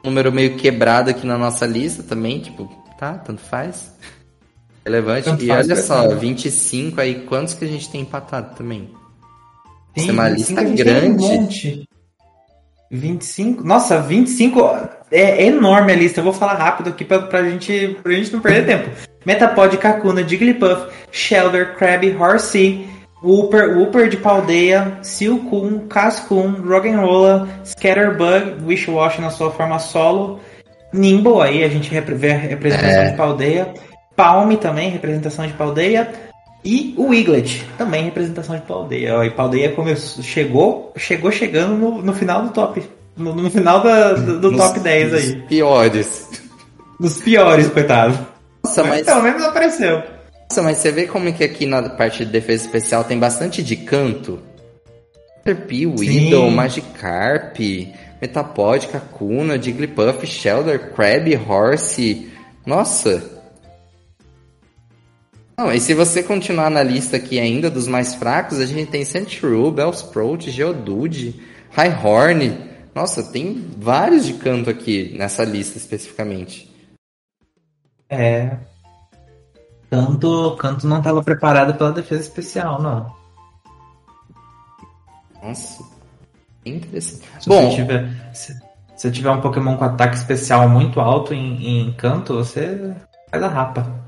número 0.04 0.32
meio 0.32 0.56
quebrado 0.56 1.10
aqui 1.10 1.26
na 1.26 1.36
nossa 1.36 1.66
lista 1.66 2.02
também, 2.02 2.40
tipo, 2.40 2.68
tá, 3.02 3.14
tanto 3.14 3.40
faz. 3.40 3.90
Relevante. 4.86 5.24
Tanto 5.24 5.44
e 5.44 5.48
faz, 5.48 5.66
olha 5.66 5.76
só, 5.76 6.08
25 6.14 7.00
aí, 7.00 7.26
quantos 7.26 7.54
que 7.54 7.64
a 7.64 7.68
gente 7.68 7.90
tem 7.90 8.02
empatado 8.02 8.54
também? 8.54 8.88
Tem, 9.92 10.08
é 10.08 10.12
uma 10.12 10.28
lista 10.28 10.62
grande. 10.62 11.24
Um 11.24 11.28
monte. 11.28 11.88
25? 12.90 13.64
Nossa, 13.64 14.00
25 14.00 14.60
é 15.10 15.46
enorme 15.46 15.92
a 15.92 15.96
lista. 15.96 16.20
Eu 16.20 16.24
vou 16.24 16.32
falar 16.32 16.54
rápido 16.54 16.90
aqui 16.90 17.04
pra, 17.04 17.20
pra, 17.20 17.42
gente, 17.42 17.96
pra 18.02 18.12
gente 18.12 18.32
não 18.32 18.40
perder 18.40 18.66
tempo. 18.66 18.90
Metapod, 19.24 19.76
Kakuna, 19.78 20.26
Jigglypuff, 20.26 20.92
Shelder, 21.10 21.76
Krabby, 21.76 22.14
Horsey, 22.14 22.86
Wooper, 23.22 23.78
Wooper 23.78 24.08
de 24.08 24.16
Paldeia, 24.16 24.98
Silcoon, 25.02 25.86
Cascoon, 25.88 26.60
Roggenrola, 26.60 27.48
Scatterbug, 27.64 28.64
Wishwash 28.64 29.18
na 29.18 29.30
sua 29.30 29.50
forma 29.50 29.78
solo, 29.78 30.40
Nimble 30.92 31.40
aí, 31.40 31.64
a 31.64 31.68
gente 31.68 31.90
vê 31.90 32.32
a 32.32 32.36
representação 32.36 33.02
é. 33.02 33.10
de 33.10 33.16
Paldeia, 33.16 33.74
Palme 34.14 34.56
também, 34.56 34.90
representação 34.90 35.46
de 35.46 35.52
Paldeia, 35.54 36.12
e 36.64 36.94
o 36.96 37.08
Wiglet, 37.08 37.66
também 37.76 38.04
representação 38.04 38.56
de 38.56 38.62
Paldeia. 38.62 39.24
E 39.24 39.30
Paldeia 39.30 39.72
começou, 39.72 40.22
chegou, 40.22 40.92
chegou 40.96 41.32
chegando 41.32 41.74
no, 41.74 42.02
no 42.02 42.12
final 42.12 42.42
do 42.42 42.50
top, 42.50 42.82
no, 43.16 43.34
no 43.34 43.50
final 43.50 43.82
da, 43.82 44.12
do, 44.12 44.38
do 44.38 44.50
nos, 44.52 44.60
top 44.60 44.80
10 44.80 45.14
aí. 45.14 45.42
piores. 45.48 46.28
Dos 47.00 47.18
piores, 47.18 47.68
coitado. 47.68 48.18
Nossa, 48.64 48.84
mas... 48.84 49.04
Pelo 49.04 49.22
menos 49.22 49.42
apareceu. 49.42 50.02
Nossa, 50.50 50.62
mas 50.62 50.78
você 50.78 50.92
vê 50.92 51.06
como 51.06 51.32
que 51.32 51.42
aqui 51.42 51.66
na 51.66 51.88
parte 51.88 52.24
de 52.24 52.30
defesa 52.30 52.66
especial 52.66 53.02
tem 53.02 53.18
bastante 53.18 53.62
de 53.62 53.74
canto? 53.74 54.38
Weedle, 55.44 56.50
Magikarp, 56.50 57.56
Metapod, 58.22 58.86
Kakuna, 58.86 59.60
Jigglypuff, 59.60 60.24
Shelder, 60.24 60.92
Krabby, 60.94 61.34
Horse. 61.34 62.30
Nossa! 62.64 63.42
Não, 65.58 65.72
e 65.72 65.80
se 65.80 65.92
você 65.92 66.22
continuar 66.22 66.70
na 66.70 66.84
lista 66.84 67.16
aqui 67.16 67.40
ainda 67.40 67.68
dos 67.68 67.88
mais 67.88 68.14
fracos, 68.14 68.60
a 68.60 68.66
gente 68.66 68.90
tem 68.90 69.04
Sentru, 69.04 69.72
Bellsprout, 69.72 70.50
Geodude, 70.52 71.42
Highhorn. 71.70 72.70
Nossa, 72.94 73.24
tem 73.24 73.68
vários 73.76 74.24
de 74.24 74.34
canto 74.34 74.70
aqui 74.70 75.14
nessa 75.18 75.42
lista 75.42 75.76
especificamente. 75.76 76.72
É, 78.08 78.56
Canto, 79.92 80.56
Canto 80.56 80.86
não 80.86 80.98
estava 80.98 81.22
preparado 81.22 81.76
pela 81.76 81.92
defesa 81.92 82.22
especial, 82.22 82.80
não. 82.80 83.14
Nossa, 85.42 85.84
interessante. 86.64 87.22
Se 87.40 87.48
Bom, 87.48 87.70
você 87.70 87.76
tiver, 87.76 88.08
se, 88.32 88.56
se 88.96 89.10
tiver 89.10 89.30
um 89.30 89.40
Pokémon 89.40 89.76
com 89.76 89.84
ataque 89.84 90.16
especial 90.16 90.68
muito 90.68 91.00
alto 91.00 91.34
em, 91.34 91.82
em 91.82 91.92
Canto, 91.92 92.34
você 92.34 92.94
faz 93.30 93.42
a 93.42 93.48
rapa. 93.48 94.02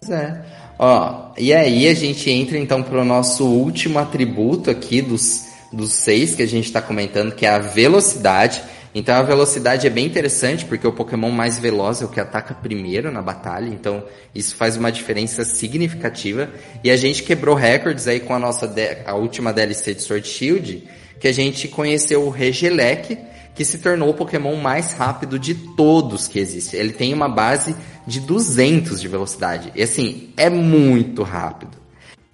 Pois 0.00 0.10
é. 0.10 0.44
Ó, 0.78 1.32
e 1.36 1.52
aí 1.52 1.86
a 1.88 1.94
gente 1.94 2.30
entra 2.30 2.56
então 2.56 2.82
para 2.82 3.02
o 3.02 3.04
nosso 3.04 3.44
último 3.44 3.98
atributo 3.98 4.70
aqui 4.70 5.02
dos, 5.02 5.46
dos 5.70 5.92
seis 5.92 6.34
que 6.34 6.42
a 6.42 6.48
gente 6.48 6.64
está 6.64 6.80
comentando, 6.80 7.34
que 7.34 7.44
é 7.44 7.50
a 7.50 7.58
velocidade. 7.58 8.62
Então 8.94 9.14
a 9.14 9.22
velocidade 9.22 9.86
é 9.86 9.90
bem 9.90 10.06
interessante, 10.06 10.64
porque 10.64 10.86
o 10.86 10.92
Pokémon 10.92 11.30
mais 11.30 11.58
veloz 11.58 12.02
é 12.02 12.04
o 12.04 12.08
que 12.08 12.18
ataca 12.18 12.54
primeiro 12.54 13.12
na 13.12 13.22
batalha, 13.22 13.68
então 13.68 14.02
isso 14.34 14.56
faz 14.56 14.76
uma 14.76 14.90
diferença 14.90 15.44
significativa. 15.44 16.48
E 16.82 16.90
a 16.90 16.96
gente 16.96 17.22
quebrou 17.22 17.54
recordes 17.54 18.08
aí 18.08 18.18
com 18.18 18.34
a 18.34 18.38
nossa 18.38 18.72
a 19.04 19.14
última 19.14 19.52
DLC 19.52 19.94
de 19.94 20.02
Sword 20.02 20.26
Shield, 20.26 20.88
que 21.20 21.28
a 21.28 21.32
gente 21.32 21.68
conheceu 21.68 22.24
o 22.24 22.30
Regelec, 22.30 23.18
que 23.54 23.64
se 23.64 23.78
tornou 23.78 24.08
o 24.08 24.14
Pokémon 24.14 24.56
mais 24.56 24.94
rápido 24.94 25.38
de 25.38 25.54
todos 25.54 26.26
que 26.26 26.38
existe. 26.38 26.76
Ele 26.76 26.92
tem 26.92 27.12
uma 27.12 27.28
base 27.28 27.76
de 28.06 28.20
200 28.20 29.00
de 29.00 29.06
velocidade. 29.06 29.70
E 29.76 29.82
assim, 29.82 30.32
é 30.36 30.48
muito 30.48 31.22
rápido. 31.22 31.76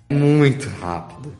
Muito 0.09 0.69
rápido. 0.81 1.37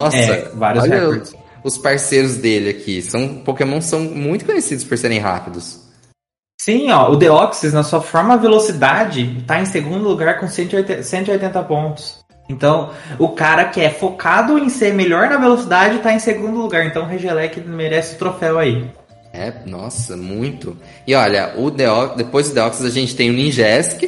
Nossa, 0.00 0.16
é, 0.16 0.48
vários 0.48 0.82
olha 0.82 1.00
recordes. 1.00 1.34
os 1.62 1.78
parceiros 1.78 2.36
dele 2.36 2.70
aqui. 2.70 3.00
São 3.00 3.36
Pokémon 3.44 3.80
são 3.80 4.00
muito 4.00 4.44
conhecidos 4.44 4.82
por 4.82 4.98
serem 4.98 5.20
rápidos. 5.20 5.80
Sim, 6.60 6.90
ó, 6.90 7.10
o 7.10 7.16
Deoxys, 7.16 7.72
na 7.72 7.82
sua 7.82 8.00
forma 8.00 8.36
velocidade, 8.36 9.38
está 9.40 9.60
em 9.60 9.66
segundo 9.66 10.08
lugar 10.08 10.38
com 10.38 10.48
180, 10.48 11.02
180 11.02 11.62
pontos. 11.64 12.21
Então, 12.48 12.90
o 13.18 13.30
cara 13.30 13.66
que 13.66 13.80
é 13.80 13.88
focado 13.88 14.58
em 14.58 14.68
ser 14.68 14.92
melhor 14.92 15.28
na 15.28 15.36
velocidade 15.36 15.96
está 15.96 16.12
em 16.12 16.18
segundo 16.18 16.60
lugar. 16.60 16.84
Então, 16.86 17.04
o 17.04 17.06
Regelec 17.06 17.60
merece 17.60 18.16
o 18.16 18.18
troféu 18.18 18.58
aí. 18.58 18.90
É, 19.32 19.52
nossa, 19.66 20.16
muito. 20.16 20.76
E 21.06 21.14
olha, 21.14 21.54
o 21.56 21.70
Deox, 21.70 22.16
depois 22.16 22.48
do 22.48 22.54
Deoxys 22.54 22.84
a 22.84 22.90
gente 22.90 23.16
tem 23.16 23.30
o 23.30 23.32
Ninjask, 23.32 24.02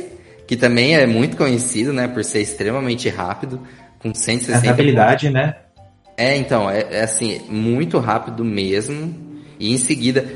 que 0.47 0.57
também 0.57 0.95
é 0.95 1.07
muito 1.07 1.37
conhecido, 1.37 1.93
né, 1.93 2.07
por 2.07 2.23
ser 2.23 2.43
extremamente 2.43 3.09
rápido, 3.09 3.61
com 3.99 4.15
160 4.15 4.69
habilidade, 4.69 5.31
né? 5.31 5.55
É, 6.17 6.37
então, 6.37 6.71
é, 6.71 6.87
é, 6.91 7.03
assim, 7.03 7.41
muito 7.49 7.99
rápido 7.99 8.45
mesmo. 8.45 9.15
E 9.59 9.73
em 9.73 9.79
seguida, 9.79 10.27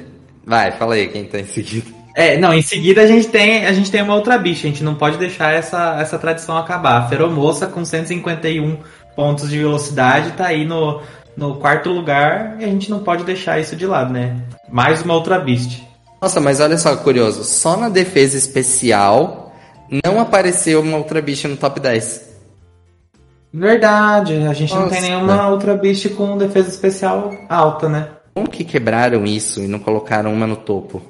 vai, 0.44 0.72
fala 0.72 0.94
aí 0.94 1.08
quem 1.08 1.24
tá 1.24 1.38
em 1.38 1.44
seguida. 1.44 1.97
É, 2.18 2.36
não, 2.36 2.52
em 2.52 2.62
seguida 2.62 3.00
a 3.00 3.06
gente 3.06 3.28
tem, 3.28 3.64
a 3.64 3.72
gente 3.72 3.92
tem 3.92 4.02
uma 4.02 4.16
outra 4.16 4.36
bicha, 4.36 4.66
a 4.66 4.70
gente 4.70 4.82
não 4.82 4.96
pode 4.96 5.16
deixar 5.18 5.52
essa, 5.52 6.00
essa 6.00 6.18
tradição 6.18 6.56
acabar. 6.56 6.96
A 6.96 7.08
Feromoça 7.08 7.68
com 7.68 7.84
151 7.84 8.76
pontos 9.14 9.48
de 9.48 9.56
velocidade 9.56 10.32
tá 10.32 10.46
aí 10.46 10.66
no, 10.66 11.00
no 11.36 11.54
quarto 11.58 11.88
lugar 11.90 12.56
e 12.58 12.64
a 12.64 12.66
gente 12.66 12.90
não 12.90 13.04
pode 13.04 13.22
deixar 13.22 13.60
isso 13.60 13.76
de 13.76 13.86
lado, 13.86 14.12
né? 14.12 14.36
Mais 14.68 15.00
uma 15.02 15.14
outra 15.14 15.38
Beast. 15.38 15.80
Nossa, 16.20 16.40
mas 16.40 16.58
olha 16.58 16.76
só, 16.76 16.96
curioso. 16.96 17.44
Só 17.44 17.76
na 17.76 17.88
defesa 17.88 18.36
especial 18.36 19.54
não 20.04 20.18
apareceu 20.18 20.80
uma 20.80 20.98
Ultra 20.98 21.22
Beast 21.22 21.44
no 21.44 21.56
top 21.56 21.78
10. 21.78 22.30
Verdade, 23.54 24.34
a 24.44 24.52
gente 24.52 24.74
Nossa, 24.74 24.82
não 24.82 24.90
tem 24.90 25.02
nenhuma 25.02 25.36
né? 25.36 25.50
Ultra 25.52 25.76
Beast 25.76 26.08
com 26.16 26.36
defesa 26.36 26.68
especial 26.68 27.32
alta, 27.48 27.88
né? 27.88 28.08
Como 28.34 28.50
que 28.50 28.64
quebraram 28.64 29.24
isso 29.24 29.62
e 29.62 29.68
não 29.68 29.78
colocaram 29.78 30.32
uma 30.32 30.48
no 30.48 30.56
topo? 30.56 31.00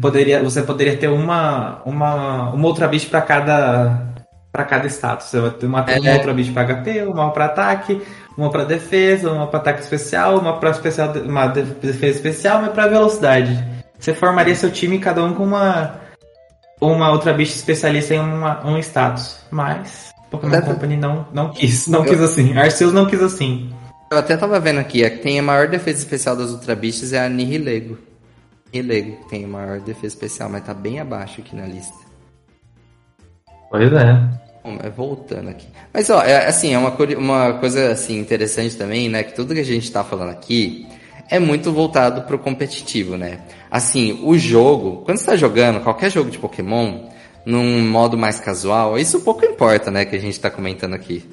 Poderia, 0.00 0.42
você 0.42 0.62
poderia 0.62 0.96
ter 0.96 1.08
uma, 1.08 1.80
uma, 1.86 2.50
uma 2.50 2.66
Ultra 2.66 2.86
Beast 2.86 3.08
para 3.08 3.22
cada 3.22 4.10
para 4.52 4.64
cada 4.64 4.86
status. 4.88 5.28
Você 5.28 5.40
vai 5.40 5.50
ter 5.50 5.66
uma, 5.66 5.84
é, 5.88 5.98
uma 5.98 6.12
outra 6.12 6.34
bicho 6.34 6.52
para 6.52 6.64
HP, 6.64 7.02
uma 7.04 7.30
para 7.30 7.46
ataque, 7.46 8.02
uma 8.36 8.50
para 8.50 8.64
defesa, 8.64 9.30
uma 9.30 9.46
para 9.46 9.60
ataque 9.60 9.80
especial, 9.80 10.38
uma 10.38 10.58
para 10.58 10.70
especial, 10.70 11.12
uma 11.24 11.46
defesa 11.46 12.16
especial, 12.16 12.58
uma 12.60 12.68
para 12.68 12.88
velocidade. 12.88 13.64
Você 13.98 14.12
formaria 14.14 14.54
seu 14.54 14.70
time 14.70 14.98
cada 14.98 15.22
um 15.24 15.34
com 15.34 15.44
uma 15.44 16.00
uma 16.80 17.10
outra 17.10 17.32
bicho 17.32 17.54
especialista 17.54 18.14
em 18.14 18.20
uma, 18.20 18.66
um 18.66 18.78
status, 18.78 19.38
mas 19.50 20.10
Pokémon 20.30 20.56
até 20.56 20.66
Company 20.66 20.96
não 20.96 21.26
não 21.32 21.50
quis, 21.52 21.86
não 21.86 22.04
eu... 22.04 22.10
quis 22.10 22.20
assim. 22.20 22.56
Arceus 22.56 22.92
não 22.92 23.06
quis 23.06 23.22
assim. 23.22 23.70
Eu 24.10 24.18
até 24.18 24.36
tava 24.36 24.58
vendo 24.58 24.80
aqui, 24.80 25.04
a 25.04 25.10
que 25.10 25.18
tem 25.18 25.38
a 25.38 25.42
maior 25.42 25.68
defesa 25.68 25.98
especial 25.98 26.34
das 26.34 26.50
Ultra 26.50 26.74
Bichos 26.74 27.12
é 27.12 27.24
a 27.24 27.28
Nihilego. 27.28 28.09
Nihilego 28.72 29.24
tem 29.28 29.46
maior 29.46 29.80
defesa 29.80 30.14
especial, 30.14 30.48
mas 30.48 30.64
tá 30.64 30.74
bem 30.74 31.00
abaixo 31.00 31.40
aqui 31.40 31.54
na 31.56 31.66
lista. 31.66 31.96
Pois 33.70 33.92
é. 33.92 34.40
Bom, 34.62 34.76
voltando 34.94 35.48
aqui. 35.48 35.66
Mas, 35.92 36.10
ó, 36.10 36.22
é, 36.22 36.46
assim, 36.46 36.74
é 36.74 36.78
uma, 36.78 36.94
uma 37.16 37.54
coisa, 37.54 37.92
assim, 37.92 38.18
interessante 38.18 38.76
também, 38.76 39.08
né? 39.08 39.22
Que 39.22 39.34
tudo 39.34 39.54
que 39.54 39.60
a 39.60 39.64
gente 39.64 39.90
tá 39.90 40.04
falando 40.04 40.30
aqui 40.30 40.86
é 41.30 41.38
muito 41.38 41.72
voltado 41.72 42.22
pro 42.22 42.38
competitivo, 42.38 43.16
né? 43.16 43.40
Assim, 43.70 44.20
o 44.24 44.36
jogo, 44.36 45.02
quando 45.04 45.18
você 45.18 45.26
tá 45.26 45.36
jogando 45.36 45.80
qualquer 45.80 46.10
jogo 46.10 46.30
de 46.30 46.38
Pokémon, 46.38 47.08
num 47.46 47.88
modo 47.88 48.18
mais 48.18 48.38
casual, 48.38 48.98
isso 48.98 49.20
pouco 49.20 49.44
importa, 49.44 49.90
né? 49.90 50.04
Que 50.04 50.16
a 50.16 50.20
gente 50.20 50.38
tá 50.38 50.50
comentando 50.50 50.94
aqui. 50.94 51.24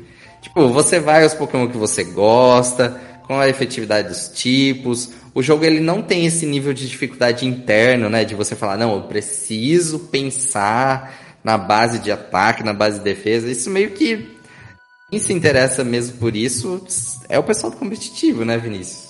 Tipo, 0.42 0.70
você 0.70 1.00
vai 1.00 1.24
aos 1.24 1.34
Pokémon 1.34 1.68
que 1.68 1.78
você 1.78 2.04
gosta, 2.04 3.02
com 3.28 3.40
a 3.40 3.50
efetividade 3.50 4.08
dos 4.08 4.30
tipos. 4.30 5.12
O 5.36 5.44
jogo 5.44 5.66
ele 5.66 5.82
não 5.82 6.02
tem 6.02 6.26
esse 6.26 6.46
nível 6.46 6.74
de 6.74 6.88
dificuldade 6.88 7.46
interno, 7.46 8.10
né? 8.10 8.24
De 8.24 8.34
você 8.34 8.56
falar, 8.56 8.78
não, 8.78 8.96
eu 8.96 9.04
preciso 9.04 10.00
pensar 10.00 11.14
na 11.44 11.58
base 11.58 12.00
de 12.00 12.12
ataque, 12.12 12.64
na 12.64 12.74
base 12.74 13.00
de 13.00 13.04
defesa. 13.04 13.52
Isso 13.52 13.70
meio 13.70 13.92
que 13.92 14.38
quem 15.10 15.20
se 15.20 15.32
interessa 15.34 15.84
mesmo 15.84 16.18
por 16.18 16.36
isso 16.36 16.86
é 17.30 17.38
o 17.38 17.44
pessoal 17.44 17.72
do 17.72 17.78
competitivo, 17.78 18.44
né, 18.44 18.58
Vinícius? 18.58 19.08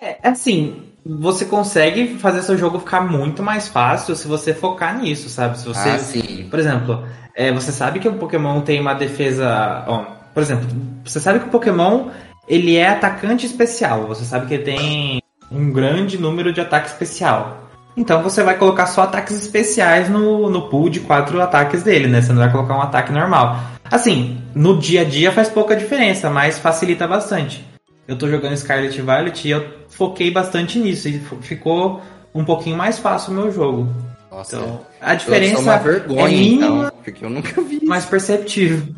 É, 0.00 0.18
assim, 0.22 0.84
você 1.04 1.44
consegue 1.44 2.16
fazer 2.18 2.42
seu 2.42 2.56
jogo 2.56 2.78
ficar 2.78 3.00
muito 3.00 3.42
mais 3.42 3.68
fácil 3.68 4.16
se 4.16 4.26
você 4.26 4.54
focar 4.54 4.98
nisso, 4.98 5.28
sabe? 5.28 5.58
Se 5.58 5.66
você, 5.66 5.88
ah, 5.88 5.98
sim. 5.98 6.46
por 6.50 6.58
exemplo, 6.58 7.06
é, 7.34 7.52
você 7.52 7.72
sabe 7.72 7.98
que 7.98 8.08
o 8.08 8.14
Pokémon 8.14 8.60
tem 8.60 8.80
uma 8.80 8.94
defesa, 8.94 9.84
ó, 9.86 10.04
por 10.32 10.42
exemplo, 10.42 10.66
você 11.04 11.20
sabe 11.20 11.40
que 11.40 11.46
o 11.46 11.50
Pokémon 11.50 12.08
ele 12.48 12.76
é 12.76 12.88
atacante 12.88 13.46
especial. 13.46 14.06
Você 14.06 14.24
sabe 14.24 14.46
que 14.46 14.54
ele 14.54 14.62
tem 14.62 15.22
um 15.50 15.70
grande 15.70 16.18
número 16.18 16.52
de 16.52 16.60
ataque 16.60 16.88
especial. 16.88 17.64
Então 17.96 18.22
você 18.22 18.42
vai 18.42 18.58
colocar 18.58 18.86
só 18.86 19.02
ataques 19.02 19.36
especiais 19.36 20.08
no, 20.08 20.50
no 20.50 20.68
pool 20.68 20.90
de 20.90 21.00
quatro 21.00 21.40
ataques 21.40 21.82
dele, 21.82 22.06
né? 22.08 22.20
Você 22.20 22.32
não 22.32 22.42
vai 22.42 22.52
colocar 22.52 22.76
um 22.76 22.82
ataque 22.82 23.10
normal. 23.10 23.58
Assim, 23.90 24.38
no 24.54 24.78
dia 24.78 25.00
a 25.00 25.04
dia 25.04 25.32
faz 25.32 25.48
pouca 25.48 25.74
diferença, 25.74 26.28
mas 26.28 26.58
facilita 26.58 27.06
bastante. 27.08 27.64
Eu 28.06 28.16
tô 28.16 28.28
jogando 28.28 28.56
Scarlet 28.56 29.00
Violet 29.00 29.48
e 29.48 29.50
eu 29.50 29.66
foquei 29.88 30.30
bastante 30.30 30.78
nisso 30.78 31.08
e 31.08 31.18
ficou 31.40 32.02
um 32.34 32.44
pouquinho 32.44 32.76
mais 32.76 32.98
fácil 32.98 33.32
o 33.32 33.34
meu 33.34 33.50
jogo. 33.50 33.88
Nossa, 34.30 34.56
então, 34.56 34.80
a 35.00 35.14
diferença 35.14 35.60
uma 35.60 35.78
vergonha, 35.78 36.20
é 36.20 36.28
mínima, 36.28 36.66
então, 36.66 36.92
porque 37.02 37.24
eu 37.24 37.30
nunca 37.30 37.60
vi. 37.62 37.82
Mais 37.84 38.04
perceptível. 38.04 38.94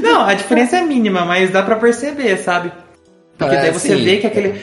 Não, 0.00 0.22
a 0.22 0.34
diferença 0.34 0.76
é 0.76 0.82
mínima, 0.82 1.24
mas 1.24 1.50
dá 1.50 1.62
para 1.62 1.76
perceber, 1.76 2.36
sabe? 2.38 2.72
Porque 3.36 3.54
é, 3.54 3.60
daí 3.60 3.70
você 3.70 3.96
sim, 3.96 4.04
vê 4.04 4.16
que 4.18 4.26
aquele. 4.26 4.60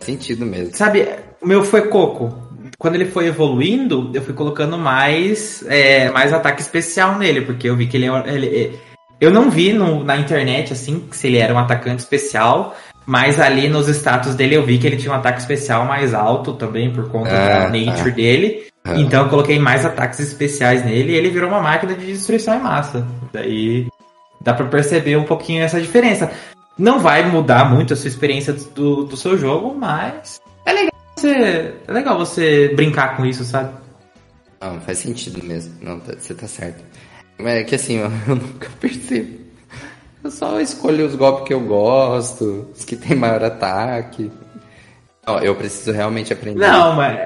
Sentido 0.00 0.46
mesmo. 0.46 0.74
Sabe, 0.74 1.06
o 1.40 1.46
meu 1.46 1.62
foi 1.62 1.88
coco 1.88 2.50
quando 2.80 2.94
ele 2.94 3.04
foi 3.04 3.26
evoluindo, 3.26 4.10
eu 4.14 4.22
fui 4.22 4.32
colocando 4.32 4.78
mais, 4.78 5.62
é, 5.68 6.10
mais 6.10 6.32
ataque 6.32 6.62
especial 6.62 7.18
nele, 7.18 7.42
porque 7.42 7.68
eu 7.68 7.76
vi 7.76 7.86
que 7.86 7.94
ele, 7.98 8.06
é 8.06 8.34
ele 8.34 8.46
é, 8.46 8.70
eu 9.20 9.30
não 9.30 9.50
vi 9.50 9.74
no, 9.74 10.02
na 10.02 10.16
internet 10.16 10.72
assim 10.72 11.04
se 11.10 11.26
ele 11.26 11.36
era 11.36 11.52
um 11.52 11.58
atacante 11.58 12.00
especial, 12.00 12.74
mas 13.04 13.38
ali 13.38 13.68
nos 13.68 13.86
status 13.86 14.34
dele 14.34 14.54
eu 14.54 14.64
vi 14.64 14.78
que 14.78 14.86
ele 14.86 14.96
tinha 14.96 15.12
um 15.12 15.16
ataque 15.16 15.40
especial 15.40 15.84
mais 15.84 16.14
alto 16.14 16.54
também 16.54 16.90
por 16.90 17.10
conta 17.10 17.28
da 17.30 17.66
ah, 17.66 17.68
nature 17.68 18.10
ah. 18.10 18.14
dele. 18.14 18.66
Ah. 18.82 18.94
Então 18.96 19.24
eu 19.24 19.28
coloquei 19.28 19.58
mais 19.58 19.84
ataques 19.84 20.18
especiais 20.18 20.82
nele 20.82 21.12
e 21.12 21.16
ele 21.16 21.28
virou 21.28 21.50
uma 21.50 21.60
máquina 21.60 21.92
de 21.92 22.06
destruição 22.06 22.56
em 22.56 22.62
massa. 22.62 23.06
Daí 23.30 23.88
dá 24.40 24.54
para 24.54 24.66
perceber 24.66 25.16
um 25.16 25.24
pouquinho 25.24 25.62
essa 25.62 25.80
diferença. 25.80 26.30
Não 26.78 26.98
vai 26.98 27.28
mudar 27.28 27.68
muito 27.68 27.92
a 27.92 27.96
sua 27.96 28.08
experiência 28.08 28.52
do, 28.52 29.04
do 29.04 29.16
seu 29.16 29.36
jogo, 29.36 29.74
mas 29.74 30.40
é 30.64 30.72
legal 30.72 30.92
você, 31.16 31.74
é 31.86 31.92
legal 31.92 32.18
você 32.18 32.72
brincar 32.74 33.16
com 33.16 33.26
isso, 33.26 33.44
sabe? 33.44 33.74
Não, 34.60 34.80
faz 34.80 34.98
sentido 34.98 35.44
mesmo. 35.44 35.74
Não, 35.80 36.00
tá, 36.00 36.14
você 36.18 36.34
tá 36.34 36.46
certo. 36.46 36.82
É 37.38 37.64
que 37.64 37.74
assim, 37.74 37.96
eu, 37.96 38.10
eu 38.28 38.36
nunca 38.36 38.68
percebo. 38.80 39.40
Eu 40.22 40.30
só 40.30 40.60
escolho 40.60 41.06
os 41.06 41.14
golpes 41.14 41.46
que 41.46 41.54
eu 41.54 41.60
gosto, 41.60 42.68
os 42.74 42.84
que 42.84 42.96
tem 42.96 43.16
maior 43.16 43.42
ataque. 43.42 44.30
Não, 45.26 45.38
eu 45.38 45.54
preciso 45.54 45.92
realmente 45.92 46.32
aprender. 46.32 46.60
Não, 46.60 46.94
mas 46.94 47.18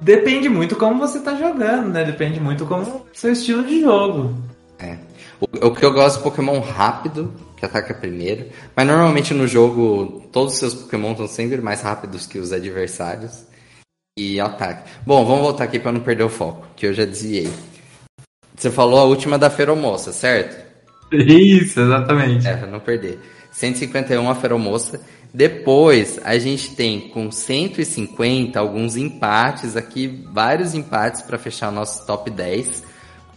depende 0.00 0.48
muito 0.48 0.76
como 0.76 1.00
você 1.00 1.20
tá 1.20 1.34
jogando, 1.34 1.88
né? 1.88 2.04
Depende 2.04 2.38
muito 2.38 2.64
como 2.66 3.06
seu 3.12 3.32
estilo 3.32 3.64
de 3.64 3.80
jogo. 3.80 4.34
O, 5.42 5.66
o 5.66 5.74
que 5.74 5.84
eu 5.84 5.92
gosto 5.92 6.20
é 6.20 6.22
Pokémon 6.22 6.60
rápido, 6.60 7.34
que 7.56 7.66
ataca 7.66 7.92
primeiro. 7.92 8.46
Mas 8.76 8.86
normalmente 8.86 9.34
no 9.34 9.48
jogo, 9.48 10.22
todos 10.30 10.52
os 10.52 10.58
seus 10.60 10.74
Pokémon 10.74 11.16
são 11.16 11.26
sempre 11.26 11.60
mais 11.60 11.82
rápidos 11.82 12.26
que 12.26 12.38
os 12.38 12.52
adversários. 12.52 13.44
E 14.16 14.38
ataque. 14.38 14.88
Bom, 15.04 15.24
vamos 15.24 15.40
voltar 15.40 15.64
aqui 15.64 15.80
para 15.80 15.90
não 15.90 16.00
perder 16.00 16.24
o 16.24 16.28
foco, 16.28 16.66
que 16.76 16.86
eu 16.86 16.92
já 16.92 17.04
desviei. 17.04 17.50
Você 18.54 18.70
falou 18.70 19.00
a 19.00 19.04
última 19.04 19.38
da 19.38 19.50
Feromoça, 19.50 20.12
certo? 20.12 20.62
Isso, 21.10 21.80
exatamente. 21.80 22.46
É, 22.46 22.56
pra 22.56 22.66
não 22.66 22.78
perder. 22.78 23.18
151 23.50 24.30
a 24.30 24.34
Feromoça. 24.34 25.00
Depois, 25.34 26.20
a 26.22 26.38
gente 26.38 26.76
tem 26.76 27.08
com 27.08 27.30
150 27.30 28.60
alguns 28.60 28.96
empates 28.96 29.76
aqui, 29.76 30.22
vários 30.30 30.74
empates 30.74 31.22
para 31.22 31.38
fechar 31.38 31.70
o 31.70 31.74
nosso 31.74 32.06
top 32.06 32.30
10. 32.30 32.84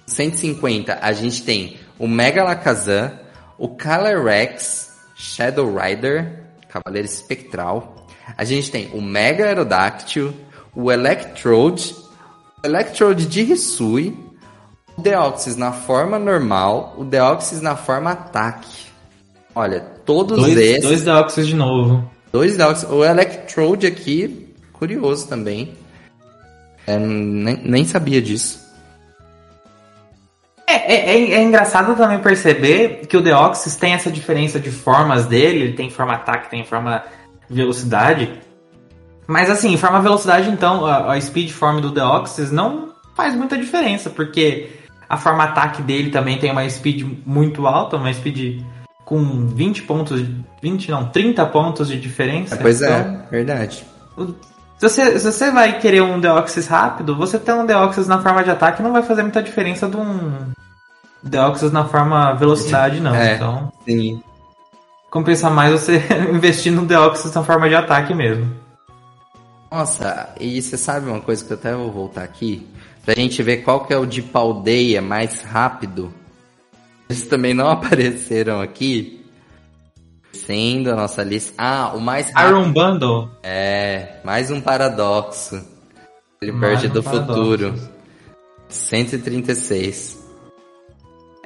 150, 0.05 0.99
a 1.01 1.13
gente 1.13 1.41
tem 1.43 1.77
o 1.97 2.07
Mega 2.07 2.43
Lacazan, 2.43 3.13
o 3.57 3.69
Calyrex, 3.69 4.93
Shadow 5.15 5.73
Rider, 5.75 6.43
Cavaleiro 6.69 7.07
Espectral. 7.07 8.07
A 8.37 8.43
gente 8.43 8.71
tem 8.71 8.89
o 8.93 9.01
Mega 9.01 9.45
Aerodactyl, 9.45 10.33
o 10.75 10.91
Electrode, 10.91 11.95
o 12.63 12.67
Electrode 12.67 13.25
de 13.25 13.41
Hisui, 13.41 14.17
o 14.97 15.01
Deoxys 15.01 15.55
na 15.55 15.71
forma 15.71 16.17
normal, 16.19 16.95
o 16.97 17.03
Deoxys 17.03 17.61
na 17.61 17.75
forma 17.75 18.11
ataque. 18.11 18.85
Olha, 19.53 19.79
todos 19.79 20.37
Dois, 20.37 20.57
esses. 20.57 20.83
dois 20.83 21.03
Deoxys 21.03 21.47
de 21.47 21.55
novo. 21.55 22.09
Dois 22.31 22.57
Deoxys. 22.57 22.89
O 22.89 23.05
Electrode 23.05 23.87
aqui, 23.87 24.53
curioso 24.73 25.27
também. 25.27 25.73
É, 26.85 26.99
nem, 26.99 27.61
nem 27.63 27.85
sabia 27.85 28.21
disso. 28.21 28.64
É, 30.75 30.93
é, 30.93 31.17
é- 31.17 31.31
é 31.35 31.43
engraçado 31.43 31.95
também 31.95 32.19
perceber 32.19 33.05
que 33.07 33.15
o 33.15 33.21
Deoxys 33.21 33.75
tem 33.75 33.93
essa 33.93 34.11
diferença 34.11 34.59
de 34.59 34.69
formas 34.69 35.25
dele, 35.25 35.61
ele 35.61 35.73
tem 35.73 35.89
forma 35.89 36.13
ataque, 36.13 36.49
tem 36.49 36.63
forma 36.65 37.03
velocidade. 37.49 38.29
Mas 39.27 39.49
assim, 39.49 39.75
forma 39.77 40.01
velocidade, 40.01 40.49
então, 40.49 40.85
a, 40.85 41.13
a 41.13 41.21
speed 41.21 41.51
form 41.51 41.79
do 41.79 41.91
Deoxys 41.91 42.51
não 42.51 42.89
faz 43.15 43.33
muita 43.33 43.57
diferença, 43.57 44.09
porque 44.09 44.69
a 45.07 45.17
forma 45.17 45.43
ataque 45.43 45.81
dele 45.81 46.11
também 46.11 46.37
tem 46.37 46.51
uma 46.51 46.67
speed 46.69 47.03
muito 47.25 47.65
alta, 47.65 47.95
uma 47.97 48.13
speed 48.13 48.61
com 49.03 49.47
20 49.47 49.83
pontos, 49.83 50.23
20 50.61 50.91
não, 50.91 51.05
30 51.05 51.45
pontos 51.45 51.87
de 51.87 51.99
diferença. 51.99 52.57
pois 52.57 52.81
Então, 52.81 52.95
é, 52.95 53.27
verdade. 53.31 53.85
se 54.77 54.89
você, 54.89 55.19
se 55.19 55.31
você 55.31 55.51
vai 55.51 55.79
querer 55.79 56.01
um 56.01 56.19
Deoxys 56.19 56.67
rápido, 56.67 57.15
você 57.15 57.39
ter 57.39 57.53
um 57.53 57.65
Deoxys 57.65 58.07
na 58.07 58.19
forma 58.19 58.43
de 58.43 58.49
ataque 58.51 58.81
não 58.83 58.91
vai 58.91 59.03
fazer 59.03 59.21
muita 59.21 59.41
diferença 59.41 59.87
de 59.87 59.95
um 59.95 60.51
Deoxys 61.25 61.71
na 61.71 61.85
forma 61.85 62.33
velocidade, 62.35 62.99
não. 62.99 63.15
É. 63.15 63.35
Então, 63.35 63.71
Sim. 63.85 64.21
compensa 65.09 65.49
mais 65.49 65.71
você 65.71 66.01
investir 66.31 66.71
no 66.71 66.85
Deoxys 66.85 67.33
na 67.33 67.43
forma 67.43 67.67
de 67.67 67.75
ataque 67.75 68.13
mesmo. 68.13 68.51
Nossa, 69.71 70.29
e 70.39 70.61
você 70.61 70.77
sabe 70.77 71.09
uma 71.09 71.19
coisa 71.19 71.43
que 71.43 71.51
eu 71.51 71.57
até 71.57 71.73
vou 71.75 71.91
voltar 71.91 72.23
aqui? 72.23 72.67
Pra 73.03 73.13
gente 73.15 73.41
ver 73.43 73.57
qual 73.57 73.85
que 73.85 73.93
é 73.93 73.97
o 73.97 74.05
de 74.05 74.21
paldeia 74.21 75.01
mais 75.01 75.41
rápido. 75.41 76.13
Eles 77.09 77.27
também 77.27 77.53
não 77.53 77.69
apareceram 77.71 78.61
aqui. 78.61 79.25
Sendo 80.31 80.91
a 80.91 80.95
nossa 80.95 81.23
lista. 81.23 81.53
Ah, 81.57 81.93
o 81.95 81.99
mais 82.01 82.29
rápido. 82.31 82.49
Iron 82.49 82.71
Bundle. 82.71 83.29
É, 83.41 84.17
mais 84.23 84.51
um 84.51 84.59
paradoxo. 84.61 85.63
Ele 86.41 86.51
Mais 86.51 86.73
perde 86.81 86.87
um 86.87 86.93
do 86.93 87.03
paradoxo. 87.03 87.33
futuro. 87.41 87.73
136. 88.69 90.24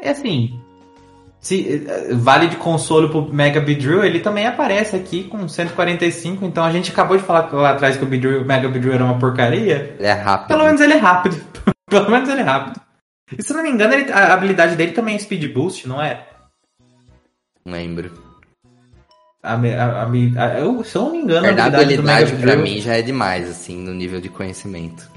É 0.01 0.09
assim. 0.09 0.59
Se, 1.41 1.85
eh, 1.87 2.13
vale 2.15 2.47
de 2.47 2.57
consolo 2.57 3.09
pro 3.09 3.33
Mega 3.33 3.61
Beedrill, 3.61 4.03
ele 4.03 4.19
também 4.19 4.45
aparece 4.45 4.95
aqui 4.95 5.23
com 5.23 5.47
145, 5.47 6.43
então 6.45 6.63
a 6.65 6.71
gente 6.71 6.91
acabou 6.91 7.15
de 7.17 7.23
falar 7.23 7.49
lá 7.53 7.71
atrás 7.71 7.95
que 7.95 8.03
o, 8.03 8.07
Beedrill, 8.07 8.41
o 8.41 8.45
Mega 8.45 8.67
Beedrill 8.67 8.93
era 8.93 9.05
uma 9.05 9.17
porcaria. 9.17 9.95
Ele 9.97 10.07
é 10.07 10.11
rápido. 10.13 10.47
Pelo 10.49 10.65
menos 10.65 10.81
ele 10.81 10.93
é 10.93 10.97
rápido. 10.97 11.41
Pelo 11.89 12.11
menos 12.11 12.27
ele 12.29 12.41
é 12.41 12.43
rápido. 12.43 12.81
E 13.37 13.41
se 13.41 13.51
eu 13.53 13.57
não 13.57 13.63
me 13.63 13.69
engano, 13.69 13.93
ele- 13.93 14.11
a 14.11 14.33
habilidade 14.33 14.75
dele 14.75 14.91
também 14.91 15.15
é 15.15 15.19
Speed 15.19 15.53
Boost, 15.53 15.87
não 15.87 16.01
é? 16.01 16.25
Lembro. 17.65 18.11
A, 19.41 19.53
a, 19.53 20.05
a, 20.05 20.59
eu, 20.59 20.83
se 20.83 20.97
eu 20.97 21.03
não 21.03 21.11
me 21.13 21.19
engano, 21.19 21.47
a 21.47 21.51
do 21.51 21.55
Mega 21.55 21.77
habilidade 21.81 22.33
pra 22.35 22.55
mim 22.57 22.81
já 22.81 22.97
é 22.97 23.01
demais, 23.01 23.49
assim, 23.49 23.77
no 23.77 23.93
nível 23.93 24.19
de 24.19 24.27
conhecimento. 24.27 25.09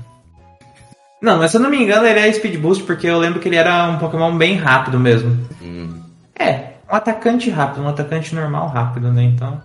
Não, 1.23 1.39
mas 1.39 1.53
se 1.53 1.57
eu 1.57 1.61
não 1.61 1.71
me 1.71 1.81
engano, 1.81 2.05
ele 2.05 2.19
é 2.19 2.33
Speed 2.33 2.59
Boost 2.59 2.83
porque 2.83 3.07
eu 3.07 3.17
lembro 3.17 3.39
que 3.39 3.49
ele 3.49 3.55
era 3.55 3.89
um 3.89 3.99
Pokémon 3.99 4.37
bem 4.37 4.57
rápido 4.57 4.99
mesmo. 4.99 5.39
Hum. 5.63 6.03
É, 6.37 6.73
um 6.91 6.97
atacante 6.97 7.49
rápido, 7.49 7.85
um 7.85 7.89
atacante 7.89 8.35
normal 8.35 8.67
rápido, 8.67 9.13
né? 9.13 9.23
Então. 9.23 9.63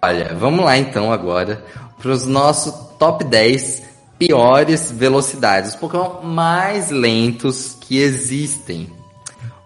Olha, 0.00 0.34
vamos 0.34 0.64
lá 0.64 0.78
então 0.78 1.12
agora 1.12 1.62
para 2.00 2.10
os 2.10 2.26
nossos 2.26 2.72
top 2.98 3.22
10 3.24 3.82
piores 4.18 4.90
velocidades, 4.90 5.70
os 5.70 5.76
Pokémon 5.76 6.22
mais 6.22 6.90
lentos 6.90 7.76
que 7.78 7.98
existem. 7.98 8.90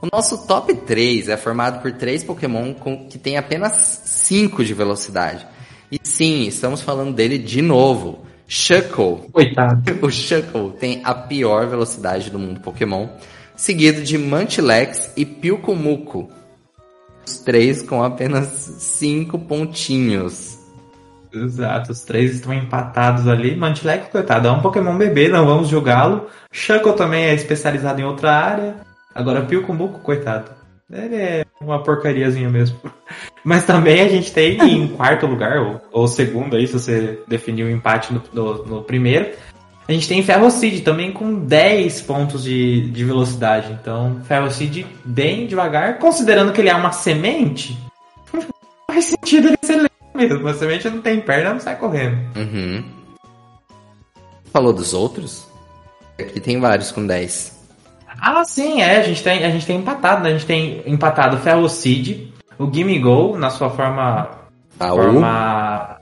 O 0.03 0.09
nosso 0.13 0.47
top 0.47 0.75
3 0.75 1.29
é 1.29 1.37
formado 1.37 1.81
por 1.81 1.93
três 1.93 2.25
Pokémon 2.25 2.75
com, 2.75 3.09
que 3.09 3.19
tem 3.19 3.37
apenas 3.37 4.03
5 4.05 4.65
de 4.65 4.75
velocidade. 4.75 5.47
E 5.91 5.99
sim, 6.03 6.47
estamos 6.47 6.83
falando 6.83 7.15
dele 7.15 7.39
de 7.39 7.63
novo. 7.63 8.28
Shuckle. 8.49 9.31
Coitado. 9.31 9.83
O 10.01 10.11
Shuckle 10.11 10.73
tem 10.81 11.03
a 11.05 11.15
pior 11.15 11.67
velocidade 11.67 12.31
do 12.31 12.39
mundo 12.39 12.61
Pokémon, 12.61 13.07
seguido 13.55 14.03
de 14.03 14.17
Mantilex 14.17 15.13
e 15.17 15.27
Pilcomuco. 15.27 16.31
Os 17.27 17.39
três 17.41 17.83
com 17.83 18.03
apenas 18.03 18.47
5 18.47 19.39
pontinhos. 19.41 20.57
Exato, 21.31 21.93
os 21.93 22.01
três 22.01 22.37
estão 22.37 22.55
empatados 22.55 23.29
ali. 23.29 23.55
Mantilek, 23.55 24.11
coitado, 24.11 24.49
é 24.49 24.51
um 24.51 24.63
Pokémon 24.63 24.97
bebê, 24.97 25.29
não 25.29 25.45
vamos 25.45 25.69
julgá-lo. 25.69 26.27
Shuckle 26.51 26.95
também 26.95 27.25
é 27.25 27.35
especializado 27.35 28.01
em 28.01 28.05
outra 28.05 28.33
área. 28.33 28.77
Agora 29.15 29.45
Pilcomuco, 29.45 29.99
coitado. 29.99 30.58
Ele 30.91 31.17
é 31.17 31.45
uma 31.61 31.83
porcariazinha 31.83 32.49
mesmo. 32.49 32.79
Mas 33.45 33.65
também 33.65 34.01
a 34.01 34.09
gente 34.09 34.33
tem 34.33 34.59
em 34.63 34.89
quarto 34.89 35.27
lugar, 35.27 35.59
ou, 35.59 35.81
ou 35.93 36.09
segundo 36.09 36.57
aí, 36.57 36.67
se 36.67 36.73
você 36.73 37.21
definir 37.29 37.65
o 37.65 37.71
empate 37.71 38.13
no, 38.13 38.23
no- 38.33 38.65
no 38.65 38.83
primeiro. 38.83 39.31
A 39.87 39.93
gente 39.93 40.09
tem 40.09 40.23
Ferrocid 40.23 40.81
também 40.83 41.13
com 41.13 41.35
10 41.35 42.03
pontos 42.03 42.43
de, 42.43 42.91
de 42.91 43.05
velocidade. 43.05 43.73
Então, 43.73 44.21
Ferrocid 44.25 44.87
bem 45.05 45.47
devagar, 45.47 45.99
considerando 45.99 46.53
que 46.53 46.61
ele 46.61 46.69
é 46.69 46.75
uma 46.75 46.93
semente, 46.93 47.79
faz 48.91 49.05
sentido 49.07 49.49
ele 49.49 49.59
ser 49.63 49.77
lento 49.77 49.91
mesmo. 50.15 50.41
Uma 50.41 50.55
semente 50.55 50.89
não 50.91 51.01
tem 51.01 51.21
perna, 51.21 51.55
não 51.55 51.61
sai 51.61 51.77
correndo. 51.77 52.17
Uhum. 52.37 52.85
Falou 54.53 54.73
dos 54.73 54.93
outros? 54.95 55.47
Aqui 56.19 56.41
tem 56.41 56.59
vários 56.61 56.91
com 56.91 57.07
10. 57.07 57.58
Ah, 58.21 58.45
sim, 58.45 58.81
é. 58.83 58.99
A 58.99 59.03
gente 59.03 59.23
tem, 59.23 59.45
a 59.45 59.51
gente 59.51 59.67
tem 59.67 59.79
empatado. 59.79 60.23
né? 60.23 60.31
A 60.31 60.33
gente 60.33 60.47
tem 60.47 60.83
empatado 60.87 61.37
o 61.37 61.41
Ferrocid, 61.41 62.33
o 62.59 62.73
Gimme 62.73 62.99
Go 62.99 63.37
na 63.39 63.51
sua 63.51 63.71
forma. 63.71 64.31
Baú. 64.77 64.97
forma. 64.97 65.99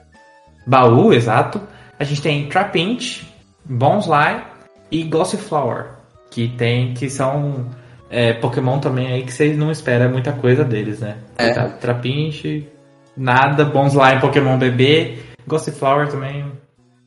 Baú, 0.67 1.13
exato. 1.13 1.61
A 1.99 2.05
gente 2.05 2.21
tem 2.23 2.49
Trapinch, 2.49 3.27
Bonsly 3.65 4.43
e 4.91 5.03
Gossiflower. 5.05 5.91
Que 6.31 6.49
tem. 6.49 6.95
que 6.95 7.09
são. 7.09 7.67
é, 8.11 8.35
Pokémon 8.35 8.79
também 8.79 9.09
aí 9.09 9.23
que 9.23 9.33
vocês 9.33 9.57
não 9.57 9.71
esperam 9.71 10.11
muita 10.11 10.33
coisa 10.33 10.65
deles, 10.65 11.01
né? 11.01 11.17
É. 11.39 11.53
Trapinch, 11.53 12.69
nada, 13.17 13.65
Bonsly 13.65 14.15
é 14.15 14.21
Pokémon 14.21 14.59
bebê, 14.59 15.19
Gossiflower 15.47 16.09
também. 16.09 16.53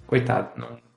Coitado, 0.08 0.50
não. 0.58 0.89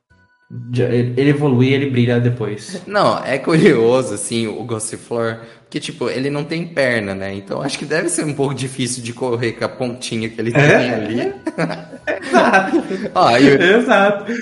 Já- 0.73 0.85
Ele 0.89 1.31
evolui 1.31 1.73
ele 1.73 1.89
brilha 1.91 2.21
depois. 2.21 2.83
Não, 2.87 3.19
é 3.25 3.39
curioso, 3.39 4.15
assim, 4.15 4.47
o 4.47 4.63
Gossiflor, 4.65 5.39
porque, 5.63 5.81
tipo, 5.81 6.11
ele 6.11 6.29
não 6.29 6.45
tem 6.45 6.67
perna, 6.67 7.15
né? 7.15 7.35
Então 7.35 7.63
acho 7.63 7.79
que 7.79 7.85
deve 7.87 8.09
ser 8.11 8.25
um 8.27 8.35
pouco 8.35 8.53
difícil 8.55 9.03
de 9.03 9.13
correr 9.15 9.53
com 9.53 9.65
a 9.65 9.69
pontinha 9.69 10.29
que 10.29 10.39
ele 10.41 10.53
É? 10.55 10.79
tem 10.79 10.91
ali. 10.91 11.35
Ó, 13.15 13.39
e, 13.39 13.49
o- 13.57 13.63
Exato. 13.81 14.33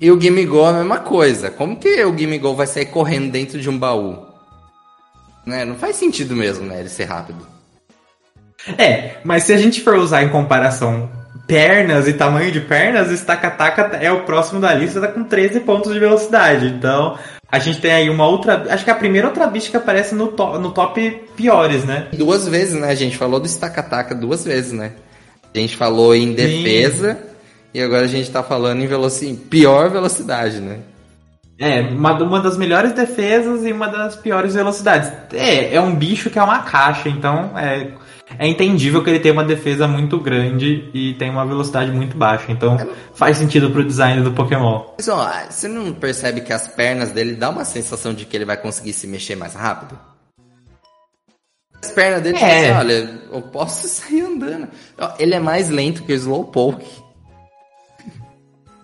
e 0.00 0.10
o 0.12 0.20
Gimme 0.20 0.44
Go 0.46 0.64
é 0.66 0.68
a 0.70 0.72
mesma 0.74 0.98
coisa. 0.98 1.50
Como 1.50 1.76
que 1.76 2.04
o 2.04 2.16
Gimme 2.16 2.38
Go 2.38 2.54
vai 2.54 2.66
sair 2.66 2.86
correndo 2.86 3.30
dentro 3.32 3.60
de 3.60 3.68
um 3.68 3.76
baú? 3.78 4.26
Né? 5.44 5.64
Não 5.64 5.74
faz 5.74 5.96
sentido 5.96 6.36
mesmo, 6.36 6.66
né? 6.66 6.80
Ele 6.80 6.88
ser 6.88 7.04
rápido. 7.04 7.46
É, 8.76 9.16
mas 9.24 9.44
se 9.44 9.52
a 9.52 9.56
gente 9.56 9.80
for 9.80 9.96
usar 9.96 10.22
em 10.22 10.28
comparação 10.28 11.08
pernas 11.48 12.06
e 12.06 12.12
tamanho 12.12 12.52
de 12.52 12.60
pernas, 12.60 13.10
o 13.10 13.16
Stakataka 13.16 13.96
é 14.00 14.12
o 14.12 14.20
próximo 14.24 14.60
da 14.60 14.72
lista, 14.74 15.00
tá 15.00 15.08
com 15.08 15.24
13 15.24 15.60
pontos 15.60 15.92
de 15.92 15.98
velocidade. 15.98 16.66
Então, 16.66 17.18
a 17.50 17.58
gente 17.58 17.80
tem 17.80 17.90
aí 17.90 18.10
uma 18.10 18.26
outra. 18.28 18.66
Acho 18.68 18.84
que 18.84 18.90
é 18.90 18.92
a 18.92 18.96
primeira 18.96 19.26
outra 19.28 19.46
bicha 19.46 19.70
que 19.70 19.76
aparece 19.76 20.14
no, 20.14 20.28
to- 20.28 20.58
no 20.58 20.70
top 20.70 21.22
piores, 21.34 21.84
né? 21.84 22.08
Duas 22.12 22.46
vezes, 22.46 22.78
né? 22.78 22.88
A 22.90 22.94
gente 22.94 23.16
falou 23.16 23.40
do 23.40 23.48
Stakataka 23.48 24.14
duas 24.14 24.44
vezes, 24.44 24.72
né? 24.72 24.92
A 25.54 25.58
gente 25.58 25.74
falou 25.74 26.14
em 26.14 26.34
defesa 26.34 27.18
e 27.72 27.80
agora 27.80 28.04
a 28.04 28.08
gente 28.08 28.30
tá 28.30 28.42
falando 28.42 28.82
em 28.82 28.86
velocidade, 28.86 29.38
pior 29.48 29.88
velocidade, 29.90 30.60
né? 30.60 30.76
É, 31.58 31.80
uma, 31.80 32.12
uma 32.22 32.40
das 32.40 32.56
melhores 32.56 32.92
defesas 32.92 33.64
e 33.64 33.72
uma 33.72 33.88
das 33.88 34.14
piores 34.14 34.54
velocidades. 34.54 35.10
É, 35.32 35.74
é 35.74 35.80
um 35.80 35.94
bicho 35.94 36.30
que 36.30 36.38
é 36.38 36.42
uma 36.42 36.60
caixa, 36.60 37.08
então 37.08 37.58
é, 37.58 37.90
é 38.38 38.46
entendível 38.46 39.02
que 39.02 39.10
ele 39.10 39.18
tem 39.18 39.32
uma 39.32 39.42
defesa 39.42 39.88
muito 39.88 40.20
grande 40.20 40.88
e 40.94 41.14
tem 41.14 41.28
uma 41.30 41.44
velocidade 41.44 41.90
muito 41.90 42.16
baixa. 42.16 42.52
Então 42.52 42.76
faz 43.12 43.38
sentido 43.38 43.70
pro 43.70 43.84
design 43.84 44.22
do 44.22 44.30
Pokémon. 44.32 44.84
Mas 44.96 45.08
ó, 45.08 45.28
você 45.50 45.66
não 45.66 45.92
percebe 45.92 46.42
que 46.42 46.52
as 46.52 46.68
pernas 46.68 47.10
dele 47.10 47.34
dá 47.34 47.50
uma 47.50 47.64
sensação 47.64 48.14
de 48.14 48.24
que 48.24 48.36
ele 48.36 48.44
vai 48.44 48.56
conseguir 48.56 48.92
se 48.92 49.08
mexer 49.08 49.34
mais 49.34 49.54
rápido? 49.54 49.98
As 51.82 51.90
pernas 51.90 52.22
dele, 52.22 52.36
É. 52.36 52.38
tipo 52.38 52.52
assim, 52.52 52.78
olha, 52.78 53.20
eu 53.32 53.42
posso 53.42 53.86
sair 53.88 54.20
andando. 54.20 54.68
Ele 55.18 55.34
é 55.34 55.40
mais 55.40 55.70
lento 55.70 56.04
que 56.04 56.12
o 56.12 56.16
Slowpoke. 56.16 56.86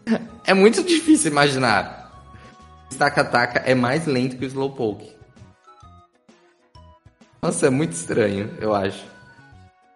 É 0.46 0.52
muito 0.52 0.82
difícil 0.82 1.30
imaginar. 1.30 2.03
Stakataka 2.94 3.62
é 3.66 3.74
mais 3.74 4.06
lento 4.06 4.36
que 4.36 4.44
o 4.44 4.48
Slowpoke. 4.48 5.12
Nossa, 7.42 7.66
é 7.66 7.70
muito 7.70 7.92
estranho, 7.92 8.50
eu 8.60 8.74
acho. 8.74 9.04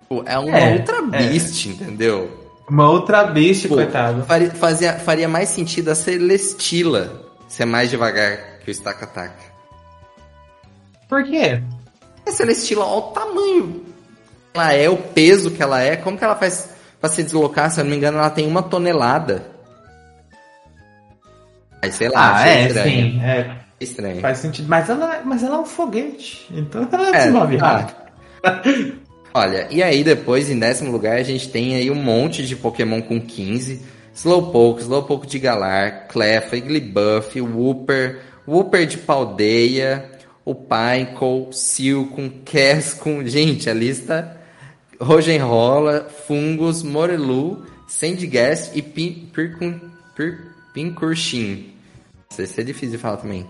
Pô, 0.08 0.22
é 0.26 0.38
uma 0.38 0.58
É, 0.58 0.74
outra 0.74 0.96
é. 0.98 1.28
beast, 1.28 1.66
entendeu? 1.66 2.46
Uma 2.68 2.90
outra 2.90 3.24
beast, 3.24 3.66
Pô, 3.68 3.76
coitado. 3.76 4.24
faria, 4.24 4.50
fazia, 4.50 4.92
faria 4.94 5.28
mais 5.28 5.48
sentido 5.48 5.88
a 5.90 5.94
Celestila 5.94 7.22
ser 7.48 7.64
mais 7.64 7.88
devagar 7.88 8.58
que 8.62 8.70
o 8.70 8.74
Stakataka. 8.74 9.48
Por 11.08 11.24
quê? 11.24 11.62
A 12.26 12.30
Celestila, 12.30 12.84
olha 12.84 12.98
o 12.98 13.02
tamanho. 13.12 13.84
Ela 14.52 14.72
é, 14.74 14.88
o 14.90 14.96
peso 14.98 15.50
que 15.50 15.62
ela 15.62 15.80
é. 15.80 15.96
Como 15.96 16.18
que 16.18 16.24
ela 16.24 16.36
faz 16.36 16.70
pra 17.00 17.08
se 17.08 17.22
deslocar? 17.22 17.70
Se 17.70 17.80
eu 17.80 17.84
não 17.84 17.90
me 17.90 17.96
engano, 17.96 18.18
ela 18.18 18.28
tem 18.28 18.46
uma 18.46 18.62
tonelada. 18.62 19.46
Aí, 21.82 21.92
sei 21.92 22.08
lá, 22.08 22.36
Ah, 22.36 22.48
é, 22.48 22.66
estranho. 22.66 22.90
sim. 23.12 23.20
É, 23.22 23.50
Estranho. 23.80 24.20
faz 24.20 24.38
sentido. 24.38 24.68
Mas 24.68 24.88
ela, 24.90 25.22
mas 25.24 25.42
ela 25.42 25.56
é 25.56 25.58
um 25.60 25.64
foguete. 25.66 26.46
Então 26.50 26.88
ela 26.90 27.16
É, 27.16 27.30
move 27.30 27.56
tá. 27.56 27.92
rápido. 28.42 28.98
Olha, 29.34 29.68
e 29.70 29.82
aí 29.82 30.02
depois, 30.02 30.50
em 30.50 30.58
décimo 30.58 30.90
lugar, 30.90 31.16
a 31.16 31.22
gente 31.22 31.48
tem 31.48 31.76
aí 31.76 31.90
um 31.90 31.94
monte 32.02 32.44
de 32.46 32.56
Pokémon 32.56 33.00
com 33.02 33.20
15. 33.20 33.80
Slowpoke, 34.14 34.80
Slowpoke 34.82 35.26
de 35.28 35.38
Galar, 35.38 36.08
Clef, 36.08 36.52
Igglybuff, 36.56 37.40
Wooper, 37.40 38.20
Wooper 38.48 38.84
de 38.86 38.98
Paldeia, 38.98 40.10
o 40.44 40.54
Pineco, 40.54 41.48
Silcon, 41.52 42.28
Cascon. 42.44 43.22
Gente, 43.26 43.68
a 43.70 43.74
lista... 43.74 44.36
Rogenrola, 45.00 46.08
Fungus, 46.26 46.82
Morelu, 46.82 47.64
Sandygast 47.86 48.72
e 48.76 48.82
Pircun- 48.82 49.78
Pir- 50.16 50.40
Sei 52.30 52.46
se 52.46 52.60
é 52.60 52.64
difícil 52.64 52.96
de 52.96 52.98
falar 52.98 53.16
também. 53.16 53.46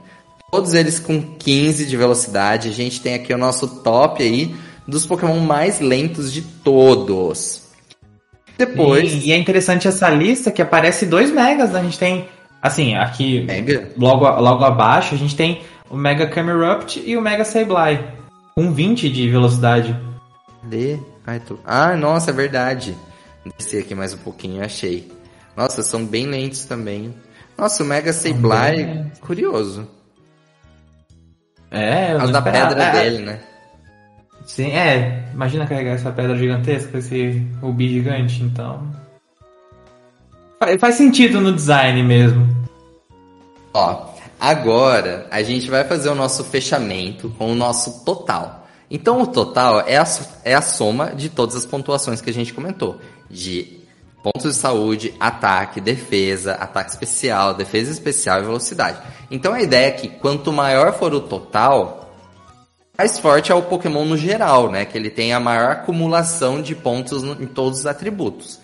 Todos 0.50 0.72
eles 0.72 0.98
com 0.98 1.20
15 1.20 1.84
de 1.86 1.96
velocidade. 1.96 2.68
A 2.68 2.72
gente 2.72 3.00
tem 3.00 3.14
aqui 3.14 3.32
o 3.32 3.38
nosso 3.38 3.82
top 3.82 4.22
aí 4.22 4.54
dos 4.86 5.04
Pokémon 5.04 5.38
mais 5.40 5.80
lentos 5.80 6.32
de 6.32 6.40
todos. 6.40 7.68
Depois. 8.56 9.12
Sim, 9.12 9.20
e 9.24 9.32
é 9.32 9.36
interessante 9.36 9.86
essa 9.86 10.08
lista 10.08 10.50
que 10.50 10.62
aparece 10.62 11.06
dois 11.06 11.30
megas. 11.30 11.70
né? 11.70 11.80
A 11.80 11.82
gente 11.82 11.98
tem, 11.98 12.28
assim, 12.62 12.94
aqui 12.94 13.42
Mega? 13.42 13.92
logo, 13.96 14.24
logo 14.40 14.64
abaixo, 14.64 15.14
a 15.14 15.18
gente 15.18 15.36
tem 15.36 15.60
o 15.90 15.96
Mega 15.96 16.26
Camerupt 16.26 17.00
e 17.04 17.16
o 17.16 17.20
Mega 17.20 17.44
Sableye. 17.44 18.00
Com 18.54 18.72
20 18.72 19.08
de 19.10 19.28
velocidade. 19.28 19.96
Cadê? 20.62 20.98
Ai, 21.26 21.40
tô... 21.40 21.58
Ah, 21.64 21.94
nossa, 21.94 22.30
é 22.30 22.34
verdade. 22.34 22.96
Descer 23.56 23.82
aqui 23.82 23.94
mais 23.94 24.12
um 24.14 24.18
pouquinho, 24.18 24.64
achei. 24.64 25.08
Nossa, 25.58 25.82
são 25.82 26.06
bem 26.06 26.24
lentos 26.28 26.66
também. 26.66 27.12
Nossa, 27.58 27.82
o 27.82 27.86
Mega 27.86 28.12
Sableye, 28.12 28.84
bem 28.84 29.12
curioso. 29.20 29.88
É, 31.68 32.14
eu 32.14 32.20
Por 32.20 32.30
da 32.30 32.40
pedra 32.40 32.80
É, 32.80 32.92
dele, 32.92 33.24
né? 33.24 33.40
Sim, 34.46 34.70
é. 34.70 35.28
Imagina 35.34 35.66
carregar 35.66 35.94
essa 35.94 36.12
pedra 36.12 36.36
gigantesca, 36.36 36.98
esse 36.98 37.44
rubi 37.60 37.88
gigante, 37.88 38.40
então. 38.40 38.88
Faz, 40.60 40.80
faz 40.80 40.94
sentido 40.94 41.40
no 41.40 41.52
design 41.52 42.04
mesmo. 42.04 42.46
Ó, 43.74 44.14
agora 44.38 45.26
a 45.28 45.42
gente 45.42 45.68
vai 45.68 45.82
fazer 45.82 46.08
o 46.08 46.14
nosso 46.14 46.44
fechamento 46.44 47.30
com 47.30 47.50
o 47.50 47.56
nosso 47.56 48.04
total. 48.04 48.68
Então 48.88 49.20
o 49.20 49.26
total 49.26 49.80
é 49.80 49.96
a, 49.96 50.06
é 50.44 50.54
a 50.54 50.62
soma 50.62 51.16
de 51.16 51.28
todas 51.28 51.56
as 51.56 51.66
pontuações 51.66 52.20
que 52.20 52.30
a 52.30 52.32
gente 52.32 52.54
comentou. 52.54 53.00
De 53.28 53.77
pontos 54.22 54.54
de 54.54 54.60
saúde, 54.60 55.14
ataque, 55.18 55.80
defesa, 55.80 56.54
ataque 56.54 56.90
especial, 56.90 57.54
defesa 57.54 57.90
especial 57.90 58.40
e 58.40 58.44
velocidade. 58.44 59.00
Então 59.30 59.52
a 59.54 59.62
ideia 59.62 59.88
é 59.88 59.92
que 59.92 60.08
quanto 60.08 60.52
maior 60.52 60.92
for 60.92 61.14
o 61.14 61.20
total, 61.20 62.14
mais 62.96 63.18
forte 63.18 63.52
é 63.52 63.54
o 63.54 63.62
Pokémon 63.62 64.04
no 64.04 64.16
geral, 64.16 64.70
né? 64.70 64.84
Que 64.84 64.98
ele 64.98 65.10
tem 65.10 65.32
a 65.32 65.38
maior 65.38 65.70
acumulação 65.70 66.60
de 66.60 66.74
pontos 66.74 67.22
em 67.22 67.46
todos 67.46 67.80
os 67.80 67.86
atributos. 67.86 68.58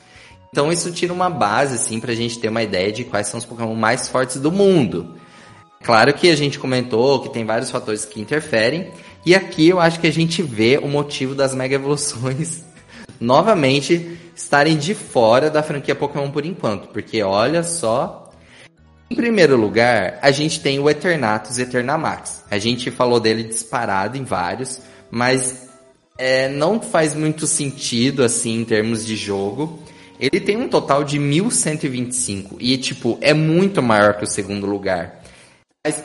Então 0.51 0.72
isso 0.72 0.90
tira 0.93 1.12
uma 1.12 1.31
base, 1.31 1.74
assim, 1.74 2.01
pra 2.01 2.14
gente 2.14 2.39
ter 2.39 2.48
uma 2.48 2.62
ideia 2.62 2.93
de 2.93 3.05
quais 3.05 3.28
são 3.28 3.39
os 3.39 3.44
Pokémon 3.44 3.74
mais 3.74 4.09
fortes 4.09 4.40
do 4.40 4.51
mundo. 4.51 5.16
Claro 5.82 6.14
que 6.14 6.31
a 6.31 6.36
gente 6.36 6.59
comentou 6.59 7.20
que 7.20 7.28
tem 7.28 7.44
vários 7.44 7.70
fatores 7.70 8.05
que 8.05 8.20
interferem, 8.20 8.90
e 9.26 9.35
aqui 9.35 9.68
eu 9.68 9.78
acho 9.78 10.01
que 10.01 10.06
a 10.06 10.12
gente 10.12 10.43
vê 10.43 10.78
o 10.82 10.89
motivo 10.89 11.35
das 11.35 11.55
Mega 11.55 11.74
Evoluções 11.74 12.64
novamente 13.20 14.18
estarem 14.35 14.77
de 14.77 14.94
fora 14.94 15.51
da 15.51 15.62
franquia 15.62 15.94
Pokémon 15.94 16.31
por 16.31 16.44
enquanto, 16.44 16.89
porque 16.89 17.23
olha 17.23 17.62
só. 17.62 18.31
Em 19.11 19.15
primeiro 19.15 19.56
lugar, 19.56 20.19
a 20.23 20.31
gente 20.31 20.61
tem 20.61 20.78
o 20.78 20.89
Eternatus 20.89 21.59
Eternamax. 21.59 22.44
A 22.51 22.59
gente 22.59 22.90
falou 22.90 23.20
dele 23.20 23.44
disparado 23.44 24.16
em 24.16 24.24
vários, 24.24 24.81
mas 25.11 25.69
é, 26.19 26.48
não 26.48 26.81
faz 26.81 27.15
muito 27.15 27.47
sentido 27.47 28.24
assim 28.24 28.61
em 28.61 28.65
termos 28.65 29.05
de 29.05 29.15
jogo. 29.15 29.82
Ele 30.19 30.40
tem 30.40 30.56
um 30.56 30.69
total 30.69 31.05
de 31.05 31.19
1125 31.19 32.56
e 32.61 32.78
tipo 32.78 33.19
é 33.20 33.35
muito 33.35 33.82
maior 33.82 34.15
que 34.15 34.24
o 34.24 34.28
segundo 34.28 34.66
lugar. 34.66 35.23
Mas 35.85 36.02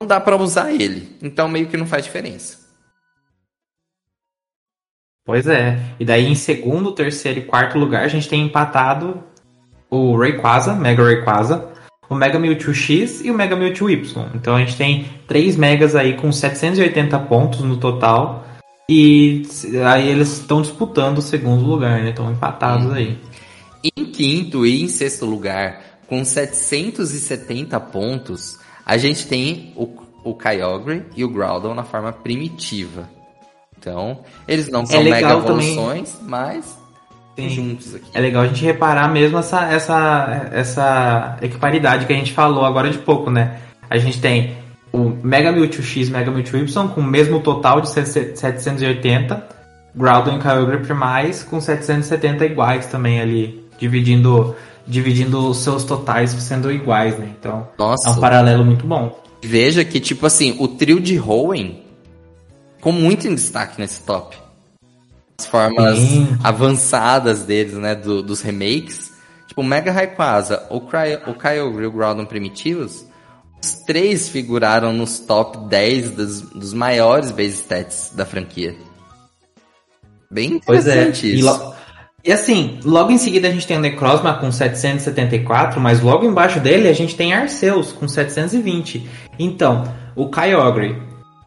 não 0.00 0.08
dá 0.08 0.18
pra 0.20 0.36
usar 0.36 0.72
ele, 0.72 1.16
então 1.22 1.48
meio 1.48 1.68
que 1.68 1.76
não 1.76 1.86
faz 1.86 2.04
diferença. 2.04 2.63
Pois 5.24 5.46
é. 5.46 5.78
E 5.98 6.04
daí 6.04 6.26
em 6.26 6.34
segundo, 6.34 6.92
terceiro 6.92 7.40
e 7.40 7.42
quarto 7.42 7.78
lugar 7.78 8.04
a 8.04 8.08
gente 8.08 8.28
tem 8.28 8.42
empatado 8.42 9.22
o 9.90 10.16
Rayquaza, 10.16 10.74
Mega 10.74 11.02
Rayquaza, 11.02 11.72
o 12.08 12.14
Mega 12.14 12.38
Mewtwo 12.38 12.74
X 12.74 13.24
e 13.24 13.30
o 13.30 13.34
Mega 13.34 13.56
Mewtwo 13.56 13.88
Y. 13.88 14.26
Então 14.34 14.56
a 14.56 14.58
gente 14.60 14.76
tem 14.76 15.06
três 15.26 15.56
megas 15.56 15.94
aí 15.94 16.14
com 16.14 16.30
780 16.30 17.18
pontos 17.20 17.60
no 17.60 17.76
total. 17.78 18.44
E 18.86 19.44
aí 19.90 20.08
eles 20.08 20.40
estão 20.40 20.60
disputando 20.60 21.18
o 21.18 21.22
segundo 21.22 21.64
lugar, 21.64 22.02
né? 22.02 22.10
Estão 22.10 22.30
empatados 22.30 22.92
aí. 22.92 23.18
Em 23.82 24.04
quinto 24.04 24.66
e 24.66 24.82
em 24.82 24.88
sexto 24.88 25.24
lugar, 25.24 25.80
com 26.06 26.22
770 26.22 27.80
pontos, 27.80 28.58
a 28.84 28.98
gente 28.98 29.26
tem 29.26 29.72
o, 29.74 29.88
o 30.22 30.34
Kyogre 30.34 31.04
e 31.16 31.24
o 31.24 31.28
Groudon 31.30 31.74
na 31.74 31.84
forma 31.84 32.12
primitiva. 32.12 33.08
Então, 33.86 34.20
eles 34.48 34.70
não 34.70 34.86
são 34.86 35.02
mega 35.02 35.16
legal 35.16 35.42
também- 35.42 35.72
evoluções, 35.72 36.16
mas 36.22 36.78
Sim. 37.36 37.48
juntos 37.50 37.94
aqui. 37.94 38.06
É 38.14 38.20
legal 38.20 38.42
a 38.44 38.46
gente 38.46 38.64
reparar 38.64 39.08
mesmo 39.08 39.36
essa, 39.36 39.66
essa, 39.70 40.48
essa 40.52 41.36
equiparidade 41.42 42.06
que 42.06 42.12
a 42.12 42.16
gente 42.16 42.32
falou 42.32 42.64
agora 42.64 42.88
de 42.88 42.96
pouco, 42.96 43.30
né? 43.30 43.58
A 43.90 43.98
gente 43.98 44.20
tem 44.20 44.54
o 44.90 45.10
Mega 45.22 45.52
Mewtwo 45.52 45.82
X 45.82 46.08
Mega 46.08 46.30
Mewtwo 46.30 46.56
Y 46.58 46.88
com 46.88 47.00
o 47.02 47.04
mesmo 47.04 47.40
total 47.40 47.82
de 47.82 47.90
780, 47.90 49.46
Groudon 49.94 50.36
e 50.36 50.38
Kyogre 50.40 50.78
primais 50.78 51.42
com 51.42 51.60
770 51.60 52.46
iguais 52.46 52.86
também 52.86 53.20
ali, 53.20 53.64
dividindo, 53.78 54.56
dividindo 54.86 55.46
os 55.48 55.58
seus 55.58 55.84
totais 55.84 56.30
sendo 56.30 56.72
iguais, 56.72 57.18
né? 57.18 57.28
Então 57.38 57.68
Nossa, 57.78 58.08
é 58.08 58.12
um 58.12 58.16
paralelo 58.20 58.64
muito 58.64 58.86
bom. 58.86 59.20
veja 59.42 59.84
que, 59.84 60.00
tipo 60.00 60.24
assim, 60.26 60.56
o 60.58 60.66
trio 60.68 60.98
de 61.00 61.20
Hoenn 61.20 61.83
ficou 62.84 62.92
muito 62.92 63.26
em 63.26 63.34
destaque 63.34 63.80
nesse 63.80 64.02
top. 64.02 64.36
As 65.40 65.46
formas 65.46 65.98
Sim. 65.98 66.36
avançadas 66.44 67.42
deles, 67.42 67.72
né, 67.74 67.94
do- 67.94 68.22
dos 68.22 68.42
remakes. 68.42 69.10
Tipo, 69.48 69.62
o 69.62 69.64
Mega 69.64 69.90
Rayquaza, 69.90 70.66
o, 70.70 70.76
o 70.76 71.34
Kyogre 71.34 71.84
e 71.84 71.86
o 71.86 71.90
Groudon 71.90 72.26
primitivos, 72.26 73.06
os 73.62 73.72
três 73.86 74.28
figuraram 74.28 74.92
nos 74.92 75.18
top 75.18 75.66
10 75.66 76.10
dos, 76.10 76.40
dos 76.42 76.74
maiores 76.74 77.30
base 77.30 77.54
stats 77.54 78.12
da 78.14 78.26
franquia. 78.26 78.76
Bem 80.30 80.60
Pois 80.64 80.86
é. 80.86 80.92
interessante 80.92 81.26
E, 81.26 81.38
isso. 81.40 81.46
lo- 81.46 81.74
e 82.22 82.32
assim, 82.32 82.80
logo 82.84 83.10
em 83.10 83.18
seguida 83.18 83.48
a 83.48 83.50
gente 83.50 83.66
tem 83.66 83.76
o 83.78 83.80
Necrozma 83.80 84.34
com 84.34 84.52
774, 84.52 85.80
mas 85.80 86.00
logo 86.02 86.24
embaixo 86.26 86.60
dele 86.60 86.88
a 86.88 86.92
gente 86.92 87.16
tem 87.16 87.32
Arceus 87.32 87.92
com 87.92 88.06
720. 88.06 89.08
Então, 89.38 89.84
o 90.14 90.28
Kyogre, 90.30 91.00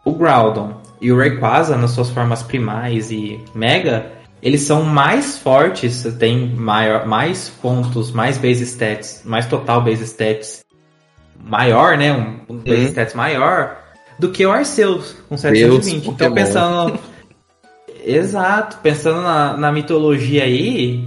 o 0.06 0.14
Groudon 0.14 0.82
e 1.02 1.12
o 1.12 1.18
Rayquaza 1.18 1.78
nas 1.78 1.92
suas 1.92 2.10
formas 2.10 2.44
primais 2.44 3.12
e 3.12 3.40
Mega, 3.54 4.12
eles 4.42 4.62
são 4.62 4.84
mais 4.84 5.38
fortes, 5.38 6.04
têm 6.20 6.48
maior, 6.56 7.06
mais 7.06 7.50
pontos, 7.62 8.12
mais 8.12 8.38
base 8.38 8.64
stats, 8.66 9.22
mais 9.26 9.48
total 9.48 9.84
base 9.84 10.04
stats 10.04 10.66
maior, 11.40 11.98
né? 11.98 12.14
Um, 12.14 12.54
um 12.54 12.58
base 12.58 12.82
Uhum. 12.82 12.88
stats 12.88 13.14
maior 13.14 13.78
do 14.20 14.30
que 14.30 14.46
o 14.46 14.52
Arceus 14.52 15.16
com 15.30 15.38
720. 15.38 16.10
Então 16.10 16.34
pensando 16.34 17.00
Exato, 18.08 18.78
pensando 18.78 19.22
na, 19.22 19.58
na 19.58 19.70
mitologia 19.70 20.44
aí, 20.44 21.06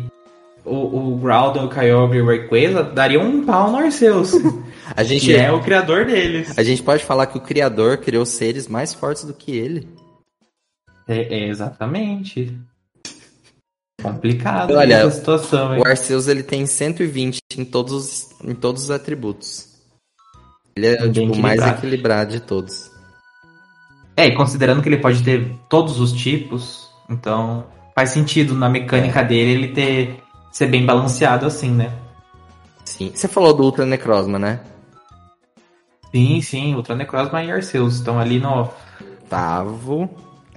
o, 0.66 1.14
o 1.14 1.16
Groudon, 1.16 1.64
o 1.64 1.68
Kyogre 1.70 2.18
e 2.18 2.20
o 2.20 2.26
Rayquaza 2.26 2.82
dariam 2.82 3.22
um 3.22 3.44
pau 3.44 3.70
no 3.70 3.78
Arceus, 3.78 4.32
A 5.00 5.04
gente, 5.04 5.26
que 5.26 5.34
é 5.34 5.50
o 5.50 5.60
criador 5.60 6.04
deles. 6.04 6.56
a 6.58 6.62
gente 6.62 6.82
pode 6.82 7.04
falar 7.04 7.26
que 7.26 7.38
o 7.38 7.40
criador 7.40 7.98
criou 7.98 8.24
seres 8.26 8.68
mais 8.68 8.92
fortes 8.92 9.24
do 9.24 9.32
que 9.32 9.56
ele. 9.56 9.88
É, 11.08 11.22
é, 11.22 11.48
exatamente. 11.48 12.56
Complicado 14.02 14.72
Olha, 14.74 14.94
essa 14.94 15.10
situação, 15.10 15.74
hein? 15.74 15.82
O 15.82 15.86
Arceus 15.86 16.26
ele 16.26 16.42
tem 16.42 16.64
120 16.66 17.38
em 17.56 17.64
todos, 17.64 17.92
os- 17.92 18.28
em 18.44 18.54
todos 18.54 18.84
os 18.84 18.90
atributos. 18.90 19.68
Ele 20.76 20.86
é 20.86 20.96
Bem 21.08 21.12
tipo, 21.28 21.32
o 21.34 21.42
mais 21.42 21.60
equilibrado. 21.60 22.30
de 22.32 22.40
todos. 22.40 22.90
É, 24.16 24.26
e 24.26 24.34
considerando 24.34 24.82
que 24.82 24.88
ele 24.88 24.98
pode 24.98 25.22
ter 25.22 25.50
todos 25.68 25.98
os 26.00 26.12
tipos, 26.12 26.88
então 27.08 27.66
faz 27.94 28.10
sentido 28.10 28.54
na 28.54 28.68
mecânica 28.68 29.22
dele 29.22 29.50
ele 29.64 29.68
ter 29.74 30.22
ser 30.52 30.66
bem 30.66 30.84
balanceado 30.86 31.44
assim, 31.46 31.70
né? 31.70 31.92
Sim. 32.84 33.12
Você 33.14 33.28
falou 33.28 33.52
do 33.54 33.62
Ultra 33.62 33.84
Necrozma, 33.86 34.38
né? 34.38 34.60
Sim, 36.12 36.40
sim, 36.40 36.74
Ultra 36.74 36.94
Necrozma 36.96 37.42
e 37.42 37.50
Arceus 37.50 37.94
estão 37.96 38.18
ali 38.18 38.38
no 38.40 38.68
Oitavo. 39.00 40.10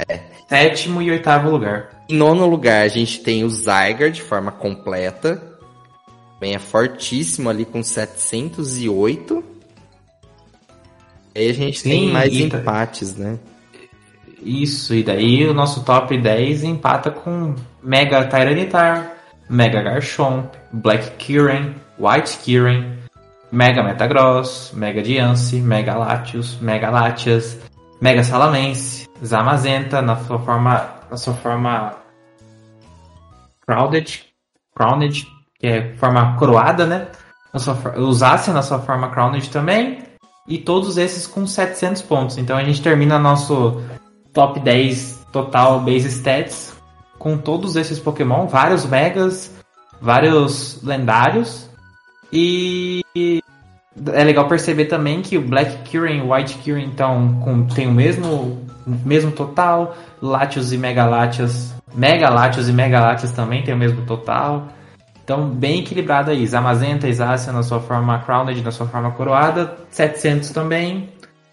É. 0.08 0.20
Sétimo 0.50 1.02
e 1.02 1.12
oitavo 1.12 1.50
lugar. 1.50 2.04
Em 2.10 2.16
nono 2.18 2.46
lugar, 2.48 2.84
a 2.84 2.88
gente 2.88 3.20
tem 3.20 3.44
o 3.44 3.50
Zygar 3.50 4.12
de 4.12 4.22
forma 4.22 4.52
completa. 4.52 5.42
Bem, 6.40 6.56
é 6.56 6.60
fortíssimo 6.60 7.50
ali 7.50 7.66
com 7.66 7.82
708. 7.82 9.44
Aí 11.36 11.50
a 11.50 11.54
gente 11.54 11.80
Sim, 11.80 11.90
tem 11.90 12.12
mais 12.12 12.32
tá- 12.32 12.58
empates, 12.58 13.16
né? 13.16 13.40
Isso, 14.42 14.94
e 14.94 15.04
daí 15.04 15.48
o 15.48 15.54
nosso 15.54 15.84
top 15.86 16.18
10 16.18 16.64
empata 16.64 17.10
com 17.10 17.56
Mega 17.82 18.26
Tyranitar, 18.26 19.16
Mega 19.50 19.82
Garchomp, 19.82 20.54
Black 20.72 21.12
Kirin, 21.12 21.74
White 21.98 22.38
Kirin, 22.40 22.98
Mega 23.54 23.84
Metagross, 23.84 24.72
Mega 24.74 25.04
Diancie, 25.04 25.62
Mega 25.62 25.96
Latios, 25.96 26.58
Mega 26.60 26.90
Latias, 26.90 27.56
Mega 28.02 28.24
Salamense, 28.24 29.08
Zamazenta 29.24 30.02
na 30.02 30.16
sua 30.16 30.40
forma, 30.40 30.90
na 31.12 31.16
sua 31.18 31.36
forma 31.36 31.94
Crowded, 33.64 34.26
Crowned, 34.76 35.28
que 35.60 35.68
é 35.68 35.96
forma 35.98 36.36
coroada, 36.38 36.88
né? 36.88 37.08
Zacian 38.12 38.56
na 38.56 38.64
sua 38.64 38.80
forma 38.80 39.10
Crowned 39.10 39.48
também, 39.52 40.00
e 40.48 40.58
todos 40.58 40.98
esses 40.98 41.28
com 41.28 41.46
700 41.46 42.02
pontos. 42.02 42.40
Então 42.40 42.58
a 42.58 42.64
gente 42.64 42.82
termina 42.82 43.20
nosso 43.20 43.84
top 44.34 44.60
10 44.60 45.28
total 45.32 45.80
base 45.80 46.08
stats 46.08 46.74
com 47.20 47.38
todos 47.38 47.76
esses 47.76 48.00
Pokémon, 48.00 48.48
vários 48.48 48.84
megas, 48.84 49.56
vários 50.02 50.82
lendários. 50.82 51.70
E 52.36 53.43
é 54.14 54.24
legal 54.24 54.48
perceber 54.48 54.86
também 54.86 55.22
que 55.22 55.38
o 55.38 55.42
Black 55.42 55.90
Kyurem 55.90 56.20
e 56.20 56.22
o 56.22 56.34
White 56.34 56.58
Kyurem 56.60 56.86
então 56.86 57.40
com, 57.44 57.66
tem 57.66 57.88
o 57.88 57.92
mesmo 57.92 58.64
mesmo 58.86 59.32
total, 59.32 59.96
Latios 60.22 60.74
e 60.74 60.78
Mega 60.78 61.06
Latias, 61.06 61.74
Mega 61.94 62.30
Latios 62.30 62.68
e 62.68 62.74
Mega 62.74 63.00
Latias 63.00 63.32
também 63.32 63.64
tem 63.64 63.74
o 63.74 63.78
mesmo 63.78 64.06
total. 64.06 64.68
Então, 65.24 65.48
bem 65.48 65.80
equilibrado 65.80 66.32
aí. 66.32 66.46
Zamazenta, 66.46 67.08
Isácia 67.08 67.54
na 67.54 67.64
sua 67.64 67.80
forma 67.80 68.20
Crowned, 68.20 68.62
na 68.62 68.72
sua 68.72 68.88
forma 68.88 69.12
coroada. 69.12 69.78
700 69.90 70.50
também. 70.50 71.10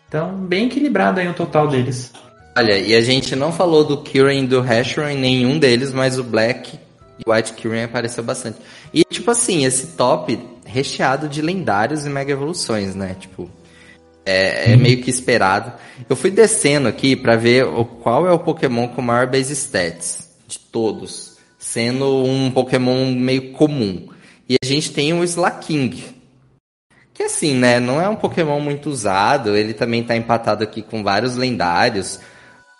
Então, 0.09 0.35
bem 0.35 0.67
equilibrado 0.67 1.21
aí 1.21 1.29
o 1.29 1.35
total 1.35 1.69
deles. 1.69 2.13
Olha, 2.57 2.77
e 2.77 2.95
a 2.97 3.01
gente 3.01 3.37
não 3.37 3.53
falou 3.53 3.85
do 3.85 3.99
Kirin 3.99 4.43
e 4.43 4.47
do 4.49 4.61
Hashiron 4.61 5.09
em 5.09 5.19
nenhum 5.19 5.57
deles, 5.57 5.93
mas 5.93 6.19
o 6.19 6.25
Black 6.25 6.77
e 7.19 7.23
o 7.25 7.33
White 7.33 7.53
Kirin 7.53 7.85
apareceu 7.85 8.25
bastante. 8.25 8.59
E, 8.93 9.05
tipo 9.05 9.31
assim, 9.31 9.65
esse 9.65 9.97
top 9.97 10.37
recheado 10.73 11.29
de 11.29 11.43
lendários 11.43 12.07
e 12.07 12.09
mega 12.09 12.33
evoluções, 12.33 12.95
né? 12.95 13.17
Tipo, 13.19 13.51
é, 14.25 14.73
é 14.73 14.77
meio 14.77 15.03
que 15.03 15.11
esperado. 15.11 15.73
Eu 16.09 16.17
fui 16.17 16.31
descendo 16.31 16.89
aqui 16.89 17.17
para 17.17 17.37
ver 17.37 17.65
o, 17.65 17.85
qual 17.85 18.27
é 18.27 18.33
o 18.33 18.39
Pokémon 18.39 18.89
com 18.89 19.03
maior 19.03 19.27
base 19.27 19.53
stats 19.53 20.31
de 20.47 20.59
todos 20.59 21.31
sendo 21.61 22.25
um 22.25 22.51
Pokémon 22.51 23.13
meio 23.15 23.53
comum. 23.53 24.09
E 24.49 24.57
a 24.61 24.67
gente 24.67 24.91
tem 24.93 25.13
o 25.13 25.23
Slaking, 25.23 26.03
que 27.15 27.23
assim, 27.23 27.55
né, 27.55 27.79
não 27.79 28.01
é 28.01 28.09
um 28.09 28.17
Pokémon 28.17 28.59
muito 28.59 28.89
usado, 28.89 29.55
ele 29.55 29.75
também 29.75 30.03
tá 30.03 30.17
empatado 30.17 30.65
aqui 30.65 30.83
com 30.83 31.05
vários 31.05 31.37
lendários, 31.37 32.19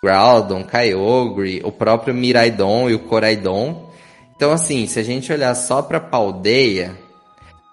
Groudon, 0.03 0.63
Kyogre, 0.63 1.61
o 1.63 1.71
próprio 1.71 2.13
Miraidon 2.13 2.89
e 2.89 2.95
o 2.95 2.99
Coraidon. 2.99 3.91
Então 4.35 4.51
assim, 4.51 4.87
se 4.87 4.99
a 4.99 5.03
gente 5.03 5.31
olhar 5.31 5.53
só 5.53 5.83
pra 5.83 5.99
Paldeia, 5.99 6.97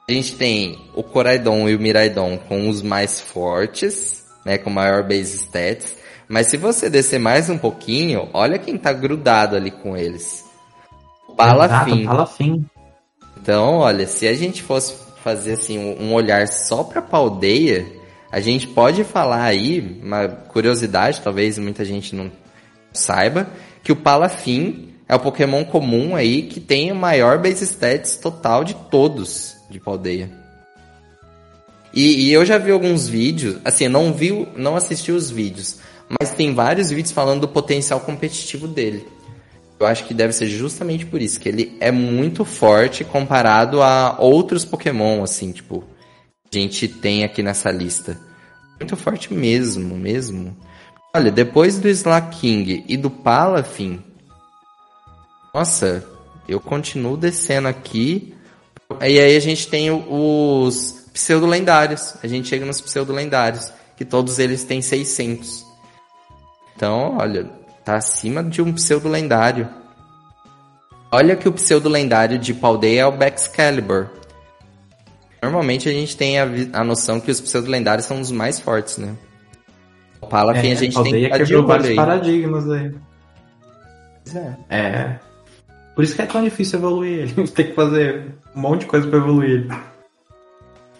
a 0.08 0.12
gente 0.12 0.36
tem 0.36 0.78
o 0.94 1.02
Coraidon 1.02 1.68
e 1.68 1.74
o 1.74 1.78
Miraidon 1.78 2.38
com 2.38 2.70
os 2.70 2.80
mais 2.80 3.20
fortes, 3.20 4.24
né, 4.42 4.56
com 4.56 4.70
maior 4.70 5.02
base 5.02 5.36
stats. 5.36 5.96
Mas 6.26 6.46
se 6.46 6.56
você 6.56 6.88
descer 6.88 7.20
mais 7.20 7.50
um 7.50 7.58
pouquinho, 7.58 8.26
olha 8.32 8.58
quem 8.58 8.78
tá 8.78 8.90
grudado 8.90 9.54
ali 9.54 9.70
com 9.70 9.94
eles. 9.94 10.46
Palafim. 11.36 12.06
Palafim. 12.06 12.64
Então, 13.36 13.76
olha, 13.76 14.06
se 14.06 14.26
a 14.26 14.32
gente 14.32 14.62
fosse 14.62 14.94
fazer 15.22 15.52
assim 15.52 15.78
um 15.78 16.14
olhar 16.14 16.48
só 16.48 16.82
para 16.82 17.02
Paldeia, 17.02 17.86
a 18.32 18.40
gente 18.40 18.66
pode 18.66 19.04
falar 19.04 19.42
aí, 19.42 20.00
uma 20.02 20.26
curiosidade, 20.26 21.20
talvez 21.20 21.58
muita 21.58 21.84
gente 21.84 22.16
não 22.16 22.32
saiba, 22.94 23.46
que 23.82 23.92
o 23.92 23.96
Palafim 23.96 24.94
é 25.06 25.14
o 25.14 25.20
Pokémon 25.20 25.66
comum 25.66 26.16
aí 26.16 26.42
que 26.42 26.60
tem 26.60 26.90
o 26.90 26.96
maior 26.96 27.38
base 27.38 27.64
stats 27.64 28.16
total 28.16 28.64
de 28.64 28.74
todos 28.90 29.57
de 29.68 29.80
Paldeia. 29.80 30.30
E, 31.92 32.26
e, 32.26 32.32
eu 32.32 32.44
já 32.44 32.58
vi 32.58 32.70
alguns 32.70 33.08
vídeos, 33.08 33.56
assim, 33.64 33.88
não 33.88 34.12
vi, 34.12 34.46
não 34.56 34.76
assisti 34.76 35.10
os 35.10 35.30
vídeos, 35.30 35.78
mas 36.20 36.32
tem 36.32 36.54
vários 36.54 36.90
vídeos 36.90 37.12
falando 37.12 37.42
do 37.42 37.48
potencial 37.48 38.00
competitivo 38.00 38.68
dele. 38.68 39.06
Eu 39.80 39.86
acho 39.86 40.04
que 40.04 40.12
deve 40.12 40.32
ser 40.32 40.48
justamente 40.48 41.06
por 41.06 41.22
isso, 41.22 41.40
que 41.40 41.48
ele 41.48 41.76
é 41.80 41.90
muito 41.90 42.44
forte 42.44 43.04
comparado 43.04 43.82
a 43.82 44.16
outros 44.18 44.64
Pokémon, 44.64 45.22
assim, 45.22 45.52
tipo, 45.52 45.84
a 46.52 46.56
gente 46.56 46.88
tem 46.88 47.24
aqui 47.24 47.42
nessa 47.42 47.70
lista. 47.70 48.18
Muito 48.78 48.96
forte 48.96 49.32
mesmo, 49.32 49.96
mesmo. 49.96 50.56
Olha, 51.14 51.30
depois 51.30 51.78
do 51.78 51.88
Slaking 51.88 52.84
e 52.86 52.96
do 52.96 53.10
Palafin, 53.10 54.02
nossa, 55.54 56.06
eu 56.48 56.60
continuo 56.60 57.16
descendo 57.16 57.68
aqui. 57.68 58.34
E 59.00 59.18
aí 59.18 59.36
a 59.36 59.40
gente 59.40 59.68
tem 59.68 59.90
os 59.90 61.08
pseudo-lendários. 61.12 62.14
A 62.22 62.26
gente 62.26 62.48
chega 62.48 62.64
nos 62.64 62.80
pseudo-lendários, 62.80 63.72
que 63.96 64.04
todos 64.04 64.38
eles 64.38 64.64
têm 64.64 64.80
600. 64.80 65.64
Então, 66.74 67.16
olha, 67.18 67.50
Tá 67.88 67.96
acima 67.96 68.44
de 68.44 68.60
um 68.60 68.70
pseudo 68.74 69.08
lendário. 69.08 69.66
Olha 71.10 71.34
que 71.34 71.48
o 71.48 71.52
pseudo 71.52 71.88
lendário 71.88 72.38
de 72.38 72.52
Paldeia 72.52 73.00
é 73.00 73.06
o 73.06 73.12
Baxcalibur. 73.16 74.08
Normalmente 75.42 75.88
a 75.88 75.92
gente 75.92 76.14
tem 76.14 76.38
a, 76.38 76.46
a 76.74 76.84
noção 76.84 77.18
que 77.18 77.30
os 77.30 77.40
pseudo 77.40 77.70
lendários 77.70 78.04
são 78.04 78.20
os 78.20 78.30
mais 78.30 78.60
fortes, 78.60 78.98
né? 78.98 79.16
O 80.20 80.26
Palafin 80.26 80.68
é, 80.68 80.72
a 80.72 80.74
gente 80.74 81.02
tem 81.02 81.14
que 81.14 81.30
quebrou 81.30 81.66
vários 81.66 81.88
aí. 81.88 81.96
paradigmas 81.96 82.70
aí. 82.70 82.94
É. 84.68 84.76
é. 84.76 85.20
Por 85.98 86.04
isso 86.04 86.14
que 86.14 86.22
é 86.22 86.26
tão 86.26 86.44
difícil 86.44 86.78
evoluir 86.78 87.22
ele. 87.22 87.34
tem 87.50 87.66
que 87.66 87.74
fazer 87.74 88.26
um 88.54 88.60
monte 88.60 88.82
de 88.82 88.86
coisa 88.86 89.08
para 89.08 89.18
evoluir 89.18 89.50
ele. 89.50 89.72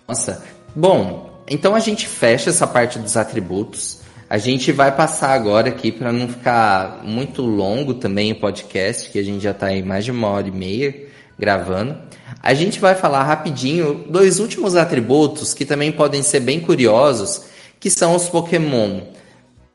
Nossa. 0.09 0.45
Bom, 0.75 1.41
então 1.49 1.77
a 1.77 1.79
gente 1.79 2.09
fecha 2.09 2.51
essa 2.51 2.66
parte 2.66 2.99
dos 2.99 3.16
atributos. 3.16 4.01
A 4.29 4.39
gente 4.39 4.73
vai 4.73 4.91
passar 4.91 5.35
agora 5.35 5.69
aqui 5.69 5.93
para 5.93 6.12
não 6.12 6.27
ficar 6.27 7.03
muito 7.05 7.43
longo 7.43 7.95
também 7.95 8.33
o 8.33 8.41
podcast, 8.41 9.09
que 9.09 9.20
a 9.20 9.23
gente 9.23 9.41
já 9.41 9.53
está 9.53 9.73
em 9.73 9.85
mais 9.85 10.05
de 10.05 10.11
uma 10.11 10.27
hora 10.31 10.49
e 10.49 10.51
meia 10.51 11.07
gravando. 11.39 11.97
A 12.43 12.53
gente 12.53 12.81
vai 12.81 12.97
falar 12.97 13.23
rapidinho 13.23 14.05
dois 14.11 14.41
últimos 14.41 14.75
atributos 14.75 15.55
que 15.55 15.65
também 15.65 15.93
podem 15.93 16.25
ser 16.25 16.41
bem 16.41 16.59
curiosos, 16.59 17.45
que 17.79 17.89
são 17.89 18.16
os 18.16 18.29
Pokémon 18.29 19.03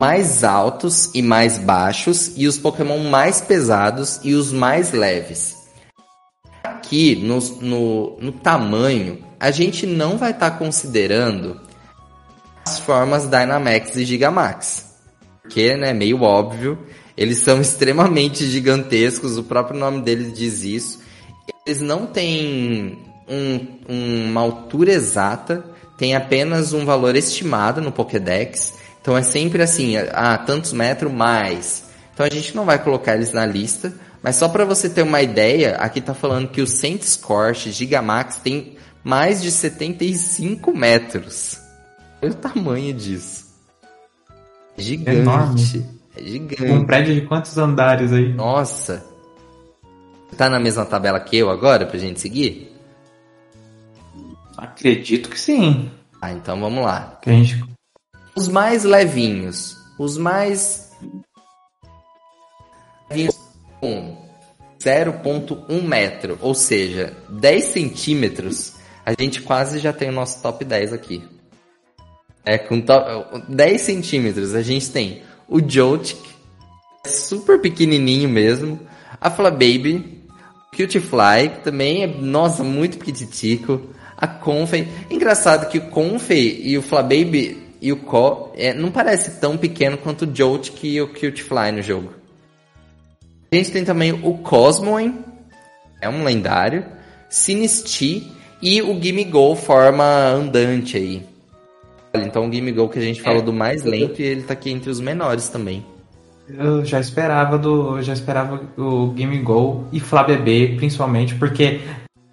mais 0.04 0.44
altos 0.44 1.10
e 1.14 1.22
mais 1.22 1.56
baixos 1.56 2.32
e 2.36 2.46
os 2.46 2.58
Pokémon 2.58 2.98
mais 3.08 3.40
pesados 3.40 4.20
e 4.22 4.34
os 4.34 4.52
mais 4.52 4.92
leves. 4.92 5.56
Aqui 6.62 7.16
no, 7.16 7.38
no, 7.62 8.18
no 8.20 8.32
tamanho, 8.32 9.24
a 9.40 9.50
gente 9.50 9.86
não 9.86 10.18
vai 10.18 10.32
estar 10.32 10.50
tá 10.50 10.58
considerando 10.58 11.58
as 12.66 12.78
formas 12.80 13.24
Dynamax 13.24 13.96
e 13.96 14.04
Gigamax. 14.04 14.94
Porque, 15.40 15.74
né, 15.74 15.94
meio 15.94 16.20
óbvio, 16.20 16.78
eles 17.16 17.38
são 17.38 17.58
extremamente 17.62 18.44
gigantescos, 18.44 19.38
o 19.38 19.44
próprio 19.44 19.80
nome 19.80 20.02
deles 20.02 20.34
diz 20.34 20.62
isso. 20.64 21.00
Eles 21.66 21.80
não 21.80 22.04
têm 22.04 22.98
um, 23.26 24.28
uma 24.28 24.42
altura 24.42 24.92
exata, 24.92 25.64
tem 25.96 26.14
apenas 26.14 26.74
um 26.74 26.84
valor 26.84 27.16
estimado 27.16 27.80
no 27.80 27.90
Pokédex. 27.90 28.83
Então 29.04 29.14
é 29.14 29.22
sempre 29.22 29.62
assim, 29.62 29.98
ah, 29.98 30.38
tantos 30.38 30.72
metros 30.72 31.12
mais. 31.12 31.90
Então 32.14 32.24
a 32.24 32.30
gente 32.30 32.56
não 32.56 32.64
vai 32.64 32.82
colocar 32.82 33.14
eles 33.14 33.32
na 33.32 33.44
lista, 33.44 33.92
mas 34.22 34.36
só 34.36 34.48
para 34.48 34.64
você 34.64 34.88
ter 34.88 35.02
uma 35.02 35.20
ideia, 35.20 35.76
aqui 35.76 36.00
tá 36.00 36.14
falando 36.14 36.48
que 36.48 36.62
o 36.62 36.66
Scorch 36.66 37.70
Gigamax 37.70 38.36
tem 38.36 38.78
mais 39.04 39.42
de 39.42 39.50
75 39.50 40.74
metros. 40.74 41.60
Olha 42.22 42.32
o 42.32 42.34
tamanho 42.34 42.94
disso. 42.94 43.44
É 44.78 44.80
gigante. 44.80 45.18
É 45.18 45.20
enorme. 45.20 45.86
É 46.16 46.22
gigante. 46.22 46.64
Um 46.64 46.86
prédio 46.86 47.14
de 47.14 47.26
quantos 47.26 47.58
andares 47.58 48.10
aí? 48.10 48.32
Nossa. 48.32 49.04
Tá 50.34 50.48
na 50.48 50.58
mesma 50.58 50.86
tabela 50.86 51.20
que 51.20 51.36
eu 51.36 51.50
agora 51.50 51.84
pra 51.84 51.98
gente 51.98 52.20
seguir? 52.20 52.74
Acredito 54.56 55.28
que 55.28 55.38
sim. 55.38 55.90
Ah, 56.22 56.32
então 56.32 56.58
vamos 56.58 56.82
lá. 56.82 57.18
Que 57.20 57.28
a 57.28 57.32
gente... 57.34 57.73
Os 58.36 58.48
mais 58.48 58.84
levinhos. 58.84 59.76
Os 59.98 60.18
mais. 60.18 60.92
levinhos 63.08 63.38
com 63.80 64.24
0,1 64.80 65.82
metro, 65.82 66.38
ou 66.40 66.54
seja, 66.54 67.16
10 67.28 67.64
centímetros, 67.64 68.74
a 69.04 69.12
gente 69.18 69.40
quase 69.40 69.78
já 69.78 69.92
tem 69.92 70.10
o 70.10 70.12
nosso 70.12 70.42
top 70.42 70.64
10 70.64 70.92
aqui. 70.92 71.22
É, 72.44 72.58
com 72.58 72.82
10 73.48 73.80
centímetros 73.80 74.54
a 74.54 74.62
gente 74.62 74.90
tem 74.90 75.22
o 75.48 75.60
Joltik, 75.66 76.20
super 77.06 77.60
pequenininho 77.60 78.28
mesmo. 78.28 78.78
A 79.18 79.30
Flababy, 79.30 80.22
Cutiefly, 80.76 81.48
que 81.54 81.60
também 81.64 82.02
é, 82.02 82.06
nossa, 82.06 82.62
muito 82.62 82.98
pequititico. 82.98 83.80
A 84.16 84.26
Confei. 84.26 84.88
Engraçado 85.10 85.68
que 85.70 85.78
o 85.78 85.88
Confei 85.88 86.60
e 86.62 86.76
o 86.76 86.82
Flababy 86.82 87.63
e 87.84 87.92
o 87.92 87.98
Co 87.98 88.50
é, 88.56 88.72
não 88.72 88.90
parece 88.90 89.38
tão 89.38 89.58
pequeno 89.58 89.98
quanto 89.98 90.24
o 90.24 90.34
Joltik 90.34 90.88
e 90.88 91.02
o 91.02 91.08
Cutiefly 91.08 91.70
no 91.70 91.82
jogo. 91.82 92.14
A 93.52 93.54
gente 93.54 93.70
tem 93.70 93.84
também 93.84 94.10
o 94.10 94.38
Cosmoen, 94.38 95.18
é 96.00 96.08
um 96.08 96.24
lendário. 96.24 96.86
Sinistea 97.28 98.22
e 98.62 98.80
o 98.80 98.98
Gimme 99.00 99.24
Go 99.24 99.54
forma 99.54 100.02
andante 100.02 100.96
aí. 100.96 101.22
Então 102.14 102.48
o 102.48 102.52
Gimme 102.52 102.72
Go 102.72 102.88
que 102.88 102.98
a 102.98 103.02
gente 103.02 103.20
falou 103.20 103.42
é, 103.42 103.44
do 103.44 103.52
mais 103.52 103.82
lento 103.82 104.22
e 104.22 104.24
ele 104.24 104.42
tá 104.44 104.54
aqui 104.54 104.70
entre 104.70 104.88
os 104.88 104.98
menores 104.98 105.50
também. 105.50 105.84
Eu 106.48 106.86
já 106.86 106.98
esperava 106.98 107.58
do. 107.58 107.98
Eu 107.98 108.02
já 108.02 108.14
esperava 108.14 108.62
o 108.78 109.14
Go 109.42 109.84
e 109.92 110.00
Flabebê, 110.00 110.74
principalmente, 110.78 111.34
porque 111.34 111.80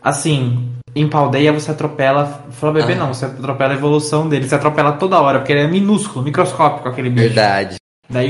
assim, 0.01 0.71
em 0.95 1.07
Paldeia 1.07 1.53
você 1.53 1.71
atropela. 1.71 2.45
Flabebê 2.51 2.93
ah. 2.93 2.95
não, 2.97 3.13
você 3.13 3.25
atropela 3.25 3.73
a 3.73 3.77
evolução 3.77 4.27
dele, 4.27 4.47
você 4.47 4.55
atropela 4.55 4.93
toda 4.93 5.21
hora, 5.21 5.39
porque 5.39 5.53
ele 5.53 5.61
é 5.61 5.67
minúsculo, 5.67 6.25
microscópico 6.25 6.89
aquele 6.89 7.09
bicho. 7.09 7.27
Verdade. 7.27 7.75
Daí 8.09 8.29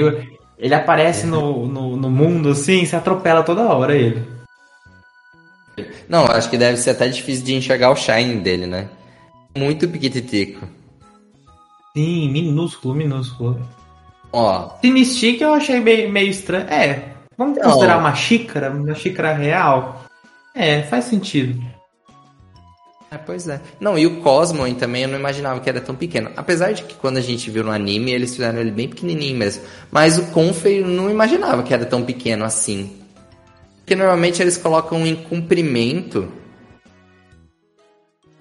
ele 0.57 0.73
aparece 0.75 1.25
no, 1.25 1.67
no, 1.67 1.97
no 1.97 2.09
mundo 2.09 2.49
assim, 2.49 2.85
você 2.85 2.95
atropela 2.95 3.43
toda 3.43 3.63
hora 3.63 3.95
ele. 3.95 4.25
Não, 6.07 6.25
acho 6.25 6.49
que 6.49 6.57
deve 6.57 6.77
ser 6.77 6.91
até 6.91 7.07
difícil 7.07 7.45
de 7.45 7.55
enxergar 7.55 7.89
o 7.89 7.95
shine 7.95 8.35
dele, 8.35 8.67
né? 8.67 8.87
Muito 9.57 9.87
piquititico. 9.87 10.67
Sim, 11.95 12.29
minúsculo, 12.29 12.93
minúsculo. 12.93 13.59
Ó. 14.31 14.69
Sinistic 14.79 15.41
eu 15.41 15.53
achei 15.53 15.79
meio, 15.79 16.11
meio 16.11 16.29
estranho. 16.29 16.67
É, 16.69 17.13
vamos 17.37 17.57
considerar 17.59 17.97
uma 17.97 18.15
xícara, 18.15 18.69
uma 18.69 18.93
xícara 18.95 19.33
real. 19.33 20.03
É, 20.53 20.83
faz 20.83 21.05
sentido. 21.05 21.61
É, 23.13 23.17
pois 23.17 23.45
é. 23.45 23.59
Não, 23.77 23.99
e 23.99 24.07
o 24.07 24.21
Cosmo 24.21 24.73
também 24.75 25.03
eu 25.03 25.09
não 25.09 25.19
imaginava 25.19 25.59
que 25.59 25.69
era 25.69 25.81
tão 25.81 25.93
pequeno. 25.93 26.31
Apesar 26.37 26.71
de 26.71 26.83
que 26.83 26.95
quando 26.95 27.17
a 27.17 27.21
gente 27.21 27.51
viu 27.51 27.61
no 27.61 27.69
anime, 27.69 28.13
eles 28.13 28.31
fizeram 28.31 28.61
ele 28.61 28.71
bem 28.71 28.87
pequenininho 28.87 29.37
mesmo. 29.37 29.63
Mas 29.91 30.17
o 30.17 30.27
Confei 30.27 30.81
eu 30.81 30.87
não 30.87 31.09
imaginava 31.09 31.61
que 31.61 31.73
era 31.73 31.85
tão 31.85 32.05
pequeno 32.05 32.45
assim. 32.45 33.01
Porque 33.79 33.97
normalmente 33.97 34.41
eles 34.41 34.55
colocam 34.55 35.05
em 35.05 35.13
comprimento. 35.13 36.31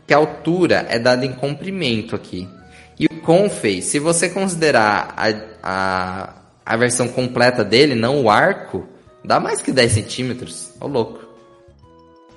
Que 0.06 0.14
a 0.14 0.18
altura 0.18 0.86
é 0.88 1.00
dada 1.00 1.26
em 1.26 1.32
comprimento 1.32 2.14
aqui. 2.14 2.48
E 2.96 3.06
o 3.06 3.20
Confei, 3.22 3.82
se 3.82 3.98
você 3.98 4.28
considerar 4.28 5.12
a, 5.16 5.32
a, 5.64 6.34
a 6.64 6.76
versão 6.76 7.08
completa 7.08 7.64
dele, 7.64 7.96
não 7.96 8.22
o 8.22 8.30
arco, 8.30 8.86
dá 9.24 9.40
mais 9.40 9.60
que 9.60 9.72
10 9.72 9.90
centímetros. 9.90 10.70
Ô 10.80 10.86
louco. 10.86 11.24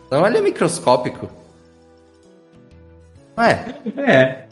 Então 0.08 0.26
ele 0.26 0.40
é 0.40 0.42
microscópico. 0.42 1.43
Não 3.36 3.44
é? 3.44 3.66
É. 3.98 4.44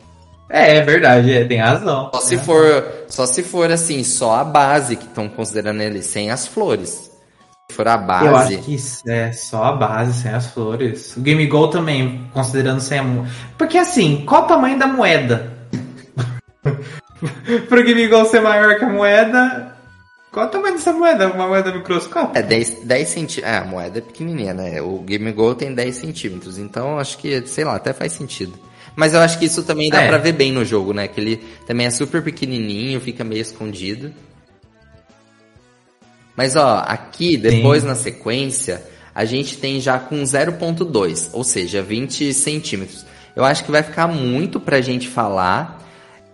É, 0.54 0.78
é 0.78 0.82
verdade, 0.82 1.32
é, 1.32 1.46
tem 1.46 1.58
razão. 1.58 2.10
Só 2.14 2.20
se, 2.20 2.38
for, 2.38 3.06
só 3.08 3.26
se 3.26 3.42
for 3.42 3.72
assim, 3.72 4.04
só 4.04 4.36
a 4.36 4.44
base 4.44 4.98
que 4.98 5.06
estão 5.06 5.30
considerando 5.30 5.82
ele, 5.82 6.02
sem 6.02 6.30
as 6.30 6.46
flores. 6.46 7.10
Se 7.70 7.78
for 7.78 7.88
a 7.88 7.98
base. 7.98 8.26
Eu 8.26 8.36
acho 8.36 8.58
que 8.58 8.78
é 9.10 9.32
só 9.32 9.64
a 9.64 9.72
base, 9.72 10.22
sem 10.22 10.32
as 10.32 10.48
flores. 10.48 11.16
O 11.16 11.22
Game 11.22 11.48
Go 11.48 11.70
também, 11.70 12.30
considerando 12.34 12.82
sem 12.82 13.00
a. 13.00 13.04
Porque 13.58 13.78
assim, 13.78 14.26
qual 14.26 14.44
o 14.44 14.48
tamanho 14.48 14.78
da 14.78 14.88
moeda? 14.88 15.54
Pro 17.70 17.84
Game 17.84 18.08
Go 18.08 18.26
ser 18.26 18.42
maior 18.42 18.78
que 18.78 18.84
a 18.84 18.90
moeda. 18.90 19.78
Qual 20.34 20.48
o 20.48 20.50
tamanho 20.50 20.74
dessa 20.74 20.92
moeda? 20.92 21.30
Uma 21.30 21.48
moeda 21.48 21.74
microscópica? 21.74 22.40
É 22.40 22.42
10, 22.42 22.84
10 22.84 23.08
centímetros. 23.08 23.54
É, 23.54 23.58
a 23.58 23.66
moeda 23.66 24.00
é 24.00 24.02
pequenininha, 24.02 24.54
né? 24.54 24.82
O 24.82 25.00
Game 25.00 25.32
Go 25.32 25.56
tem 25.56 25.74
10 25.74 25.96
centímetros. 25.96 26.58
Então 26.58 27.00
acho 27.00 27.18
que, 27.18 27.48
sei 27.48 27.64
lá, 27.64 27.76
até 27.76 27.94
faz 27.94 28.12
sentido. 28.12 28.71
Mas 28.96 29.14
eu 29.14 29.20
acho 29.22 29.40
que 29.40 29.46
isso 29.46 29.64
também 29.64 29.90
dá 29.90 30.02
é. 30.02 30.08
pra 30.08 30.18
ver 30.18 30.34
bem 30.34 30.52
no 30.52 30.66
jogo, 30.66 30.94
né? 30.94 31.08
Que 31.08 31.20
ele 31.20 31.38
também 31.66 31.88
é 31.88 31.92
super 31.92 32.22
pequenininho, 32.22 33.00
fica 33.00 33.24
meio 33.24 33.42
escondido. 33.42 34.14
Mas 36.36 36.56
ó, 36.56 36.84
aqui, 36.86 37.38
depois 37.38 37.82
Sim. 37.82 37.88
na 37.88 37.96
sequência, 37.96 38.84
a 39.14 39.26
gente 39.26 39.58
tem 39.58 39.80
já 39.80 40.00
com 40.00 40.22
0.2, 40.24 41.30
ou 41.34 41.44
seja, 41.44 41.82
20 41.82 42.34
centímetros. 42.34 43.06
Eu 43.36 43.46
acho 43.46 43.64
que 43.64 43.72
vai 43.72 43.84
ficar 43.84 44.08
muito 44.08 44.60
pra 44.60 44.82
gente 44.82 45.08
falar 45.08 45.82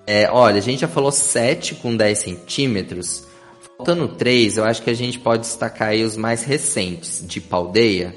é, 0.08 0.32
olha, 0.32 0.58
a 0.58 0.62
gente 0.62 0.80
já 0.80 0.88
falou 0.88 1.12
7 1.12 1.76
com 1.76 1.96
10 1.96 2.18
centímetros. 2.18 3.28
Faltando 3.76 4.08
3, 4.08 4.58
eu 4.58 4.64
acho 4.64 4.82
que 4.82 4.90
a 4.90 4.94
gente 4.94 5.20
pode 5.20 5.42
destacar 5.42 5.90
aí 5.90 6.06
os 6.06 6.16
mais 6.16 6.44
recentes 6.44 7.22
de 7.28 7.42
Paldeia. 7.42 8.16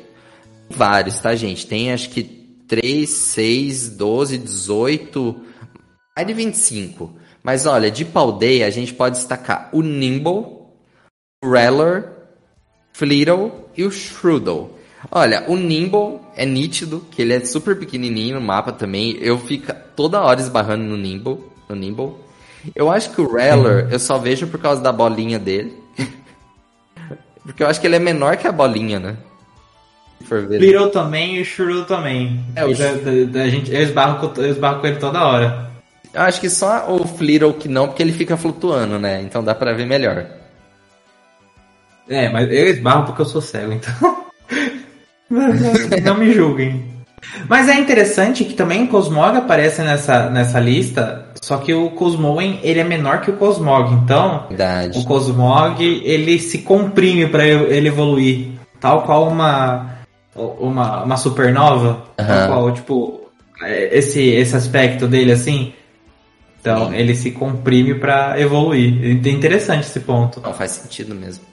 Vários, 0.71 1.19
tá, 1.19 1.35
gente? 1.35 1.67
Tem 1.67 1.93
acho 1.93 2.11
que 2.11 2.40
3, 2.71 3.11
6, 3.11 3.89
12, 3.97 4.39
18, 4.39 5.37
mais 6.17 6.27
de 6.29 6.33
25. 6.33 7.13
Mas 7.43 7.67
olha, 7.67 7.91
de 7.91 8.05
Paldeia 8.05 8.65
a 8.65 8.71
gente 8.71 8.95
pode 8.95 9.17
destacar 9.17 9.69
o 9.73 9.83
Nimble, 9.83 10.47
o 11.43 11.51
Reller, 11.51 12.13
Fleetle 12.93 13.51
e 13.77 13.83
o 13.83 13.91
Shrudle. 13.91 14.71
Olha, 15.11 15.45
o 15.49 15.57
Nimble 15.57 16.21
é 16.37 16.47
nítido, 16.47 17.05
que 17.11 17.21
ele 17.21 17.33
é 17.33 17.45
super 17.45 17.77
pequenininho 17.77 18.37
no 18.39 18.41
mapa 18.41 18.71
também. 18.71 19.17
Eu 19.21 19.37
fico 19.37 19.73
toda 19.97 20.23
hora 20.23 20.41
esbarrando 20.41 20.85
no 20.85 20.97
Nimble 20.97 21.41
no 21.69 21.75
Nimble. 21.75 22.13
Eu 22.73 22.89
acho 22.89 23.11
que 23.11 23.21
o 23.21 23.33
Reller 23.33 23.89
eu 23.91 23.99
só 23.99 24.17
vejo 24.17 24.47
por 24.47 24.61
causa 24.61 24.81
da 24.81 24.93
bolinha 24.93 25.41
dele. 25.41 25.77
Porque 27.43 27.65
eu 27.65 27.67
acho 27.67 27.81
que 27.81 27.87
ele 27.89 27.97
é 27.97 28.01
menor 28.01 28.37
que 28.37 28.47
a 28.47 28.53
bolinha, 28.53 29.01
né? 29.01 29.17
Little 30.49 30.91
também 30.91 31.37
e 31.37 31.43
o 31.43 31.45
Shrew 31.45 31.85
também. 31.85 32.41
É, 32.55 32.65
o... 32.65 32.77
da, 32.77 32.93
da, 32.93 33.25
da, 33.27 33.49
gente, 33.49 33.73
eu, 33.73 33.83
esbarro 33.83 34.29
com, 34.29 34.41
eu 34.41 34.51
esbarro 34.51 34.81
com 34.81 34.87
ele 34.87 34.97
toda 34.97 35.25
hora. 35.25 35.71
Eu 36.13 36.23
acho 36.23 36.41
que 36.41 36.51
só 36.51 36.93
o 36.93 37.07
Flittle 37.07 37.55
que 37.55 37.69
não, 37.69 37.87
porque 37.87 38.03
ele 38.03 38.13
fica 38.13 38.37
flutuando, 38.37 38.99
né? 38.99 39.21
Então 39.23 39.43
dá 39.43 39.55
pra 39.55 39.73
ver 39.73 39.87
melhor. 39.87 40.27
É, 42.09 42.29
mas 42.29 42.51
eu 42.51 42.67
esbarro 42.69 43.07
porque 43.07 43.23
eu 43.23 43.27
sou 43.27 43.41
cego, 43.41 43.73
então. 43.73 44.25
não 46.03 46.17
me 46.17 46.33
julguem. 46.33 46.91
Mas 47.49 47.69
é 47.69 47.75
interessante 47.75 48.45
que 48.45 48.55
também 48.55 48.85
o 48.85 48.89
Cosmog 48.89 49.37
aparece 49.37 49.83
nessa, 49.83 50.29
nessa 50.31 50.59
lista, 50.59 51.27
só 51.41 51.59
que 51.59 51.73
o 51.73 51.91
Cosmoen 51.91 52.59
ele 52.63 52.81
é 52.81 52.85
menor 52.85 53.21
que 53.21 53.31
o 53.31 53.37
Cosmog, 53.37 53.93
então 53.93 54.47
Verdade. 54.49 54.99
o 54.99 55.05
Cosmog 55.05 55.83
ele 55.83 56.39
se 56.39 56.59
comprime 56.59 57.29
para 57.29 57.47
ele 57.47 57.89
evoluir, 57.89 58.49
tal 58.81 59.03
qual 59.03 59.29
uma 59.29 60.00
uma, 60.35 61.05
uma 61.05 61.17
supernova, 61.17 62.05
uhum. 62.19 62.47
qual 62.47 62.73
tipo 62.73 63.31
é, 63.63 63.97
esse 63.97 64.21
esse 64.21 64.57
aspecto 64.57 65.07
dele 65.07 65.33
assim. 65.33 65.73
Então 66.61 66.91
Sim. 66.91 66.97
ele 66.97 67.15
se 67.15 67.31
comprime 67.31 67.95
para 67.95 68.39
evoluir. 68.39 69.03
É 69.03 69.31
interessante 69.31 69.87
esse 69.87 70.01
ponto. 70.01 70.41
Não 70.41 70.53
faz 70.53 70.73
sentido 70.73 71.15
mesmo. 71.15 71.45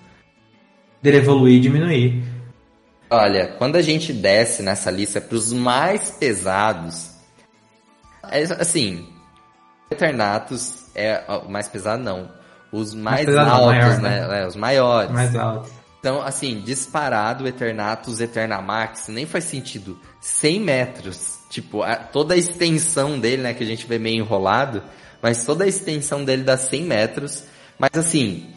Dele 1.02 1.18
evoluir 1.18 1.56
e 1.56 1.60
diminuir. 1.60 2.24
Olha, 3.10 3.48
quando 3.58 3.78
a 3.78 3.82
gente 3.82 4.12
desce 4.12 4.62
nessa 4.62 4.92
lista 4.92 5.22
para 5.22 5.38
os 5.38 5.54
mais 5.54 6.12
pesados, 6.12 7.12
é 8.30 8.44
assim, 8.60 9.08
Eternatus 9.90 10.88
é 10.94 11.24
o 11.30 11.50
mais 11.50 11.70
pesado 11.70 12.04
não, 12.04 12.30
os 12.72 12.94
mais, 12.94 13.26
mais 13.26 13.38
altos, 13.38 13.66
maior, 13.66 14.02
né? 14.02 14.28
né? 14.28 14.42
É, 14.42 14.48
os 14.48 14.56
maiores. 14.58 15.12
Mais 15.12 15.36
altos. 15.36 15.72
Então, 16.00 16.22
assim, 16.22 16.62
disparado 16.62 17.48
Eternatus 17.48 18.22
Eternamax 18.22 19.08
nem 19.08 19.26
faz 19.26 19.46
sentido. 19.46 20.00
100 20.22 20.60
metros, 20.60 21.40
tipo, 21.50 21.82
a, 21.82 21.96
toda 21.96 22.34
a 22.34 22.38
extensão 22.38 23.20
dele, 23.20 23.42
né, 23.42 23.54
que 23.54 23.64
a 23.64 23.68
gente 23.68 23.86
vê 23.88 23.98
meio 23.98 24.18
enrolado, 24.18 24.84
mas 25.22 25.44
toda 25.44 25.64
a 25.64 25.68
extensão 25.68 26.24
dele 26.24 26.44
dá 26.44 26.56
100 26.56 26.84
metros. 26.84 27.44
Mas 27.80 27.92
assim, 27.96 28.48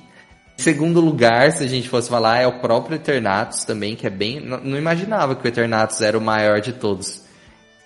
segundo 0.56 1.00
lugar, 1.00 1.52
se 1.52 1.64
a 1.64 1.66
gente 1.66 1.88
fosse 1.88 2.08
falar, 2.08 2.40
é 2.40 2.46
o 2.46 2.60
próprio 2.60 2.96
Eternatus 2.96 3.64
também, 3.64 3.96
que 3.96 4.06
é 4.06 4.10
bem. 4.10 4.40
Não, 4.40 4.58
não 4.58 4.78
imaginava 4.78 5.34
que 5.34 5.44
o 5.44 5.48
Eternatus 5.48 6.00
era 6.02 6.18
o 6.18 6.20
maior 6.20 6.60
de 6.60 6.72
todos. 6.72 7.22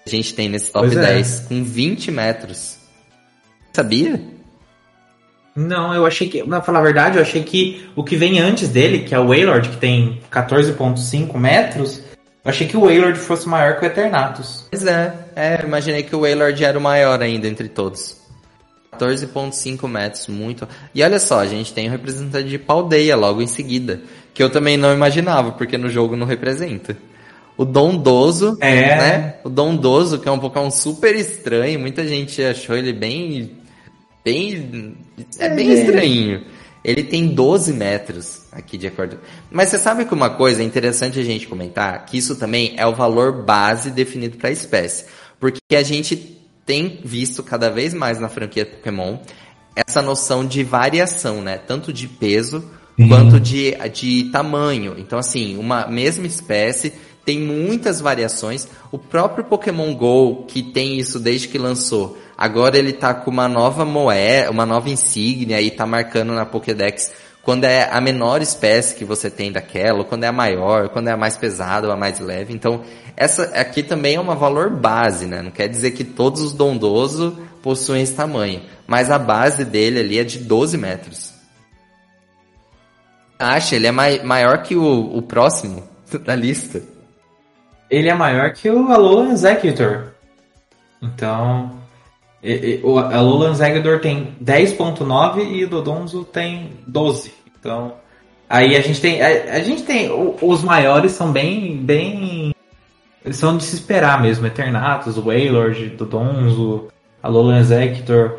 A 0.06 0.10
gente 0.10 0.35
tem 0.35 0.48
nesse 0.48 0.70
top 0.70 0.89
pois 0.89 1.01
10, 1.01 1.40
é. 1.40 1.48
com 1.48 1.64
20 1.64 2.10
metros. 2.10 2.76
Sabia? 3.72 4.34
Não, 5.56 5.94
eu 5.94 6.05
achei 6.05 6.28
que, 6.28 6.43
pra 6.43 6.60
falar 6.60 6.81
a 6.81 6.82
verdade, 6.82 7.16
eu 7.16 7.22
achei 7.22 7.43
que 7.43 7.89
o 7.94 8.02
que 8.02 8.16
vem 8.16 8.40
antes 8.40 8.68
dele, 8.68 9.01
que 9.01 9.14
é 9.14 9.18
o 9.18 9.28
Waylord, 9.28 9.68
que 9.68 9.76
tem 9.76 10.20
14.5 10.31 11.36
metros, 11.39 12.02
eu 12.44 12.51
achei 12.51 12.66
que 12.66 12.76
o 12.76 12.81
Waylord 12.81 13.18
fosse 13.18 13.48
maior 13.48 13.78
que 13.78 13.85
o 13.85 13.86
Eternatus. 13.86 14.66
Pois 14.70 14.85
é, 14.85 15.14
é, 15.35 15.62
imaginei 15.62 16.02
que 16.02 16.14
o 16.14 16.20
Waylord 16.20 16.64
era 16.64 16.78
o 16.78 16.82
maior 16.82 17.22
ainda 17.22 17.47
entre 17.47 17.68
todos. 17.68 18.22
14.5 18.98 19.89
metros, 19.89 20.26
muito. 20.28 20.68
E 20.94 21.02
olha 21.02 21.18
só, 21.18 21.40
a 21.40 21.47
gente 21.47 21.72
tem 21.72 21.89
o 21.89 21.90
representante 21.90 22.48
de 22.48 22.59
Paldeia 22.59 23.16
logo 23.16 23.40
em 23.40 23.47
seguida, 23.47 24.02
que 24.32 24.43
eu 24.43 24.51
também 24.51 24.76
não 24.76 24.93
imaginava, 24.93 25.52
porque 25.52 25.78
no 25.78 25.89
jogo 25.89 26.16
não 26.16 26.26
representa. 26.26 26.97
O 27.56 27.64
Dondoso, 27.64 28.59
é. 28.60 28.97
né? 28.97 29.35
O 29.44 29.48
Dondoso, 29.48 30.18
que 30.18 30.28
é 30.28 30.32
um 30.32 30.39
Pokémon 30.39 30.70
super 30.70 31.14
estranho, 31.14 31.78
muita 31.78 32.06
gente 32.06 32.43
achou 32.43 32.76
ele 32.76 32.93
bem. 32.93 33.52
Bem. 34.24 34.96
é 35.38 35.48
bem 35.48 35.70
é. 35.70 35.74
estranho. 35.74 36.44
Ele 36.84 37.02
tem 37.02 37.28
12 37.28 37.72
metros 37.72 38.42
aqui 38.52 38.76
de 38.76 38.86
acordo. 38.86 39.18
Mas 39.51 39.70
você 39.70 39.78
sabe 39.78 40.05
que 40.05 40.12
uma 40.12 40.30
coisa 40.30 40.62
é 40.62 40.64
interessante 40.64 41.18
a 41.18 41.24
gente 41.24 41.46
comentar, 41.46 42.05
que 42.05 42.18
isso 42.18 42.36
também 42.36 42.74
é 42.76 42.86
o 42.86 42.94
valor 42.94 43.44
base 43.44 43.90
definido 43.90 44.36
para 44.36 44.51
a 44.51 44.52
espécie. 44.52 45.06
Porque 45.40 45.74
a 45.74 45.82
gente 45.82 46.38
tem 46.66 47.01
visto 47.05 47.42
cada 47.42 47.70
vez 47.70 47.94
mais 47.94 48.20
na 48.20 48.28
franquia 48.28 48.66
Pokémon 48.66 49.18
essa 49.74 50.01
noção 50.01 50.46
de 50.46 50.62
variação, 50.62 51.42
né? 51.42 51.59
Tanto 51.59 51.92
de 51.92 52.06
peso 52.06 52.64
uhum. 52.98 53.09
quanto 53.09 53.40
de, 53.40 53.72
de 53.92 54.24
tamanho. 54.24 54.94
Então, 54.98 55.18
assim, 55.18 55.56
uma 55.59 55.86
mesma 55.86 56.26
espécie 56.26 56.92
tem 57.24 57.40
muitas 57.40 58.01
variações. 58.01 58.68
O 58.92 58.98
próprio 58.98 59.44
Pokémon 59.44 59.94
Go, 59.94 60.44
que 60.46 60.62
tem 60.62 60.98
isso 60.98 61.18
desde 61.18 61.48
que 61.48 61.59
lançou, 61.59 62.18
agora 62.36 62.78
ele 62.78 62.92
tá 62.92 63.14
com 63.14 63.30
uma 63.30 63.48
nova 63.48 63.84
moeda, 63.84 64.51
uma 64.51 64.66
nova 64.66 64.90
insígnia 64.90 65.60
e 65.60 65.70
tá 65.70 65.86
marcando 65.86 66.32
na 66.32 66.44
Pokédex 66.44 67.12
quando 67.44 67.64
é 67.64 67.90
a 67.92 68.01
menor 68.01 68.40
espécie 68.40 68.96
que 68.96 69.05
você 69.05 69.30
tem 69.30 69.52
daquela, 69.52 70.02
quando 70.02 70.24
é 70.24 70.26
a 70.26 70.32
maior, 70.32 70.88
quando 70.88 71.09
é 71.09 71.12
a 71.12 71.16
mais 71.16 71.36
pesada 71.36 71.86
ou 71.86 71.92
a 71.92 71.96
mais 71.96 72.18
leve. 72.18 72.55
Então, 72.55 72.82
essa 73.14 73.44
aqui 73.55 73.82
também 73.82 74.16
é 74.16 74.20
um 74.20 74.34
valor 74.34 74.70
base, 74.70 75.26
né? 75.26 75.42
Não 75.42 75.51
quer 75.51 75.68
dizer 75.68 75.90
que 75.90 76.05
todos 76.05 76.40
os 76.40 76.55
dondoso 76.55 77.38
possuem 77.62 78.02
esse 78.02 78.14
tamanho, 78.14 78.62
mas 78.86 79.10
a 79.10 79.18
base 79.18 79.64
dele 79.64 80.01
ali 80.01 80.18
é 80.18 80.24
de 80.24 80.38
12 80.38 80.78
metros. 80.78 81.34
Acha, 83.38 83.76
ele 83.76 83.88
é 83.88 83.92
mai 83.92 84.22
maior 84.22 84.62
que 84.62 84.74
o, 84.74 85.16
o 85.16 85.20
próximo 85.20 85.86
da 86.24 86.34
lista. 86.34 86.94
Ele 87.95 88.09
é 88.09 88.15
maior 88.15 88.53
que 88.53 88.69
o 88.69 88.91
Alolan 88.91 89.31
Executor. 89.31 90.15
Então, 91.01 91.71
e, 92.43 92.53
e, 92.53 92.81
o 92.83 92.99
Alolan 92.99 93.53
Executor 93.53 94.01
tem 94.01 94.35
10.9 94.43 95.47
e 95.49 95.65
o 95.65 95.69
Dodonzo 95.69 96.25
tem 96.25 96.73
12. 96.89 97.33
Então, 97.57 97.95
aí 98.51 98.75
a 98.75 98.81
gente 98.81 99.01
tem 99.01 99.23
a, 99.23 99.55
a 99.55 99.61
gente 99.61 99.85
tem 99.85 100.11
os 100.11 100.62
maiores 100.65 101.12
são 101.12 101.31
bem 101.31 101.77
bem 101.77 102.53
eles 103.25 103.39
são 103.39 103.57
de 103.57 103.62
se 103.62 103.77
esperar 103.77 104.21
mesmo, 104.21 104.47
Eternatus, 104.47 105.16
Wailord, 105.16 105.91
Dodonzo, 105.91 106.89
Alolan 107.23 107.61
Executor, 107.61 108.39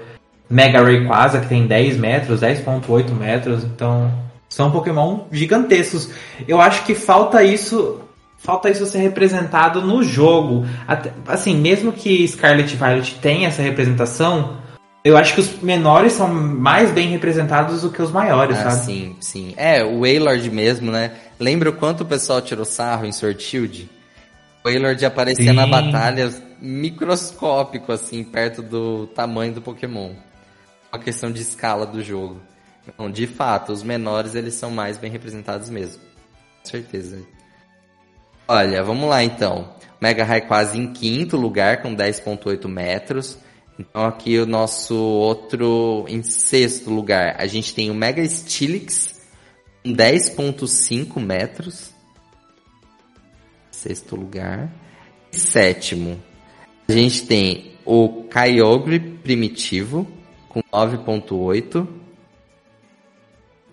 Mega 0.50 0.84
Rayquaza 0.84 1.40
que 1.40 1.48
tem 1.48 1.66
10 1.66 1.98
metros, 1.98 2.42
10.8 2.42 3.10
metros, 3.12 3.64
então 3.64 4.12
são 4.50 4.70
Pokémon 4.70 5.22
gigantescos. 5.32 6.12
Eu 6.48 6.62
acho 6.62 6.84
que 6.84 6.94
falta 6.94 7.42
isso 7.42 8.05
falta 8.46 8.70
isso 8.70 8.86
ser 8.86 9.00
representado 9.00 9.82
no 9.82 10.04
jogo. 10.04 10.66
Até, 10.88 11.12
assim, 11.28 11.58
mesmo 11.58 11.92
que 11.92 12.26
Scarlet 12.28 12.76
Violet 12.76 13.16
tenha 13.16 13.48
essa 13.48 13.62
representação, 13.62 14.58
eu 15.04 15.18
acho 15.18 15.34
que 15.34 15.42
os 15.42 15.60
menores 15.62 16.14
são 16.14 16.28
mais 16.28 16.92
bem 16.92 17.10
representados 17.10 17.82
do 17.82 17.90
que 17.90 18.02
os 18.02 18.12
maiores, 18.12 18.58
ah, 18.60 18.70
sabe? 18.70 18.86
Sim, 18.86 19.16
sim. 19.20 19.54
É, 19.58 19.84
o 19.84 20.02
Wailord 20.02 20.50
mesmo, 20.52 20.92
né? 20.92 21.12
Lembra 21.40 21.72
o 21.72 21.74
quanto 21.74 22.02
o 22.02 22.06
pessoal 22.06 22.42
tirou 22.42 22.66
sarro 22.66 23.06
em 23.06 23.12
Sword 23.12 23.42
Shield? 23.42 23.90
O 24.64 24.70
Wailord 24.70 25.04
aparecia 25.06 25.52
sim. 25.52 25.54
na 25.54 25.66
batalha 25.68 26.32
microscópico, 26.62 27.92
assim, 27.92 28.24
perto 28.24 28.62
do 28.62 29.08
tamanho 29.08 29.54
do 29.54 29.62
Pokémon. 29.62 30.12
Uma 30.92 31.02
questão 31.02 31.32
de 31.32 31.42
escala 31.42 31.86
do 31.86 32.02
jogo. 32.02 32.42
Então, 32.88 33.10
de 33.10 33.28
fato, 33.28 33.74
os 33.74 33.84
menores 33.84 34.36
eles 34.36 34.54
são 34.54 34.70
mais 34.70 34.98
bem 34.98 35.12
representados 35.12 35.70
mesmo. 35.70 36.02
Com 36.62 36.70
certeza. 36.70 37.20
Olha, 38.48 38.84
vamos 38.84 39.10
lá 39.10 39.24
então. 39.24 39.74
Mega 40.00 40.24
Rayquaza 40.24 40.78
em 40.78 40.94
quinto 40.94 41.36
lugar 41.36 41.82
com 41.82 41.96
10.8 41.96 42.68
metros. 42.68 43.38
Então 43.80 44.06
aqui 44.06 44.38
o 44.38 44.46
nosso 44.46 44.96
outro 44.96 46.06
em 46.08 46.24
sexto 46.24 46.90
lugar, 46.90 47.36
a 47.38 47.46
gente 47.46 47.74
tem 47.76 47.90
o 47.90 47.96
Mega 47.96 48.26
Stilix 48.26 49.22
com 49.84 49.92
10.5 49.94 51.20
metros. 51.20 51.92
Sexto 53.72 54.16
lugar. 54.16 54.70
E 55.32 55.38
sétimo, 55.38 56.22
a 56.88 56.92
gente 56.92 57.26
tem 57.26 57.74
o 57.84 58.24
Kyogre 58.24 59.00
primitivo 59.00 60.08
com 60.48 60.62
9.8. 60.62 61.86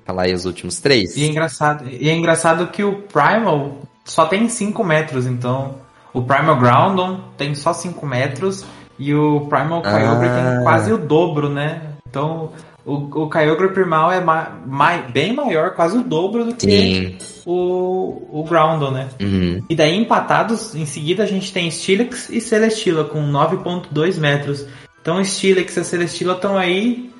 Falar 0.04 0.24
aí 0.24 0.34
os 0.34 0.44
últimos 0.44 0.80
três. 0.80 1.16
E 1.16 1.22
é 1.22 1.26
engraçado, 1.26 1.88
e 1.88 2.08
é 2.08 2.12
engraçado 2.12 2.66
que 2.72 2.82
o 2.82 3.02
Primal 3.02 3.82
só 4.04 4.26
tem 4.26 4.48
5 4.48 4.82
metros, 4.84 5.26
então 5.26 5.76
o 6.12 6.22
Primal 6.22 6.56
Groudon 6.56 7.20
tem 7.36 7.54
só 7.54 7.72
5 7.72 8.04
metros 8.06 8.64
e 8.98 9.14
o 9.14 9.42
Primal 9.42 9.82
Kyogre 9.82 10.28
ah. 10.28 10.54
tem 10.54 10.62
quase 10.62 10.92
o 10.92 10.98
dobro, 10.98 11.48
né? 11.48 11.82
Então 12.08 12.50
o, 12.84 12.94
o 13.22 13.30
Kyogre 13.30 13.68
Primal 13.68 14.12
é 14.12 14.20
ma, 14.20 14.50
ma, 14.66 14.96
bem 14.98 15.32
maior, 15.32 15.74
quase 15.74 15.96
o 15.96 16.02
dobro 16.02 16.44
do 16.44 16.54
que 16.54 16.66
Sim. 16.66 17.18
o, 17.46 18.40
o 18.40 18.44
Groundon, 18.48 18.90
né? 18.90 19.08
Uhum. 19.20 19.62
E 19.68 19.74
daí 19.74 19.96
empatados, 19.96 20.74
em 20.74 20.84
seguida 20.84 21.22
a 21.22 21.26
gente 21.26 21.52
tem 21.52 21.70
Steelix 21.70 22.28
e 22.28 22.40
Celestila 22.40 23.04
com 23.04 23.20
9.2 23.22 24.18
metros. 24.18 24.66
Então 25.00 25.24
Steelix 25.24 25.76
e 25.76 25.84
Celestila 25.84 26.34
estão 26.34 26.58
aí 26.58 27.10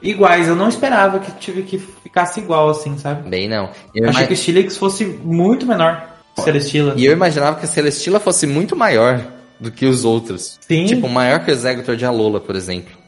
iguais. 0.00 0.48
Eu 0.48 0.56
não 0.56 0.68
esperava 0.68 1.18
que 1.18 1.32
tive 1.32 1.62
que 1.62 1.78
ficasse 1.78 2.40
igual 2.40 2.70
assim, 2.70 2.96
sabe? 2.96 3.28
Bem 3.28 3.48
não. 3.48 3.70
Eu 3.94 4.08
achei 4.08 4.22
imag... 4.22 4.26
que 4.28 4.34
o 4.34 4.36
Steelix 4.36 4.76
fosse 4.76 5.04
muito 5.04 5.66
menor. 5.66 6.08
Celestila. 6.38 6.94
E 6.96 7.04
eu 7.04 7.12
imaginava 7.12 7.58
que 7.58 7.64
a 7.64 7.68
Celestila 7.68 8.20
fosse 8.20 8.46
muito 8.46 8.76
maior 8.76 9.22
do 9.58 9.70
que 9.70 9.86
os 9.86 10.04
outros. 10.04 10.58
Sim. 10.60 10.86
Tipo, 10.86 11.08
maior 11.08 11.44
que 11.44 11.50
o 11.50 11.52
Executor 11.52 11.96
de 11.96 12.04
Alola, 12.04 12.40
por 12.40 12.56
exemplo. 12.56 12.98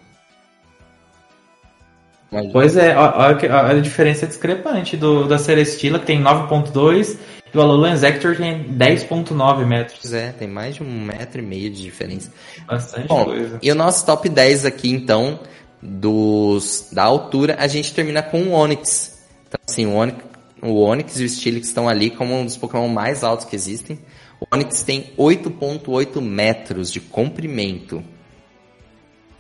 Pois 2.51 2.77
é, 2.79 2.97
olha 2.97 3.59
a 3.61 3.75
diferença 3.75 4.27
discrepante 4.27 4.97
do, 4.97 5.29
da 5.29 5.37
Celestila, 5.37 5.99
que 5.99 6.07
tem 6.07 6.23
9.2, 6.23 7.19
e 7.53 7.59
o 7.59 7.61
Alolan 7.61 7.93
Executor 7.93 8.37
tem 8.37 8.65
10.9 8.65 9.67
metros. 9.67 9.99
Pois 10.01 10.15
é, 10.15 10.33
tem 10.33 10.49
mais 10.49 10.77
de 10.77 10.83
um 10.83 11.05
metro 11.05 11.43
e 11.43 11.45
meio 11.45 11.71
de 11.71 11.83
diferença. 11.83 12.33
Bastante 12.67 13.09
Bom, 13.09 13.27
coisa. 13.27 13.59
E 13.61 13.71
o 13.71 13.75
nosso 13.75 14.07
top 14.07 14.31
10 14.31 14.65
aqui, 14.65 14.91
então, 14.91 15.41
dos 15.83 16.89
da 16.91 17.03
altura, 17.03 17.57
a 17.59 17.67
gente 17.67 17.93
termina 17.93 18.23
com 18.23 18.45
o 18.45 18.53
Onix. 18.53 19.23
Então, 19.47 19.61
assim, 19.69 19.85
o 19.85 19.93
Onix 19.95 20.32
o 20.63 20.81
Onix 20.81 21.19
e 21.19 21.25
o 21.25 21.29
Steelix 21.29 21.69
estão 21.69 21.89
ali 21.89 22.09
como 22.11 22.35
um 22.35 22.45
dos 22.45 22.57
Pokémon 22.57 22.89
mais 22.89 23.25
altos 23.25 23.45
que 23.45 23.57
existem. 23.57 23.99
O 24.41 24.47
Onix 24.55 24.83
tem 24.83 25.13
8.8 25.19 26.21
metros 26.21 26.93
de 26.93 27.01
comprimento. 27.01 28.03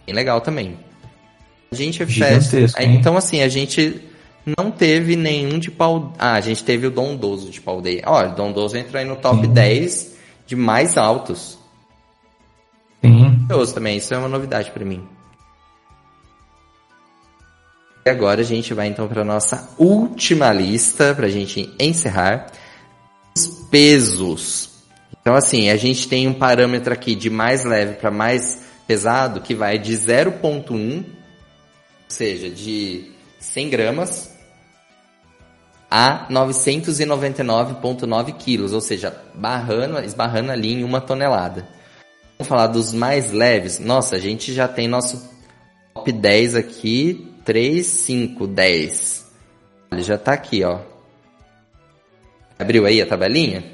Bem 0.05 0.15
legal 0.15 0.41
também. 0.41 0.77
A 1.71 1.75
gente 1.75 2.05
fez. 2.05 2.53
Então, 2.79 3.17
assim, 3.17 3.41
a 3.41 3.49
gente 3.49 4.03
não 4.45 4.71
teve 4.71 5.17
nenhum 5.17 5.59
de 5.59 5.71
pau. 5.71 6.13
Ah, 6.19 6.35
a 6.35 6.41
gente 6.41 6.65
teve 6.65 6.87
o 6.87 6.91
Dondoso 6.91 7.51
de 7.51 7.61
Paldeia. 7.61 8.03
Olha, 8.07 8.31
o 8.31 8.35
Dondoso 8.35 8.77
entrou 8.77 9.01
aí 9.01 9.07
no 9.07 9.17
top 9.17 9.47
Sim. 9.47 9.53
10 9.53 10.17
de 10.47 10.57
mais 10.57 10.99
altos. 10.99 11.59
Sim. 13.01 13.47
também, 13.75 13.97
isso 13.97 14.13
é 14.13 14.19
uma 14.19 14.29
novidade 14.29 14.71
para 14.71 14.85
mim. 14.85 15.07
E 18.05 18.11
agora 18.11 18.41
a 18.41 18.45
gente 18.45 18.75
vai 18.75 18.89
então 18.89 19.07
para 19.07 19.25
nossa 19.25 19.71
última 19.79 20.53
lista 20.53 21.15
para 21.15 21.27
a 21.27 21.31
gente 21.31 21.73
encerrar 21.79 22.51
os 23.37 23.47
pesos. 23.71 24.71
Então 25.21 25.35
assim, 25.35 25.71
a 25.71 25.77
gente 25.77 26.09
tem 26.09 26.27
um 26.27 26.35
parâmetro 26.35 26.93
aqui 26.93 27.15
de 27.15 27.31
mais 27.31 27.65
leve 27.65 27.95
para 27.95 28.11
mais 28.11 28.61
pesado 28.89 29.41
que 29.41 29.55
vai 29.55 29.79
de 29.79 29.93
0.1, 29.93 30.99
ou 30.99 31.05
seja, 32.09 32.51
de 32.51 33.13
100 33.39 33.71
gramas 33.71 34.33
a 35.89 36.27
999,9 36.29 38.37
quilos, 38.37 38.73
ou 38.73 38.81
seja, 38.81 39.17
barrando, 39.35 40.01
esbarrando 40.01 40.51
ali 40.51 40.73
em 40.73 40.85
uma 40.85 41.01
tonelada. 41.01 41.69
Vamos 42.39 42.49
falar 42.49 42.67
dos 42.67 42.93
mais 42.93 43.31
leves. 43.31 43.79
Nossa, 43.79 44.17
a 44.17 44.19
gente 44.19 44.53
já 44.53 44.67
tem 44.67 44.89
nosso 44.89 45.31
top 45.95 46.11
10 46.11 46.57
aqui 46.57 47.32
3, 47.45 47.87
5, 47.87 48.47
10. 48.47 49.33
Ele 49.93 50.03
já 50.03 50.17
tá 50.17 50.33
aqui, 50.33 50.65
ó. 50.65 50.79
Abriu 52.59 52.87
aí 52.87 53.01
a 53.03 53.07
tabelinha? 53.07 53.65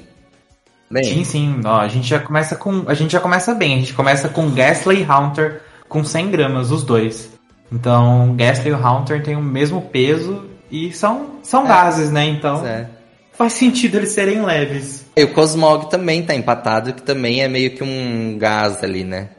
Bem. 0.89 1.03
Sim, 1.03 1.23
sim. 1.23 1.61
Ó, 1.63 1.79
a 1.79 1.87
gente 1.87 2.07
já 2.07 2.19
começa 2.19 2.55
com. 2.55 2.83
A 2.87 2.93
gente 2.93 3.11
já 3.11 3.19
começa 3.19 3.53
bem. 3.53 3.75
A 3.75 3.79
gente 3.79 3.93
começa 3.93 4.27
com 4.27 4.49
Gasly 4.49 5.01
e 5.01 5.03
Haunter 5.03 5.61
com 5.87 6.03
100 6.03 6.31
gramas, 6.31 6.71
os 6.71 6.83
dois. 6.83 7.29
Então, 7.71 8.35
Gasly 8.35 8.71
e 8.71 8.73
Haunter 8.73 9.23
têm 9.23 9.35
o 9.35 9.41
mesmo 9.41 9.81
peso 9.81 10.45
e 10.71 10.91
são, 10.91 11.39
são 11.43 11.65
é, 11.65 11.67
gases, 11.67 12.11
né? 12.11 12.25
Então, 12.25 12.65
é. 12.65 12.89
faz 13.31 13.53
sentido 13.53 13.97
eles 13.97 14.11
serem 14.11 14.43
leves. 14.43 15.05
E 15.15 15.23
o 15.23 15.33
Cosmog 15.33 15.89
também 15.89 16.23
tá 16.23 16.33
empatado, 16.33 16.93
que 16.93 17.03
também 17.03 17.41
é 17.41 17.47
meio 17.47 17.75
que 17.75 17.83
um 17.83 18.37
gás 18.39 18.83
ali, 18.83 19.03
né? 19.03 19.29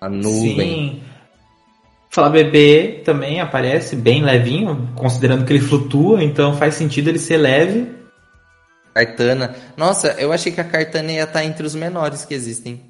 A 0.00 0.08
nuvem. 0.08 0.56
Sim. 0.56 1.02
Fala 2.16 2.30
bebê 2.30 3.02
também 3.04 3.42
aparece 3.42 3.94
bem 3.94 4.22
levinho, 4.22 4.88
considerando 4.94 5.44
que 5.44 5.52
ele 5.52 5.60
flutua, 5.60 6.24
então 6.24 6.56
faz 6.56 6.74
sentido 6.74 7.08
ele 7.08 7.18
ser 7.18 7.36
leve. 7.36 7.92
Cartana. 8.94 9.54
Nossa, 9.76 10.16
eu 10.18 10.32
achei 10.32 10.50
que 10.50 10.58
a 10.58 10.64
Cartana 10.64 11.12
ia 11.12 11.24
estar 11.24 11.44
entre 11.44 11.66
os 11.66 11.74
menores 11.74 12.24
que 12.24 12.32
existem. 12.32 12.80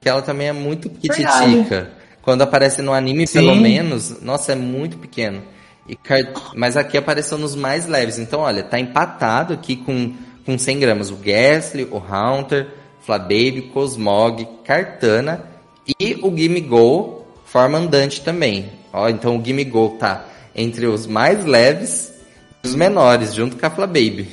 Que 0.00 0.08
ela 0.08 0.20
também 0.20 0.48
é 0.48 0.52
muito 0.52 0.90
pititica. 0.90 1.92
Quando 2.20 2.42
aparece 2.42 2.82
no 2.82 2.92
anime, 2.92 3.24
Sim. 3.24 3.38
pelo 3.38 3.54
menos, 3.54 4.20
nossa, 4.20 4.50
é 4.50 4.56
muito 4.56 4.98
pequeno. 4.98 5.40
Mas 6.56 6.76
aqui 6.76 6.98
apareceu 6.98 7.38
nos 7.38 7.54
mais 7.54 7.86
leves. 7.86 8.18
Então, 8.18 8.40
olha, 8.40 8.64
tá 8.64 8.80
empatado 8.80 9.54
aqui 9.54 9.76
com, 9.76 10.12
com 10.44 10.58
100 10.58 10.80
gramas. 10.80 11.10
O 11.12 11.14
Ghastly, 11.18 11.86
o 11.88 11.98
Haunter, 11.98 12.66
Flababy, 13.00 13.70
Cosmog, 13.72 14.44
Cartana 14.64 15.44
e 16.00 16.18
o 16.20 16.36
Gimme 16.36 16.62
Go, 16.62 17.18
forma 17.50 17.78
andante 17.78 18.20
também. 18.20 18.70
Ó, 18.92 19.08
então 19.08 19.36
o 19.36 19.44
Gimme 19.44 19.64
Go 19.64 19.96
tá 19.98 20.24
entre 20.54 20.86
os 20.86 21.06
mais 21.06 21.44
leves 21.44 22.12
e 22.62 22.68
os 22.68 22.74
menores, 22.74 23.34
junto 23.34 23.56
com 23.56 23.66
a 23.66 23.70
Flababy. 23.70 24.28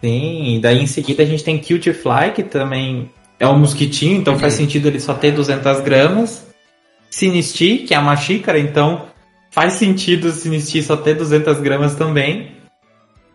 Sim, 0.00 0.56
e 0.56 0.60
daí 0.60 0.80
em 0.80 0.86
seguida 0.86 1.22
a 1.22 1.26
gente 1.26 1.42
tem 1.42 1.58
Cute 1.58 1.92
Fly, 1.92 2.32
que 2.34 2.42
também 2.42 3.10
é 3.38 3.46
um 3.46 3.58
mosquitinho, 3.58 4.16
então 4.16 4.34
uhum. 4.34 4.40
faz 4.40 4.54
sentido 4.54 4.88
ele 4.88 5.00
só 5.00 5.14
ter 5.14 5.32
200 5.32 5.80
gramas. 5.80 6.46
Sinisti, 7.10 7.78
que 7.78 7.94
é 7.94 7.98
uma 7.98 8.16
xícara, 8.16 8.58
então 8.58 9.06
faz 9.50 9.74
sentido 9.74 10.28
o 10.28 10.32
Sinisti 10.32 10.82
só 10.82 10.96
ter 10.96 11.14
200 11.14 11.60
gramas 11.60 11.94
também. 11.94 12.52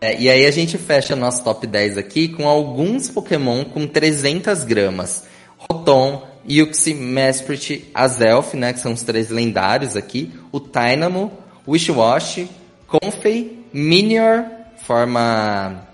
É, 0.00 0.20
e 0.20 0.28
aí 0.28 0.46
a 0.46 0.50
gente 0.50 0.78
fecha 0.78 1.14
nosso 1.14 1.44
top 1.44 1.66
10 1.66 1.98
aqui 1.98 2.28
com 2.28 2.48
alguns 2.48 3.08
Pokémon 3.08 3.64
com 3.64 3.86
300 3.86 4.64
gramas. 4.64 5.24
Rotom, 5.56 6.33
Yuxi, 6.48 6.94
Mesprit, 6.94 7.90
Azelf, 7.94 8.56
né, 8.56 8.72
que 8.72 8.80
são 8.80 8.92
os 8.92 9.02
três 9.02 9.30
lendários 9.30 9.96
aqui. 9.96 10.32
O 10.52 10.60
Tynamo, 10.60 11.32
Wishwash, 11.66 12.46
Comfey, 12.86 13.64
Minior, 13.72 14.44
forma... 14.86 15.88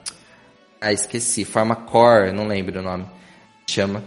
Ah, 0.81 0.93
esqueci. 0.93 1.45
Forma 1.45 1.77
Core, 1.77 2.33
não 2.33 2.47
lembro 2.47 2.81
o 2.81 2.83
nome. 2.83 3.05
Chama. 3.67 4.03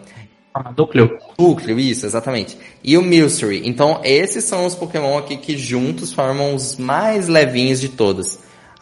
Núcleo. 0.78 1.18
Núcleo, 1.38 1.80
isso, 1.80 2.06
exatamente. 2.06 2.58
E 2.84 2.98
o 2.98 3.02
Milcery. 3.02 3.62
Então, 3.66 4.02
esses 4.04 4.44
são 4.44 4.66
os 4.66 4.76
Pokémon 4.76 5.18
aqui 5.18 5.38
que 5.38 5.58
juntos 5.58 6.14
formam 6.14 6.54
os 6.54 6.78
mais 6.78 7.28
levinhos 7.28 7.80
de 7.80 7.90
todos. 7.90 8.40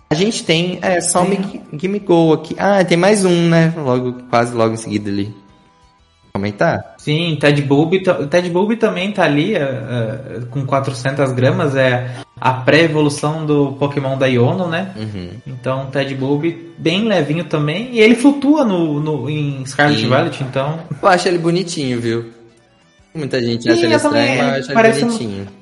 A 0.10 0.16
gente 0.16 0.44
tem 0.44 0.80
é, 0.82 1.00
só 1.00 1.24
o 1.24 1.78
Gimme 1.78 2.00
Go 2.00 2.34
aqui. 2.34 2.56
Ah, 2.58 2.84
tem 2.84 2.98
mais 2.98 3.24
um, 3.24 3.48
né? 3.48 3.74
Logo, 3.78 4.24
quase 4.30 4.54
logo 4.54 4.74
em 4.74 4.78
seguida 4.78 5.10
ali. 5.10 5.34
Comentar? 6.34 6.96
Sim, 6.98 7.38
Ted 7.40 7.62
Bulb, 7.62 8.02
Ted 8.30 8.50
Bulb 8.50 8.78
também 8.78 9.12
tá 9.12 9.24
ali 9.24 9.54
uh, 9.56 10.46
com 10.50 10.66
400 10.66 11.32
gramas. 11.34 11.76
É 11.76 12.10
a 12.40 12.54
pré-evolução 12.54 13.46
do 13.46 13.74
Pokémon 13.74 14.18
da 14.18 14.26
Iono, 14.26 14.68
né? 14.68 14.92
Uhum. 14.96 15.30
Então, 15.46 15.88
Ted 15.92 16.16
Bulb 16.16 16.74
bem 16.78 17.06
levinho 17.08 17.44
também. 17.44 17.90
E 17.92 18.00
ele 18.00 18.16
flutua 18.16 18.64
no, 18.64 19.00
no, 19.00 19.30
em 19.30 19.64
Scarlet 19.66 20.06
Violet, 20.06 20.44
então... 20.44 20.80
Eu 21.02 21.08
acho 21.08 21.28
ele 21.28 21.38
bonitinho, 21.38 22.00
viu? 22.00 22.32
Muita 23.14 23.40
gente 23.42 23.70
acha 23.70 23.86
ele 23.86 23.94
estranho, 23.94 24.38
mas 24.38 24.70
eu 24.70 24.78
acho 24.78 24.90
ele 24.90 25.06
bonitinho. 25.06 25.44
Um... 25.44 25.62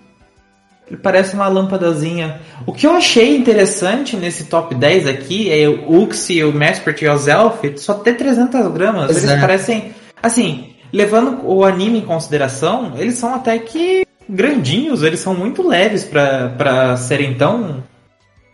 Ele 0.87 0.97
parece 0.97 1.35
uma 1.35 1.47
lâmpadazinha. 1.47 2.39
O 2.65 2.73
que 2.73 2.87
eu 2.87 2.91
achei 2.91 3.35
interessante 3.35 4.15
nesse 4.15 4.45
top 4.45 4.73
10 4.73 5.07
aqui 5.07 5.51
é 5.51 5.67
o 5.67 6.03
Uxie, 6.03 6.43
o 6.43 6.53
Mespert 6.53 7.01
e 7.01 7.07
o 7.09 7.17
Zelf 7.17 7.61
só 7.77 7.95
ter 7.95 8.13
300 8.13 8.71
gramas. 8.71 9.09
Eles 9.09 9.39
parecem... 9.39 9.93
Assim, 10.21 10.75
levando 10.91 11.45
o 11.45 11.63
anime 11.63 11.99
em 11.99 12.05
consideração, 12.05 12.93
eles 12.97 13.15
são 13.15 13.33
até 13.33 13.57
que 13.57 14.05
grandinhos, 14.27 15.01
eles 15.01 15.19
são 15.19 15.33
muito 15.33 15.67
leves 15.67 16.03
para 16.03 16.95
serem 16.97 17.35
tão. 17.35 17.83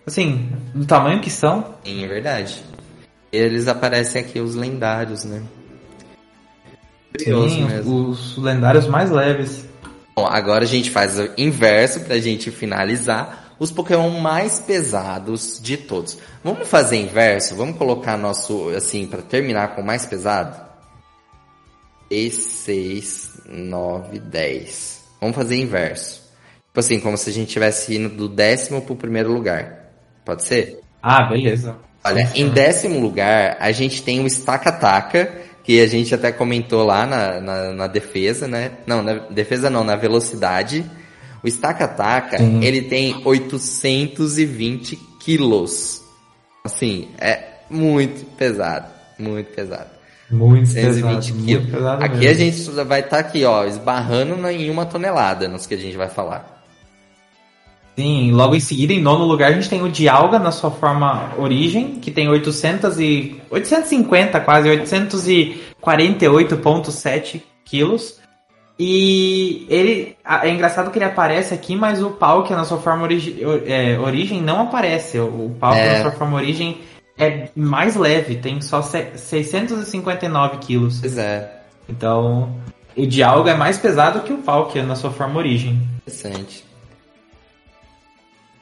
Assim, 0.06 0.50
do 0.74 0.86
tamanho 0.86 1.20
que 1.20 1.30
são. 1.30 1.76
Sim, 1.84 2.04
é 2.04 2.08
verdade. 2.08 2.64
Eles 3.32 3.68
aparecem 3.68 4.22
aqui, 4.22 4.40
os 4.40 4.56
lendários, 4.56 5.24
né? 5.26 5.42
Sim, 7.20 7.66
mesmo. 7.66 8.10
os 8.10 8.38
lendários 8.38 8.88
mais 8.88 9.10
leves. 9.10 9.66
Bom, 10.16 10.26
agora 10.26 10.64
a 10.64 10.68
gente 10.68 10.90
faz 10.90 11.20
o 11.20 11.30
inverso 11.38 12.02
pra 12.02 12.18
gente 12.20 12.52
finalizar. 12.52 13.56
Os 13.58 13.72
Pokémon 13.72 14.10
mais 14.20 14.60
pesados 14.60 15.60
de 15.62 15.78
todos. 15.78 16.18
Vamos 16.44 16.68
fazer 16.68 16.98
inverso? 16.98 17.56
Vamos 17.56 17.78
colocar 17.78 18.18
nosso, 18.18 18.70
assim, 18.70 19.08
para 19.08 19.22
terminar 19.22 19.76
com 19.76 19.82
o 19.82 19.86
mais 19.86 20.06
pesado? 20.06 20.56
E 22.10 22.30
6, 22.30 23.42
9, 23.48 24.20
10. 24.20 25.04
Vamos 25.20 25.36
fazer 25.36 25.58
inverso. 25.58 26.24
Tipo 26.68 26.80
assim, 26.80 27.00
como 27.00 27.18
se 27.18 27.30
a 27.30 27.34
gente 27.34 27.52
tivesse 27.52 27.96
indo 27.96 28.10
do 28.10 28.28
décimo 28.30 28.82
pro 28.82 28.96
primeiro 28.96 29.32
lugar. 29.32 29.92
Pode 30.26 30.44
ser? 30.44 30.80
Ah, 31.02 31.30
beleza. 31.30 31.78
Olha, 32.04 32.30
em 32.36 32.50
décimo 32.50 33.00
lugar, 33.00 33.58
a 33.60 33.72
gente 33.72 34.04
tem 34.04 34.20
o 34.20 34.28
Estaca-Taca, 34.28 35.32
que 35.64 35.82
a 35.82 35.88
gente 35.88 36.14
até 36.14 36.32
comentou 36.32 36.84
lá 36.84 37.08
na, 37.08 37.42
na, 37.42 37.72
na, 37.72 37.88
defesa, 37.88 38.48
né? 38.48 38.74
Não, 38.86 39.02
na 39.02 39.14
defesa 39.30 39.70
não, 39.70 39.84
na 39.84 39.96
velocidade. 39.96 40.86
O 41.42 41.48
Estaca-Taca, 41.48 42.38
ele 42.62 42.84
tem 42.84 43.22
820 43.26 44.96
quilos. 45.20 46.04
Assim, 46.64 47.10
é 47.18 47.56
muito 47.70 48.26
pesado, 48.36 48.88
muito 49.18 49.52
pesado. 49.56 49.95
Muito 50.30 50.68
120 50.68 51.04
pesado, 51.04 51.46
quilos. 51.46 51.70
Muito 51.70 51.88
aqui 51.88 52.18
mesmo. 52.18 52.30
a 52.30 52.34
gente 52.34 52.72
vai 52.84 53.00
estar 53.02 53.10
tá 53.10 53.20
aqui, 53.20 53.46
ó, 53.46 53.66
esbarrando 53.66 54.50
em 54.50 54.70
uma 54.70 54.86
tonelada 54.86 55.48
nos 55.48 55.66
que 55.68 55.74
a 55.74 55.78
gente 55.78 55.96
vai 55.96 56.10
falar. 56.10 56.56
Sim, 57.98 58.34
logo 58.34 58.54
em 58.56 58.60
seguida, 58.60 58.92
em 58.92 59.02
nono 59.02 59.24
lugar, 59.24 59.52
a 59.52 59.54
gente 59.54 59.70
tem 59.70 59.82
o 59.82 59.90
Dialga 59.90 60.38
na 60.38 60.52
sua 60.52 60.70
forma 60.70 61.32
origem, 61.38 61.96
que 61.96 62.12
tem 62.12 62.28
800 62.28 63.00
e... 63.00 63.42
850 63.50 64.42
quase, 64.42 64.68
848,7 64.68 67.42
quilos. 67.64 68.20
E 68.78 69.66
ele 69.70 70.18
é 70.26 70.50
engraçado 70.50 70.92
que 70.92 70.98
ele 70.98 71.06
aparece 71.06 71.54
aqui, 71.54 71.78
mas 71.78 72.04
o 72.04 72.10
Palkia 72.10 72.58
na 72.58 72.66
sua 72.66 72.80
forma 72.80 73.04
origi, 73.04 73.42
é, 73.66 73.98
origem 73.98 74.42
não 74.42 74.64
aparece. 74.64 75.18
O 75.18 75.56
Palkia 75.58 75.82
é. 75.82 75.98
na 75.98 76.02
sua 76.02 76.12
forma 76.12 76.36
origem 76.36 76.82
é 77.18 77.50
mais 77.56 77.96
leve, 77.96 78.36
tem 78.36 78.62
só 78.62 78.82
659 78.82 80.58
quilos. 80.58 81.00
Pois 81.00 81.18
é. 81.18 81.62
Então, 81.88 82.54
o 82.96 83.06
Dialga 83.06 83.52
é 83.52 83.56
mais 83.56 83.78
pesado 83.78 84.22
que 84.22 84.34
o 84.34 84.40
Palkia 84.40 84.84
na 84.84 84.96
sua 84.96 85.12
forma 85.12 85.38
origem. 85.38 85.80
Interessante. 86.02 86.66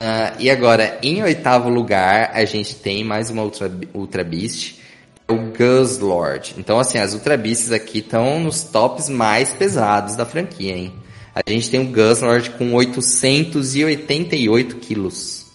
Uh, 0.01 0.35
e 0.39 0.49
agora, 0.49 0.97
em 1.01 1.23
oitavo 1.23 1.69
lugar, 1.69 2.31
a 2.33 2.43
gente 2.43 2.75
tem 2.75 3.03
mais 3.03 3.29
uma 3.29 3.43
Ultra, 3.43 3.71
Ultra 3.93 4.23
Beast, 4.23 4.79
o 5.27 5.35
Guzzlord. 5.35 6.55
Então, 6.57 6.79
assim, 6.79 6.97
as 6.97 7.13
Ultra 7.13 7.37
Beasts 7.37 7.71
aqui 7.71 7.99
estão 7.99 8.39
nos 8.39 8.63
tops 8.63 9.07
mais 9.07 9.53
pesados 9.53 10.15
da 10.15 10.25
franquia, 10.25 10.75
hein? 10.75 10.93
A 11.33 11.41
gente 11.49 11.71
tem 11.71 11.79
o 11.79 11.85
Guzzlord 11.85 12.49
com 12.51 12.73
888 12.73 14.75
quilos. 14.75 15.45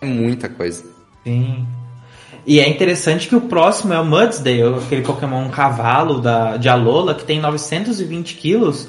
É 0.00 0.06
muita 0.06 0.48
coisa. 0.48 0.84
Sim. 1.24 1.66
E 2.46 2.60
é 2.60 2.68
interessante 2.68 3.28
que 3.28 3.34
o 3.34 3.40
próximo 3.40 3.92
é 3.92 3.98
o 3.98 4.04
Mudsdale, 4.04 4.78
aquele 4.84 5.02
Pokémon 5.02 5.50
cavalo 5.50 6.20
da, 6.20 6.56
de 6.56 6.68
Alola, 6.68 7.14
que 7.14 7.24
tem 7.24 7.40
920 7.40 8.36
quilos. 8.36 8.88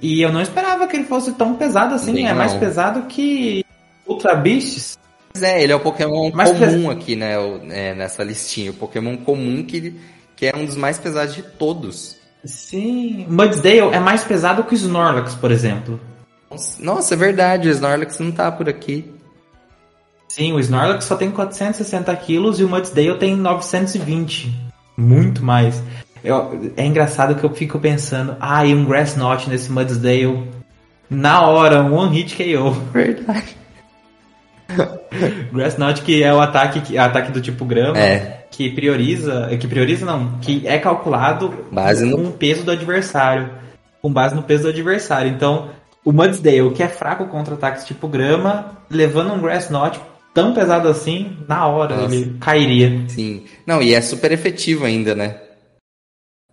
E 0.00 0.22
eu 0.22 0.32
não 0.32 0.40
esperava 0.40 0.86
que 0.86 0.96
ele 0.96 1.04
fosse 1.04 1.32
tão 1.32 1.54
pesado 1.54 1.94
assim. 1.94 2.12
Bem 2.12 2.26
é 2.26 2.30
não. 2.30 2.36
mais 2.36 2.54
pesado 2.54 3.02
que 3.02 3.64
Ultra 4.06 4.36
Beasts. 4.36 4.98
Pois 5.32 5.42
é, 5.42 5.62
ele 5.62 5.72
é 5.72 5.76
o 5.76 5.80
Pokémon 5.80 6.30
mais 6.32 6.52
comum 6.52 6.88
pes... 6.88 6.90
aqui, 6.90 7.16
né? 7.16 7.34
É, 7.70 7.94
nessa 7.94 8.22
listinha. 8.22 8.70
O 8.70 8.74
Pokémon 8.74 9.16
comum 9.16 9.64
que, 9.64 9.94
que 10.36 10.46
é 10.46 10.56
um 10.56 10.64
dos 10.64 10.76
mais 10.76 10.98
pesados 10.98 11.34
de 11.34 11.42
todos. 11.42 12.16
Sim. 12.44 13.26
Mudsdale 13.28 13.94
é 13.94 14.00
mais 14.00 14.22
pesado 14.22 14.62
que 14.64 14.74
o 14.74 14.76
Snorlax, 14.76 15.34
por 15.34 15.50
exemplo. 15.50 16.00
Nossa, 16.78 17.14
é 17.14 17.16
verdade. 17.16 17.68
O 17.68 17.72
Snorlax 17.72 18.18
não 18.20 18.30
tá 18.30 18.50
por 18.52 18.68
aqui. 18.68 19.11
Sim, 20.32 20.54
o 20.54 20.60
Snorlax 20.60 21.04
só 21.04 21.14
tem 21.14 21.30
460 21.30 22.16
quilos 22.16 22.58
e 22.58 22.64
o 22.64 22.68
Mudsdale 22.68 23.18
tem 23.18 23.36
920. 23.36 24.50
Muito 24.96 25.44
mais. 25.44 25.82
Eu, 26.24 26.72
é 26.74 26.86
engraçado 26.86 27.34
que 27.34 27.44
eu 27.44 27.50
fico 27.50 27.78
pensando, 27.78 28.34
ah, 28.40 28.64
e 28.64 28.74
um 28.74 28.82
Grass 28.86 29.14
Knot 29.14 29.50
nesse 29.50 29.70
Mudsdale. 29.70 30.48
Na 31.10 31.42
hora, 31.46 31.82
um 31.82 31.92
One 31.92 32.16
Hit 32.16 32.34
KO. 32.34 32.70
Verdade. 32.70 33.54
Grass 35.52 35.76
Knot 35.76 36.00
que 36.00 36.22
é 36.22 36.32
o 36.32 36.40
ataque, 36.40 36.96
ataque 36.96 37.30
do 37.30 37.42
tipo 37.42 37.66
grama. 37.66 37.98
É. 37.98 38.46
Que 38.50 38.70
prioriza. 38.70 39.54
Que 39.60 39.68
prioriza 39.68 40.06
não, 40.06 40.38
que 40.38 40.66
é 40.66 40.78
calculado 40.78 41.66
base 41.70 42.10
com 42.10 42.16
no... 42.16 42.28
o 42.30 42.32
peso 42.32 42.64
do 42.64 42.70
adversário. 42.70 43.50
Com 44.00 44.10
base 44.10 44.34
no 44.34 44.42
peso 44.42 44.62
do 44.62 44.70
adversário. 44.70 45.30
Então, 45.30 45.68
o 46.02 46.10
Mudsdale, 46.10 46.70
que 46.70 46.82
é 46.82 46.88
fraco 46.88 47.26
contra 47.26 47.52
ataques 47.52 47.84
tipo 47.84 48.08
grama, 48.08 48.78
levando 48.88 49.34
um 49.34 49.38
Grass 49.38 49.68
Knot 49.68 50.00
tão 50.34 50.54
pesado 50.54 50.88
assim, 50.88 51.36
na 51.48 51.66
hora 51.66 51.96
Nossa. 51.96 52.14
ele 52.14 52.36
cairia. 52.38 53.04
Sim. 53.08 53.44
Não, 53.66 53.82
e 53.82 53.94
é 53.94 54.00
super 54.00 54.30
efetivo 54.32 54.84
ainda, 54.84 55.14
né? 55.14 55.36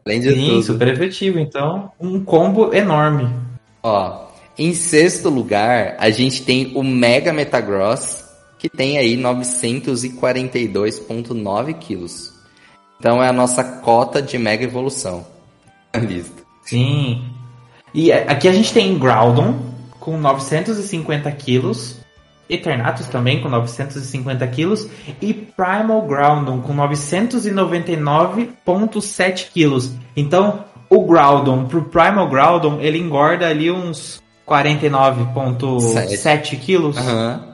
Além 0.05 0.21
de 0.21 0.33
Sim, 0.33 0.47
tudo. 0.47 0.63
super 0.63 0.87
efetivo. 0.87 1.39
Então, 1.39 1.91
um 1.99 2.23
combo 2.23 2.73
enorme. 2.73 3.29
Ó, 3.83 4.27
em 4.57 4.73
sexto 4.73 5.29
lugar, 5.29 5.95
a 5.99 6.09
gente 6.09 6.41
tem 6.43 6.71
o 6.75 6.83
Mega 6.83 7.31
Metagross, 7.31 8.25
que 8.57 8.67
tem 8.67 8.97
aí 8.97 9.15
942,9 9.15 11.73
quilos. 11.75 12.33
Então 12.99 13.23
é 13.23 13.29
a 13.29 13.33
nossa 13.33 13.63
cota 13.63 14.21
de 14.21 14.37
Mega 14.37 14.65
Evolução. 14.65 15.25
Lista. 15.95 16.43
Sim. 16.63 17.23
E 17.93 18.11
aqui 18.11 18.47
a 18.47 18.51
gente 18.51 18.73
tem 18.73 18.97
Groudon, 18.97 19.59
com 19.99 20.17
950 20.17 21.31
quilos. 21.31 21.98
Eternatus 22.49 23.07
também 23.07 23.41
com 23.41 23.49
950 23.49 24.47
quilos 24.47 24.87
e 25.21 25.33
Primal 25.33 26.01
Groudon 26.07 26.61
com 26.61 26.73
999,7 26.75 29.49
quilos. 29.53 29.91
Então, 30.15 30.63
o 30.89 31.05
Groudon 31.05 31.65
pro 31.65 31.83
Primal 31.83 32.27
Groudon, 32.27 32.79
ele 32.81 32.97
engorda 32.97 33.47
ali 33.47 33.69
uns 33.69 34.23
49,7 34.47 36.59
quilos. 36.59 36.97
Aham. 36.97 37.45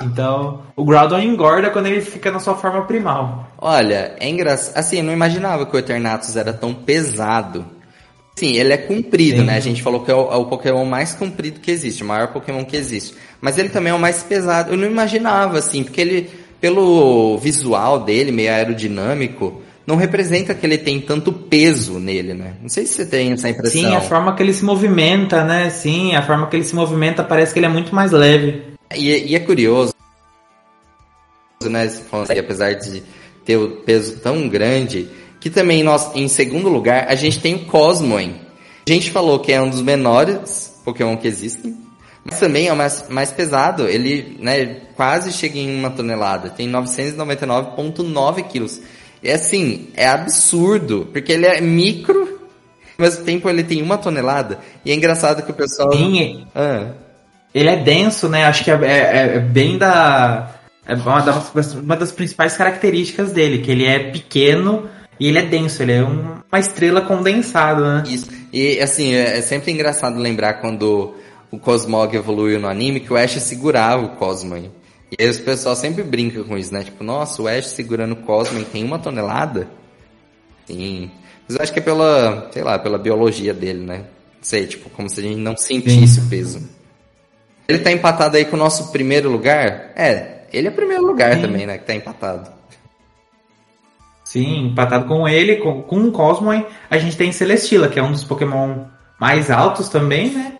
Então, 0.00 0.62
o 0.74 0.84
Groudon 0.84 1.18
engorda 1.18 1.70
quando 1.70 1.86
ele 1.86 2.00
fica 2.00 2.30
na 2.30 2.38
sua 2.38 2.54
forma 2.54 2.86
primal. 2.86 3.48
Olha, 3.58 4.14
é 4.18 4.28
engraçado. 4.28 4.78
Assim, 4.78 4.98
eu 4.98 5.04
não 5.04 5.12
imaginava 5.12 5.66
que 5.66 5.76
o 5.76 5.78
Eternatus 5.78 6.36
era 6.36 6.52
tão 6.52 6.72
pesado. 6.72 7.66
Sim, 8.34 8.56
ele 8.56 8.72
é 8.72 8.78
comprido, 8.78 9.40
Sim. 9.40 9.44
né? 9.44 9.56
A 9.56 9.60
gente 9.60 9.82
falou 9.82 10.02
que 10.02 10.10
é 10.10 10.14
o, 10.14 10.32
é 10.32 10.36
o 10.36 10.46
Pokémon 10.46 10.86
mais 10.86 11.14
comprido 11.14 11.60
que 11.60 11.70
existe, 11.70 12.02
o 12.02 12.06
maior 12.06 12.28
Pokémon 12.28 12.64
que 12.64 12.76
existe. 12.76 13.14
Mas 13.42 13.58
ele 13.58 13.68
também 13.70 13.90
é 13.92 13.94
o 13.94 13.98
mais 13.98 14.22
pesado. 14.22 14.72
Eu 14.72 14.78
não 14.78 14.86
imaginava, 14.86 15.58
assim, 15.58 15.82
porque 15.82 16.00
ele, 16.00 16.30
pelo 16.60 17.36
visual 17.38 17.98
dele, 17.98 18.30
meio 18.30 18.52
aerodinâmico, 18.52 19.60
não 19.84 19.96
representa 19.96 20.54
que 20.54 20.64
ele 20.64 20.78
tem 20.78 21.00
tanto 21.00 21.32
peso 21.32 21.98
nele, 21.98 22.34
né? 22.34 22.54
Não 22.62 22.68
sei 22.68 22.86
se 22.86 22.94
você 22.94 23.06
tem 23.06 23.32
essa 23.32 23.48
impressão. 23.48 23.80
Sim, 23.82 23.96
a 23.96 24.00
forma 24.00 24.36
que 24.36 24.44
ele 24.44 24.54
se 24.54 24.64
movimenta, 24.64 25.42
né? 25.42 25.70
Sim, 25.70 26.14
a 26.14 26.22
forma 26.22 26.46
que 26.46 26.54
ele 26.54 26.64
se 26.64 26.74
movimenta 26.74 27.24
parece 27.24 27.52
que 27.52 27.58
ele 27.58 27.66
é 27.66 27.68
muito 27.68 27.92
mais 27.92 28.12
leve. 28.12 28.62
E, 28.94 29.32
e 29.32 29.34
é 29.34 29.40
curioso, 29.40 29.92
né? 31.64 31.88
falando 31.88 32.30
Apesar 32.30 32.74
de 32.74 33.02
ter 33.44 33.56
o 33.56 33.78
peso 33.78 34.20
tão 34.20 34.48
grande, 34.48 35.08
que 35.40 35.50
também 35.50 35.82
nós, 35.82 36.14
em 36.14 36.28
segundo 36.28 36.68
lugar, 36.68 37.06
a 37.08 37.16
gente 37.16 37.40
tem 37.40 37.56
o 37.56 37.64
Cosmoem. 37.64 38.40
A 38.86 38.92
gente 38.92 39.10
falou 39.10 39.40
que 39.40 39.52
é 39.52 39.60
um 39.60 39.68
dos 39.68 39.80
menores 39.80 40.80
Pokémon 40.84 41.16
que 41.16 41.26
existem, 41.26 41.76
mas 42.24 42.38
também 42.38 42.68
é 42.68 42.72
o 42.72 42.76
mais, 42.76 43.04
mais 43.08 43.32
pesado. 43.32 43.88
Ele, 43.88 44.36
né, 44.40 44.76
quase 44.96 45.32
chega 45.32 45.58
em 45.58 45.76
uma 45.78 45.90
tonelada. 45.90 46.50
Tem 46.50 46.68
999,9 46.70 48.42
quilos. 48.44 48.80
E 49.22 49.30
assim, 49.30 49.88
é 49.96 50.06
absurdo, 50.08 51.08
porque 51.12 51.32
ele 51.32 51.46
é 51.46 51.60
micro, 51.60 52.40
ao 52.98 53.04
mesmo 53.04 53.24
tempo 53.24 53.48
ele 53.48 53.62
tem 53.62 53.80
uma 53.82 53.96
tonelada. 53.98 54.58
E 54.84 54.90
é 54.90 54.94
engraçado 54.94 55.42
que 55.42 55.50
o 55.50 55.54
pessoal. 55.54 55.92
Sim, 55.92 56.46
Ah. 56.54 56.88
ele 57.54 57.68
é 57.68 57.76
denso, 57.76 58.28
né? 58.28 58.44
Acho 58.46 58.64
que 58.64 58.70
é, 58.70 58.74
é- 58.82 59.36
é 59.36 59.38
bem 59.38 59.78
da. 59.78 60.50
É 60.86 60.94
uma 60.94 61.20
das, 61.20 61.74
uma 61.74 61.96
das 61.96 62.10
principais 62.10 62.56
características 62.56 63.30
dele, 63.30 63.58
que 63.58 63.70
ele 63.70 63.86
é 63.86 64.00
pequeno 64.10 64.88
e 65.20 65.28
ele 65.28 65.38
é 65.38 65.42
denso, 65.42 65.80
ele 65.80 65.92
é 65.92 66.02
um- 66.02 66.38
uma 66.50 66.58
estrela 66.58 67.00
condensada, 67.00 67.98
né? 67.98 68.02
Isso. 68.08 68.28
E 68.52 68.80
assim, 68.80 69.14
é 69.14 69.38
é 69.38 69.40
sempre 69.42 69.70
engraçado 69.70 70.18
lembrar 70.18 70.54
quando 70.54 71.14
o 71.52 71.58
Cosmog 71.58 72.16
evoluiu 72.16 72.58
no 72.58 72.66
anime 72.66 72.98
que 72.98 73.12
o 73.12 73.16
Ash 73.16 73.32
segurava 73.42 74.02
o 74.02 74.16
Cosmog. 74.16 74.70
E 75.10 75.22
aí 75.22 75.28
os 75.28 75.38
pessoal 75.38 75.76
sempre 75.76 76.02
brinca 76.02 76.42
com 76.42 76.56
isso, 76.56 76.72
né? 76.72 76.82
Tipo, 76.82 77.04
nossa, 77.04 77.42
o 77.42 77.46
Ash 77.46 77.66
segurando 77.66 78.12
o 78.12 78.16
Cosmog 78.16 78.64
tem 78.64 78.82
uma 78.82 78.98
tonelada? 78.98 79.68
Sim. 80.66 81.10
Mas 81.46 81.56
eu 81.56 81.62
acho 81.62 81.72
que 81.72 81.78
é 81.78 81.82
pela, 81.82 82.48
sei 82.50 82.62
lá, 82.62 82.78
pela 82.78 82.96
biologia 82.96 83.52
dele, 83.52 83.84
né? 83.84 83.98
Não 83.98 84.04
sei, 84.40 84.66
tipo, 84.66 84.88
como 84.88 85.10
se 85.10 85.20
a 85.20 85.22
gente 85.22 85.36
não 85.36 85.54
sentisse 85.54 86.20
o 86.20 86.28
peso. 86.28 86.66
Ele 87.68 87.80
tá 87.80 87.92
empatado 87.92 88.38
aí 88.38 88.46
com 88.46 88.56
o 88.56 88.58
nosso 88.58 88.90
primeiro 88.90 89.30
lugar? 89.30 89.92
É, 89.94 90.44
ele 90.50 90.68
é 90.68 90.70
primeiro 90.70 91.04
lugar 91.04 91.34
Sim. 91.34 91.42
também, 91.42 91.66
né? 91.66 91.76
Que 91.76 91.84
tá 91.84 91.94
empatado. 91.94 92.50
Sim, 94.24 94.68
empatado 94.68 95.04
com 95.04 95.28
ele, 95.28 95.56
com, 95.56 95.82
com 95.82 96.04
o 96.04 96.12
Cosmoem, 96.12 96.64
a 96.88 96.96
gente 96.96 97.14
tem 97.14 97.30
Celestila, 97.30 97.88
que 97.88 97.98
é 97.98 98.02
um 98.02 98.12
dos 98.12 98.24
Pokémon 98.24 98.86
mais 99.20 99.50
altos 99.50 99.90
também, 99.90 100.30
né? 100.30 100.54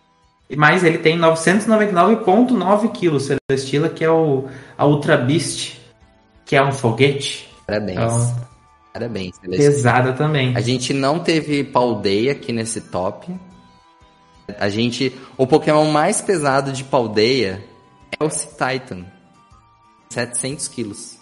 Mas 0.56 0.84
ele 0.84 0.98
tem 0.98 1.18
999,9 1.18 2.92
quilos, 2.92 3.28
Celestila, 3.50 3.88
que 3.88 4.04
é 4.04 4.10
o, 4.10 4.46
a 4.76 4.86
Ultra 4.86 5.16
Beast, 5.16 5.78
que 6.44 6.56
é 6.56 6.62
um 6.62 6.72
foguete. 6.72 7.48
Parabéns. 7.66 7.98
Então, 7.98 8.36
Parabéns, 8.92 9.36
Celestino. 9.36 9.70
pesada 9.72 10.12
também. 10.12 10.54
A 10.56 10.60
gente 10.60 10.92
não 10.92 11.18
teve 11.18 11.64
Paldeia 11.64 12.32
aqui 12.32 12.52
nesse 12.52 12.80
top. 12.80 13.34
A 14.58 14.68
gente. 14.68 15.14
O 15.38 15.46
Pokémon 15.46 15.90
mais 15.90 16.20
pesado 16.20 16.72
de 16.72 16.84
Paldeia 16.84 17.64
é 18.20 18.22
o 18.22 18.28
Titan. 18.28 19.06
700 20.10 20.68
quilos. 20.68 21.16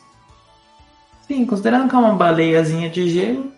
Sim, 1.28 1.47
considerando 1.47 1.89
que 1.89 1.94
é 1.94 1.98
uma 1.98 2.15
baleiazinha 2.15 2.90
de 2.90 3.09
gelo, 3.09 3.52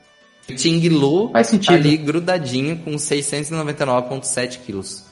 O 0.47 0.55
Tinglu 0.55 1.31
Faz 1.32 1.47
tá 1.47 1.51
sentido. 1.53 1.74
ali 1.74 1.97
grudadinho 1.97 2.77
com 2.81 2.90
699,7 2.97 4.59
quilos. 4.59 5.05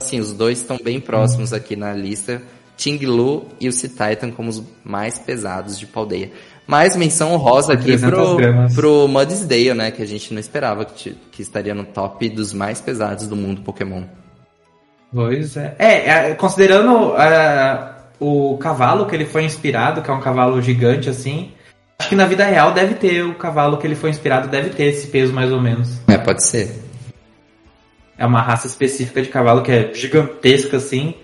Assim, 0.00 0.20
os 0.20 0.32
dois 0.32 0.58
estão 0.58 0.78
bem 0.82 1.00
próximos 1.00 1.52
aqui 1.52 1.74
na 1.76 1.92
lista. 1.92 2.42
Tinglu 2.76 3.46
e 3.58 3.68
o 3.68 3.72
Titan 3.72 4.30
como 4.30 4.50
os 4.50 4.62
mais 4.84 5.18
pesados 5.18 5.78
de 5.78 5.86
Paldeia. 5.86 6.30
Mais 6.66 6.96
menção 6.96 7.32
honrosa 7.32 7.72
aqui 7.72 7.84
300 7.84 8.10
pro, 8.10 8.36
gramas. 8.36 8.74
pro 8.74 9.08
Mudsdale, 9.08 9.72
né? 9.72 9.90
Que 9.90 10.02
a 10.02 10.06
gente 10.06 10.34
não 10.34 10.40
esperava 10.40 10.84
que, 10.84 11.16
que 11.30 11.40
estaria 11.40 11.74
no 11.74 11.84
top 11.84 12.28
dos 12.28 12.52
mais 12.52 12.80
pesados 12.80 13.26
do 13.26 13.36
mundo 13.36 13.62
Pokémon. 13.62 14.02
Pois 15.12 15.56
é. 15.56 15.74
É, 15.78 16.10
é, 16.10 16.34
considerando 16.34 17.14
ah, 17.16 17.96
o 18.18 18.58
cavalo 18.58 19.06
que 19.06 19.14
ele 19.14 19.24
foi 19.24 19.44
inspirado, 19.44 20.02
que 20.02 20.10
é 20.10 20.12
um 20.12 20.20
cavalo 20.20 20.60
gigante 20.60 21.08
assim, 21.08 21.52
acho 21.98 22.08
que 22.08 22.16
na 22.16 22.26
vida 22.26 22.44
real 22.44 22.72
deve 22.72 22.94
ter 22.94 23.24
o 23.24 23.34
cavalo 23.34 23.78
que 23.78 23.86
ele 23.86 23.94
foi 23.94 24.10
inspirado, 24.10 24.48
deve 24.48 24.70
ter 24.70 24.84
esse 24.84 25.06
peso 25.06 25.32
mais 25.32 25.52
ou 25.52 25.60
menos. 25.60 26.00
É, 26.08 26.18
pode 26.18 26.44
ser. 26.44 26.70
É 28.18 28.24
uma 28.24 28.40
raça 28.40 28.66
específica 28.66 29.20
de 29.22 29.28
cavalo 29.28 29.62
que 29.62 29.70
é 29.72 29.92
gigantesca 29.94 30.78
assim. 30.78 31.14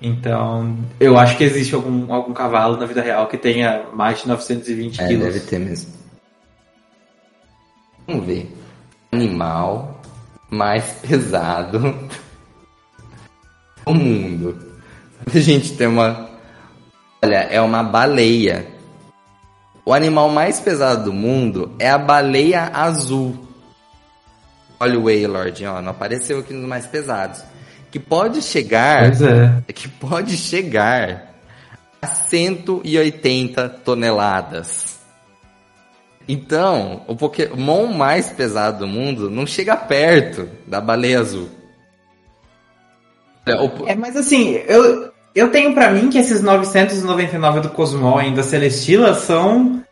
Então, 0.00 0.76
eu 1.00 1.16
acho 1.16 1.36
que 1.38 1.44
existe 1.44 1.74
algum, 1.74 2.12
algum 2.12 2.34
cavalo 2.34 2.76
na 2.76 2.84
vida 2.84 3.00
real 3.00 3.26
que 3.26 3.38
tenha 3.38 3.84
mais 3.94 4.20
de 4.20 4.28
920 4.28 5.00
É, 5.00 5.06
quilos. 5.06 5.24
deve 5.24 5.40
ter 5.40 5.58
mesmo. 5.58 5.92
Vamos 8.06 8.26
ver. 8.26 8.54
Animal 9.12 10.02
mais 10.50 10.84
pesado 11.00 11.78
do 13.86 13.94
mundo. 13.94 14.72
A 15.34 15.38
gente 15.38 15.74
tem 15.76 15.86
uma. 15.86 16.28
Olha, 17.22 17.36
é 17.50 17.60
uma 17.60 17.82
baleia. 17.82 18.66
O 19.86 19.92
animal 19.92 20.28
mais 20.28 20.60
pesado 20.60 21.04
do 21.04 21.12
mundo 21.12 21.74
é 21.78 21.88
a 21.88 21.96
baleia 21.98 22.70
azul. 22.74 23.43
Olha 24.84 24.98
o 24.98 25.04
Wailord, 25.04 25.64
ó, 25.64 25.80
não 25.80 25.90
apareceu 25.92 26.38
aqui 26.40 26.52
nos 26.52 26.68
mais 26.68 26.86
pesados. 26.86 27.42
Que 27.90 27.98
pode 27.98 28.42
chegar 28.42 29.06
Pois 29.06 29.22
é. 29.22 29.62
que 29.72 29.88
pode 29.88 30.36
chegar 30.36 31.34
a 32.02 32.06
180 32.06 33.66
toneladas. 33.82 34.98
Então, 36.28 37.02
o 37.06 37.16
Pokémon 37.16 37.86
mais 37.86 38.28
pesado 38.30 38.80
do 38.80 38.86
mundo 38.86 39.30
não 39.30 39.46
chega 39.46 39.74
perto 39.76 40.48
da 40.66 40.80
baleia 40.80 41.20
azul. 41.20 41.48
O- 43.46 43.86
É, 43.86 43.94
mas 43.94 44.16
assim, 44.16 44.52
eu, 44.66 45.10
eu 45.34 45.50
tenho 45.50 45.72
pra 45.74 45.90
mim 45.90 46.08
que 46.10 46.18
esses 46.18 46.42
999 46.42 47.60
do 47.60 47.70
Cosmo 47.70 48.20
e 48.20 48.34
da 48.34 48.42
Celestila 48.42 49.14
são. 49.14 49.82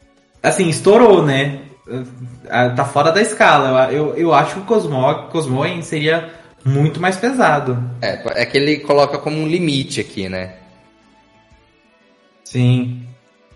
Assim, 0.42 0.68
estourou, 0.68 1.24
né? 1.24 1.60
Ah, 2.48 2.70
Tá 2.70 2.84
fora 2.84 3.10
da 3.10 3.20
escala. 3.20 3.92
Eu, 3.92 4.14
eu 4.14 4.32
acho 4.32 4.54
que 4.54 4.60
o 4.60 4.64
Cosmo, 4.64 5.28
Cosmoem 5.30 5.82
seria 5.82 6.30
muito 6.64 7.00
mais 7.00 7.16
pesado. 7.16 7.78
é, 8.00 8.42
é 8.42 8.46
que 8.46 8.56
ele 8.56 8.78
coloca 8.78 9.18
como 9.18 9.36
um 9.36 9.48
limite 9.48 10.00
aqui, 10.00 10.28
né? 10.28 10.54
Sim. 12.44 13.06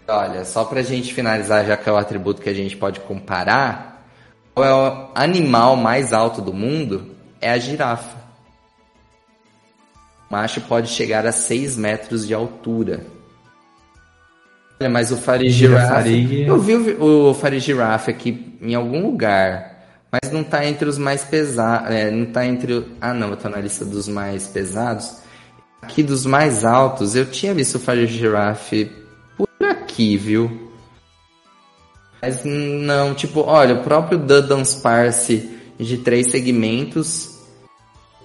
Olha, 0.08 0.44
só 0.44 0.64
pra 0.64 0.82
gente 0.82 1.12
finalizar, 1.12 1.64
já 1.66 1.76
que 1.76 1.88
é 1.88 1.92
o 1.92 1.96
atributo 1.96 2.40
que 2.40 2.48
a 2.48 2.54
gente 2.54 2.76
pode 2.76 3.00
comparar, 3.00 4.06
qual 4.54 4.66
é 4.66 4.72
o 4.72 5.08
animal 5.14 5.76
mais 5.76 6.12
alto 6.12 6.40
do 6.40 6.52
mundo? 6.52 7.14
É 7.40 7.50
a 7.50 7.58
girafa. 7.58 8.16
O 10.28 10.32
macho 10.32 10.60
pode 10.62 10.88
chegar 10.88 11.26
a 11.26 11.32
6 11.32 11.76
metros 11.76 12.26
de 12.26 12.34
altura. 12.34 13.04
Olha, 14.80 14.90
mas 14.90 15.10
o. 15.10 15.16
Girafarig. 15.16 16.42
Eu 16.46 16.58
vi 16.60 16.74
o, 16.74 17.30
o 17.30 17.34
Farigirafe 17.34 18.10
aqui 18.10 18.56
em 18.60 18.74
algum 18.74 19.06
lugar, 19.06 20.00
mas 20.12 20.30
não 20.30 20.44
tá 20.44 20.64
entre 20.66 20.88
os 20.88 20.98
mais 20.98 21.24
pesados. 21.24 21.88
não 22.12 22.26
tá 22.26 22.44
entre... 22.46 22.74
o- 22.74 22.84
Ah, 23.00 23.14
não, 23.14 23.30
eu 23.30 23.36
tô 23.36 23.48
na 23.48 23.58
lista 23.58 23.84
dos 23.84 24.06
mais 24.08 24.46
pesados. 24.46 25.18
Aqui 25.82 26.02
dos 26.02 26.26
mais 26.26 26.64
altos, 26.64 27.14
eu 27.14 27.26
tinha 27.26 27.54
visto 27.54 27.76
o 27.76 27.80
Farigirafe 27.80 28.90
por 29.36 29.48
aqui, 29.62 30.16
viu? 30.16 30.70
Mas 32.20 32.42
não, 32.44 33.14
tipo, 33.14 33.40
olha, 33.40 33.74
o 33.76 33.82
próprio 33.84 34.18
Dunsparce 34.18 35.50
de 35.78 35.98
três 35.98 36.30
segmentos, 36.30 37.38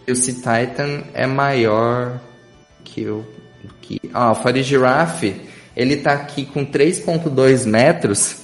e 0.07 0.11
o 0.11 0.15
Titan 0.15 1.03
é 1.13 1.27
maior 1.27 2.19
que 2.83 3.05
o 3.07 3.23
que, 3.81 3.99
ah, 4.13 4.31
o 4.31 4.35
Farigirafe, 4.35 5.41
ele 5.75 5.97
tá 5.97 6.13
aqui 6.13 6.45
com 6.45 6.65
3.2 6.65 7.65
metros, 7.65 8.37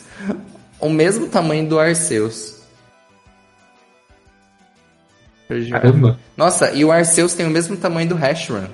o 0.79 0.89
mesmo 0.89 1.27
tamanho 1.27 1.67
do 1.67 1.79
Arceus. 1.79 2.57
Caramba. 5.71 6.19
Nossa, 6.35 6.71
e 6.71 6.83
o 6.83 6.91
Arceus 6.91 7.33
tem 7.33 7.45
o 7.45 7.49
mesmo 7.49 7.77
tamanho 7.77 8.09
do 8.09 8.15
Reshiram. 8.15 8.69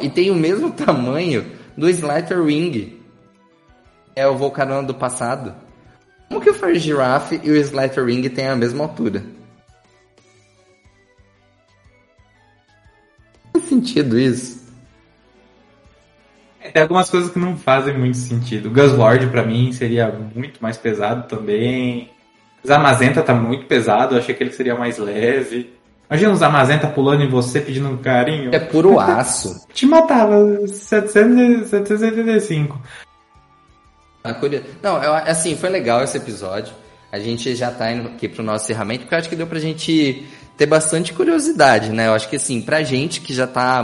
E 0.00 0.10
tem 0.10 0.30
o 0.30 0.34
mesmo 0.34 0.70
tamanho 0.72 1.46
do 1.76 1.88
Slitter 1.88 2.42
Ring. 2.42 3.00
É 4.14 4.26
o 4.26 4.36
Volcarona 4.36 4.86
do 4.86 4.94
passado. 4.94 5.54
Como 6.28 6.40
que 6.40 6.50
o 6.50 6.54
Fire 6.54 6.78
Giraffe 6.78 7.40
e 7.42 7.50
o 7.50 7.56
Slitter 7.56 8.04
Ring 8.04 8.28
têm 8.28 8.48
a 8.48 8.56
mesma 8.56 8.84
altura? 8.84 9.22
Faz 13.52 13.64
sentido 13.66 14.18
isso? 14.18 14.65
Tem 16.72 16.82
algumas 16.82 17.10
coisas 17.10 17.30
que 17.30 17.38
não 17.38 17.56
fazem 17.56 17.96
muito 17.96 18.16
sentido. 18.16 18.66
O 18.66 18.70
Guslord 18.70 19.26
pra 19.28 19.44
mim 19.44 19.72
seria 19.72 20.08
muito 20.34 20.62
mais 20.62 20.76
pesado 20.76 21.28
também. 21.28 22.10
Zamazenta 22.66 23.22
tá 23.22 23.34
muito 23.34 23.66
pesado, 23.66 24.14
eu 24.14 24.18
achei 24.18 24.34
que 24.34 24.42
ele 24.42 24.52
seria 24.52 24.74
mais 24.74 24.98
leve. 24.98 25.72
Imagina 26.08 26.32
o 26.32 26.36
Zamazenta 26.36 26.86
pulando 26.86 27.22
em 27.22 27.28
você 27.28 27.60
pedindo 27.60 27.88
um 27.88 27.96
carinho. 27.96 28.54
É 28.54 28.58
puro 28.58 28.98
aço. 28.98 29.66
Te 29.72 29.86
matava 29.86 30.66
700, 30.66 31.68
785. 31.68 32.80
Ah, 34.22 34.36
não, 34.82 34.96
assim, 34.96 35.56
foi 35.56 35.70
legal 35.70 36.02
esse 36.02 36.16
episódio. 36.16 36.74
A 37.12 37.18
gente 37.18 37.54
já 37.54 37.70
tá 37.70 37.90
indo 37.92 38.08
aqui 38.08 38.28
pro 38.28 38.42
nosso 38.42 38.64
encerramento, 38.64 39.02
porque 39.02 39.14
eu 39.14 39.18
acho 39.18 39.28
que 39.28 39.36
deu 39.36 39.46
pra 39.46 39.60
gente 39.60 40.26
ter 40.56 40.66
bastante 40.66 41.12
curiosidade, 41.12 41.90
né? 41.90 42.08
Eu 42.08 42.14
acho 42.14 42.28
que 42.28 42.36
assim, 42.36 42.60
pra 42.60 42.82
gente 42.82 43.20
que 43.20 43.32
já 43.32 43.46
tá 43.46 43.82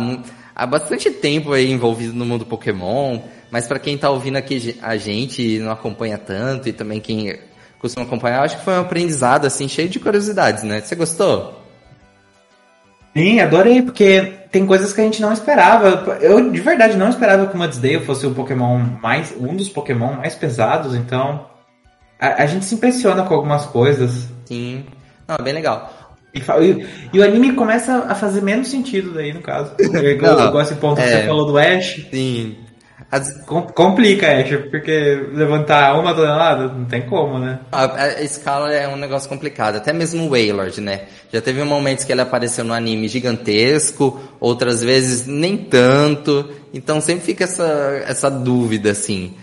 há 0.55 0.67
bastante 0.67 1.11
tempo 1.11 1.53
aí 1.53 1.71
envolvido 1.71 2.13
no 2.13 2.25
mundo 2.25 2.47
Pokémon, 2.47 3.21
mas 3.51 3.67
para 3.67 3.79
quem 3.79 3.99
tá 3.99 4.11
ouvindo 4.11 4.37
aqui 4.37 4.79
a 4.83 4.97
gente 4.97 5.43
e 5.43 5.59
não 5.59 5.71
acompanha 5.71 6.19
tanto, 6.19 6.69
e 6.69 6.73
também 6.73 7.01
quem 7.01 7.39
costuma 7.79 8.07
acompanhar, 8.07 8.43
acho 8.43 8.59
que 8.59 8.65
foi 8.65 8.75
um 8.75 8.81
aprendizado, 8.81 9.47
assim, 9.47 9.69
cheio 9.69 9.89
de 9.89 9.99
curiosidades, 9.99 10.63
né? 10.63 10.81
Você 10.81 10.95
gostou? 10.95 11.61
Sim, 13.15 13.41
adorei, 13.41 13.83
porque 13.83 14.33
tem 14.51 14.67
coisas 14.67 14.93
que 14.93 15.01
a 15.01 15.05
gente 15.05 15.21
não 15.21 15.33
esperava. 15.33 16.19
Eu 16.21 16.51
de 16.51 16.61
verdade 16.61 16.97
não 16.97 17.11
esperava 17.11 17.47
que 17.47 17.55
o 17.55 17.59
Mudsdale 17.59 18.05
fosse 18.05 18.27
o 18.27 18.35
Pokémon 18.35 18.79
mais. 19.03 19.35
um 19.39 19.55
dos 19.55 19.69
Pokémon 19.69 20.15
mais 20.15 20.35
pesados, 20.35 20.95
então. 20.95 21.47
A, 22.19 22.43
a 22.43 22.47
gente 22.47 22.65
se 22.65 22.75
impressiona 22.75 23.23
com 23.25 23.35
algumas 23.35 23.67
coisas. 23.67 24.29
Sim. 24.47 24.87
Não, 25.29 25.37
é 25.39 25.43
bem 25.43 25.53
legal. 25.53 25.93
E, 26.35 27.19
o 27.19 27.23
anime 27.23 27.53
começa 27.53 28.07
a 28.09 28.15
fazer 28.15 28.41
menos 28.41 28.69
sentido 28.69 29.13
daí, 29.13 29.33
no 29.33 29.43
caso. 29.43 29.75
Não, 29.79 30.03
igual 30.03 30.63
esse 30.63 30.75
ponto 30.77 31.01
é, 31.01 31.05
que 31.05 31.11
você 31.11 31.27
falou 31.27 31.47
do 31.47 31.59
Ash. 31.59 32.07
Sim. 32.11 32.57
As... 33.11 33.45
complica, 33.75 34.27
Ash, 34.27 34.57
porque 34.71 35.29
levantar 35.33 35.99
uma 36.01 36.15
tonelada 36.15 36.69
não 36.69 36.87
tem 36.87 37.03
como, 37.03 37.39
né? 37.39 37.61
A, 37.71 38.05
a, 38.05 38.23
escala 38.23 38.73
é 38.73 38.89
um 38.89 38.97
negócio 38.97 39.29
complicado. 39.29 39.77
Até 39.77 39.93
mesmo 39.93 40.25
o 40.25 40.31
Wailord, 40.31 40.81
né? 40.81 41.03
Já 41.31 41.43
teve 41.43 41.63
momentos 41.65 42.05
que 42.05 42.13
ele 42.13 42.23
apareceu 42.23 42.65
no 42.65 42.73
anime 42.73 43.09
gigantesco, 43.09 44.19
outras 44.41 44.83
vezes 44.83 45.27
nem 45.27 45.59
tanto. 45.59 46.49
Então 46.73 47.01
sempre 47.03 47.25
fica 47.25 47.45
essa, 47.45 48.03
essa 48.07 48.31
dúvida, 48.31 48.93
assim. 48.93 49.35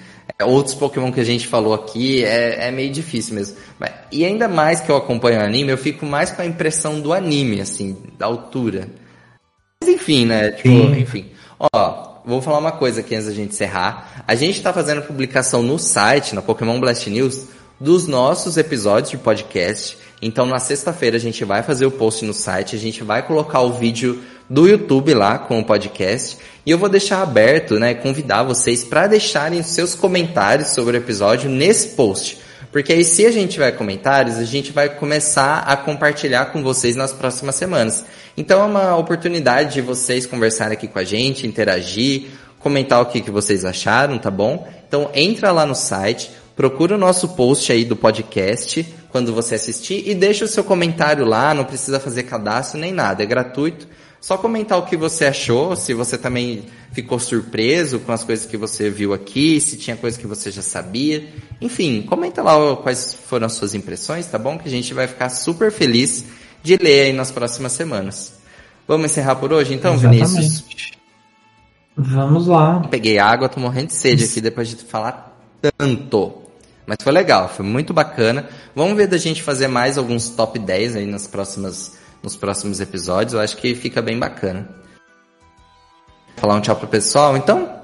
Outros 0.41 0.73
Pokémon 0.73 1.11
que 1.11 1.19
a 1.19 1.25
gente 1.25 1.47
falou 1.47 1.73
aqui 1.73 2.23
é, 2.23 2.67
é 2.67 2.71
meio 2.71 2.91
difícil 2.91 3.35
mesmo. 3.35 3.57
Mas, 3.77 3.91
e 4.11 4.23
ainda 4.23 4.47
mais 4.47 4.79
que 4.79 4.89
eu 4.89 4.95
acompanho 4.95 5.39
o 5.39 5.43
anime, 5.43 5.71
eu 5.71 5.77
fico 5.77 6.05
mais 6.05 6.31
com 6.31 6.41
a 6.41 6.45
impressão 6.45 7.01
do 7.01 7.11
anime, 7.11 7.59
assim, 7.59 7.97
da 8.17 8.25
altura. 8.25 8.89
Mas 9.81 9.89
enfim, 9.89 10.25
né? 10.25 10.51
Tipo, 10.51 10.69
enfim. 10.95 11.31
Ó, 11.59 12.21
vou 12.25 12.41
falar 12.41 12.59
uma 12.59 12.71
coisa 12.71 13.01
aqui 13.01 13.15
antes 13.15 13.27
da 13.27 13.33
gente 13.33 13.53
encerrar. 13.53 14.23
A 14.25 14.33
gente 14.33 14.57
está 14.57 14.71
fazendo 14.71 15.01
publicação 15.01 15.61
no 15.61 15.77
site, 15.77 16.33
na 16.33 16.41
Pokémon 16.41 16.79
Blast 16.79 17.09
News, 17.09 17.47
dos 17.79 18.07
nossos 18.07 18.57
episódios 18.57 19.11
de 19.11 19.17
podcast. 19.17 19.97
Então 20.21 20.45
na 20.45 20.59
sexta-feira 20.59 21.17
a 21.17 21.19
gente 21.19 21.43
vai 21.45 21.63
fazer 21.63 21.85
o 21.85 21.91
post 21.91 22.25
no 22.25 22.33
site, 22.33 22.75
a 22.75 22.79
gente 22.79 23.03
vai 23.03 23.25
colocar 23.25 23.61
o 23.61 23.73
vídeo 23.73 24.21
do 24.49 24.67
YouTube 24.67 25.13
lá 25.13 25.37
com 25.37 25.59
o 25.59 25.63
podcast. 25.63 26.37
E 26.65 26.71
eu 26.71 26.77
vou 26.77 26.89
deixar 26.89 27.21
aberto, 27.21 27.79
né, 27.79 27.93
convidar 27.93 28.43
vocês 28.43 28.83
para 28.83 29.07
deixarem 29.07 29.61
seus 29.61 29.93
comentários 29.93 30.69
sobre 30.69 30.97
o 30.97 30.99
episódio 30.99 31.49
nesse 31.49 31.89
post. 31.89 32.39
Porque 32.71 32.93
aí 32.93 33.03
se 33.03 33.25
a 33.25 33.31
gente 33.31 33.53
tiver 33.53 33.71
comentários, 33.71 34.37
a 34.37 34.43
gente 34.43 34.71
vai 34.71 34.89
começar 34.89 35.59
a 35.59 35.75
compartilhar 35.75 36.47
com 36.47 36.61
vocês 36.61 36.95
nas 36.95 37.11
próximas 37.11 37.55
semanas. 37.55 38.05
Então 38.37 38.61
é 38.61 38.65
uma 38.65 38.95
oportunidade 38.95 39.73
de 39.73 39.81
vocês 39.81 40.25
conversarem 40.25 40.73
aqui 40.73 40.87
com 40.87 40.99
a 40.99 41.03
gente, 41.03 41.47
interagir, 41.47 42.27
comentar 42.59 43.01
o 43.01 43.05
que, 43.05 43.21
que 43.21 43.31
vocês 43.31 43.65
acharam, 43.65 44.19
tá 44.19 44.29
bom? 44.29 44.67
Então 44.87 45.09
entra 45.13 45.51
lá 45.51 45.65
no 45.65 45.75
site, 45.75 46.31
procura 46.55 46.95
o 46.95 46.97
nosso 46.97 47.29
post 47.29 47.71
aí 47.71 47.83
do 47.83 47.95
podcast 47.95 48.85
quando 49.11 49.33
você 49.33 49.55
assistir 49.55 50.07
e 50.07 50.13
deixa 50.13 50.45
o 50.45 50.47
seu 50.47 50.63
comentário 50.63 51.25
lá, 51.25 51.53
não 51.53 51.65
precisa 51.65 51.99
fazer 51.99 52.23
cadastro 52.23 52.79
nem 52.79 52.93
nada, 52.93 53.23
é 53.23 53.25
gratuito. 53.25 53.87
Só 54.21 54.37
comentar 54.37 54.77
o 54.77 54.85
que 54.85 54.97
você 54.97 55.25
achou, 55.25 55.75
se 55.75 55.93
você 55.93 56.17
também 56.17 56.65
ficou 56.91 57.19
surpreso 57.19 57.99
com 57.99 58.11
as 58.11 58.23
coisas 58.23 58.45
que 58.45 58.57
você 58.57 58.89
viu 58.89 59.13
aqui, 59.13 59.61
se 59.61 59.77
tinha 59.77 59.95
coisa 59.95 60.19
que 60.19 60.27
você 60.27 60.51
já 60.51 60.61
sabia. 60.61 61.27
Enfim, 61.61 62.01
comenta 62.01 62.43
lá 62.43 62.75
quais 62.75 63.13
foram 63.13 63.45
as 63.45 63.53
suas 63.53 63.73
impressões, 63.73 64.27
tá 64.27 64.37
bom? 64.37 64.57
Que 64.57 64.67
a 64.67 64.71
gente 64.71 64.93
vai 64.93 65.07
ficar 65.07 65.29
super 65.29 65.71
feliz 65.71 66.25
de 66.61 66.75
ler 66.75 67.07
aí 67.07 67.13
nas 67.13 67.31
próximas 67.31 67.71
semanas. 67.71 68.33
Vamos 68.87 69.11
encerrar 69.11 69.35
por 69.35 69.53
hoje 69.53 69.73
então, 69.73 69.93
Exatamente. 69.93 70.27
Vinícius? 70.27 70.91
Vamos 71.95 72.47
lá. 72.47 72.81
Peguei 72.89 73.19
água, 73.19 73.47
tô 73.47 73.59
morrendo 73.59 73.87
de 73.87 73.93
sede 73.93 74.25
aqui 74.25 74.41
depois 74.41 74.67
de 74.67 74.75
falar 74.77 75.37
tanto. 75.61 76.33
Mas 76.85 76.97
foi 77.03 77.11
legal, 77.11 77.47
foi 77.47 77.65
muito 77.65 77.93
bacana. 77.93 78.49
Vamos 78.75 78.97
ver 78.97 79.07
da 79.07 79.17
gente 79.17 79.43
fazer 79.43 79.67
mais 79.67 79.97
alguns 79.97 80.29
top 80.29 80.57
10 80.57 80.95
aí 80.95 81.05
nas 81.05 81.27
próximas 81.27 81.98
nos 82.23 82.35
próximos 82.35 82.79
episódios. 82.79 83.33
Eu 83.33 83.39
acho 83.39 83.57
que 83.57 83.75
fica 83.75 84.01
bem 84.01 84.17
bacana. 84.19 84.67
Falar 86.37 86.55
um 86.55 86.61
tchau 86.61 86.75
pro 86.75 86.87
pessoal, 86.87 87.35
então? 87.35 87.79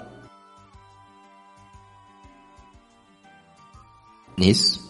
Nisso. 4.37 4.85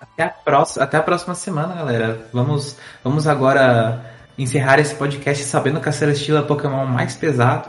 Até 0.00 0.22
a 0.24 0.28
próxima, 0.28 0.84
até 0.84 0.96
a 0.96 1.02
próxima 1.02 1.34
semana, 1.34 1.74
galera. 1.74 2.28
Vamos, 2.32 2.76
vamos 3.02 3.26
agora 3.26 4.04
encerrar 4.38 4.78
esse 4.78 4.94
podcast 4.94 5.44
sabendo 5.44 5.80
que 5.80 5.88
a 5.88 5.92
Celestila 5.92 6.40
é 6.40 6.42
o 6.42 6.46
Pokémon 6.46 6.86
mais 6.86 7.14
pesado, 7.14 7.68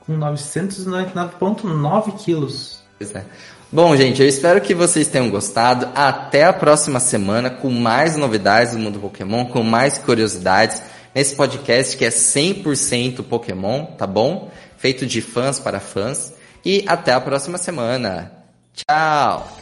com 0.00 0.16
999,9 0.18 2.16
quilos. 2.16 2.82
Pois 2.98 3.14
é. 3.14 3.24
Bom, 3.72 3.96
gente, 3.96 4.20
eu 4.20 4.28
espero 4.28 4.60
que 4.60 4.74
vocês 4.74 5.08
tenham 5.08 5.30
gostado. 5.30 5.88
Até 5.94 6.44
a 6.44 6.52
próxima 6.52 7.00
semana 7.00 7.48
com 7.48 7.70
mais 7.70 8.16
novidades 8.18 8.74
do 8.74 8.78
mundo 8.78 9.00
Pokémon, 9.00 9.46
com 9.46 9.62
mais 9.62 9.96
curiosidades 9.96 10.82
nesse 11.14 11.34
podcast 11.34 11.96
que 11.96 12.04
é 12.04 12.10
100% 12.10 13.22
Pokémon, 13.24 13.86
tá 13.86 14.06
bom? 14.06 14.50
Feito 14.76 15.06
de 15.06 15.22
fãs 15.22 15.58
para 15.58 15.80
fãs. 15.80 16.34
E 16.62 16.84
até 16.86 17.14
a 17.14 17.20
próxima 17.20 17.56
semana. 17.56 18.30
Tchau! 18.74 19.61